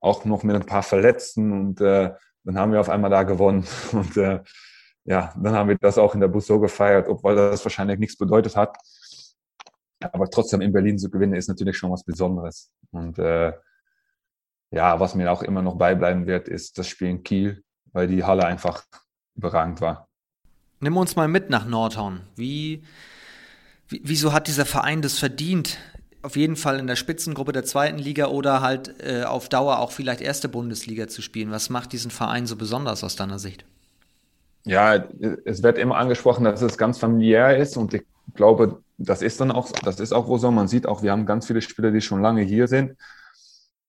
auch 0.00 0.24
noch 0.24 0.44
mit 0.44 0.54
ein 0.54 0.66
paar 0.66 0.84
Verletzten 0.84 1.50
und 1.50 1.80
äh, 1.80 2.12
dann 2.44 2.58
haben 2.58 2.72
wir 2.72 2.80
auf 2.80 2.90
einmal 2.90 3.10
da 3.10 3.22
gewonnen. 3.22 3.66
Und 3.92 4.16
äh, 4.16 4.40
ja, 5.04 5.34
dann 5.36 5.54
haben 5.54 5.68
wir 5.68 5.76
das 5.78 5.98
auch 5.98 6.14
in 6.14 6.20
der 6.20 6.28
Bus 6.28 6.46
so 6.46 6.58
gefeiert, 6.58 7.08
obwohl 7.08 7.36
das 7.36 7.64
wahrscheinlich 7.64 7.98
nichts 7.98 8.16
bedeutet 8.16 8.56
hat. 8.56 8.76
Aber 10.00 10.28
trotzdem 10.28 10.60
in 10.60 10.72
Berlin 10.72 10.98
zu 10.98 11.10
gewinnen, 11.10 11.34
ist 11.34 11.48
natürlich 11.48 11.76
schon 11.76 11.90
was 11.90 12.04
Besonderes. 12.04 12.72
Und 12.90 13.18
äh, 13.18 13.52
ja, 14.70 14.98
was 15.00 15.14
mir 15.14 15.30
auch 15.30 15.42
immer 15.42 15.62
noch 15.62 15.76
beibleiben 15.76 16.26
wird, 16.26 16.48
ist 16.48 16.78
das 16.78 16.88
Spiel 16.88 17.08
in 17.08 17.22
Kiel, 17.22 17.62
weil 17.92 18.08
die 18.08 18.24
Halle 18.24 18.44
einfach 18.44 18.84
überragend 19.36 19.80
war. 19.80 20.08
Nimm 20.80 20.96
uns 20.96 21.16
mal 21.16 21.28
mit 21.28 21.50
nach 21.50 21.66
Nordhorn. 21.66 22.22
Wie, 22.36 22.82
wie, 23.88 24.00
wieso 24.04 24.32
hat 24.32 24.48
dieser 24.48 24.66
Verein 24.66 25.02
das 25.02 25.18
verdient, 25.18 25.78
auf 26.22 26.36
jeden 26.36 26.56
Fall 26.56 26.78
in 26.78 26.86
der 26.86 26.96
Spitzengruppe 26.96 27.52
der 27.52 27.64
zweiten 27.64 27.98
Liga 27.98 28.26
oder 28.26 28.62
halt 28.62 28.94
äh, 29.02 29.24
auf 29.24 29.48
Dauer 29.48 29.78
auch 29.78 29.92
vielleicht 29.92 30.22
erste 30.22 30.48
Bundesliga 30.48 31.08
zu 31.08 31.20
spielen? 31.20 31.50
Was 31.50 31.68
macht 31.68 31.92
diesen 31.92 32.10
Verein 32.10 32.46
so 32.46 32.56
besonders 32.56 33.04
aus 33.04 33.16
deiner 33.16 33.38
Sicht? 33.38 33.64
Ja, 34.64 34.94
es 35.44 35.62
wird 35.62 35.78
immer 35.78 35.96
angesprochen, 35.96 36.44
dass 36.44 36.62
es 36.62 36.78
ganz 36.78 36.98
familiär 36.98 37.56
ist 37.56 37.76
und 37.76 37.92
ich 37.92 38.02
glaube, 38.34 38.82
das 38.96 39.22
ist 39.22 39.40
dann 39.40 39.50
auch, 39.50 39.70
das 39.70 40.00
ist 40.00 40.12
auch 40.12 40.28
wohl 40.28 40.38
so. 40.38 40.50
Man 40.50 40.68
sieht 40.68 40.86
auch, 40.86 41.02
wir 41.02 41.12
haben 41.12 41.26
ganz 41.26 41.46
viele 41.46 41.60
Spieler, 41.60 41.90
die 41.90 42.00
schon 42.00 42.22
lange 42.22 42.42
hier 42.42 42.68
sind. 42.68 42.96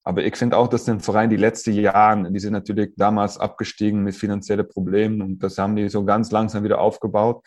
Aber 0.03 0.23
ich 0.23 0.35
finde 0.35 0.57
auch, 0.57 0.67
dass 0.67 0.85
den 0.85 0.99
Verein 0.99 1.29
die 1.29 1.37
letzten 1.37 1.73
Jahre, 1.73 2.31
die 2.31 2.39
sind 2.39 2.53
natürlich 2.53 2.93
damals 2.95 3.39
abgestiegen 3.39 4.03
mit 4.03 4.15
finanziellen 4.15 4.67
Problemen 4.67 5.21
und 5.21 5.39
das 5.39 5.57
haben 5.57 5.75
die 5.75 5.89
so 5.89 6.05
ganz 6.05 6.31
langsam 6.31 6.63
wieder 6.63 6.79
aufgebaut. 6.79 7.43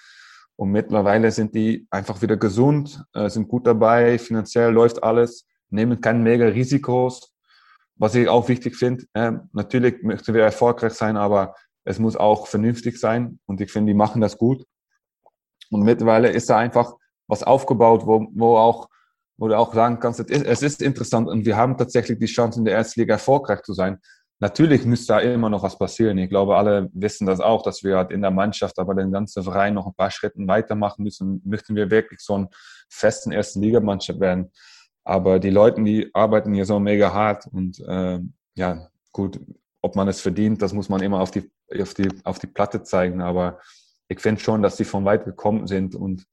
Und 0.57 0.70
mittlerweile 0.72 1.31
sind 1.31 1.55
die 1.55 1.87
einfach 1.91 2.20
wieder 2.20 2.37
gesund, 2.37 3.05
äh, 3.12 3.29
sind 3.29 3.47
gut 3.47 3.64
dabei, 3.66 4.18
finanziell 4.18 4.72
läuft 4.72 5.05
alles, 5.05 5.47
nehmen 5.70 6.01
keine 6.01 6.18
mega 6.18 6.47
Risikos. 6.47 7.33
Was 7.95 8.16
ich 8.16 8.29
auch 8.29 8.49
wichtig 8.49 8.74
finde, 8.74 9.05
äh, 9.12 9.33
natürlich 9.53 10.03
möchten 10.03 10.35
wir 10.35 10.43
erfolgreich 10.43 10.95
sein, 10.95 11.16
aber 11.16 11.55
es 11.89 11.99
muss 11.99 12.16
auch 12.16 12.47
vernünftig 12.47 13.01
sein 13.01 13.39
und 13.47 13.61
ich 13.61 13.72
finde, 13.72 13.93
die 13.93 13.97
machen 13.97 14.20
das 14.20 14.36
gut. 14.36 14.64
Und 15.70 15.82
mittlerweile 15.82 16.30
ist 16.30 16.51
da 16.51 16.59
einfach 16.59 16.95
was 17.26 17.43
aufgebaut, 17.43 18.07
wo, 18.07 18.28
wo 18.34 18.57
auch 18.57 18.89
wo 19.39 19.47
du 19.47 19.57
auch 19.57 19.72
sagen 19.72 20.01
kannst, 20.01 20.18
es 20.18 20.62
ist 20.62 20.82
interessant 20.82 21.28
und 21.28 21.47
wir 21.47 21.57
haben 21.57 21.78
tatsächlich 21.78 22.18
die 22.18 22.26
Chance, 22.26 22.59
in 22.59 22.64
der 22.64 22.74
ersten 22.74 23.01
Liga 23.01 23.14
erfolgreich 23.14 23.62
zu 23.62 23.72
sein. 23.72 23.99
Natürlich 24.41 24.84
müsste 24.84 25.14
da 25.14 25.20
immer 25.20 25.49
noch 25.49 25.62
was 25.62 25.78
passieren. 25.78 26.18
Ich 26.18 26.28
glaube, 26.28 26.57
alle 26.57 26.91
wissen 26.93 27.26
das 27.26 27.41
auch, 27.41 27.62
dass 27.62 27.84
wir 27.84 27.97
halt 27.97 28.11
in 28.11 28.20
der 28.20 28.32
Mannschaft, 28.32 28.78
aber 28.78 28.95
den 28.95 29.12
ganzen 29.12 29.43
Verein 29.45 29.74
noch 29.74 29.86
ein 29.86 29.95
paar 29.95 30.11
Schritte 30.11 30.39
weitermachen 30.47 31.05
müssen. 31.05 31.41
Möchten 31.45 31.76
wir 31.76 31.91
wirklich 31.91 32.20
so 32.20 32.34
einen 32.34 32.49
festen 32.89 33.32
ersten 33.32 33.62
Ligamannschaft 33.62 34.20
werden. 34.20 34.51
Aber 35.05 35.39
die 35.39 35.51
Leute, 35.51 35.82
die 35.82 36.11
arbeiten 36.14 36.53
hier 36.53 36.66
so 36.66 36.78
mega 36.80 37.12
hart 37.12 37.47
und 37.47 37.80
äh, 37.80 38.18
ja, 38.57 38.89
gut, 39.12 39.41
ob 39.89 39.97
man 39.97 40.07
es 40.07 40.20
verdient, 40.20 40.61
das 40.61 40.74
muss 40.74 40.91
man 40.91 41.01
immer 41.03 41.20
auf 41.20 41.30
die, 41.30 41.51
auf 41.80 41.95
die, 41.95 42.09
auf 42.24 42.39
die 42.39 42.47
Platte 42.47 42.82
zeigen. 42.82 43.22
Aber 43.22 43.59
ich 44.09 44.20
finde 44.20 44.41
schon, 44.41 44.61
dass 44.61 44.76
sie 44.76 44.84
von 44.84 45.07
weit 45.07 45.24
gekommen 45.24 45.66
sind 45.66 45.95
und 45.95 46.26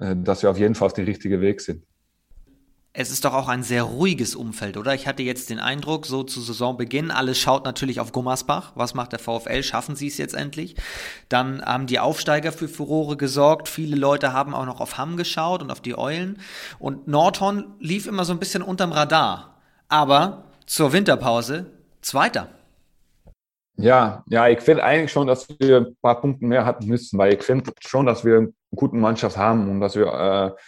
äh, 0.00 0.16
dass 0.16 0.42
wir 0.42 0.50
auf 0.50 0.58
jeden 0.58 0.74
Fall 0.74 0.86
auf 0.86 0.92
dem 0.92 1.04
richtigen 1.04 1.40
Weg 1.40 1.60
sind. 1.60 1.84
Es 2.92 3.12
ist 3.12 3.24
doch 3.24 3.34
auch 3.34 3.46
ein 3.46 3.62
sehr 3.62 3.84
ruhiges 3.84 4.34
Umfeld, 4.34 4.76
oder? 4.76 4.92
Ich 4.94 5.06
hatte 5.06 5.22
jetzt 5.22 5.48
den 5.50 5.60
Eindruck, 5.60 6.06
so 6.06 6.24
zu 6.24 6.40
Saisonbeginn, 6.40 7.12
alles 7.12 7.38
schaut 7.38 7.64
natürlich 7.64 8.00
auf 8.00 8.10
Gummersbach. 8.10 8.72
Was 8.74 8.94
macht 8.94 9.12
der 9.12 9.20
VfL? 9.20 9.62
Schaffen 9.62 9.94
sie 9.94 10.08
es 10.08 10.18
jetzt 10.18 10.34
endlich? 10.34 10.74
Dann 11.28 11.62
haben 11.62 11.86
die 11.86 12.00
Aufsteiger 12.00 12.50
für 12.50 12.66
Furore 12.66 13.16
gesorgt. 13.16 13.68
Viele 13.68 13.94
Leute 13.94 14.32
haben 14.32 14.52
auch 14.52 14.66
noch 14.66 14.80
auf 14.80 14.98
Hamm 14.98 15.16
geschaut 15.16 15.62
und 15.62 15.70
auf 15.70 15.80
die 15.80 15.96
Eulen. 15.96 16.40
Und 16.80 17.06
Nordhorn 17.06 17.76
lief 17.78 18.08
immer 18.08 18.24
so 18.24 18.32
ein 18.32 18.40
bisschen 18.40 18.62
unterm 18.62 18.90
Radar. 18.90 19.60
Aber 19.88 20.46
zur 20.66 20.92
Winterpause 20.92 21.70
Zweiter. 22.02 22.48
Ja, 23.80 24.24
ja, 24.28 24.48
ich 24.48 24.60
finde 24.60 24.84
eigentlich 24.84 25.10
schon, 25.10 25.26
dass 25.26 25.48
wir 25.58 25.78
ein 25.78 25.96
paar 26.02 26.20
Punkte 26.20 26.44
mehr 26.44 26.64
hatten 26.64 26.86
müssen, 26.86 27.18
weil 27.18 27.34
ich 27.34 27.42
finde 27.42 27.72
schon, 27.80 28.06
dass 28.06 28.24
wir 28.24 28.38
eine 28.38 28.52
gute 28.74 28.96
Mannschaft 28.96 29.36
haben 29.36 29.70
und 29.70 29.80
dass 29.80 29.96
wir, 29.96 30.06
äh, 30.06 30.60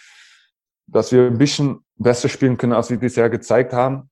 dass 0.86 1.12
wir 1.12 1.26
ein 1.26 1.38
bisschen 1.38 1.80
besser 1.96 2.28
spielen 2.28 2.56
können, 2.56 2.72
als 2.72 2.90
wir 2.90 2.98
bisher 2.98 3.28
gezeigt 3.28 3.72
haben. 3.72 4.10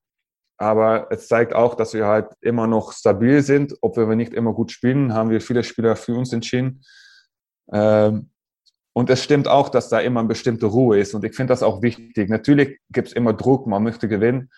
Aber 0.57 1.07
es 1.09 1.27
zeigt 1.27 1.55
auch, 1.55 1.73
dass 1.73 1.95
wir 1.95 2.05
halt 2.05 2.33
immer 2.41 2.67
noch 2.67 2.93
stabil 2.93 3.41
sind. 3.41 3.75
Obwohl 3.81 4.07
wir 4.07 4.15
nicht 4.15 4.33
immer 4.33 4.53
gut 4.53 4.71
spielen, 4.71 5.13
haben 5.13 5.31
wir 5.31 5.41
viele 5.41 5.63
Spieler 5.63 5.95
für 5.95 6.13
uns 6.13 6.31
entschieden. 6.33 6.83
Ähm, 7.73 8.29
und 8.93 9.09
es 9.09 9.23
stimmt 9.23 9.47
auch, 9.47 9.69
dass 9.69 9.89
da 9.89 9.99
immer 9.99 10.19
eine 10.19 10.29
bestimmte 10.29 10.67
Ruhe 10.67 10.99
ist. 10.99 11.15
Und 11.15 11.23
ich 11.25 11.35
finde 11.35 11.51
das 11.51 11.63
auch 11.63 11.81
wichtig. 11.81 12.29
Natürlich 12.29 12.79
gibt 12.91 13.07
es 13.07 13.13
immer 13.13 13.33
Druck, 13.33 13.65
man 13.65 13.81
möchte 13.81 14.07
gewinnen. 14.07 14.51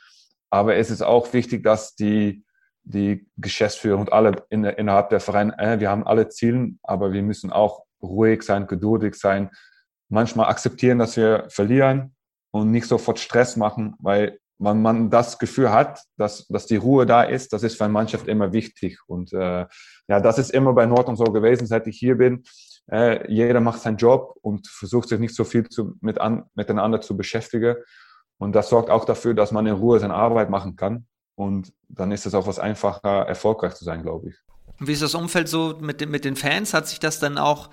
Aber 0.50 0.76
es 0.76 0.92
ist 0.92 1.02
auch 1.02 1.32
wichtig, 1.32 1.64
dass 1.64 1.96
die, 1.96 2.44
die 2.84 3.28
Geschäftsführer 3.38 4.00
und 4.00 4.12
alle 4.12 4.46
in, 4.50 4.64
innerhalb 4.64 5.10
der 5.10 5.20
Vereine, 5.20 5.58
äh, 5.58 5.80
wir 5.80 5.90
haben 5.90 6.06
alle 6.06 6.30
Ziele, 6.30 6.72
aber 6.84 7.14
wir 7.14 7.24
müssen 7.24 7.52
auch 7.52 7.84
ruhig 8.02 8.44
sein, 8.44 8.68
geduldig 8.68 9.16
sein, 9.16 9.50
manchmal 10.10 10.48
akzeptieren, 10.50 11.00
dass 11.00 11.18
wir 11.18 11.46
verlieren 11.50 12.16
und 12.52 12.72
nicht 12.72 12.88
sofort 12.88 13.20
Stress 13.20 13.56
machen, 13.56 13.96
weil 14.00 14.40
man, 14.60 14.82
man 14.82 15.10
das 15.10 15.40
Gefühl 15.40 15.72
hat, 15.72 16.02
dass, 16.18 16.48
dass 16.48 16.66
die 16.68 16.76
Ruhe 16.76 17.06
da 17.06 17.24
ist, 17.24 17.54
das 17.54 17.64
ist 17.64 17.78
für 17.78 17.86
eine 17.86 17.94
Mannschaft 17.94 18.28
immer 18.28 18.54
wichtig. 18.54 19.00
Und 19.08 19.34
äh, 19.34 19.66
ja, 20.08 20.20
das 20.20 20.38
ist 20.38 20.52
immer 20.52 20.74
bei 20.74 20.86
Nordhorn 20.86 21.18
so 21.18 21.26
gewesen, 21.26 21.68
seit 21.68 21.88
ich 21.88 21.98
hier 21.98 22.18
bin. 22.18 22.44
Äh, 22.92 23.32
jeder 23.32 23.60
macht 23.60 23.82
seinen 23.82 23.98
Job 23.98 24.36
und 24.42 24.68
versucht 24.68 25.10
sich 25.10 25.20
nicht 25.20 25.36
so 25.36 25.44
viel 25.44 25.68
zu, 25.68 25.96
mit 26.02 26.20
an, 26.20 26.44
miteinander 26.54 27.02
zu 27.02 27.18
beschäftigen. 27.18 27.76
Und 28.38 28.54
das 28.56 28.70
sorgt 28.70 28.90
auch 28.90 29.06
dafür, 29.06 29.34
dass 29.34 29.52
man 29.52 29.66
in 29.66 29.74
Ruhe 29.74 30.00
seine 30.00 30.16
Arbeit 30.16 30.50
machen 30.50 30.76
kann. 30.76 31.08
Und 31.36 31.74
dann 31.90 32.12
ist 32.12 32.26
es 32.26 32.34
auch 32.34 32.48
was 32.48 32.60
einfacher, 32.60 33.28
erfolgreich 33.28 33.74
zu 33.74 33.86
sein, 33.86 34.04
glaube 34.04 34.30
ich. 34.30 34.36
Und 34.80 34.88
wie 34.88 34.94
ist 34.94 35.02
das 35.02 35.14
Umfeld 35.16 35.48
so 35.48 35.78
mit, 35.80 36.02
den, 36.02 36.10
mit 36.10 36.26
den 36.26 36.36
Fans? 36.36 36.74
Hat 36.74 36.88
sich 36.88 37.00
das 37.00 37.20
dann 37.20 37.38
auch, 37.38 37.70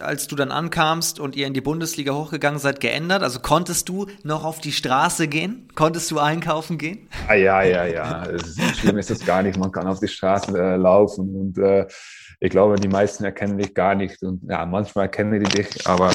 als 0.00 0.26
du 0.26 0.36
dann 0.36 0.50
ankamst 0.50 1.20
und 1.20 1.36
ihr 1.36 1.46
in 1.46 1.54
die 1.54 1.60
Bundesliga 1.60 2.12
hochgegangen 2.12 2.58
seid, 2.58 2.80
geändert? 2.80 3.22
Also 3.22 3.40
konntest 3.40 3.88
du 3.88 4.06
noch 4.24 4.44
auf 4.44 4.60
die 4.60 4.72
Straße 4.72 5.28
gehen? 5.28 5.68
Konntest 5.74 6.10
du 6.10 6.18
einkaufen 6.18 6.76
gehen? 6.76 7.08
Ah, 7.28 7.34
ja, 7.34 7.62
ja, 7.62 7.86
ja. 7.86 8.26
Schlimm 8.74 8.98
ist 8.98 9.10
es 9.10 9.24
gar 9.24 9.42
nicht. 9.42 9.58
Man 9.58 9.70
kann 9.70 9.86
auf 9.86 10.00
die 10.00 10.08
Straße 10.08 10.50
äh, 10.56 10.76
laufen 10.76 11.34
und 11.34 11.58
äh, 11.58 11.86
ich 12.40 12.50
glaube, 12.50 12.76
die 12.76 12.88
meisten 12.88 13.24
erkennen 13.24 13.56
dich 13.56 13.72
gar 13.72 13.94
nicht. 13.94 14.22
Und 14.22 14.42
ja, 14.48 14.66
manchmal 14.66 15.04
erkennen 15.04 15.40
die 15.40 15.48
dich, 15.48 15.86
aber 15.86 16.12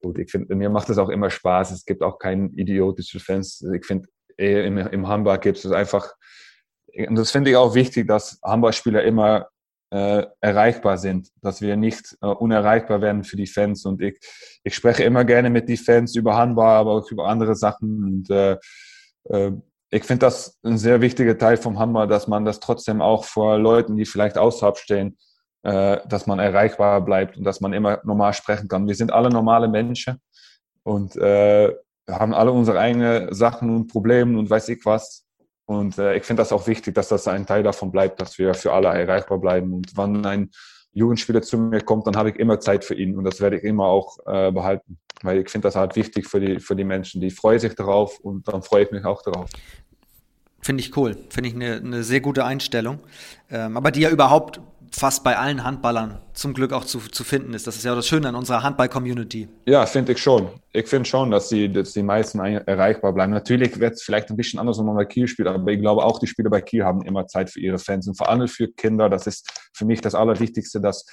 gut, 0.00 0.18
ich 0.18 0.30
finde, 0.30 0.54
mir 0.54 0.70
macht 0.70 0.88
es 0.88 0.98
auch 0.98 1.08
immer 1.08 1.30
Spaß. 1.30 1.72
Es 1.72 1.84
gibt 1.84 2.02
auch 2.02 2.18
keine 2.18 2.48
idiotische 2.56 3.20
Fans. 3.20 3.64
Ich 3.74 3.84
finde, 3.84 4.08
im, 4.36 4.78
im 4.78 5.08
Hamburg 5.08 5.42
gibt 5.42 5.58
es 5.58 5.70
einfach 5.70 6.14
und 7.08 7.16
das 7.16 7.30
finde 7.30 7.50
ich 7.50 7.56
auch 7.56 7.74
wichtig, 7.74 8.06
dass 8.06 8.38
Handballspieler 8.42 9.02
immer 9.02 9.48
äh, 9.90 10.26
erreichbar 10.40 10.98
sind, 10.98 11.28
dass 11.40 11.60
wir 11.60 11.76
nicht 11.76 12.16
äh, 12.20 12.26
unerreichbar 12.26 13.00
werden 13.00 13.24
für 13.24 13.36
die 13.36 13.46
Fans. 13.46 13.84
Und 13.84 14.00
ich, 14.00 14.18
ich 14.62 14.74
spreche 14.74 15.04
immer 15.04 15.24
gerne 15.24 15.50
mit 15.50 15.68
den 15.68 15.76
Fans 15.76 16.14
über 16.16 16.36
Handball, 16.36 16.76
aber 16.76 16.92
auch 16.92 17.10
über 17.10 17.28
andere 17.28 17.54
Sachen. 17.54 18.04
Und 18.04 18.30
äh, 18.30 18.56
äh, 19.24 19.52
ich 19.90 20.04
finde 20.04 20.26
das 20.26 20.58
ein 20.62 20.78
sehr 20.78 21.00
wichtiger 21.00 21.36
Teil 21.36 21.56
vom 21.56 21.78
Handball, 21.78 22.08
dass 22.08 22.26
man 22.26 22.44
das 22.44 22.60
trotzdem 22.60 23.02
auch 23.02 23.24
vor 23.24 23.58
Leuten, 23.58 23.96
die 23.96 24.06
vielleicht 24.06 24.38
außerhalb 24.38 24.78
stehen, 24.78 25.18
äh, 25.62 25.98
dass 26.08 26.26
man 26.26 26.38
erreichbar 26.38 27.02
bleibt 27.02 27.36
und 27.36 27.44
dass 27.44 27.60
man 27.60 27.72
immer 27.72 28.00
normal 28.04 28.32
sprechen 28.32 28.68
kann. 28.68 28.86
Wir 28.86 28.94
sind 28.94 29.12
alle 29.12 29.28
normale 29.28 29.68
Menschen 29.68 30.20
und 30.84 31.16
äh, 31.16 31.74
haben 32.08 32.34
alle 32.34 32.52
unsere 32.52 32.78
eigenen 32.78 33.32
Sachen 33.34 33.70
und 33.74 33.86
Probleme 33.88 34.38
und 34.38 34.50
weiß 34.50 34.68
ich 34.70 34.84
was. 34.84 35.24
Und 35.66 35.98
äh, 35.98 36.16
ich 36.16 36.24
finde 36.24 36.40
das 36.40 36.52
auch 36.52 36.66
wichtig, 36.66 36.94
dass 36.94 37.08
das 37.08 37.28
ein 37.28 37.46
Teil 37.46 37.62
davon 37.62 37.92
bleibt, 37.92 38.20
dass 38.20 38.38
wir 38.38 38.54
für 38.54 38.72
alle 38.72 38.88
erreichbar 38.88 39.38
bleiben. 39.38 39.72
Und 39.72 39.96
wenn 39.96 40.26
ein 40.26 40.50
Jugendspieler 40.92 41.42
zu 41.42 41.58
mir 41.58 41.80
kommt, 41.80 42.06
dann 42.06 42.16
habe 42.16 42.30
ich 42.30 42.36
immer 42.36 42.60
Zeit 42.60 42.84
für 42.84 42.94
ihn 42.94 43.16
und 43.16 43.24
das 43.24 43.40
werde 43.40 43.56
ich 43.56 43.64
immer 43.64 43.86
auch 43.86 44.18
äh, 44.26 44.52
behalten, 44.52 44.98
weil 45.22 45.38
ich 45.38 45.48
finde 45.48 45.68
das 45.68 45.76
halt 45.76 45.96
wichtig 45.96 46.26
für 46.26 46.40
die, 46.40 46.60
für 46.60 46.76
die 46.76 46.84
Menschen. 46.84 47.20
Die 47.20 47.30
freuen 47.30 47.58
sich 47.58 47.74
darauf 47.74 48.18
und 48.18 48.46
dann 48.48 48.62
freue 48.62 48.84
ich 48.84 48.90
mich 48.90 49.04
auch 49.04 49.22
darauf. 49.22 49.48
Finde 50.60 50.82
ich 50.82 50.96
cool, 50.96 51.16
finde 51.30 51.48
ich 51.48 51.54
eine, 51.54 51.76
eine 51.76 52.02
sehr 52.04 52.20
gute 52.20 52.44
Einstellung. 52.44 53.00
Ähm, 53.50 53.76
aber 53.76 53.90
die 53.90 54.00
ja 54.00 54.10
überhaupt 54.10 54.60
fast 54.94 55.24
bei 55.24 55.38
allen 55.38 55.64
Handballern 55.64 56.20
zum 56.34 56.54
Glück 56.54 56.72
auch 56.72 56.84
zu, 56.84 56.98
zu 56.98 57.24
finden 57.24 57.54
ist. 57.54 57.66
Das 57.66 57.76
ist 57.76 57.84
ja 57.84 57.94
das 57.94 58.06
Schöne 58.06 58.28
an 58.28 58.34
unserer 58.34 58.62
Handball-Community. 58.62 59.48
Ja, 59.66 59.86
finde 59.86 60.12
ich 60.12 60.18
schon. 60.18 60.48
Ich 60.72 60.86
finde 60.86 61.08
schon, 61.08 61.30
dass 61.30 61.48
die, 61.48 61.72
dass 61.72 61.92
die 61.92 62.02
meisten 62.02 62.38
erreichbar 62.38 63.12
bleiben. 63.12 63.32
Natürlich 63.32 63.78
wird 63.80 63.94
es 63.94 64.02
vielleicht 64.02 64.30
ein 64.30 64.36
bisschen 64.36 64.60
anders, 64.60 64.78
wenn 64.78 64.86
man 64.86 64.96
bei 64.96 65.04
Kiel 65.04 65.26
spielt, 65.26 65.48
aber 65.48 65.72
ich 65.72 65.80
glaube 65.80 66.04
auch, 66.04 66.18
die 66.18 66.26
Spieler 66.26 66.50
bei 66.50 66.60
Kiel 66.60 66.84
haben 66.84 67.02
immer 67.02 67.26
Zeit 67.26 67.50
für 67.50 67.60
ihre 67.60 67.78
Fans 67.78 68.06
und 68.06 68.16
vor 68.16 68.28
allem 68.28 68.48
für 68.48 68.68
Kinder. 68.68 69.08
Das 69.08 69.26
ist 69.26 69.50
für 69.72 69.84
mich 69.84 70.00
das 70.00 70.14
Allerwichtigste, 70.14 70.80
dass 70.80 71.06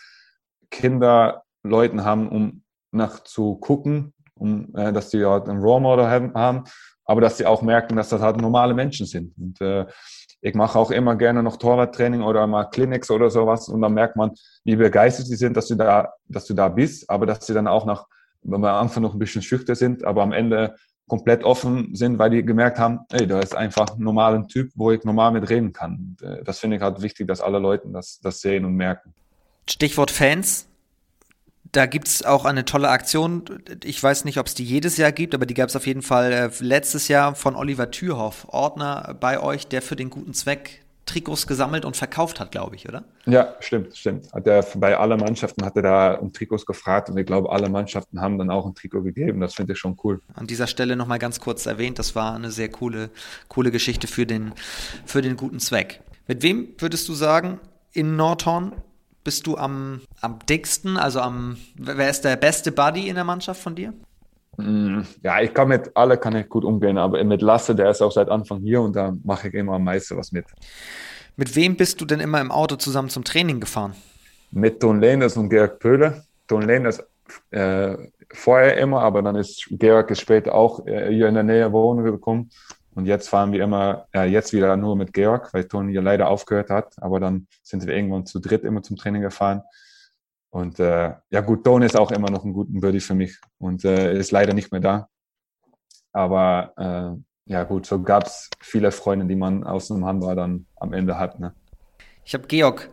Kinder 0.69 1.43
Leuten 1.63 2.03
haben, 2.03 2.30
um 2.30 2.63
nach 2.91 3.23
zu 3.23 3.55
gucken, 3.55 4.13
um, 4.36 4.73
äh, 4.75 4.91
dass 4.91 5.09
die 5.09 5.23
halt 5.25 5.47
ein 5.47 5.57
Role 5.57 5.82
Model 5.82 6.07
haben, 6.07 6.63
aber 7.05 7.21
dass 7.21 7.38
sie 7.38 7.45
auch 7.45 7.61
merken, 7.61 7.95
dass 7.95 8.09
das 8.09 8.21
halt 8.21 8.38
normale 8.38 8.73
Menschen 8.73 9.05
sind. 9.05 9.34
Und 9.38 9.59
äh, 9.61 9.86
ich 10.41 10.55
mache 10.55 10.79
auch 10.79 10.91
immer 10.91 11.15
gerne 11.15 11.43
noch 11.43 11.57
Torwarttraining 11.57 12.21
oder 12.21 12.47
mal 12.47 12.65
Clinics 12.65 13.11
oder 13.11 13.29
sowas 13.29 13.67
und 13.67 13.81
dann 13.81 13.93
merkt 13.93 14.15
man, 14.15 14.31
wie 14.63 14.75
begeistert 14.75 15.27
sie 15.27 15.35
sind, 15.35 15.57
dass 15.57 15.67
du 15.67 15.75
da, 15.75 16.13
dass 16.27 16.45
du 16.45 16.53
da 16.53 16.69
bist, 16.69 17.09
aber 17.09 17.25
dass 17.25 17.45
sie 17.45 17.53
dann 17.53 17.67
auch 17.67 17.85
noch, 17.85 18.07
wenn 18.41 18.61
wir 18.61 18.69
am 18.69 18.83
Anfang 18.83 19.03
noch 19.03 19.13
ein 19.13 19.19
bisschen 19.19 19.41
schüchtern 19.41 19.75
sind, 19.75 20.03
aber 20.05 20.21
am 20.23 20.31
Ende 20.31 20.75
komplett 21.09 21.43
offen 21.43 21.93
sind, 21.95 22.19
weil 22.19 22.29
die 22.29 22.45
gemerkt 22.45 22.79
haben, 22.79 22.99
ey, 23.11 23.27
da 23.27 23.39
ist 23.39 23.55
einfach 23.55 23.97
ein 23.97 24.03
normaler 24.03 24.47
Typ, 24.47 24.71
wo 24.75 24.91
ich 24.91 25.03
normal 25.03 25.31
mit 25.31 25.49
reden 25.49 25.73
kann. 25.73 26.15
Äh, 26.21 26.43
das 26.43 26.59
finde 26.59 26.77
ich 26.77 26.83
halt 26.83 27.01
wichtig, 27.01 27.27
dass 27.27 27.41
alle 27.41 27.59
Leute 27.59 27.89
das, 27.91 28.19
das 28.21 28.39
sehen 28.39 28.63
und 28.63 28.75
merken. 28.75 29.13
Stichwort 29.67 30.11
Fans. 30.11 30.68
Da 31.72 31.86
gibt 31.86 32.07
es 32.07 32.26
auch 32.26 32.45
eine 32.45 32.65
tolle 32.65 32.89
Aktion. 32.89 33.43
Ich 33.84 34.01
weiß 34.01 34.26
nicht, 34.26 34.39
ob 34.39 34.47
es 34.47 34.55
die 34.55 34.63
jedes 34.63 34.97
Jahr 34.97 35.11
gibt, 35.11 35.36
aber 35.36 35.45
die 35.45 35.53
gab 35.53 35.70
es 35.70 35.76
auf 35.76 35.86
jeden 35.86 36.01
Fall 36.01 36.32
äh, 36.32 36.49
letztes 36.59 37.07
Jahr 37.07 37.36
von 37.36 37.55
Oliver 37.55 37.91
Thürhoff, 37.91 38.47
Ordner 38.49 39.15
bei 39.20 39.39
euch, 39.39 39.67
der 39.67 39.82
für 39.82 39.95
den 39.95 40.09
guten 40.09 40.34
Zweck 40.34 40.82
Trikots 41.09 41.47
gesammelt 41.47 41.86
und 41.86 41.97
verkauft 41.97 42.39
hat, 42.39 42.51
glaube 42.51 42.76
ich, 42.76 42.88
oder? 42.88 43.03
Ja, 43.26 43.55
stimmt, 43.59 43.97
stimmt. 43.97 44.32
Hat 44.32 44.45
er 44.45 44.63
bei 44.76 44.95
allen 44.95 45.20
Mannschaften 45.20 45.65
hat 45.65 45.76
er 45.76 45.82
da 45.82 46.13
um 46.13 46.32
Trikots 46.32 46.65
gefragt 46.65 47.09
und 47.09 47.17
ich 47.17 47.26
glaube, 47.26 47.51
alle 47.51 47.67
Mannschaften 47.67 48.22
haben 48.22 48.38
dann 48.38 48.51
auch 48.51 48.65
ein 48.65 48.76
Trikot 48.76 49.01
gegeben. 49.01 49.39
Das 49.39 49.55
finde 49.55 49.74
ich 49.74 49.80
schon 49.80 49.97
cool. 50.03 50.22
An 50.36 50.45
dieser 50.45 50.67
Stelle 50.67 50.95
nochmal 50.95 51.20
ganz 51.20 51.39
kurz 51.39 51.65
erwähnt, 51.65 51.97
das 51.97 52.15
war 52.15 52.36
eine 52.36 52.51
sehr 52.51 52.70
coole, 52.70 53.09
coole 53.47 53.72
Geschichte 53.72 54.07
für 54.07 54.28
den, 54.28 54.53
für 55.05 55.22
den 55.22 55.36
guten 55.36 55.59
Zweck. 55.59 56.01
Mit 56.28 56.43
wem 56.43 56.70
würdest 56.78 57.09
du 57.09 57.13
sagen, 57.13 57.59
in 57.91 58.15
Nordhorn 58.15 58.74
bist 59.24 59.47
du 59.47 59.57
am, 59.57 60.01
am 60.22 60.39
dicksten? 60.47 60.97
Also 60.97 61.20
am, 61.20 61.57
wer 61.76 62.09
ist 62.09 62.22
der 62.22 62.36
beste 62.36 62.72
Buddy 62.72 63.09
in 63.09 63.15
der 63.15 63.24
Mannschaft 63.24 63.61
von 63.61 63.76
dir? 63.76 63.93
Mm, 64.57 65.01
ja, 65.24 65.41
ich 65.41 65.53
kann 65.53 65.70
mit 65.70 65.91
alle 65.95 66.17
kann 66.17 66.36
ich 66.36 66.49
gut 66.49 66.65
umgehen, 66.65 66.97
aber 66.97 67.24
mit 67.24 67.41
Lasse, 67.41 67.76
der 67.76 67.91
ist 67.91 68.01
auch 68.01 68.11
seit 68.11 68.30
Anfang 68.30 68.59
hier 68.61 68.82
und 68.82 68.95
da 68.95 69.15
mache 69.24 69.47
ich 69.47 69.53
immer 69.53 69.74
am 69.74 69.84
meisten 69.84 70.17
was 70.17 70.32
mit. 70.32 70.45
Mit 71.36 71.55
wem 71.55 71.78
bist 71.78 72.01
du 72.01 72.05
denn 72.05 72.20
immer 72.20 72.41
im 72.41 72.51
Auto 72.51 72.76
zusammen 72.76 73.09
zum 73.09 73.24
Training 73.24 73.59
gefahren? 73.59 73.93
Mit 74.51 74.82
Ton 74.82 74.99
Lehners 74.99 75.38
und 75.38 75.49
Georg 75.49 75.80
Pöhle. 75.80 76.24
Ton 76.47 76.63
Lehners 76.63 77.01
äh, 77.51 77.95
vorher 78.34 78.78
immer, 78.78 79.01
aber 79.01 79.22
dann 79.22 79.36
ist 79.36 79.67
Georg 79.70 80.15
später 80.17 80.53
auch 80.53 80.86
äh, 80.86 81.13
hier 81.13 81.28
in 81.28 81.36
der 81.36 81.43
Nähe 81.43 81.72
wohnen 81.72 82.03
gekommen. 82.03 82.49
Und 82.95 83.05
jetzt 83.05 83.29
fahren 83.29 83.51
wir 83.51 83.63
immer, 83.63 84.07
ja, 84.13 84.23
jetzt 84.23 84.51
wieder 84.53 84.75
nur 84.75 84.95
mit 84.95 85.13
Georg, 85.13 85.53
weil 85.53 85.65
Toni 85.65 85.93
ja 85.93 86.01
leider 86.01 86.29
aufgehört 86.29 86.69
hat. 86.69 86.95
Aber 87.01 87.19
dann 87.19 87.47
sind 87.63 87.85
wir 87.85 87.95
irgendwann 87.95 88.25
zu 88.25 88.39
dritt 88.39 88.63
immer 88.63 88.81
zum 88.81 88.97
Training 88.97 89.21
gefahren. 89.21 89.61
Und 90.49 90.79
äh, 90.79 91.13
ja 91.29 91.41
gut, 91.41 91.63
Toni 91.63 91.85
ist 91.85 91.97
auch 91.97 92.11
immer 92.11 92.29
noch 92.31 92.43
ein 92.43 92.53
guter 92.53 92.71
Buddy 92.73 92.99
für 92.99 93.13
mich 93.13 93.39
und 93.59 93.85
äh, 93.85 94.17
ist 94.17 94.31
leider 94.31 94.53
nicht 94.53 94.71
mehr 94.71 94.81
da. 94.81 95.07
Aber 96.11 96.73
äh, 96.77 97.51
ja 97.51 97.63
gut, 97.63 97.85
so 97.85 98.01
gab 98.01 98.25
es 98.25 98.49
viele 98.59 98.91
Freunde, 98.91 99.27
die 99.27 99.35
man 99.35 99.63
aus 99.63 99.91
einem 99.91 100.05
Handball 100.05 100.35
dann 100.35 100.65
am 100.75 100.93
Ende 100.93 101.17
hat. 101.17 101.39
Ne? 101.39 101.53
Ich 102.25 102.33
habe 102.33 102.47
Georg 102.47 102.89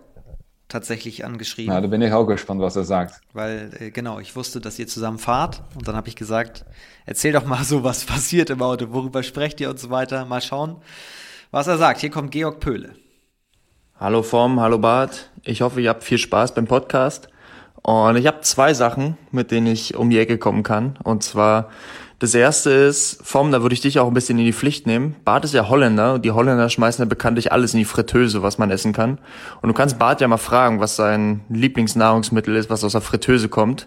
tatsächlich 0.68 1.24
angeschrieben. 1.24 1.72
Na, 1.72 1.80
da 1.80 1.86
bin 1.86 2.02
ich 2.02 2.12
auch 2.12 2.26
gespannt, 2.26 2.60
was 2.60 2.76
er 2.76 2.84
sagt. 2.84 3.20
Weil, 3.32 3.70
äh, 3.78 3.90
genau, 3.90 4.18
ich 4.18 4.34
wusste, 4.34 4.60
dass 4.60 4.78
ihr 4.78 4.86
zusammen 4.86 5.18
fahrt. 5.18 5.62
Und 5.74 5.86
dann 5.86 5.96
habe 5.96 6.08
ich 6.08 6.16
gesagt, 6.16 6.64
erzähl 7.04 7.32
doch 7.32 7.44
mal 7.44 7.64
so, 7.64 7.84
was 7.84 8.04
passiert 8.04 8.50
im 8.50 8.62
Auto, 8.62 8.92
worüber 8.92 9.22
sprecht 9.22 9.60
ihr 9.60 9.70
und 9.70 9.78
so 9.78 9.90
weiter. 9.90 10.24
Mal 10.24 10.40
schauen, 10.40 10.76
was 11.50 11.66
er 11.66 11.78
sagt. 11.78 12.00
Hier 12.00 12.10
kommt 12.10 12.32
Georg 12.32 12.60
Pöhle. 12.60 12.94
Hallo 13.98 14.22
Form, 14.22 14.60
hallo 14.60 14.78
Bart. 14.78 15.30
Ich 15.42 15.62
hoffe, 15.62 15.80
ihr 15.80 15.88
habt 15.88 16.04
viel 16.04 16.18
Spaß 16.18 16.54
beim 16.54 16.66
Podcast. 16.66 17.28
Und 17.82 18.16
ich 18.16 18.26
habe 18.26 18.40
zwei 18.40 18.74
Sachen, 18.74 19.16
mit 19.30 19.52
denen 19.52 19.68
ich 19.68 19.94
um 19.94 20.10
die 20.10 20.18
Ecke 20.18 20.38
kommen 20.38 20.64
kann. 20.64 20.98
Und 21.04 21.22
zwar 21.22 21.70
das 22.18 22.34
erste 22.34 22.70
ist, 22.70 23.18
Form, 23.22 23.52
da 23.52 23.60
würde 23.60 23.74
ich 23.74 23.82
dich 23.82 23.98
auch 23.98 24.08
ein 24.08 24.14
bisschen 24.14 24.38
in 24.38 24.46
die 24.46 24.52
Pflicht 24.54 24.86
nehmen. 24.86 25.16
Bart 25.24 25.44
ist 25.44 25.52
ja 25.52 25.68
Holländer 25.68 26.14
und 26.14 26.24
die 26.24 26.30
Holländer 26.30 26.70
schmeißen 26.70 27.02
ja 27.02 27.08
bekanntlich 27.08 27.52
alles 27.52 27.74
in 27.74 27.78
die 27.78 27.84
Fritteuse, 27.84 28.42
was 28.42 28.56
man 28.56 28.70
essen 28.70 28.94
kann. 28.94 29.18
Und 29.60 29.68
du 29.68 29.74
kannst 29.74 29.98
Bart 29.98 30.22
ja 30.22 30.28
mal 30.28 30.38
fragen, 30.38 30.80
was 30.80 30.96
sein 30.96 31.42
Lieblingsnahrungsmittel 31.50 32.56
ist, 32.56 32.70
was 32.70 32.84
aus 32.84 32.92
der 32.92 33.02
Fritteuse 33.02 33.50
kommt. 33.50 33.86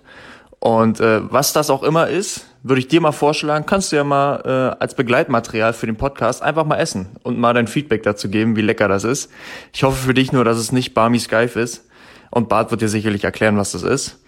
Und 0.59 0.99
äh, 0.99 1.21
was 1.31 1.53
das 1.53 1.69
auch 1.69 1.81
immer 1.83 2.09
ist, 2.09 2.45
würde 2.61 2.79
ich 2.79 2.87
dir 2.87 3.01
mal 3.01 3.13
vorschlagen, 3.13 3.65
kannst 3.65 3.91
du 3.91 3.95
ja 3.95 4.03
mal 4.03 4.41
äh, 4.45 4.81
als 4.81 4.93
Begleitmaterial 4.93 5.73
für 5.73 5.85
den 5.85 5.95
Podcast 5.95 6.43
einfach 6.43 6.65
mal 6.65 6.77
essen 6.77 7.07
und 7.23 7.39
mal 7.39 7.53
dein 7.53 7.67
Feedback 7.67 8.03
dazu 8.03 8.29
geben, 8.29 8.57
wie 8.57 8.61
lecker 8.61 8.87
das 8.87 9.05
ist. 9.05 9.31
Ich 9.73 9.83
hoffe 9.83 10.05
für 10.05 10.13
dich 10.13 10.33
nur, 10.33 10.43
dass 10.43 10.57
es 10.57 10.71
nicht 10.71 10.93
Barmy 10.93 11.17
Skype 11.17 11.59
ist. 11.59 11.85
Und 12.29 12.47
Bart 12.47 12.69
wird 12.69 12.81
dir 12.81 12.89
sicherlich 12.89 13.23
erklären, 13.23 13.57
was 13.57 13.71
das 13.71 13.81
ist. 13.81 14.19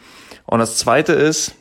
Und 0.46 0.60
das 0.60 0.78
zweite 0.78 1.14
ist, 1.14 1.54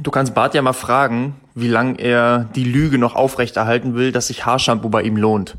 Du 0.00 0.10
kannst 0.10 0.34
Bart 0.34 0.54
ja 0.54 0.62
mal 0.62 0.72
fragen, 0.72 1.36
wie 1.54 1.68
lange 1.68 2.00
er 2.00 2.48
die 2.54 2.64
Lüge 2.64 2.98
noch 2.98 3.14
aufrechterhalten 3.14 3.94
will, 3.94 4.10
dass 4.10 4.26
sich 4.26 4.44
Haarshampoo 4.44 4.88
bei 4.88 5.02
ihm 5.02 5.16
lohnt. 5.16 5.56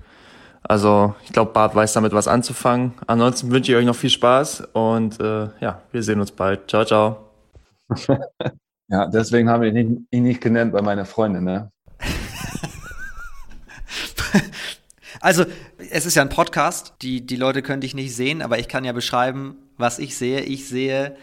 Also 0.61 1.15
ich 1.23 1.31
glaube, 1.31 1.53
Bart 1.53 1.75
weiß 1.75 1.93
damit 1.93 2.11
was 2.11 2.27
anzufangen. 2.27 2.93
Ansonsten 3.07 3.51
wünsche 3.51 3.71
ich 3.71 3.77
euch 3.77 3.85
noch 3.85 3.95
viel 3.95 4.09
Spaß 4.09 4.67
und 4.73 5.19
äh, 5.21 5.47
ja, 5.61 5.81
wir 5.91 6.03
sehen 6.03 6.19
uns 6.19 6.31
bald. 6.31 6.69
Ciao, 6.69 6.83
ciao. 6.83 7.29
ja, 8.89 9.07
deswegen 9.07 9.49
habe 9.49 9.67
ich 9.67 9.75
ihn 9.75 10.07
nicht 10.11 10.41
genannt 10.41 10.73
bei 10.73 10.81
meiner 10.81 11.05
Freundin, 11.05 11.43
ne? 11.43 11.71
Also, 15.21 15.43
es 15.89 16.05
ist 16.05 16.13
ja 16.13 16.21
ein 16.21 16.29
Podcast, 16.29 16.93
die, 17.01 17.25
die 17.25 17.35
Leute 17.35 17.63
können 17.63 17.81
dich 17.81 17.95
nicht 17.95 18.15
sehen, 18.15 18.43
aber 18.43 18.59
ich 18.59 18.67
kann 18.67 18.85
ja 18.85 18.91
beschreiben, 18.91 19.55
was 19.75 19.97
ich 19.97 20.15
sehe. 20.15 20.41
Ich 20.41 20.67
sehe 20.67 21.15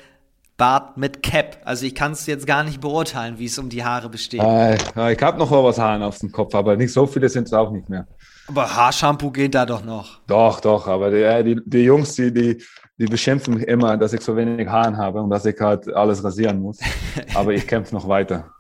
Bart 0.57 0.97
mit 0.97 1.23
Cap. 1.23 1.59
Also 1.65 1.87
ich 1.87 1.95
kann 1.95 2.13
es 2.13 2.27
jetzt 2.27 2.47
gar 2.47 2.63
nicht 2.65 2.81
beurteilen, 2.81 3.39
wie 3.39 3.47
es 3.47 3.59
um 3.59 3.69
die 3.69 3.85
Haare 3.85 4.09
besteht. 4.09 4.41
Äh, 4.41 4.77
ich 5.13 5.23
habe 5.23 5.39
noch 5.39 5.51
was 5.51 5.79
Haaren 5.79 6.03
auf 6.03 6.19
dem 6.19 6.31
Kopf, 6.31 6.55
aber 6.55 6.77
nicht 6.77 6.93
so 6.93 7.07
viele 7.07 7.29
sind 7.29 7.49
es 7.49 7.53
auch 7.53 7.71
nicht 7.71 7.89
mehr. 7.89 8.07
Aber 8.49 8.75
Haarshampoo 8.75 9.31
geht 9.31 9.55
da 9.55 9.65
doch 9.65 9.85
noch. 9.85 10.21
Doch, 10.27 10.61
doch, 10.61 10.87
aber 10.89 11.11
die, 11.11 11.55
die, 11.55 11.61
die 11.65 11.85
Jungs, 11.85 12.15
die, 12.15 12.33
die, 12.33 12.63
die 12.99 13.07
beschimpfen 13.07 13.55
mich 13.55 13.67
immer, 13.67 13.97
dass 13.97 14.13
ich 14.13 14.21
so 14.21 14.37
wenig 14.37 14.69
Haaren 14.69 14.97
habe 14.97 15.21
und 15.23 15.31
dass 15.31 15.47
ich 15.47 15.59
halt 15.61 15.93
alles 15.95 16.23
rasieren 16.23 16.61
muss. 16.61 16.79
aber 17.35 17.53
ich 17.53 17.67
kämpfe 17.67 17.95
noch 17.95 18.07
weiter. 18.07 18.53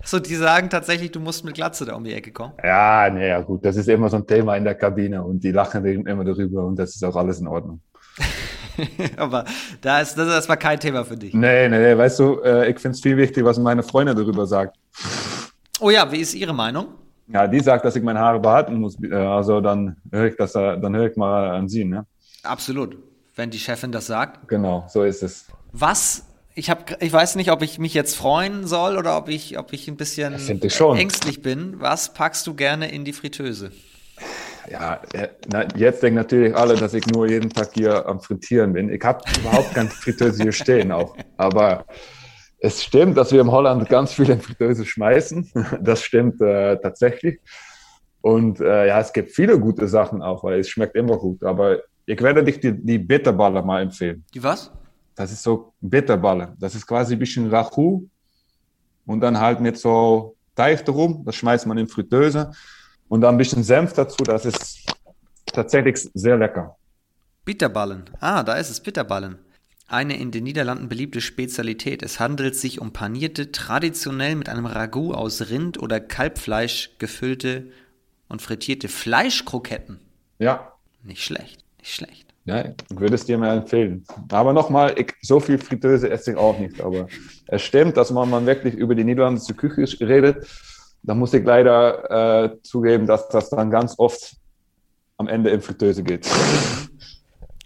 Achso, 0.00 0.20
die 0.20 0.36
sagen 0.36 0.70
tatsächlich, 0.70 1.10
du 1.10 1.20
musst 1.20 1.44
mit 1.44 1.54
Glatze 1.54 1.84
da 1.84 1.94
um 1.94 2.04
die 2.04 2.14
Ecke 2.14 2.32
kommen. 2.32 2.54
Ja, 2.62 3.10
naja, 3.10 3.40
gut, 3.40 3.64
das 3.64 3.76
ist 3.76 3.88
immer 3.88 4.08
so 4.08 4.16
ein 4.16 4.26
Thema 4.26 4.56
in 4.56 4.64
der 4.64 4.76
Kabine 4.76 5.22
und 5.22 5.42
die 5.42 5.50
lachen 5.50 5.84
immer 5.84 6.24
darüber 6.24 6.64
und 6.64 6.78
das 6.78 6.94
ist 6.94 7.04
auch 7.04 7.16
alles 7.16 7.40
in 7.40 7.48
Ordnung. 7.48 7.80
Aber 9.16 9.44
da 9.80 10.00
ist, 10.00 10.16
das, 10.16 10.28
das 10.28 10.48
war 10.48 10.56
kein 10.56 10.80
Thema 10.80 11.04
für 11.04 11.16
dich. 11.16 11.34
Nee, 11.34 11.68
nee, 11.68 11.78
nee. 11.78 11.96
Weißt 11.96 12.18
du, 12.18 12.40
äh, 12.40 12.70
ich 12.70 12.78
finde 12.78 12.96
es 12.96 13.00
viel 13.00 13.16
wichtig, 13.16 13.44
was 13.44 13.58
meine 13.58 13.82
Freundin 13.82 14.16
darüber 14.16 14.46
sagt. 14.46 14.76
Oh 15.80 15.90
ja, 15.90 16.10
wie 16.10 16.18
ist 16.18 16.34
ihre 16.34 16.54
Meinung? 16.54 16.88
Ja, 17.28 17.46
die 17.46 17.60
sagt, 17.60 17.84
dass 17.84 17.96
ich 17.96 18.02
meine 18.02 18.20
Haare 18.20 18.40
behalten 18.40 18.80
muss. 18.80 18.96
Äh, 19.02 19.14
also 19.14 19.60
dann 19.60 19.96
höre 20.12 20.26
ich, 20.26 20.36
das, 20.36 20.52
dann 20.52 20.94
höre 20.94 21.10
ich 21.10 21.16
mal 21.16 21.50
an 21.50 21.68
sie, 21.68 21.84
ne? 21.84 22.06
Absolut. 22.42 22.96
Wenn 23.34 23.50
die 23.50 23.58
Chefin 23.58 23.90
das 23.90 24.06
sagt. 24.06 24.46
Genau, 24.48 24.84
so 24.88 25.02
ist 25.02 25.22
es. 25.22 25.46
Was 25.72 26.24
ich 26.54 26.70
habe, 26.70 26.96
ich 27.00 27.12
weiß 27.12 27.34
nicht, 27.34 27.50
ob 27.50 27.62
ich 27.62 27.78
mich 27.78 27.94
jetzt 27.94 28.14
freuen 28.14 28.66
soll 28.66 28.96
oder 28.96 29.16
ob 29.16 29.28
ich, 29.28 29.58
ob 29.58 29.72
ich 29.72 29.88
ein 29.88 29.96
bisschen 29.96 30.34
ich 30.34 30.80
ängstlich 30.80 31.42
bin. 31.42 31.80
Was 31.80 32.14
packst 32.14 32.46
du 32.46 32.54
gerne 32.54 32.92
in 32.92 33.04
die 33.04 33.12
Fritteuse? 33.12 33.72
Ja, 34.70 35.00
jetzt 35.76 36.02
denken 36.02 36.16
natürlich 36.16 36.54
alle, 36.56 36.76
dass 36.76 36.94
ich 36.94 37.06
nur 37.06 37.28
jeden 37.28 37.50
Tag 37.50 37.70
hier 37.74 38.06
am 38.06 38.20
Frittieren 38.20 38.72
bin. 38.72 38.88
Ich 38.88 39.02
habe 39.02 39.22
überhaupt 39.40 39.74
kein 39.74 39.88
Fritteuse 39.88 40.42
hier 40.42 40.52
stehen 40.52 40.92
auch. 40.92 41.16
Aber 41.36 41.84
es 42.58 42.82
stimmt, 42.82 43.16
dass 43.16 43.32
wir 43.32 43.40
in 43.40 43.50
Holland 43.50 43.88
ganz 43.88 44.12
viel 44.12 44.30
in 44.30 44.40
Fritteuse 44.40 44.84
schmeißen. 44.84 45.50
Das 45.80 46.02
stimmt 46.02 46.40
äh, 46.40 46.76
tatsächlich. 46.78 47.40
Und 48.20 48.60
äh, 48.60 48.88
ja, 48.88 49.00
es 49.00 49.12
gibt 49.12 49.32
viele 49.32 49.58
gute 49.58 49.86
Sachen 49.86 50.22
auch, 50.22 50.44
weil 50.44 50.60
es 50.60 50.68
schmeckt 50.70 50.96
immer 50.96 51.18
gut. 51.18 51.44
Aber 51.44 51.78
ich 52.06 52.20
werde 52.22 52.42
dich 52.42 52.60
die, 52.60 52.72
die 52.72 52.98
Bitterballe 52.98 53.62
mal 53.62 53.82
empfehlen. 53.82 54.24
Die 54.32 54.42
was? 54.42 54.72
Das 55.14 55.30
ist 55.30 55.42
so 55.42 55.74
Bitterballe. 55.80 56.56
Das 56.58 56.74
ist 56.74 56.86
quasi 56.86 57.14
ein 57.14 57.18
bisschen 57.18 57.48
Ragout 57.50 58.08
und 59.06 59.20
dann 59.20 59.38
halt 59.38 59.60
mit 59.60 59.78
so 59.78 60.34
Teig 60.54 60.84
drum. 60.84 61.22
Das 61.24 61.36
schmeißt 61.36 61.66
man 61.66 61.78
in 61.78 61.88
Fritteuse. 61.88 62.50
Und 63.08 63.20
dann 63.20 63.34
ein 63.34 63.38
bisschen 63.38 63.62
Senf 63.62 63.92
dazu, 63.92 64.24
das 64.24 64.44
ist 64.44 64.86
tatsächlich 65.46 66.08
sehr 66.14 66.36
lecker. 66.36 66.76
Bitterballen. 67.44 68.04
Ah, 68.20 68.42
da 68.42 68.54
ist 68.54 68.70
es, 68.70 68.80
Bitterballen. 68.80 69.38
Eine 69.86 70.16
in 70.16 70.30
den 70.30 70.44
Niederlanden 70.44 70.88
beliebte 70.88 71.20
Spezialität. 71.20 72.02
Es 72.02 72.18
handelt 72.18 72.56
sich 72.56 72.80
um 72.80 72.92
panierte, 72.92 73.52
traditionell 73.52 74.34
mit 74.34 74.48
einem 74.48 74.64
Ragout 74.64 75.12
aus 75.12 75.50
Rind 75.50 75.80
oder 75.80 76.00
Kalbfleisch 76.00 76.92
gefüllte 76.98 77.70
und 78.28 78.40
frittierte 78.40 78.88
Fleischkroketten. 78.88 80.00
Ja. 80.38 80.72
Nicht 81.02 81.22
schlecht, 81.22 81.64
nicht 81.78 81.94
schlecht. 81.94 82.34
Ja, 82.46 82.64
ich 82.64 82.74
würde 82.98 83.14
es 83.14 83.24
dir 83.24 83.38
mal 83.38 83.58
empfehlen. 83.58 84.04
Aber 84.30 84.52
nochmal, 84.52 84.94
so 85.22 85.40
viel 85.40 85.58
Fritteuse 85.58 86.10
esse 86.10 86.32
ich 86.32 86.36
auch 86.36 86.58
nicht. 86.58 86.80
Aber 86.80 87.08
es 87.46 87.62
stimmt, 87.62 87.96
dass 87.96 88.10
man, 88.10 88.28
man 88.28 88.46
wirklich 88.46 88.74
über 88.74 88.94
die 88.94 89.04
niederländische 89.04 89.54
Küche 89.54 89.86
redet 90.06 90.46
da 91.04 91.14
muss 91.14 91.34
ich 91.34 91.44
leider 91.44 92.44
äh, 92.44 92.62
zugeben, 92.62 93.06
dass 93.06 93.28
das 93.28 93.50
dann 93.50 93.70
ganz 93.70 93.94
oft 93.98 94.36
am 95.18 95.28
Ende 95.28 95.50
in 95.50 95.60
Fritteuse 95.60 96.02
geht. 96.02 96.26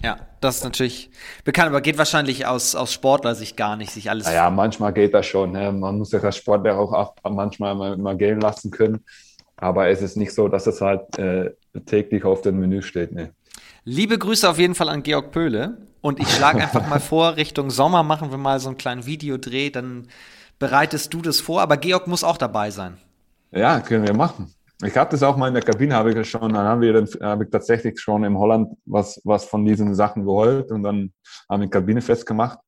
Ja, 0.03 0.19
das 0.41 0.59
ist 0.59 0.65
natürlich 0.65 1.11
bekannt, 1.45 1.69
aber 1.69 1.81
geht 1.81 1.99
wahrscheinlich 1.99 2.47
aus, 2.47 2.75
aus 2.75 2.93
Sportler-Sicht 2.93 3.57
gar 3.57 3.77
nicht, 3.77 3.91
sich 3.91 4.11
alles. 4.11 4.27
Naja, 4.27 4.51
manchmal 4.51 4.93
geht 4.93 5.15
das 5.15 5.27
schon. 5.27 5.53
Ne? 5.53 5.73
Man 5.73 5.99
muss 5.99 6.11
sich 6.11 6.23
als 6.23 6.37
Sportler 6.37 6.79
auch 6.79 7.15
manchmal 7.29 7.75
mal, 7.75 7.97
mal 7.97 8.17
gehen 8.17 8.41
lassen 8.41 8.71
können. 8.71 9.05
Aber 9.57 9.89
es 9.89 10.03
ist 10.03 10.17
nicht 10.17 10.33
so, 10.33 10.47
dass 10.47 10.69
es 10.69 10.81
halt 10.81 11.19
äh, 11.19 11.51
täglich 11.87 12.25
auf 12.25 12.43
dem 12.43 12.61
Menü 12.61 12.83
steht. 12.83 13.13
Ne? 13.13 13.33
Liebe 13.85 14.19
Grüße 14.19 14.49
auf 14.49 14.59
jeden 14.59 14.77
Fall 14.77 14.89
an 14.89 15.03
Georg 15.03 15.33
Pöhle. 15.33 15.79
Und 16.01 16.21
ich 16.21 16.33
schlage 16.33 16.63
einfach 16.63 16.87
mal 16.89 17.01
vor, 17.01 17.37
Richtung 17.37 17.71
Sommer 17.71 18.05
machen 18.05 18.31
wir 18.31 18.39
mal 18.39 18.61
so 18.61 18.69
einen 18.69 18.79
kleinen 18.79 19.05
Videodreh, 19.05 19.71
dann 19.71 20.07
bereitest 20.61 21.13
du 21.13 21.23
das 21.23 21.41
vor. 21.41 21.61
Aber 21.61 21.77
Georg 21.77 22.07
muss 22.07 22.23
auch 22.23 22.37
dabei 22.37 22.71
sein. 22.71 22.99
Ja, 23.51 23.81
können 23.81 24.07
wir 24.07 24.15
machen. 24.15 24.53
Ich 24.85 24.97
habe 24.97 25.11
das 25.11 25.23
auch 25.25 25.37
mal 25.37 25.49
in 25.49 25.55
der 25.55 25.63
Kabine, 25.63 25.95
habe 25.95 26.13
ich 26.13 26.31
schon, 26.31 26.53
dann 26.53 26.65
haben 26.65 26.81
wir 26.81 26.93
dann, 26.93 27.09
habe 27.21 27.45
ich 27.45 27.51
tatsächlich 27.51 27.99
schon 27.99 28.23
in 28.23 28.37
Holland 28.39 28.77
was, 28.87 29.21
was 29.25 29.45
von 29.45 29.65
diesen 29.65 29.93
Sachen 29.95 30.25
geholt 30.25 30.71
und 30.71 30.85
dann 30.85 31.13
haben 31.51 31.61
wir 31.61 31.67
die 31.67 31.71
Kabine 31.71 32.01
festgemacht. 32.01 32.59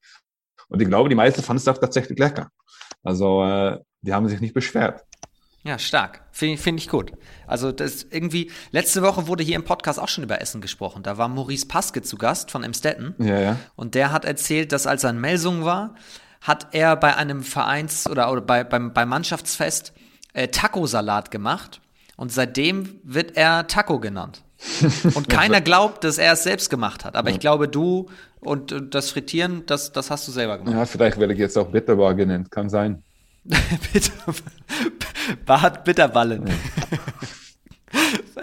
Und 0.69 0.83
ich 0.83 0.89
glaube, 0.89 1.09
die 1.09 1.15
meisten 1.15 1.43
fanden 1.43 1.59
es 1.59 1.69
auch 1.69 1.79
tatsächlich 1.79 2.19
lecker. 2.19 2.49
Also, 3.03 3.45
äh, 3.45 3.79
die 4.03 4.13
haben 4.13 4.29
sich 4.29 4.41
nicht 4.41 4.55
beschwert. 4.55 5.05
Ja, 5.63 5.79
stark. 5.79 6.25
Finde 6.33 6.57
find 6.61 6.81
ich 6.81 6.89
gut. 6.89 7.13
Also, 7.47 7.71
das 7.71 8.05
irgendwie, 8.11 8.51
letzte 8.71 9.03
Woche 9.03 9.27
wurde 9.27 9.45
hier 9.45 9.57
im 9.57 9.65
Podcast 9.65 10.01
auch 10.01 10.09
schon 10.09 10.25
über 10.25 10.41
Essen 10.41 10.61
gesprochen. 10.61 11.03
Da 11.03 11.19
war 11.19 11.29
Maurice 11.29 11.67
Paske 11.67 12.03
zu 12.03 12.17
Gast 12.17 12.51
von 12.51 12.65
Emstetten. 12.65 13.15
Ja, 13.19 13.39
ja. 13.39 13.57
Und 13.77 13.95
der 13.95 14.11
hat 14.11 14.25
erzählt, 14.25 14.73
dass 14.73 14.87
als 14.87 15.05
er 15.05 15.11
in 15.11 15.21
Melsungen 15.21 15.65
war, 15.65 15.95
hat 16.41 16.69
er 16.73 16.97
bei 16.97 17.15
einem 17.17 17.43
Vereins- 17.43 18.09
oder, 18.09 18.33
oder 18.33 18.41
bei, 18.41 18.65
beim, 18.65 18.93
beim 18.95 19.09
Mannschaftsfest 19.09 19.93
äh, 20.33 20.49
Taco-Salat 20.49 21.31
gemacht 21.31 21.81
und 22.17 22.33
seitdem 22.33 23.01
wird 23.03 23.37
er 23.37 23.67
Taco 23.67 23.99
genannt. 23.99 24.43
Und 25.15 25.31
keiner 25.31 25.63
glaubt, 25.63 26.05
dass 26.05 26.19
er 26.19 26.35
es 26.35 26.43
selbst 26.43 26.69
gemacht 26.69 27.07
hat. 27.07 27.17
Aber 27.17 27.31
ja. 27.31 27.35
ich 27.35 27.41
glaube, 27.41 27.67
du 27.67 28.11
und, 28.41 28.95
das 28.95 29.11
Frittieren, 29.11 29.65
das, 29.65 29.93
das 29.93 30.11
hast 30.11 30.29
du 30.29 30.33
selber 30.33 30.59
gemacht. 30.59 30.75
Ja, 30.75 30.85
vielleicht 30.85 31.19
werde 31.19 31.33
ich 31.33 31.39
jetzt 31.39 31.57
auch 31.57 31.69
Bitterbar 31.69 32.15
genannt. 32.15 32.51
Kann 32.51 32.69
sein. 32.69 33.03
Bart 35.47 35.85
Bitterballen. 35.85 36.47
Ja. 36.47 36.55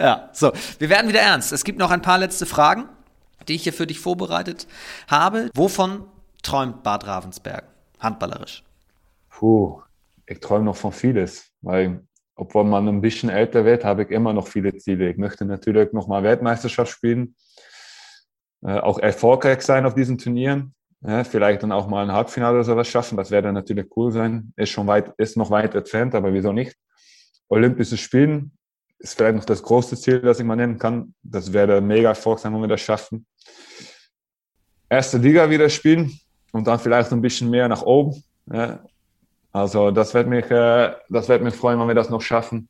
ja, 0.00 0.30
so. 0.32 0.52
Wir 0.78 0.88
werden 0.88 1.08
wieder 1.08 1.20
ernst. 1.20 1.52
Es 1.52 1.62
gibt 1.64 1.78
noch 1.78 1.90
ein 1.90 2.02
paar 2.02 2.18
letzte 2.18 2.46
Fragen, 2.46 2.88
die 3.46 3.54
ich 3.54 3.62
hier 3.62 3.72
für 3.72 3.86
dich 3.86 4.00
vorbereitet 4.00 4.66
habe. 5.08 5.50
Wovon 5.54 6.04
träumt 6.42 6.82
Bart 6.82 7.06
Ravensberg? 7.06 7.64
Handballerisch. 8.00 8.64
Puh, 9.30 9.82
ich 10.28 10.40
träume 10.40 10.66
noch 10.66 10.76
von 10.76 10.92
vieles, 10.92 11.50
weil 11.62 12.02
obwohl 12.34 12.64
man 12.64 12.86
ein 12.86 13.00
bisschen 13.00 13.30
älter 13.30 13.64
wird, 13.64 13.84
habe 13.84 14.04
ich 14.04 14.10
immer 14.10 14.32
noch 14.32 14.46
viele 14.46 14.76
Ziele. 14.76 15.10
Ich 15.10 15.16
möchte 15.16 15.44
natürlich 15.44 15.92
nochmal 15.92 16.22
Weltmeisterschaft 16.22 16.92
spielen, 16.92 17.34
äh, 18.62 18.78
auch 18.78 18.98
erfolgreich 18.98 19.62
sein 19.62 19.86
auf 19.86 19.94
diesen 19.94 20.18
Turnieren. 20.18 20.74
Ja, 21.00 21.24
vielleicht 21.24 21.62
dann 21.62 21.72
auch 21.72 21.88
mal 21.88 22.04
ein 22.04 22.12
Halbfinale 22.12 22.56
oder 22.56 22.64
sowas 22.64 22.88
schaffen. 22.88 23.16
Das 23.16 23.30
wäre 23.30 23.42
dann 23.42 23.54
natürlich 23.54 23.86
cool 23.96 24.12
sein. 24.12 24.52
Ist 24.56 24.70
schon 24.70 24.86
weit, 24.86 25.12
ist 25.16 25.36
noch 25.36 25.50
weit 25.50 25.74
entfernt, 25.74 26.14
aber 26.14 26.32
wieso 26.32 26.52
nicht? 26.52 26.76
Olympische 27.48 27.96
Spielen 27.96 28.52
ist 28.98 29.16
vielleicht 29.16 29.36
noch 29.36 29.44
das 29.44 29.62
größte 29.62 29.96
Ziel, 29.96 30.20
das 30.20 30.40
ich 30.40 30.44
mal 30.44 30.56
nennen 30.56 30.78
kann. 30.78 31.14
Das 31.22 31.52
wäre 31.52 31.80
mega 31.80 32.10
Erfolg 32.10 32.40
sein, 32.40 32.52
wenn 32.52 32.60
wir 32.60 32.68
das 32.68 32.80
schaffen. 32.80 33.26
Erste 34.88 35.18
Liga 35.18 35.48
wieder 35.48 35.68
spielen 35.68 36.18
und 36.52 36.66
dann 36.66 36.78
vielleicht 36.78 37.12
ein 37.12 37.20
bisschen 37.20 37.48
mehr 37.48 37.68
nach 37.68 37.82
oben. 37.82 38.22
Ja. 38.52 38.80
Also 39.58 39.90
das 39.90 40.14
wird 40.14 40.28
mich, 40.28 40.48
äh, 40.52 40.92
das 41.08 41.28
wird 41.28 41.42
mich 41.42 41.54
freuen, 41.54 41.80
wenn 41.80 41.88
wir 41.88 41.94
das 41.96 42.10
noch 42.10 42.22
schaffen. 42.22 42.68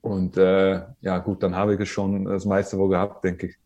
Und 0.00 0.36
äh, 0.36 0.82
ja 1.00 1.18
gut, 1.18 1.44
dann 1.44 1.54
habe 1.54 1.74
ich 1.74 1.80
es 1.80 1.88
schon 1.88 2.24
das 2.24 2.44
meiste 2.44 2.76
wohl 2.76 2.90
gehabt, 2.90 3.24
denke 3.24 3.46
ich. 3.46 3.56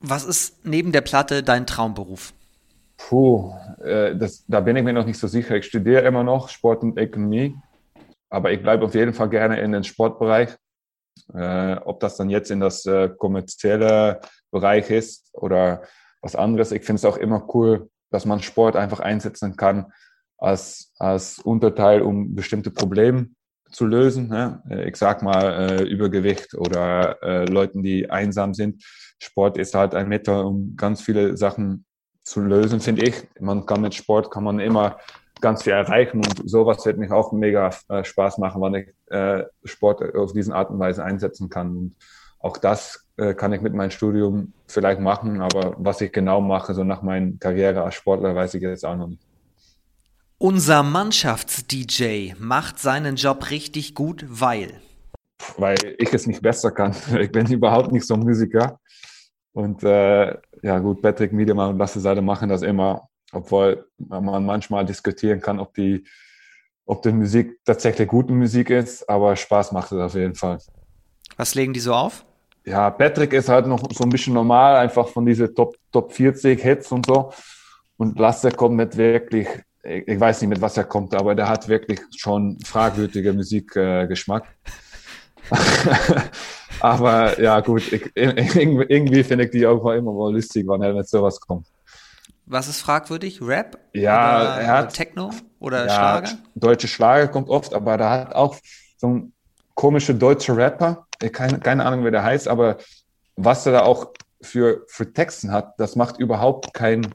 Was 0.00 0.24
ist 0.24 0.64
neben 0.64 0.92
der 0.92 1.02
Platte 1.02 1.42
dein 1.42 1.66
Traumberuf? 1.66 2.32
Puh, 2.96 3.52
äh, 3.84 4.16
das, 4.16 4.44
da 4.48 4.60
bin 4.60 4.76
ich 4.76 4.84
mir 4.84 4.94
noch 4.94 5.04
nicht 5.04 5.18
so 5.18 5.26
sicher. 5.26 5.56
Ich 5.56 5.66
studiere 5.66 6.02
immer 6.02 6.24
noch 6.24 6.48
Sport 6.48 6.82
und 6.82 6.98
Ökonomie, 6.98 7.54
aber 8.30 8.52
ich 8.52 8.62
bleibe 8.62 8.86
auf 8.86 8.94
jeden 8.94 9.12
Fall 9.12 9.28
gerne 9.28 9.60
in 9.60 9.72
den 9.72 9.84
Sportbereich. 9.84 10.56
Äh, 11.34 11.76
ob 11.84 12.00
das 12.00 12.16
dann 12.16 12.30
jetzt 12.30 12.50
in 12.50 12.60
das 12.60 12.86
äh, 12.86 13.10
kommerzielle 13.10 14.20
Bereich 14.50 14.90
ist 14.90 15.28
oder 15.34 15.82
was 16.22 16.34
anderes. 16.34 16.72
Ich 16.72 16.84
finde 16.84 17.00
es 17.00 17.04
auch 17.04 17.18
immer 17.18 17.46
cool, 17.54 17.90
dass 18.10 18.24
man 18.24 18.40
Sport 18.40 18.76
einfach 18.76 19.00
einsetzen 19.00 19.56
kann 19.56 19.92
als, 20.38 20.92
als 20.98 21.38
Unterteil, 21.38 22.02
um 22.02 22.34
bestimmte 22.34 22.70
Probleme 22.70 23.28
zu 23.70 23.86
lösen. 23.86 24.28
Ne? 24.28 24.62
Ich 24.86 24.96
sag 24.96 25.22
mal 25.22 25.70
äh, 25.70 25.82
Übergewicht 25.84 26.54
oder 26.54 27.22
äh, 27.22 27.44
Leuten, 27.46 27.82
die 27.82 28.10
einsam 28.10 28.54
sind. 28.54 28.84
Sport 29.18 29.58
ist 29.58 29.74
halt 29.74 29.94
ein 29.94 30.08
Mittel, 30.08 30.34
um 30.40 30.76
ganz 30.76 31.00
viele 31.00 31.36
Sachen 31.36 31.84
zu 32.22 32.40
lösen, 32.40 32.80
finde 32.80 33.04
ich. 33.04 33.28
Man 33.40 33.66
kann 33.66 33.80
mit 33.80 33.94
Sport 33.94 34.30
kann 34.30 34.44
man 34.44 34.60
immer 34.60 34.98
ganz 35.40 35.62
viel 35.62 35.72
erreichen 35.72 36.18
und 36.18 36.48
sowas 36.48 36.84
wird 36.86 36.98
mich 36.98 37.10
auch 37.10 37.32
mega 37.32 37.70
äh, 37.88 38.04
Spaß 38.04 38.38
machen, 38.38 38.62
wenn 38.62 38.74
ich 38.74 38.88
äh, 39.14 39.44
Sport 39.64 40.14
auf 40.14 40.32
diesen 40.32 40.52
Art 40.52 40.70
und 40.70 40.78
Weise 40.78 41.04
einsetzen 41.04 41.48
kann. 41.48 41.76
Und 41.76 41.96
auch 42.40 42.56
das 42.56 43.06
äh, 43.16 43.34
kann 43.34 43.52
ich 43.52 43.60
mit 43.60 43.74
meinem 43.74 43.90
Studium 43.90 44.52
vielleicht 44.66 45.00
machen, 45.00 45.40
aber 45.40 45.74
was 45.78 46.00
ich 46.00 46.12
genau 46.12 46.40
mache, 46.40 46.74
so 46.74 46.84
nach 46.84 47.02
meiner 47.02 47.32
Karriere 47.38 47.82
als 47.82 47.94
Sportler, 47.94 48.34
weiß 48.34 48.54
ich 48.54 48.62
jetzt 48.62 48.84
auch 48.84 48.96
noch 48.96 49.08
nicht. 49.08 49.22
Unser 50.38 50.82
Mannschafts-DJ 50.82 52.34
macht 52.38 52.78
seinen 52.78 53.16
Job 53.16 53.48
richtig 53.48 53.94
gut, 53.94 54.22
weil? 54.28 54.82
Weil 55.56 55.78
ich 55.96 56.12
es 56.12 56.26
nicht 56.26 56.42
besser 56.42 56.72
kann. 56.72 56.94
Ich 57.18 57.32
bin 57.32 57.46
überhaupt 57.50 57.90
nicht 57.90 58.06
so 58.06 58.12
ein 58.12 58.20
Musiker. 58.20 58.78
Und 59.54 59.82
äh, 59.82 60.36
ja 60.62 60.78
gut, 60.78 61.00
Patrick 61.00 61.32
Miedemann 61.32 61.70
und 61.70 61.78
Lasse 61.78 62.00
Seide 62.00 62.20
machen 62.20 62.50
das 62.50 62.60
immer, 62.60 63.08
obwohl 63.32 63.86
man 63.96 64.44
manchmal 64.44 64.84
diskutieren 64.84 65.40
kann, 65.40 65.58
ob 65.58 65.72
die, 65.72 66.04
ob 66.84 67.00
die 67.00 67.12
Musik 67.12 67.58
tatsächlich 67.64 68.06
gute 68.06 68.34
Musik 68.34 68.68
ist, 68.68 69.08
aber 69.08 69.34
Spaß 69.36 69.72
macht 69.72 69.90
es 69.92 69.98
auf 69.98 70.14
jeden 70.14 70.34
Fall. 70.34 70.58
Was 71.38 71.54
legen 71.54 71.72
die 71.72 71.80
so 71.80 71.94
auf? 71.94 72.26
Ja, 72.66 72.90
Patrick 72.90 73.32
ist 73.32 73.48
halt 73.48 73.66
noch 73.66 73.82
so 73.90 74.04
ein 74.04 74.10
bisschen 74.10 74.34
normal, 74.34 74.76
einfach 74.76 75.08
von 75.08 75.24
diese 75.24 75.54
Top, 75.54 75.76
Top 75.90 76.12
40 76.12 76.60
Hits 76.60 76.92
und 76.92 77.06
so. 77.06 77.32
Und 77.96 78.18
Lasse 78.18 78.50
kommt 78.50 78.76
mit 78.76 78.98
wirklich 78.98 79.48
ich 79.86 80.18
weiß 80.20 80.40
nicht, 80.40 80.50
mit 80.50 80.60
was 80.60 80.76
er 80.76 80.84
kommt, 80.84 81.14
aber 81.14 81.34
der 81.34 81.48
hat 81.48 81.68
wirklich 81.68 82.00
schon 82.16 82.58
fragwürdige 82.64 83.32
Musikgeschmack. 83.32 84.44
Äh, 85.50 85.56
aber 86.80 87.40
ja, 87.40 87.60
gut, 87.60 87.92
ich, 87.92 88.10
irgendwie 88.14 89.22
finde 89.22 89.44
ich 89.44 89.50
die 89.50 89.66
auch 89.66 89.84
immer 89.90 90.12
mal 90.12 90.34
lustig, 90.34 90.66
wenn 90.66 90.82
er 90.82 90.92
mit 90.92 91.08
sowas 91.08 91.40
kommt. 91.40 91.66
Was 92.46 92.68
ist 92.68 92.80
fragwürdig? 92.80 93.40
Rap? 93.42 93.78
Ja, 93.92 94.40
oder, 94.40 94.60
er 94.60 94.68
hat, 94.68 94.94
Techno 94.94 95.30
oder 95.58 95.86
ja, 95.86 95.94
Schlager? 95.94 96.38
Deutsche 96.54 96.88
Schlager 96.88 97.28
kommt 97.28 97.48
oft, 97.48 97.74
aber 97.74 97.96
da 97.96 98.10
hat 98.10 98.34
auch 98.34 98.56
so 98.96 99.08
ein 99.08 99.32
komischer 99.74 100.14
deutscher 100.14 100.56
Rapper, 100.56 101.06
keine, 101.32 101.58
keine 101.58 101.84
Ahnung, 101.84 102.04
wer 102.04 102.10
der 102.10 102.22
heißt, 102.22 102.48
aber 102.48 102.78
was 103.36 103.66
er 103.66 103.72
da 103.72 103.82
auch 103.82 104.12
für, 104.40 104.84
für 104.88 105.12
Texten 105.12 105.52
hat, 105.52 105.74
das 105.78 105.96
macht 105.96 106.18
überhaupt 106.18 106.72
keinen 106.72 107.14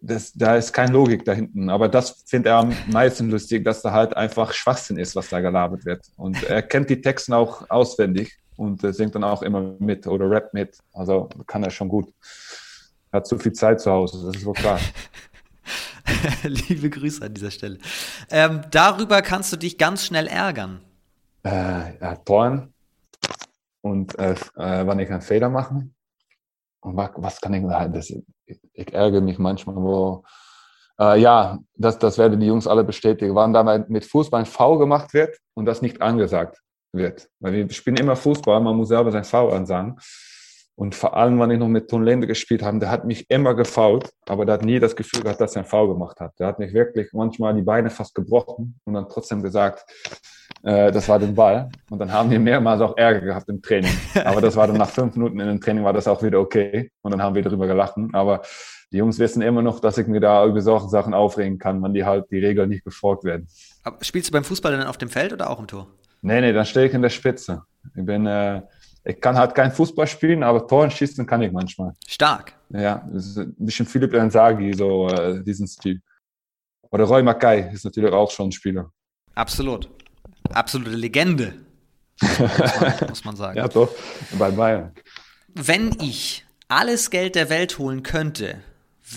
das, 0.00 0.32
da 0.32 0.56
ist 0.56 0.72
keine 0.72 0.92
Logik 0.92 1.24
da 1.24 1.32
hinten. 1.32 1.70
Aber 1.70 1.88
das 1.88 2.22
findet 2.26 2.50
er 2.50 2.56
am 2.56 2.72
meisten 2.86 3.30
lustig, 3.30 3.64
dass 3.64 3.82
da 3.82 3.92
halt 3.92 4.16
einfach 4.16 4.52
Schwachsinn 4.52 4.98
ist, 4.98 5.16
was 5.16 5.28
da 5.28 5.40
gelabert 5.40 5.84
wird. 5.84 6.06
Und 6.16 6.42
er 6.44 6.62
kennt 6.62 6.90
die 6.90 7.00
Texte 7.00 7.36
auch 7.36 7.68
auswendig 7.70 8.38
und 8.56 8.82
äh, 8.84 8.92
singt 8.92 9.14
dann 9.14 9.24
auch 9.24 9.42
immer 9.42 9.74
mit 9.78 10.06
oder 10.06 10.30
rappt 10.30 10.54
mit. 10.54 10.78
Also 10.92 11.28
kann 11.46 11.62
er 11.62 11.70
schon 11.70 11.88
gut. 11.88 12.12
Er 13.10 13.18
hat 13.18 13.26
zu 13.26 13.38
viel 13.38 13.52
Zeit 13.52 13.80
zu 13.80 13.90
Hause, 13.90 14.26
das 14.26 14.36
ist 14.36 14.44
wohl 14.44 14.54
klar. 14.54 14.78
Liebe 16.42 16.90
Grüße 16.90 17.24
an 17.24 17.34
dieser 17.34 17.50
Stelle. 17.50 17.78
Ähm, 18.30 18.62
darüber 18.70 19.22
kannst 19.22 19.52
du 19.52 19.56
dich 19.56 19.78
ganz 19.78 20.04
schnell 20.04 20.26
ärgern. 20.26 20.80
Äh, 21.44 21.98
ja, 22.00 22.16
Toren 22.16 22.74
und 23.80 24.18
äh, 24.18 24.32
äh, 24.32 24.86
wann 24.86 24.98
ich 24.98 25.10
einen 25.10 25.22
Fehler 25.22 25.48
machen. 25.48 25.94
Und 26.80 26.96
was, 26.96 27.10
was 27.16 27.40
kann 27.40 27.54
ich 27.54 27.64
sagen? 27.66 27.92
Das, 27.92 28.12
ich, 28.72 28.92
ärgere 28.92 29.20
mich 29.20 29.38
manchmal, 29.38 29.76
wo, 29.76 30.24
äh, 30.98 31.20
ja, 31.20 31.58
das, 31.74 31.98
das 31.98 32.18
werden 32.18 32.40
die 32.40 32.46
Jungs 32.46 32.66
alle 32.66 32.84
bestätigen, 32.84 33.34
wann 33.34 33.52
da 33.52 33.84
mit 33.88 34.04
Fußball 34.04 34.40
ein 34.40 34.46
V 34.46 34.78
gemacht 34.78 35.14
wird 35.14 35.38
und 35.54 35.66
das 35.66 35.82
nicht 35.82 36.02
angesagt 36.02 36.58
wird. 36.92 37.28
Weil 37.40 37.52
wir 37.52 37.70
spielen 37.70 37.96
immer 37.96 38.16
Fußball, 38.16 38.60
man 38.60 38.76
muss 38.76 38.88
selber 38.88 39.12
sein 39.12 39.24
V 39.24 39.50
ansagen. 39.50 39.98
Und 40.78 40.94
vor 40.94 41.16
allem, 41.16 41.40
wenn 41.40 41.50
ich 41.50 41.58
noch 41.58 41.66
mit 41.66 41.90
Ton 41.90 42.04
Lende 42.04 42.28
gespielt 42.28 42.62
habe, 42.62 42.78
der 42.78 42.88
hat 42.88 43.04
mich 43.04 43.28
immer 43.30 43.54
gefault, 43.54 44.12
aber 44.28 44.46
der 44.46 44.54
hat 44.54 44.64
nie 44.64 44.78
das 44.78 44.94
Gefühl 44.94 45.22
gehabt, 45.22 45.40
dass 45.40 45.56
er 45.56 45.62
ein 45.62 45.68
Foul 45.68 45.88
gemacht 45.88 46.20
hat. 46.20 46.38
Der 46.38 46.46
hat 46.46 46.60
mich 46.60 46.72
wirklich 46.72 47.12
manchmal 47.12 47.52
die 47.54 47.62
Beine 47.62 47.90
fast 47.90 48.14
gebrochen 48.14 48.78
und 48.84 48.94
dann 48.94 49.08
trotzdem 49.08 49.42
gesagt, 49.42 49.84
äh, 50.62 50.90
das 50.92 51.08
war 51.08 51.18
den 51.18 51.34
Ball. 51.34 51.70
Und 51.90 51.98
dann 51.98 52.12
haben 52.12 52.30
wir 52.30 52.40
mehrmals 52.40 52.80
auch 52.80 52.96
Ärger 52.96 53.20
gehabt 53.20 53.48
im 53.48 53.62
Training. 53.62 53.92
Aber 54.24 54.40
das 54.40 54.56
war 54.56 54.66
dann 54.66 54.76
nach 54.76 54.90
fünf 54.90 55.14
Minuten 55.16 55.40
in 55.40 55.46
dem 55.46 55.60
Training 55.60 55.84
war 55.84 55.92
das 55.92 56.08
auch 56.08 56.22
wieder 56.22 56.40
okay. 56.40 56.90
Und 57.02 57.12
dann 57.12 57.22
haben 57.22 57.34
wir 57.34 57.42
darüber 57.42 57.66
gelacht. 57.66 57.94
Aber 58.12 58.42
die 58.90 58.98
Jungs 58.98 59.18
wissen 59.18 59.42
immer 59.42 59.62
noch, 59.62 59.80
dass 59.80 59.98
ich 59.98 60.06
mir 60.06 60.20
da 60.20 60.44
über 60.46 60.60
solche 60.60 60.88
Sachen 60.88 61.14
aufregen 61.14 61.58
kann, 61.58 61.82
wenn 61.82 61.92
die 61.92 62.04
halt 62.04 62.30
die 62.30 62.38
Regeln 62.38 62.68
nicht 62.70 62.84
befolgt 62.84 63.24
werden. 63.24 63.46
Aber 63.82 64.02
spielst 64.02 64.30
du 64.30 64.32
beim 64.32 64.44
Fußball 64.44 64.72
dann 64.76 64.86
auf 64.86 64.96
dem 64.96 65.10
Feld 65.10 65.32
oder 65.32 65.50
auch 65.50 65.58
im 65.58 65.66
Tor? 65.66 65.88
Nee, 66.22 66.40
nee, 66.40 66.52
dann 66.52 66.64
stehe 66.64 66.86
ich 66.86 66.94
in 66.94 67.02
der 67.02 67.10
Spitze. 67.10 67.62
Ich 67.94 68.04
bin, 68.04 68.26
äh, 68.26 68.62
ich 69.04 69.20
kann 69.20 69.36
halt 69.36 69.54
kein 69.54 69.70
Fußball 69.70 70.06
spielen, 70.06 70.42
aber 70.42 70.66
Toren 70.66 70.90
schießen 70.90 71.26
kann 71.26 71.42
ich 71.42 71.52
manchmal. 71.52 71.94
Stark. 72.06 72.54
Ja, 72.70 73.06
das 73.12 73.26
ist 73.26 73.38
ein 73.38 73.54
bisschen 73.58 73.86
Philipp 73.86 74.14
Ensagi, 74.14 74.72
so 74.74 75.08
äh, 75.08 75.42
diesen 75.42 75.66
Stil. 75.66 76.00
Oder 76.90 77.04
Roy 77.04 77.22
Mackay 77.22 77.72
ist 77.72 77.84
natürlich 77.84 78.12
auch 78.12 78.30
schon 78.30 78.48
ein 78.48 78.52
Spieler. 78.52 78.90
Absolut. 79.34 79.88
Absolute 80.54 80.90
Legende. 80.90 81.54
Muss 82.20 82.38
man, 82.38 83.08
muss 83.08 83.24
man 83.24 83.36
sagen. 83.36 83.58
ja, 83.58 83.68
doch, 83.68 83.90
bei 84.38 84.50
Bayern. 84.50 84.92
Wenn 85.54 85.96
ich 86.00 86.44
alles 86.68 87.10
Geld 87.10 87.34
der 87.34 87.50
Welt 87.50 87.78
holen 87.78 88.02
könnte, 88.02 88.56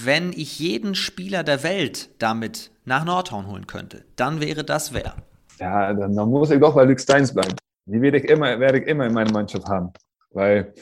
wenn 0.04 0.32
ich 0.32 0.60
jeden 0.60 0.96
Spieler 0.96 1.44
der 1.44 1.64
Welt 1.64 2.10
damit 2.20 2.72
nach 2.86 3.04
Nordhorn 3.04 3.48
holen 3.48 3.68
könnte, 3.68 4.06
dann 4.16 4.40
wäre 4.40 4.64
das 4.64 4.94
wer? 4.94 5.16
Ja, 5.60 5.94
dann, 5.94 6.16
dann 6.16 6.30
muss 6.30 6.52
ich 6.52 6.60
doch 6.60 6.76
bei 6.76 6.84
Luke 6.84 7.02
Steins 7.02 7.34
bleiben. 7.34 7.56
Die 7.86 8.02
werde 8.02 8.18
ich 8.20 8.26
immer, 8.26 8.60
werde 8.60 8.80
ich 8.80 8.88
immer 8.88 9.06
in 9.06 9.14
meiner 9.14 9.32
Mannschaft 9.32 9.68
haben. 9.68 9.92
Weil 10.32 10.74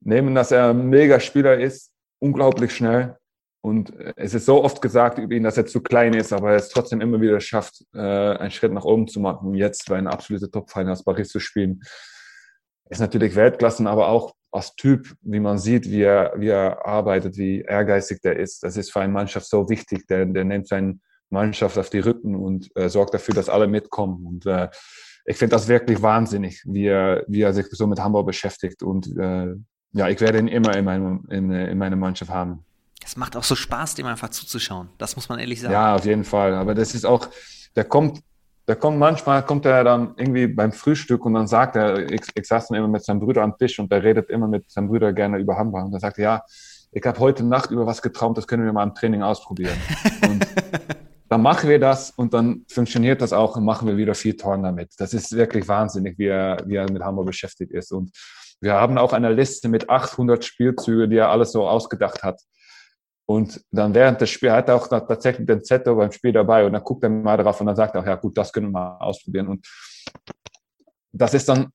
neben, 0.00 0.34
dass 0.34 0.52
er 0.52 0.70
ein 0.70 0.88
mega 0.88 1.18
Spieler 1.18 1.58
ist, 1.58 1.90
unglaublich 2.20 2.74
schnell. 2.74 3.16
Und 3.64 3.94
es 4.16 4.34
ist 4.34 4.44
so 4.44 4.62
oft 4.62 4.82
gesagt 4.82 5.16
über 5.16 5.34
ihn, 5.34 5.42
dass 5.42 5.56
er 5.56 5.64
zu 5.64 5.80
klein 5.80 6.12
ist, 6.12 6.34
aber 6.34 6.50
er 6.50 6.56
es 6.56 6.68
trotzdem 6.68 7.00
immer 7.00 7.18
wieder 7.22 7.40
schafft, 7.40 7.82
äh, 7.94 7.98
einen 7.98 8.50
Schritt 8.50 8.74
nach 8.74 8.84
oben 8.84 9.08
zu 9.08 9.20
machen. 9.20 9.54
Jetzt 9.54 9.88
bei 9.88 9.96
einer 9.96 10.12
absoluten 10.12 10.52
Top-Final 10.52 10.92
aus 10.92 11.02
Paris 11.02 11.30
zu 11.30 11.40
spielen. 11.40 11.80
Ist 12.90 13.00
natürlich 13.00 13.34
Weltklassen, 13.34 13.86
aber 13.86 14.08
auch 14.08 14.34
als 14.52 14.76
Typ, 14.76 15.14
wie 15.22 15.40
man 15.40 15.56
sieht, 15.56 15.90
wie 15.90 16.02
er, 16.02 16.34
wie 16.36 16.48
er 16.48 16.84
arbeitet, 16.84 17.38
wie 17.38 17.62
ehrgeizig 17.62 18.20
der 18.20 18.36
ist. 18.36 18.62
Das 18.64 18.76
ist 18.76 18.92
für 18.92 19.00
eine 19.00 19.14
Mannschaft 19.14 19.46
so 19.46 19.66
wichtig. 19.70 20.06
Der, 20.08 20.26
der 20.26 20.44
nimmt 20.44 20.68
seine 20.68 20.98
Mannschaft 21.30 21.78
auf 21.78 21.88
die 21.88 22.00
Rücken 22.00 22.36
und 22.36 22.70
äh, 22.76 22.90
sorgt 22.90 23.14
dafür, 23.14 23.34
dass 23.34 23.48
alle 23.48 23.66
mitkommen. 23.66 24.26
Und 24.26 24.44
äh, 24.44 24.68
ich 25.24 25.38
finde 25.38 25.56
das 25.56 25.68
wirklich 25.68 26.02
wahnsinnig, 26.02 26.62
wie 26.66 26.88
er, 26.88 27.24
wie 27.28 27.40
er 27.40 27.54
sich 27.54 27.64
so 27.70 27.86
mit 27.86 27.98
Hamburg 27.98 28.26
beschäftigt. 28.26 28.82
Und 28.82 29.06
äh, 29.16 29.54
ja, 29.92 30.08
ich 30.10 30.20
werde 30.20 30.38
ihn 30.38 30.48
immer 30.48 30.76
in, 30.76 30.84
meinem, 30.84 31.26
in, 31.30 31.50
in 31.50 31.78
meiner 31.78 31.96
Mannschaft 31.96 32.30
haben. 32.30 32.62
Es 33.04 33.16
macht 33.16 33.36
auch 33.36 33.44
so 33.44 33.54
Spaß, 33.54 33.94
dem 33.94 34.06
einfach 34.06 34.30
zuzuschauen. 34.30 34.88
Das 34.98 35.16
muss 35.16 35.28
man 35.28 35.38
ehrlich 35.38 35.60
sagen. 35.60 35.72
Ja, 35.72 35.94
auf 35.94 36.04
jeden 36.04 36.24
Fall. 36.24 36.54
Aber 36.54 36.74
das 36.74 36.94
ist 36.94 37.04
auch, 37.04 37.28
der 37.76 37.84
kommt, 37.84 38.20
der 38.66 38.76
kommt 38.76 38.98
manchmal, 38.98 39.44
kommt 39.44 39.66
er 39.66 39.84
dann 39.84 40.14
irgendwie 40.16 40.46
beim 40.46 40.72
Frühstück 40.72 41.24
und 41.26 41.34
dann 41.34 41.46
sagt 41.46 41.76
er, 41.76 42.10
ich, 42.10 42.22
ich 42.34 42.46
saß 42.46 42.68
dann 42.68 42.78
immer 42.78 42.88
mit 42.88 43.04
seinem 43.04 43.20
Bruder 43.20 43.42
am 43.42 43.56
Tisch 43.58 43.78
und 43.78 43.92
der 43.92 44.02
redet 44.02 44.30
immer 44.30 44.48
mit 44.48 44.70
seinem 44.70 44.88
Bruder 44.88 45.12
gerne 45.12 45.38
über 45.38 45.56
Hamburg. 45.56 45.84
Und 45.84 45.92
er 45.92 46.00
sagt, 46.00 46.18
ja, 46.18 46.42
ich 46.92 47.04
habe 47.04 47.18
heute 47.18 47.44
Nacht 47.44 47.70
über 47.70 47.86
was 47.86 48.00
geträumt, 48.00 48.38
das 48.38 48.46
können 48.46 48.64
wir 48.64 48.72
mal 48.72 48.84
im 48.84 48.94
Training 48.94 49.22
ausprobieren. 49.22 49.76
und 50.28 50.46
dann 51.28 51.42
machen 51.42 51.68
wir 51.68 51.80
das 51.80 52.10
und 52.10 52.32
dann 52.32 52.64
funktioniert 52.68 53.20
das 53.20 53.32
auch 53.32 53.56
und 53.56 53.64
machen 53.64 53.88
wir 53.88 53.96
wieder 53.96 54.14
vier 54.14 54.36
Toren 54.36 54.62
damit. 54.62 54.92
Das 54.98 55.12
ist 55.12 55.32
wirklich 55.32 55.66
wahnsinnig, 55.66 56.16
wie 56.18 56.26
er, 56.26 56.58
wie 56.64 56.76
er 56.76 56.90
mit 56.90 57.02
Hamburg 57.02 57.26
beschäftigt 57.26 57.72
ist. 57.72 57.92
Und 57.92 58.12
wir 58.60 58.74
haben 58.74 58.96
auch 58.98 59.12
eine 59.12 59.32
Liste 59.32 59.68
mit 59.68 59.90
800 59.90 60.44
Spielzügen, 60.44 61.10
die 61.10 61.16
er 61.16 61.30
alles 61.30 61.52
so 61.52 61.66
ausgedacht 61.66 62.22
hat. 62.22 62.40
Und 63.26 63.64
dann 63.70 63.94
während 63.94 64.20
des 64.20 64.30
Spiels 64.30 64.52
hat 64.52 64.68
er 64.68 64.76
auch 64.76 64.86
tatsächlich 64.88 65.46
den 65.46 65.64
Zettel 65.64 65.94
beim 65.94 66.12
Spiel 66.12 66.32
dabei 66.32 66.66
und 66.66 66.72
dann 66.74 66.84
guckt 66.84 67.02
er 67.04 67.08
mal 67.08 67.36
drauf 67.36 67.60
und 67.60 67.66
dann 67.66 67.76
sagt 67.76 67.94
er 67.94 68.02
auch, 68.02 68.06
ja 68.06 68.16
gut, 68.16 68.36
das 68.36 68.52
können 68.52 68.66
wir 68.66 68.72
mal 68.72 68.98
ausprobieren. 68.98 69.48
Und 69.48 69.66
das 71.12 71.32
ist 71.32 71.48
dann, 71.48 71.70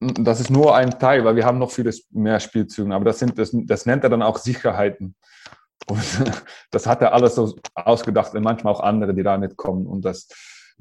das 0.00 0.40
ist 0.40 0.50
nur 0.50 0.76
ein 0.76 0.98
Teil, 0.98 1.24
weil 1.24 1.36
wir 1.36 1.46
haben 1.46 1.58
noch 1.58 1.70
vieles 1.70 2.06
mehr 2.10 2.40
Spielzüge, 2.40 2.94
aber 2.94 3.06
das 3.06 3.20
sind, 3.20 3.38
das, 3.38 3.50
das 3.52 3.86
nennt 3.86 4.04
er 4.04 4.10
dann 4.10 4.22
auch 4.22 4.36
Sicherheiten. 4.36 5.14
Und 5.86 6.00
das 6.70 6.86
hat 6.86 7.00
er 7.00 7.14
alles 7.14 7.36
so 7.36 7.56
ausgedacht 7.74 8.34
und 8.34 8.42
manchmal 8.42 8.74
auch 8.74 8.80
andere, 8.80 9.14
die 9.14 9.22
da 9.22 9.38
mitkommen. 9.38 9.86
Und 9.86 10.04
das, 10.04 10.28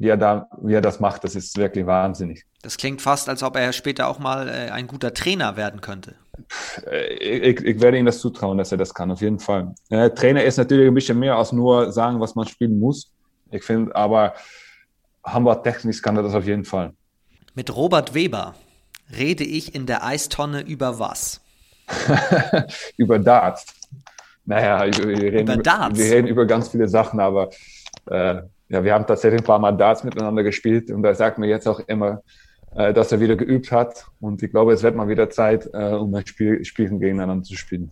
wie 0.02 0.10
er 0.10 0.18
da, 0.18 0.48
wie 0.62 0.74
er 0.74 0.82
das 0.82 1.00
macht, 1.00 1.24
das 1.24 1.36
ist 1.36 1.56
wirklich 1.58 1.86
wahnsinnig. 1.86 2.44
Das 2.64 2.78
klingt 2.78 3.04
fast, 3.04 3.30
als 3.30 3.44
ob 3.44 3.56
er 3.56 3.72
später 3.72 4.08
auch 4.08 4.18
mal 4.18 4.48
äh, 4.50 4.72
ein 4.72 4.88
guter 4.88 5.14
Trainer 5.14 5.58
werden 5.58 5.80
könnte. 5.80 6.16
Ich, 7.20 7.62
ich, 7.62 7.82
werde 7.82 8.00
ihm 8.00 8.08
das 8.08 8.20
zutrauen, 8.20 8.58
dass 8.58 8.72
er 8.72 8.80
das 8.80 8.96
kann, 8.96 9.12
auf 9.12 9.22
jeden 9.22 9.38
Fall. 9.38 9.76
Äh, 9.90 10.10
Trainer 10.10 10.44
ist 10.44 10.58
natürlich 10.58 10.88
ein 10.88 10.94
bisschen 10.96 11.20
mehr 11.20 11.36
als 11.36 11.52
nur 11.52 11.92
sagen, 11.92 12.20
was 12.20 12.34
man 12.34 12.48
spielen 12.48 12.80
muss. 12.80 13.12
Ich 13.52 13.64
finde, 13.64 13.96
aber 13.96 14.34
Hamburg 15.24 15.64
technisch 15.64 16.02
kann 16.02 16.18
er 16.18 16.24
das 16.24 16.34
auf 16.34 16.46
jeden 16.46 16.66
Fall. 16.66 16.94
Mit 17.54 17.76
Robert 17.76 18.16
Weber 18.16 18.56
rede 19.16 19.44
ich 19.44 19.76
in 19.76 19.86
der 19.86 20.04
Eistonne 20.04 20.62
über 20.62 20.98
was? 20.98 21.42
über 22.98 23.20
Darts. 23.20 23.68
Naja, 24.46 24.84
wir 24.84 25.32
reden 25.32 25.54
über, 25.54 25.58
Darts. 25.58 26.00
wir 26.00 26.12
reden 26.12 26.28
über 26.28 26.48
ganz 26.48 26.70
viele 26.70 26.88
Sachen, 26.88 27.20
aber 27.20 27.52
äh, 28.10 28.42
ja, 28.72 28.84
wir 28.84 28.94
haben 28.94 29.06
tatsächlich 29.06 29.42
ein 29.42 29.46
paar 29.46 29.60
Mal 29.60 29.74
Darts 29.74 30.04
miteinander 30.04 30.44
gespielt 30.44 30.92
und 30.92 31.04
er 31.04 31.14
sagt 31.14 31.38
mir 31.38 31.48
jetzt 31.48 31.68
auch 31.68 31.80
immer, 31.88 32.24
äh, 32.76 32.94
dass 32.94 33.12
er 33.12 33.20
wieder 33.20 33.36
geübt 33.36 33.72
hat 33.72 34.06
und 34.22 34.42
ich 34.42 34.50
glaube, 34.50 34.72
es 34.74 34.82
wird 34.82 34.96
mal 34.96 35.10
wieder 35.10 35.30
Zeit, 35.30 35.70
äh, 35.74 35.94
um 35.94 36.16
ein 36.16 36.26
Spiel, 36.26 36.64
Spielchen 36.64 37.00
gegeneinander 37.00 37.44
zu 37.44 37.56
spielen. 37.58 37.92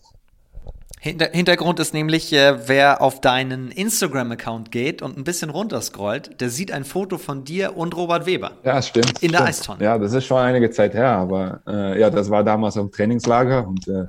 Hinter 1.01 1.29
Hintergrund 1.31 1.79
ist 1.79 1.93
nämlich, 1.93 2.33
äh, 2.33 2.67
wer 2.67 3.01
auf 3.01 3.21
deinen 3.21 3.71
Instagram-Account 3.71 4.71
geht 4.71 5.01
und 5.01 5.17
ein 5.17 5.23
bisschen 5.23 5.49
runterscrollt, 5.49 6.41
der 6.41 6.49
sieht 6.49 6.73
ein 6.73 6.83
Foto 6.83 7.17
von 7.17 7.45
dir 7.45 7.77
und 7.77 7.95
Robert 7.95 8.25
Weber. 8.25 8.51
Ja, 8.63 8.81
stimmt. 8.81 9.07
In 9.07 9.15
stimmt. 9.15 9.33
der 9.33 9.45
Eistonne. 9.45 9.83
Ja, 9.83 9.97
das 9.97 10.11
ist 10.13 10.25
schon 10.25 10.37
einige 10.37 10.69
Zeit 10.71 10.93
her, 10.93 11.11
aber 11.11 11.61
äh, 11.67 11.99
ja, 11.99 12.09
das 12.09 12.29
war 12.29 12.43
damals 12.43 12.75
im 12.75 12.91
Trainingslager 12.91 13.65
und 13.65 13.87
äh, 13.87 14.07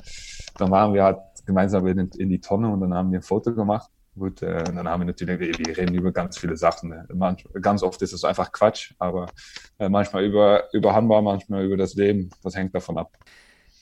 dann 0.59 0.71
waren 0.71 0.95
wir 0.95 1.05
halt 1.05 1.19
gemeinsam 1.47 1.87
in, 1.87 2.11
in, 2.19 2.29
die 2.29 2.41
Tonne 2.41 2.69
und 2.69 2.81
dann 2.81 2.95
haben 2.95 3.13
wir 3.13 3.21
ein 3.21 3.23
Foto 3.23 3.55
gemacht. 3.55 3.89
Gut, 4.21 4.43
äh, 4.43 4.65
dann 4.65 4.87
haben 4.87 5.01
wir 5.01 5.07
natürlich, 5.07 5.41
wir 5.41 5.77
reden 5.79 5.95
über 5.95 6.13
ganz 6.13 6.37
viele 6.37 6.55
Sachen. 6.55 6.91
Ne? 6.91 7.09
Manch, 7.15 7.43
ganz 7.63 7.83
oft 7.83 8.03
ist 8.03 8.13
es 8.13 8.23
einfach 8.23 8.53
Quatsch, 8.53 8.93
aber 8.99 9.31
äh, 9.79 9.89
manchmal 9.89 10.25
über, 10.25 10.65
über 10.75 10.95
Handball, 10.95 11.23
manchmal 11.23 11.65
über 11.65 11.79
das 11.79 11.95
Leben. 11.95 12.29
Das 12.43 12.55
hängt 12.55 12.75
davon 12.75 12.99
ab. 12.99 13.17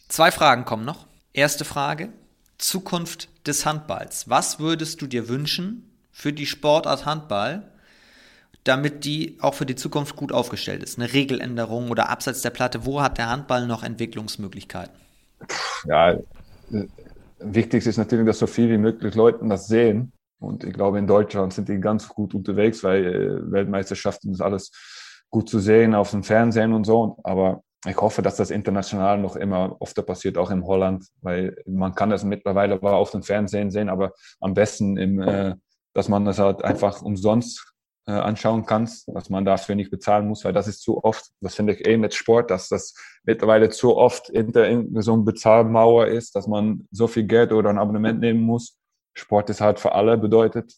Zwei 0.06 0.30
Fragen 0.30 0.64
kommen 0.64 0.84
noch. 0.84 1.08
Erste 1.32 1.64
Frage. 1.64 2.10
Zukunft 2.56 3.28
des 3.48 3.66
Handballs. 3.66 4.30
Was 4.30 4.60
würdest 4.60 5.02
du 5.02 5.08
dir 5.08 5.28
wünschen 5.28 5.90
für 6.12 6.32
die 6.32 6.46
Sportart 6.46 7.04
Handball, 7.04 7.72
damit 8.62 9.04
die 9.04 9.38
auch 9.40 9.54
für 9.54 9.66
die 9.66 9.74
Zukunft 9.74 10.14
gut 10.14 10.30
aufgestellt 10.30 10.84
ist? 10.84 11.00
Eine 11.00 11.12
Regeländerung 11.12 11.90
oder 11.90 12.10
abseits 12.10 12.42
der 12.42 12.50
Platte, 12.50 12.86
wo 12.86 13.02
hat 13.02 13.18
der 13.18 13.28
Handball 13.28 13.66
noch 13.66 13.82
Entwicklungsmöglichkeiten? 13.82 14.94
Ja, 15.84 16.16
wichtig 17.40 17.84
ist 17.84 17.96
natürlich, 17.96 18.26
dass 18.26 18.38
so 18.38 18.46
viel 18.46 18.70
wie 18.70 18.78
möglich 18.78 19.16
Leute 19.16 19.44
das 19.48 19.66
sehen. 19.66 20.12
Und 20.38 20.64
ich 20.64 20.72
glaube, 20.72 20.98
in 20.98 21.06
Deutschland 21.06 21.52
sind 21.52 21.68
die 21.68 21.80
ganz 21.80 22.08
gut 22.08 22.34
unterwegs, 22.34 22.84
weil 22.84 23.04
äh, 23.04 23.52
Weltmeisterschaften 23.52 24.32
ist 24.32 24.40
alles 24.40 24.70
gut 25.30 25.48
zu 25.48 25.58
sehen 25.58 25.94
auf 25.94 26.10
dem 26.10 26.22
Fernsehen 26.22 26.72
und 26.72 26.84
so. 26.84 27.18
Aber 27.24 27.62
ich 27.86 27.96
hoffe, 27.96 28.22
dass 28.22 28.36
das 28.36 28.50
international 28.50 29.18
noch 29.18 29.36
immer 29.36 29.76
öfter 29.80 30.02
passiert, 30.02 30.38
auch 30.38 30.50
in 30.50 30.64
Holland, 30.64 31.06
weil 31.20 31.56
man 31.66 31.94
kann 31.94 32.10
das 32.10 32.24
mittlerweile 32.24 32.74
aber 32.74 32.96
auf 32.96 33.10
dem 33.10 33.22
Fernsehen 33.22 33.70
sehen, 33.70 33.88
aber 33.88 34.12
am 34.40 34.54
besten, 34.54 34.96
im, 34.96 35.20
äh, 35.20 35.54
dass 35.94 36.08
man 36.08 36.24
das 36.24 36.38
halt 36.38 36.64
einfach 36.64 37.02
umsonst 37.02 37.74
äh, 38.06 38.12
anschauen 38.12 38.64
kann, 38.64 38.88
dass 39.06 39.28
man 39.28 39.44
dafür 39.44 39.74
nicht 39.74 39.90
bezahlen 39.90 40.26
muss, 40.26 40.44
weil 40.44 40.54
das 40.54 40.66
ist 40.66 40.80
zu 40.80 41.04
oft, 41.04 41.30
das 41.40 41.54
finde 41.54 41.74
ich 41.74 41.86
eh 41.86 41.98
mit 41.98 42.14
Sport, 42.14 42.50
dass 42.50 42.68
das 42.68 42.94
mittlerweile 43.22 43.68
zu 43.68 43.96
oft 43.96 44.28
hinter 44.28 44.64
so 45.02 45.12
einer 45.12 45.22
Bezahlmauer 45.24 46.06
ist, 46.06 46.34
dass 46.34 46.46
man 46.46 46.88
so 46.90 47.06
viel 47.06 47.24
Geld 47.24 47.52
oder 47.52 47.68
ein 47.68 47.78
Abonnement 47.78 48.18
nehmen 48.18 48.40
muss. 48.40 48.77
Sport 49.18 49.50
ist 49.50 49.60
halt 49.60 49.80
für 49.80 49.92
alle 49.92 50.16
bedeutet. 50.16 50.74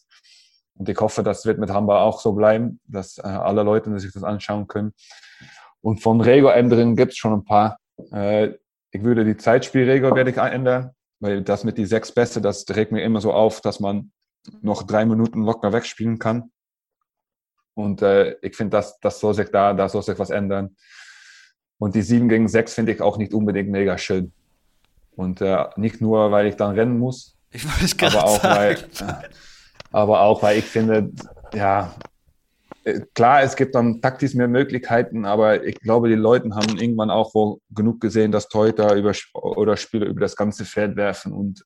Und 0.75 0.89
ich 0.89 0.99
hoffe, 0.99 1.23
das 1.23 1.45
wird 1.45 1.59
mit 1.59 1.69
Handball 1.69 1.99
auch 1.99 2.19
so 2.19 2.33
bleiben, 2.33 2.79
dass 2.87 3.17
äh, 3.17 3.21
alle 3.21 3.63
Leute 3.63 3.97
sich 3.99 4.13
das 4.13 4.23
anschauen 4.23 4.67
können. 4.67 4.93
Und 5.81 6.01
von 6.01 6.21
Regeländerungen 6.21 6.95
gibt 6.95 7.11
es 7.13 7.17
schon 7.17 7.33
ein 7.33 7.45
paar. 7.45 7.79
Äh, 8.11 8.53
ich 8.91 9.03
würde 9.03 9.23
die 9.23 9.37
Zeitspielregel 9.37 10.13
werde 10.15 10.31
ich 10.31 10.37
ändern, 10.37 10.91
weil 11.19 11.43
das 11.43 11.63
mit 11.63 11.77
die 11.77 11.85
sechs 11.85 12.11
Beste, 12.11 12.41
das 12.41 12.65
regt 12.69 12.91
mir 12.91 13.03
immer 13.03 13.21
so 13.21 13.31
auf, 13.31 13.61
dass 13.61 13.79
man 13.79 14.11
noch 14.61 14.83
drei 14.83 15.05
Minuten 15.05 15.43
locker 15.43 15.71
wegspielen 15.71 16.19
kann. 16.19 16.51
Und 17.73 18.01
äh, 18.01 18.35
ich 18.41 18.55
finde, 18.55 18.77
das, 18.77 18.99
das 18.99 19.19
soll 19.19 19.33
sich 19.33 19.49
da, 19.49 19.73
da 19.73 19.87
soll 19.87 20.03
sich 20.03 20.19
was 20.19 20.29
ändern. 20.29 20.75
Und 21.77 21.95
die 21.95 22.01
sieben 22.01 22.29
gegen 22.29 22.47
sechs 22.47 22.73
finde 22.73 22.91
ich 22.91 23.01
auch 23.01 23.17
nicht 23.17 23.33
unbedingt 23.33 23.69
mega 23.69 23.97
schön. 23.97 24.33
Und 25.15 25.41
äh, 25.41 25.65
nicht 25.77 26.01
nur, 26.01 26.31
weil 26.31 26.47
ich 26.47 26.55
dann 26.55 26.75
rennen 26.75 26.99
muss, 26.99 27.37
ich 27.51 27.65
wollte 27.65 28.07
aber 28.07 28.25
auch, 28.25 28.41
sagen. 28.41 28.83
weil, 28.99 29.29
aber 29.91 30.21
auch, 30.21 30.43
weil 30.43 30.59
ich 30.59 30.65
finde, 30.65 31.11
ja, 31.53 31.93
äh, 32.83 33.01
klar, 33.13 33.43
es 33.43 33.55
gibt 33.55 33.75
dann 33.75 34.01
taktisch 34.01 34.33
mehr 34.33 34.47
Möglichkeiten, 34.47 35.25
aber 35.25 35.63
ich 35.63 35.79
glaube, 35.79 36.09
die 36.09 36.15
Leute 36.15 36.49
haben 36.55 36.77
irgendwann 36.77 37.11
auch 37.11 37.33
wohl 37.35 37.57
genug 37.69 38.01
gesehen, 38.01 38.31
dass 38.31 38.49
Teuter 38.49 38.95
über, 38.95 39.13
oder 39.33 39.77
Spieler 39.77 40.07
über 40.07 40.21
das 40.21 40.35
ganze 40.35 40.65
Feld 40.65 40.95
werfen. 40.95 41.33
Und 41.33 41.63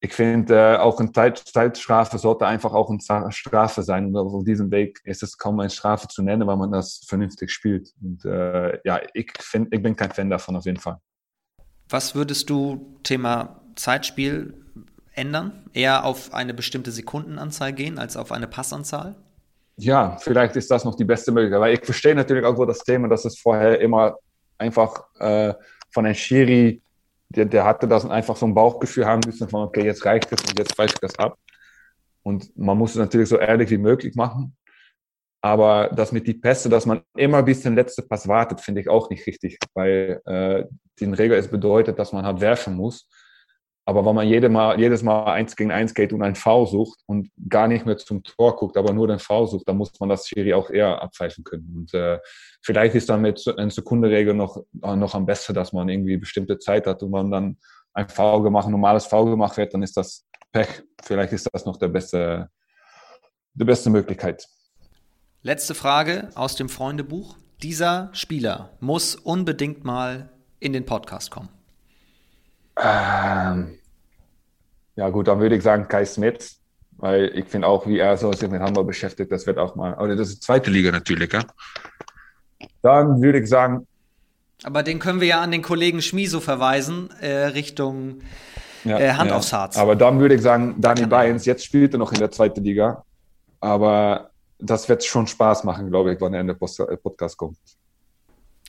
ich 0.00 0.12
finde, 0.12 0.54
äh, 0.54 0.76
auch 0.76 1.00
eine 1.00 1.12
Zeit, 1.12 1.38
Zeitstrafe 1.38 2.18
sollte 2.18 2.46
einfach 2.46 2.74
auch 2.74 2.90
eine 2.90 3.32
Strafe 3.32 3.82
sein. 3.82 4.06
Und 4.06 4.16
auf 4.16 4.44
diesem 4.44 4.70
Weg 4.70 5.00
ist 5.04 5.22
es 5.22 5.38
kaum 5.38 5.58
eine 5.60 5.70
Strafe 5.70 6.08
zu 6.08 6.22
nennen, 6.22 6.46
weil 6.46 6.56
man 6.56 6.72
das 6.72 7.02
vernünftig 7.06 7.50
spielt. 7.50 7.94
Und 8.02 8.22
äh, 8.26 8.78
ja, 8.84 9.00
ich, 9.14 9.32
find, 9.40 9.72
ich 9.72 9.82
bin 9.82 9.96
kein 9.96 10.10
Fan 10.10 10.28
davon 10.28 10.56
auf 10.56 10.66
jeden 10.66 10.80
Fall. 10.80 10.98
Was 11.88 12.14
würdest 12.14 12.50
du 12.50 12.98
Thema 13.02 13.63
Zeitspiel 13.76 14.54
ändern? 15.12 15.64
Eher 15.72 16.04
auf 16.04 16.34
eine 16.34 16.54
bestimmte 16.54 16.90
Sekundenanzahl 16.90 17.72
gehen 17.72 17.98
als 17.98 18.16
auf 18.16 18.32
eine 18.32 18.46
Passanzahl? 18.46 19.16
ja, 19.76 20.16
vielleicht 20.20 20.56
ist 20.56 20.70
das 20.70 20.84
noch 20.84 20.94
die 20.94 21.04
beste 21.04 21.32
Möglichkeit. 21.32 21.60
Weil 21.60 21.74
ich 21.74 21.84
verstehe 21.84 22.14
natürlich 22.14 22.44
auch 22.44 22.56
so 22.56 22.64
das 22.64 22.80
Thema, 22.80 23.08
dass 23.08 23.24
es 23.24 23.38
vorher 23.38 23.80
immer 23.80 24.16
einfach 24.58 25.04
äh, 25.18 25.54
von 25.90 26.06
einem 26.06 26.14
Schiri, 26.14 26.82
der, 27.28 27.44
der 27.46 27.64
hatte 27.64 27.88
das 27.88 28.08
einfach 28.08 28.36
so 28.36 28.46
ein 28.46 28.54
Bauchgefühl 28.54 29.06
haben 29.06 29.22
müssen 29.26 29.48
von, 29.48 29.62
okay, 29.62 29.84
jetzt 29.84 30.04
reicht 30.04 30.30
es 30.32 30.42
und 30.42 30.58
jetzt 30.58 30.78
weicht 30.78 31.02
das 31.02 31.18
ab. 31.18 31.36
Und 32.22 32.56
man 32.56 32.78
muss 32.78 32.92
es 32.92 32.96
natürlich 32.96 33.28
so 33.28 33.36
ehrlich 33.36 33.70
wie 33.70 33.78
möglich 33.78 34.14
machen. 34.14 34.56
Aber 35.42 35.88
das 35.88 36.12
mit 36.12 36.26
die 36.26 36.34
Pässe, 36.34 36.70
dass 36.70 36.86
man 36.86 37.02
immer 37.16 37.42
bis 37.42 37.62
zum 37.62 37.74
letzten 37.74 38.08
Pass 38.08 38.26
wartet, 38.28 38.62
finde 38.62 38.80
ich 38.80 38.88
auch 38.88 39.10
nicht 39.10 39.26
richtig, 39.26 39.58
weil 39.74 40.22
äh, 40.24 40.64
den 41.00 41.12
Regel 41.12 41.36
es 41.36 41.48
bedeutet, 41.48 41.98
dass 41.98 42.12
man 42.12 42.24
halt 42.24 42.40
werfen 42.40 42.76
muss. 42.76 43.08
Aber 43.86 44.06
wenn 44.06 44.14
man 44.14 44.26
jede 44.26 44.48
Mal, 44.48 44.80
jedes 44.80 45.02
Mal 45.02 45.24
eins 45.24 45.56
gegen 45.56 45.70
eins 45.70 45.92
geht 45.92 46.12
und 46.12 46.22
einen 46.22 46.36
V 46.36 46.64
sucht 46.64 47.00
und 47.06 47.30
gar 47.48 47.68
nicht 47.68 47.84
mehr 47.84 47.98
zum 47.98 48.22
Tor 48.22 48.56
guckt, 48.56 48.78
aber 48.78 48.94
nur 48.94 49.08
den 49.08 49.18
V 49.18 49.46
sucht, 49.46 49.68
dann 49.68 49.76
muss 49.76 49.92
man 50.00 50.08
das 50.08 50.26
Schiri 50.26 50.54
auch 50.54 50.70
eher 50.70 51.02
abpfeifen 51.02 51.44
können. 51.44 51.70
Und 51.76 51.94
äh, 51.94 52.18
vielleicht 52.62 52.94
ist 52.94 53.10
dann 53.10 53.20
mit 53.20 53.44
einer 53.58 53.70
Sekundenregel 53.70 54.32
noch, 54.32 54.56
äh, 54.82 54.96
noch 54.96 55.14
am 55.14 55.26
besten, 55.26 55.52
dass 55.52 55.72
man 55.72 55.88
irgendwie 55.90 56.16
bestimmte 56.16 56.58
Zeit 56.58 56.86
hat 56.86 57.02
und 57.02 57.10
man 57.10 57.30
dann 57.30 57.58
ein 57.92 58.08
V 58.08 58.42
gemacht, 58.42 58.66
ein 58.66 58.72
normales 58.72 59.06
V 59.06 59.26
gemacht 59.26 59.56
wird, 59.56 59.74
dann 59.74 59.82
ist 59.82 59.96
das 59.96 60.24
Pech. 60.50 60.82
Vielleicht 61.02 61.32
ist 61.32 61.48
das 61.52 61.66
noch 61.66 61.76
der 61.76 61.88
beste, 61.88 62.48
die 63.52 63.64
beste 63.64 63.90
Möglichkeit. 63.90 64.46
Letzte 65.42 65.74
Frage 65.74 66.30
aus 66.34 66.56
dem 66.56 66.70
Freundebuch. 66.70 67.36
Dieser 67.62 68.08
Spieler 68.12 68.70
muss 68.80 69.14
unbedingt 69.14 69.84
mal 69.84 70.30
in 70.58 70.72
den 70.72 70.86
Podcast 70.86 71.30
kommen. 71.30 71.50
Ähm, 72.76 73.78
ja 74.96 75.08
gut, 75.10 75.28
dann 75.28 75.40
würde 75.40 75.56
ich 75.56 75.62
sagen 75.62 75.88
Kai 75.88 76.04
Smith, 76.04 76.60
weil 76.96 77.36
ich 77.36 77.46
finde 77.46 77.66
auch, 77.66 77.86
wie 77.86 77.98
er 77.98 78.16
so 78.16 78.32
sich 78.32 78.48
mit 78.48 78.60
Hamburg 78.60 78.86
beschäftigt, 78.86 79.30
das 79.32 79.46
wird 79.46 79.58
auch 79.58 79.74
mal, 79.74 79.94
oder 79.94 80.16
das 80.16 80.28
ist 80.28 80.42
zweite 80.42 80.70
Liga 80.70 80.90
natürlich, 80.90 81.32
ja. 81.32 81.44
Dann 82.82 83.20
würde 83.20 83.40
ich 83.40 83.48
sagen. 83.48 83.86
Aber 84.62 84.82
den 84.82 84.98
können 84.98 85.20
wir 85.20 85.28
ja 85.28 85.40
an 85.40 85.50
den 85.50 85.62
Kollegen 85.62 86.00
Schmiso 86.00 86.40
verweisen, 86.40 87.10
äh, 87.20 87.46
Richtung 87.46 88.20
ja, 88.84 88.98
äh, 88.98 89.12
Hand 89.12 89.30
ja. 89.30 89.36
aufs 89.36 89.52
Harz. 89.52 89.76
Aber 89.76 89.96
dann 89.96 90.20
würde 90.20 90.34
ich 90.36 90.42
sagen, 90.42 90.76
Dani 90.80 91.06
Bayens, 91.06 91.44
jetzt 91.44 91.64
spielt 91.64 91.94
er 91.94 91.98
noch 91.98 92.12
in 92.12 92.18
der 92.18 92.30
zweiten 92.30 92.62
Liga, 92.62 93.04
aber 93.60 94.30
das 94.58 94.88
wird 94.88 95.04
schon 95.04 95.26
Spaß 95.26 95.64
machen, 95.64 95.88
glaube 95.90 96.14
ich, 96.14 96.20
wenn 96.20 96.34
er 96.34 96.40
in 96.40 96.46
der 96.46 96.54
Podcast 96.54 97.36
kommt. 97.36 97.58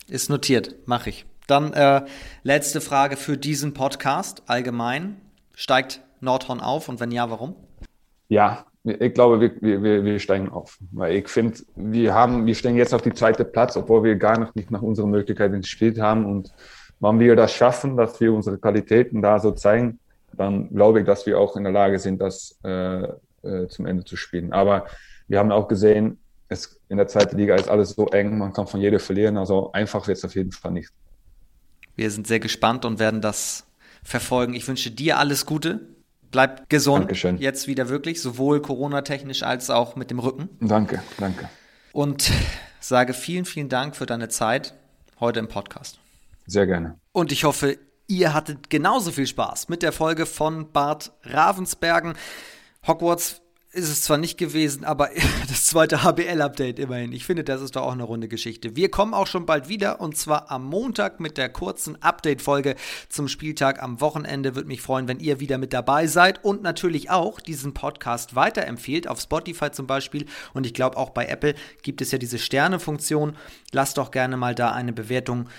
Ist 0.07 0.29
notiert, 0.29 0.75
mache 0.87 1.09
ich. 1.09 1.25
Dann 1.47 1.73
äh, 1.73 2.01
letzte 2.43 2.81
Frage 2.81 3.17
für 3.17 3.37
diesen 3.37 3.73
Podcast 3.73 4.43
allgemein. 4.47 5.21
Steigt 5.53 6.01
Nordhorn 6.19 6.59
auf 6.59 6.89
und 6.89 6.99
wenn 6.99 7.11
ja, 7.11 7.29
warum? 7.29 7.55
Ja, 8.27 8.65
ich 8.83 9.13
glaube, 9.13 9.39
wir, 9.41 9.83
wir, 9.83 10.03
wir 10.03 10.19
steigen 10.19 10.49
auf. 10.49 10.77
Weil 10.91 11.15
ich 11.15 11.27
finde, 11.27 11.57
wir 11.75 12.13
haben, 12.13 12.45
wir 12.45 12.55
stehen 12.55 12.75
jetzt 12.75 12.93
auf 12.93 13.01
die 13.01 13.13
zweite 13.13 13.45
Platz, 13.45 13.77
obwohl 13.77 14.03
wir 14.03 14.15
gar 14.15 14.39
noch 14.39 14.53
nicht 14.55 14.71
nach 14.71 14.81
unseren 14.81 15.09
Möglichkeiten 15.09 15.61
gespielt 15.61 15.99
haben. 15.99 16.25
Und 16.25 16.51
wenn 16.99 17.19
wir 17.19 17.35
das 17.35 17.53
schaffen, 17.53 17.97
dass 17.97 18.19
wir 18.19 18.33
unsere 18.33 18.57
Qualitäten 18.57 19.21
da 19.21 19.39
so 19.39 19.51
zeigen, 19.51 19.99
dann 20.33 20.69
glaube 20.69 20.99
ich, 20.99 21.05
dass 21.05 21.25
wir 21.25 21.39
auch 21.39 21.55
in 21.55 21.63
der 21.63 21.71
Lage 21.71 21.99
sind, 21.99 22.21
das 22.21 22.59
äh, 22.63 23.03
äh, 23.43 23.67
zum 23.69 23.85
Ende 23.85 24.03
zu 24.03 24.17
spielen. 24.17 24.53
Aber 24.53 24.85
wir 25.27 25.39
haben 25.39 25.51
auch 25.51 25.67
gesehen, 25.67 26.19
es, 26.49 26.79
in 26.89 26.97
der 26.97 27.07
zweiten 27.07 27.37
Liga 27.37 27.55
ist 27.55 27.69
alles 27.69 27.91
so 27.91 28.07
eng, 28.07 28.37
man 28.37 28.53
kann 28.53 28.67
von 28.67 28.81
jedem 28.81 28.99
verlieren. 28.99 29.37
Also 29.37 29.71
einfach 29.71 30.07
wird 30.07 30.17
es 30.17 30.25
auf 30.25 30.35
jeden 30.35 30.51
Fall 30.51 30.71
nicht. 30.71 30.91
Wir 31.95 32.11
sind 32.11 32.27
sehr 32.27 32.39
gespannt 32.39 32.85
und 32.85 32.99
werden 32.99 33.21
das 33.21 33.65
verfolgen. 34.03 34.53
Ich 34.53 34.67
wünsche 34.67 34.91
dir 34.91 35.17
alles 35.17 35.45
Gute. 35.45 35.87
Bleib 36.31 36.69
gesund. 36.69 37.03
Dankeschön. 37.03 37.37
Jetzt 37.37 37.67
wieder 37.67 37.89
wirklich, 37.89 38.21
sowohl 38.21 38.61
Corona-technisch 38.61 39.43
als 39.43 39.69
auch 39.69 39.95
mit 39.95 40.11
dem 40.11 40.19
Rücken. 40.19 40.49
Danke, 40.59 41.01
danke. 41.17 41.49
Und 41.93 42.31
sage 42.79 43.13
vielen, 43.13 43.45
vielen 43.45 43.69
Dank 43.69 43.95
für 43.95 44.05
deine 44.05 44.27
Zeit 44.27 44.73
heute 45.19 45.39
im 45.39 45.47
Podcast. 45.47 45.99
Sehr 46.45 46.67
gerne. 46.67 46.99
Und 47.13 47.31
ich 47.31 47.45
hoffe, 47.45 47.77
ihr 48.07 48.33
hattet 48.33 48.69
genauso 48.69 49.11
viel 49.11 49.27
Spaß 49.27 49.69
mit 49.69 49.81
der 49.81 49.91
Folge 49.91 50.25
von 50.25 50.71
Bart 50.71 51.13
Ravensbergen. 51.23 52.13
Hogwarts 52.85 53.41
ist 53.75 53.89
es 53.89 54.03
zwar 54.03 54.17
nicht 54.17 54.37
gewesen, 54.37 54.85
aber 54.85 55.09
das 55.49 55.65
zweite 55.67 56.01
HBL-Update 56.01 56.79
immerhin. 56.79 57.11
Ich 57.11 57.25
finde, 57.25 57.43
das 57.43 57.61
ist 57.61 57.75
doch 57.75 57.83
auch 57.83 57.91
eine 57.91 58.03
runde 58.03 58.29
Geschichte. 58.29 58.75
Wir 58.75 58.89
kommen 58.89 59.13
auch 59.13 59.27
schon 59.27 59.45
bald 59.45 59.67
wieder 59.67 59.99
und 59.99 60.17
zwar 60.17 60.49
am 60.49 60.65
Montag 60.65 61.19
mit 61.19 61.37
der 61.37 61.49
kurzen 61.49 62.01
Update-Folge 62.01 62.75
zum 63.09 63.27
Spieltag 63.27 63.83
am 63.83 63.99
Wochenende. 63.99 64.55
Würde 64.55 64.69
mich 64.69 64.81
freuen, 64.81 65.09
wenn 65.09 65.19
ihr 65.19 65.41
wieder 65.41 65.57
mit 65.57 65.73
dabei 65.73 66.07
seid 66.07 66.43
und 66.43 66.63
natürlich 66.63 67.09
auch 67.09 67.41
diesen 67.41 67.73
Podcast 67.73 68.35
weiterempfehlt, 68.35 69.09
auf 69.09 69.19
Spotify 69.19 69.71
zum 69.71 69.87
Beispiel. 69.87 70.25
Und 70.53 70.65
ich 70.65 70.73
glaube 70.73 70.95
auch 70.95 71.09
bei 71.09 71.25
Apple 71.25 71.53
gibt 71.81 72.01
es 72.01 72.11
ja 72.11 72.17
diese 72.17 72.39
Sterne-Funktion. 72.39 73.35
Lasst 73.71 73.97
doch 73.97 74.11
gerne 74.11 74.37
mal 74.37 74.55
da 74.55 74.71
eine 74.71 74.93
Bewertung 74.93 75.49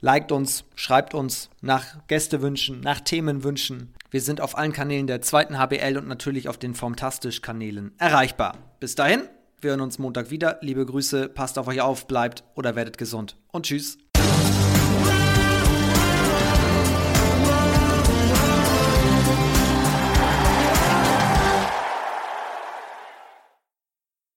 Liked 0.00 0.32
uns, 0.32 0.64
schreibt 0.74 1.14
uns 1.14 1.48
nach 1.60 1.84
Gästewünschen, 2.08 2.80
nach 2.80 3.00
Themenwünschen. 3.00 3.94
Wir 4.12 4.20
sind 4.20 4.42
auf 4.42 4.58
allen 4.58 4.74
Kanälen 4.74 5.06
der 5.06 5.22
zweiten 5.22 5.58
HBL 5.58 5.96
und 5.96 6.06
natürlich 6.06 6.50
auf 6.50 6.58
den 6.58 6.74
Formtastisch-Kanälen 6.74 7.92
erreichbar. 7.96 8.58
Bis 8.78 8.94
dahin, 8.94 9.22
wir 9.62 9.70
hören 9.70 9.80
uns 9.80 9.98
Montag 9.98 10.30
wieder. 10.30 10.58
Liebe 10.60 10.84
Grüße, 10.84 11.30
passt 11.30 11.58
auf 11.58 11.66
euch 11.66 11.80
auf, 11.80 12.06
bleibt 12.08 12.44
oder 12.54 12.76
werdet 12.76 12.98
gesund. 12.98 13.38
Und 13.52 13.64
tschüss. 13.64 13.96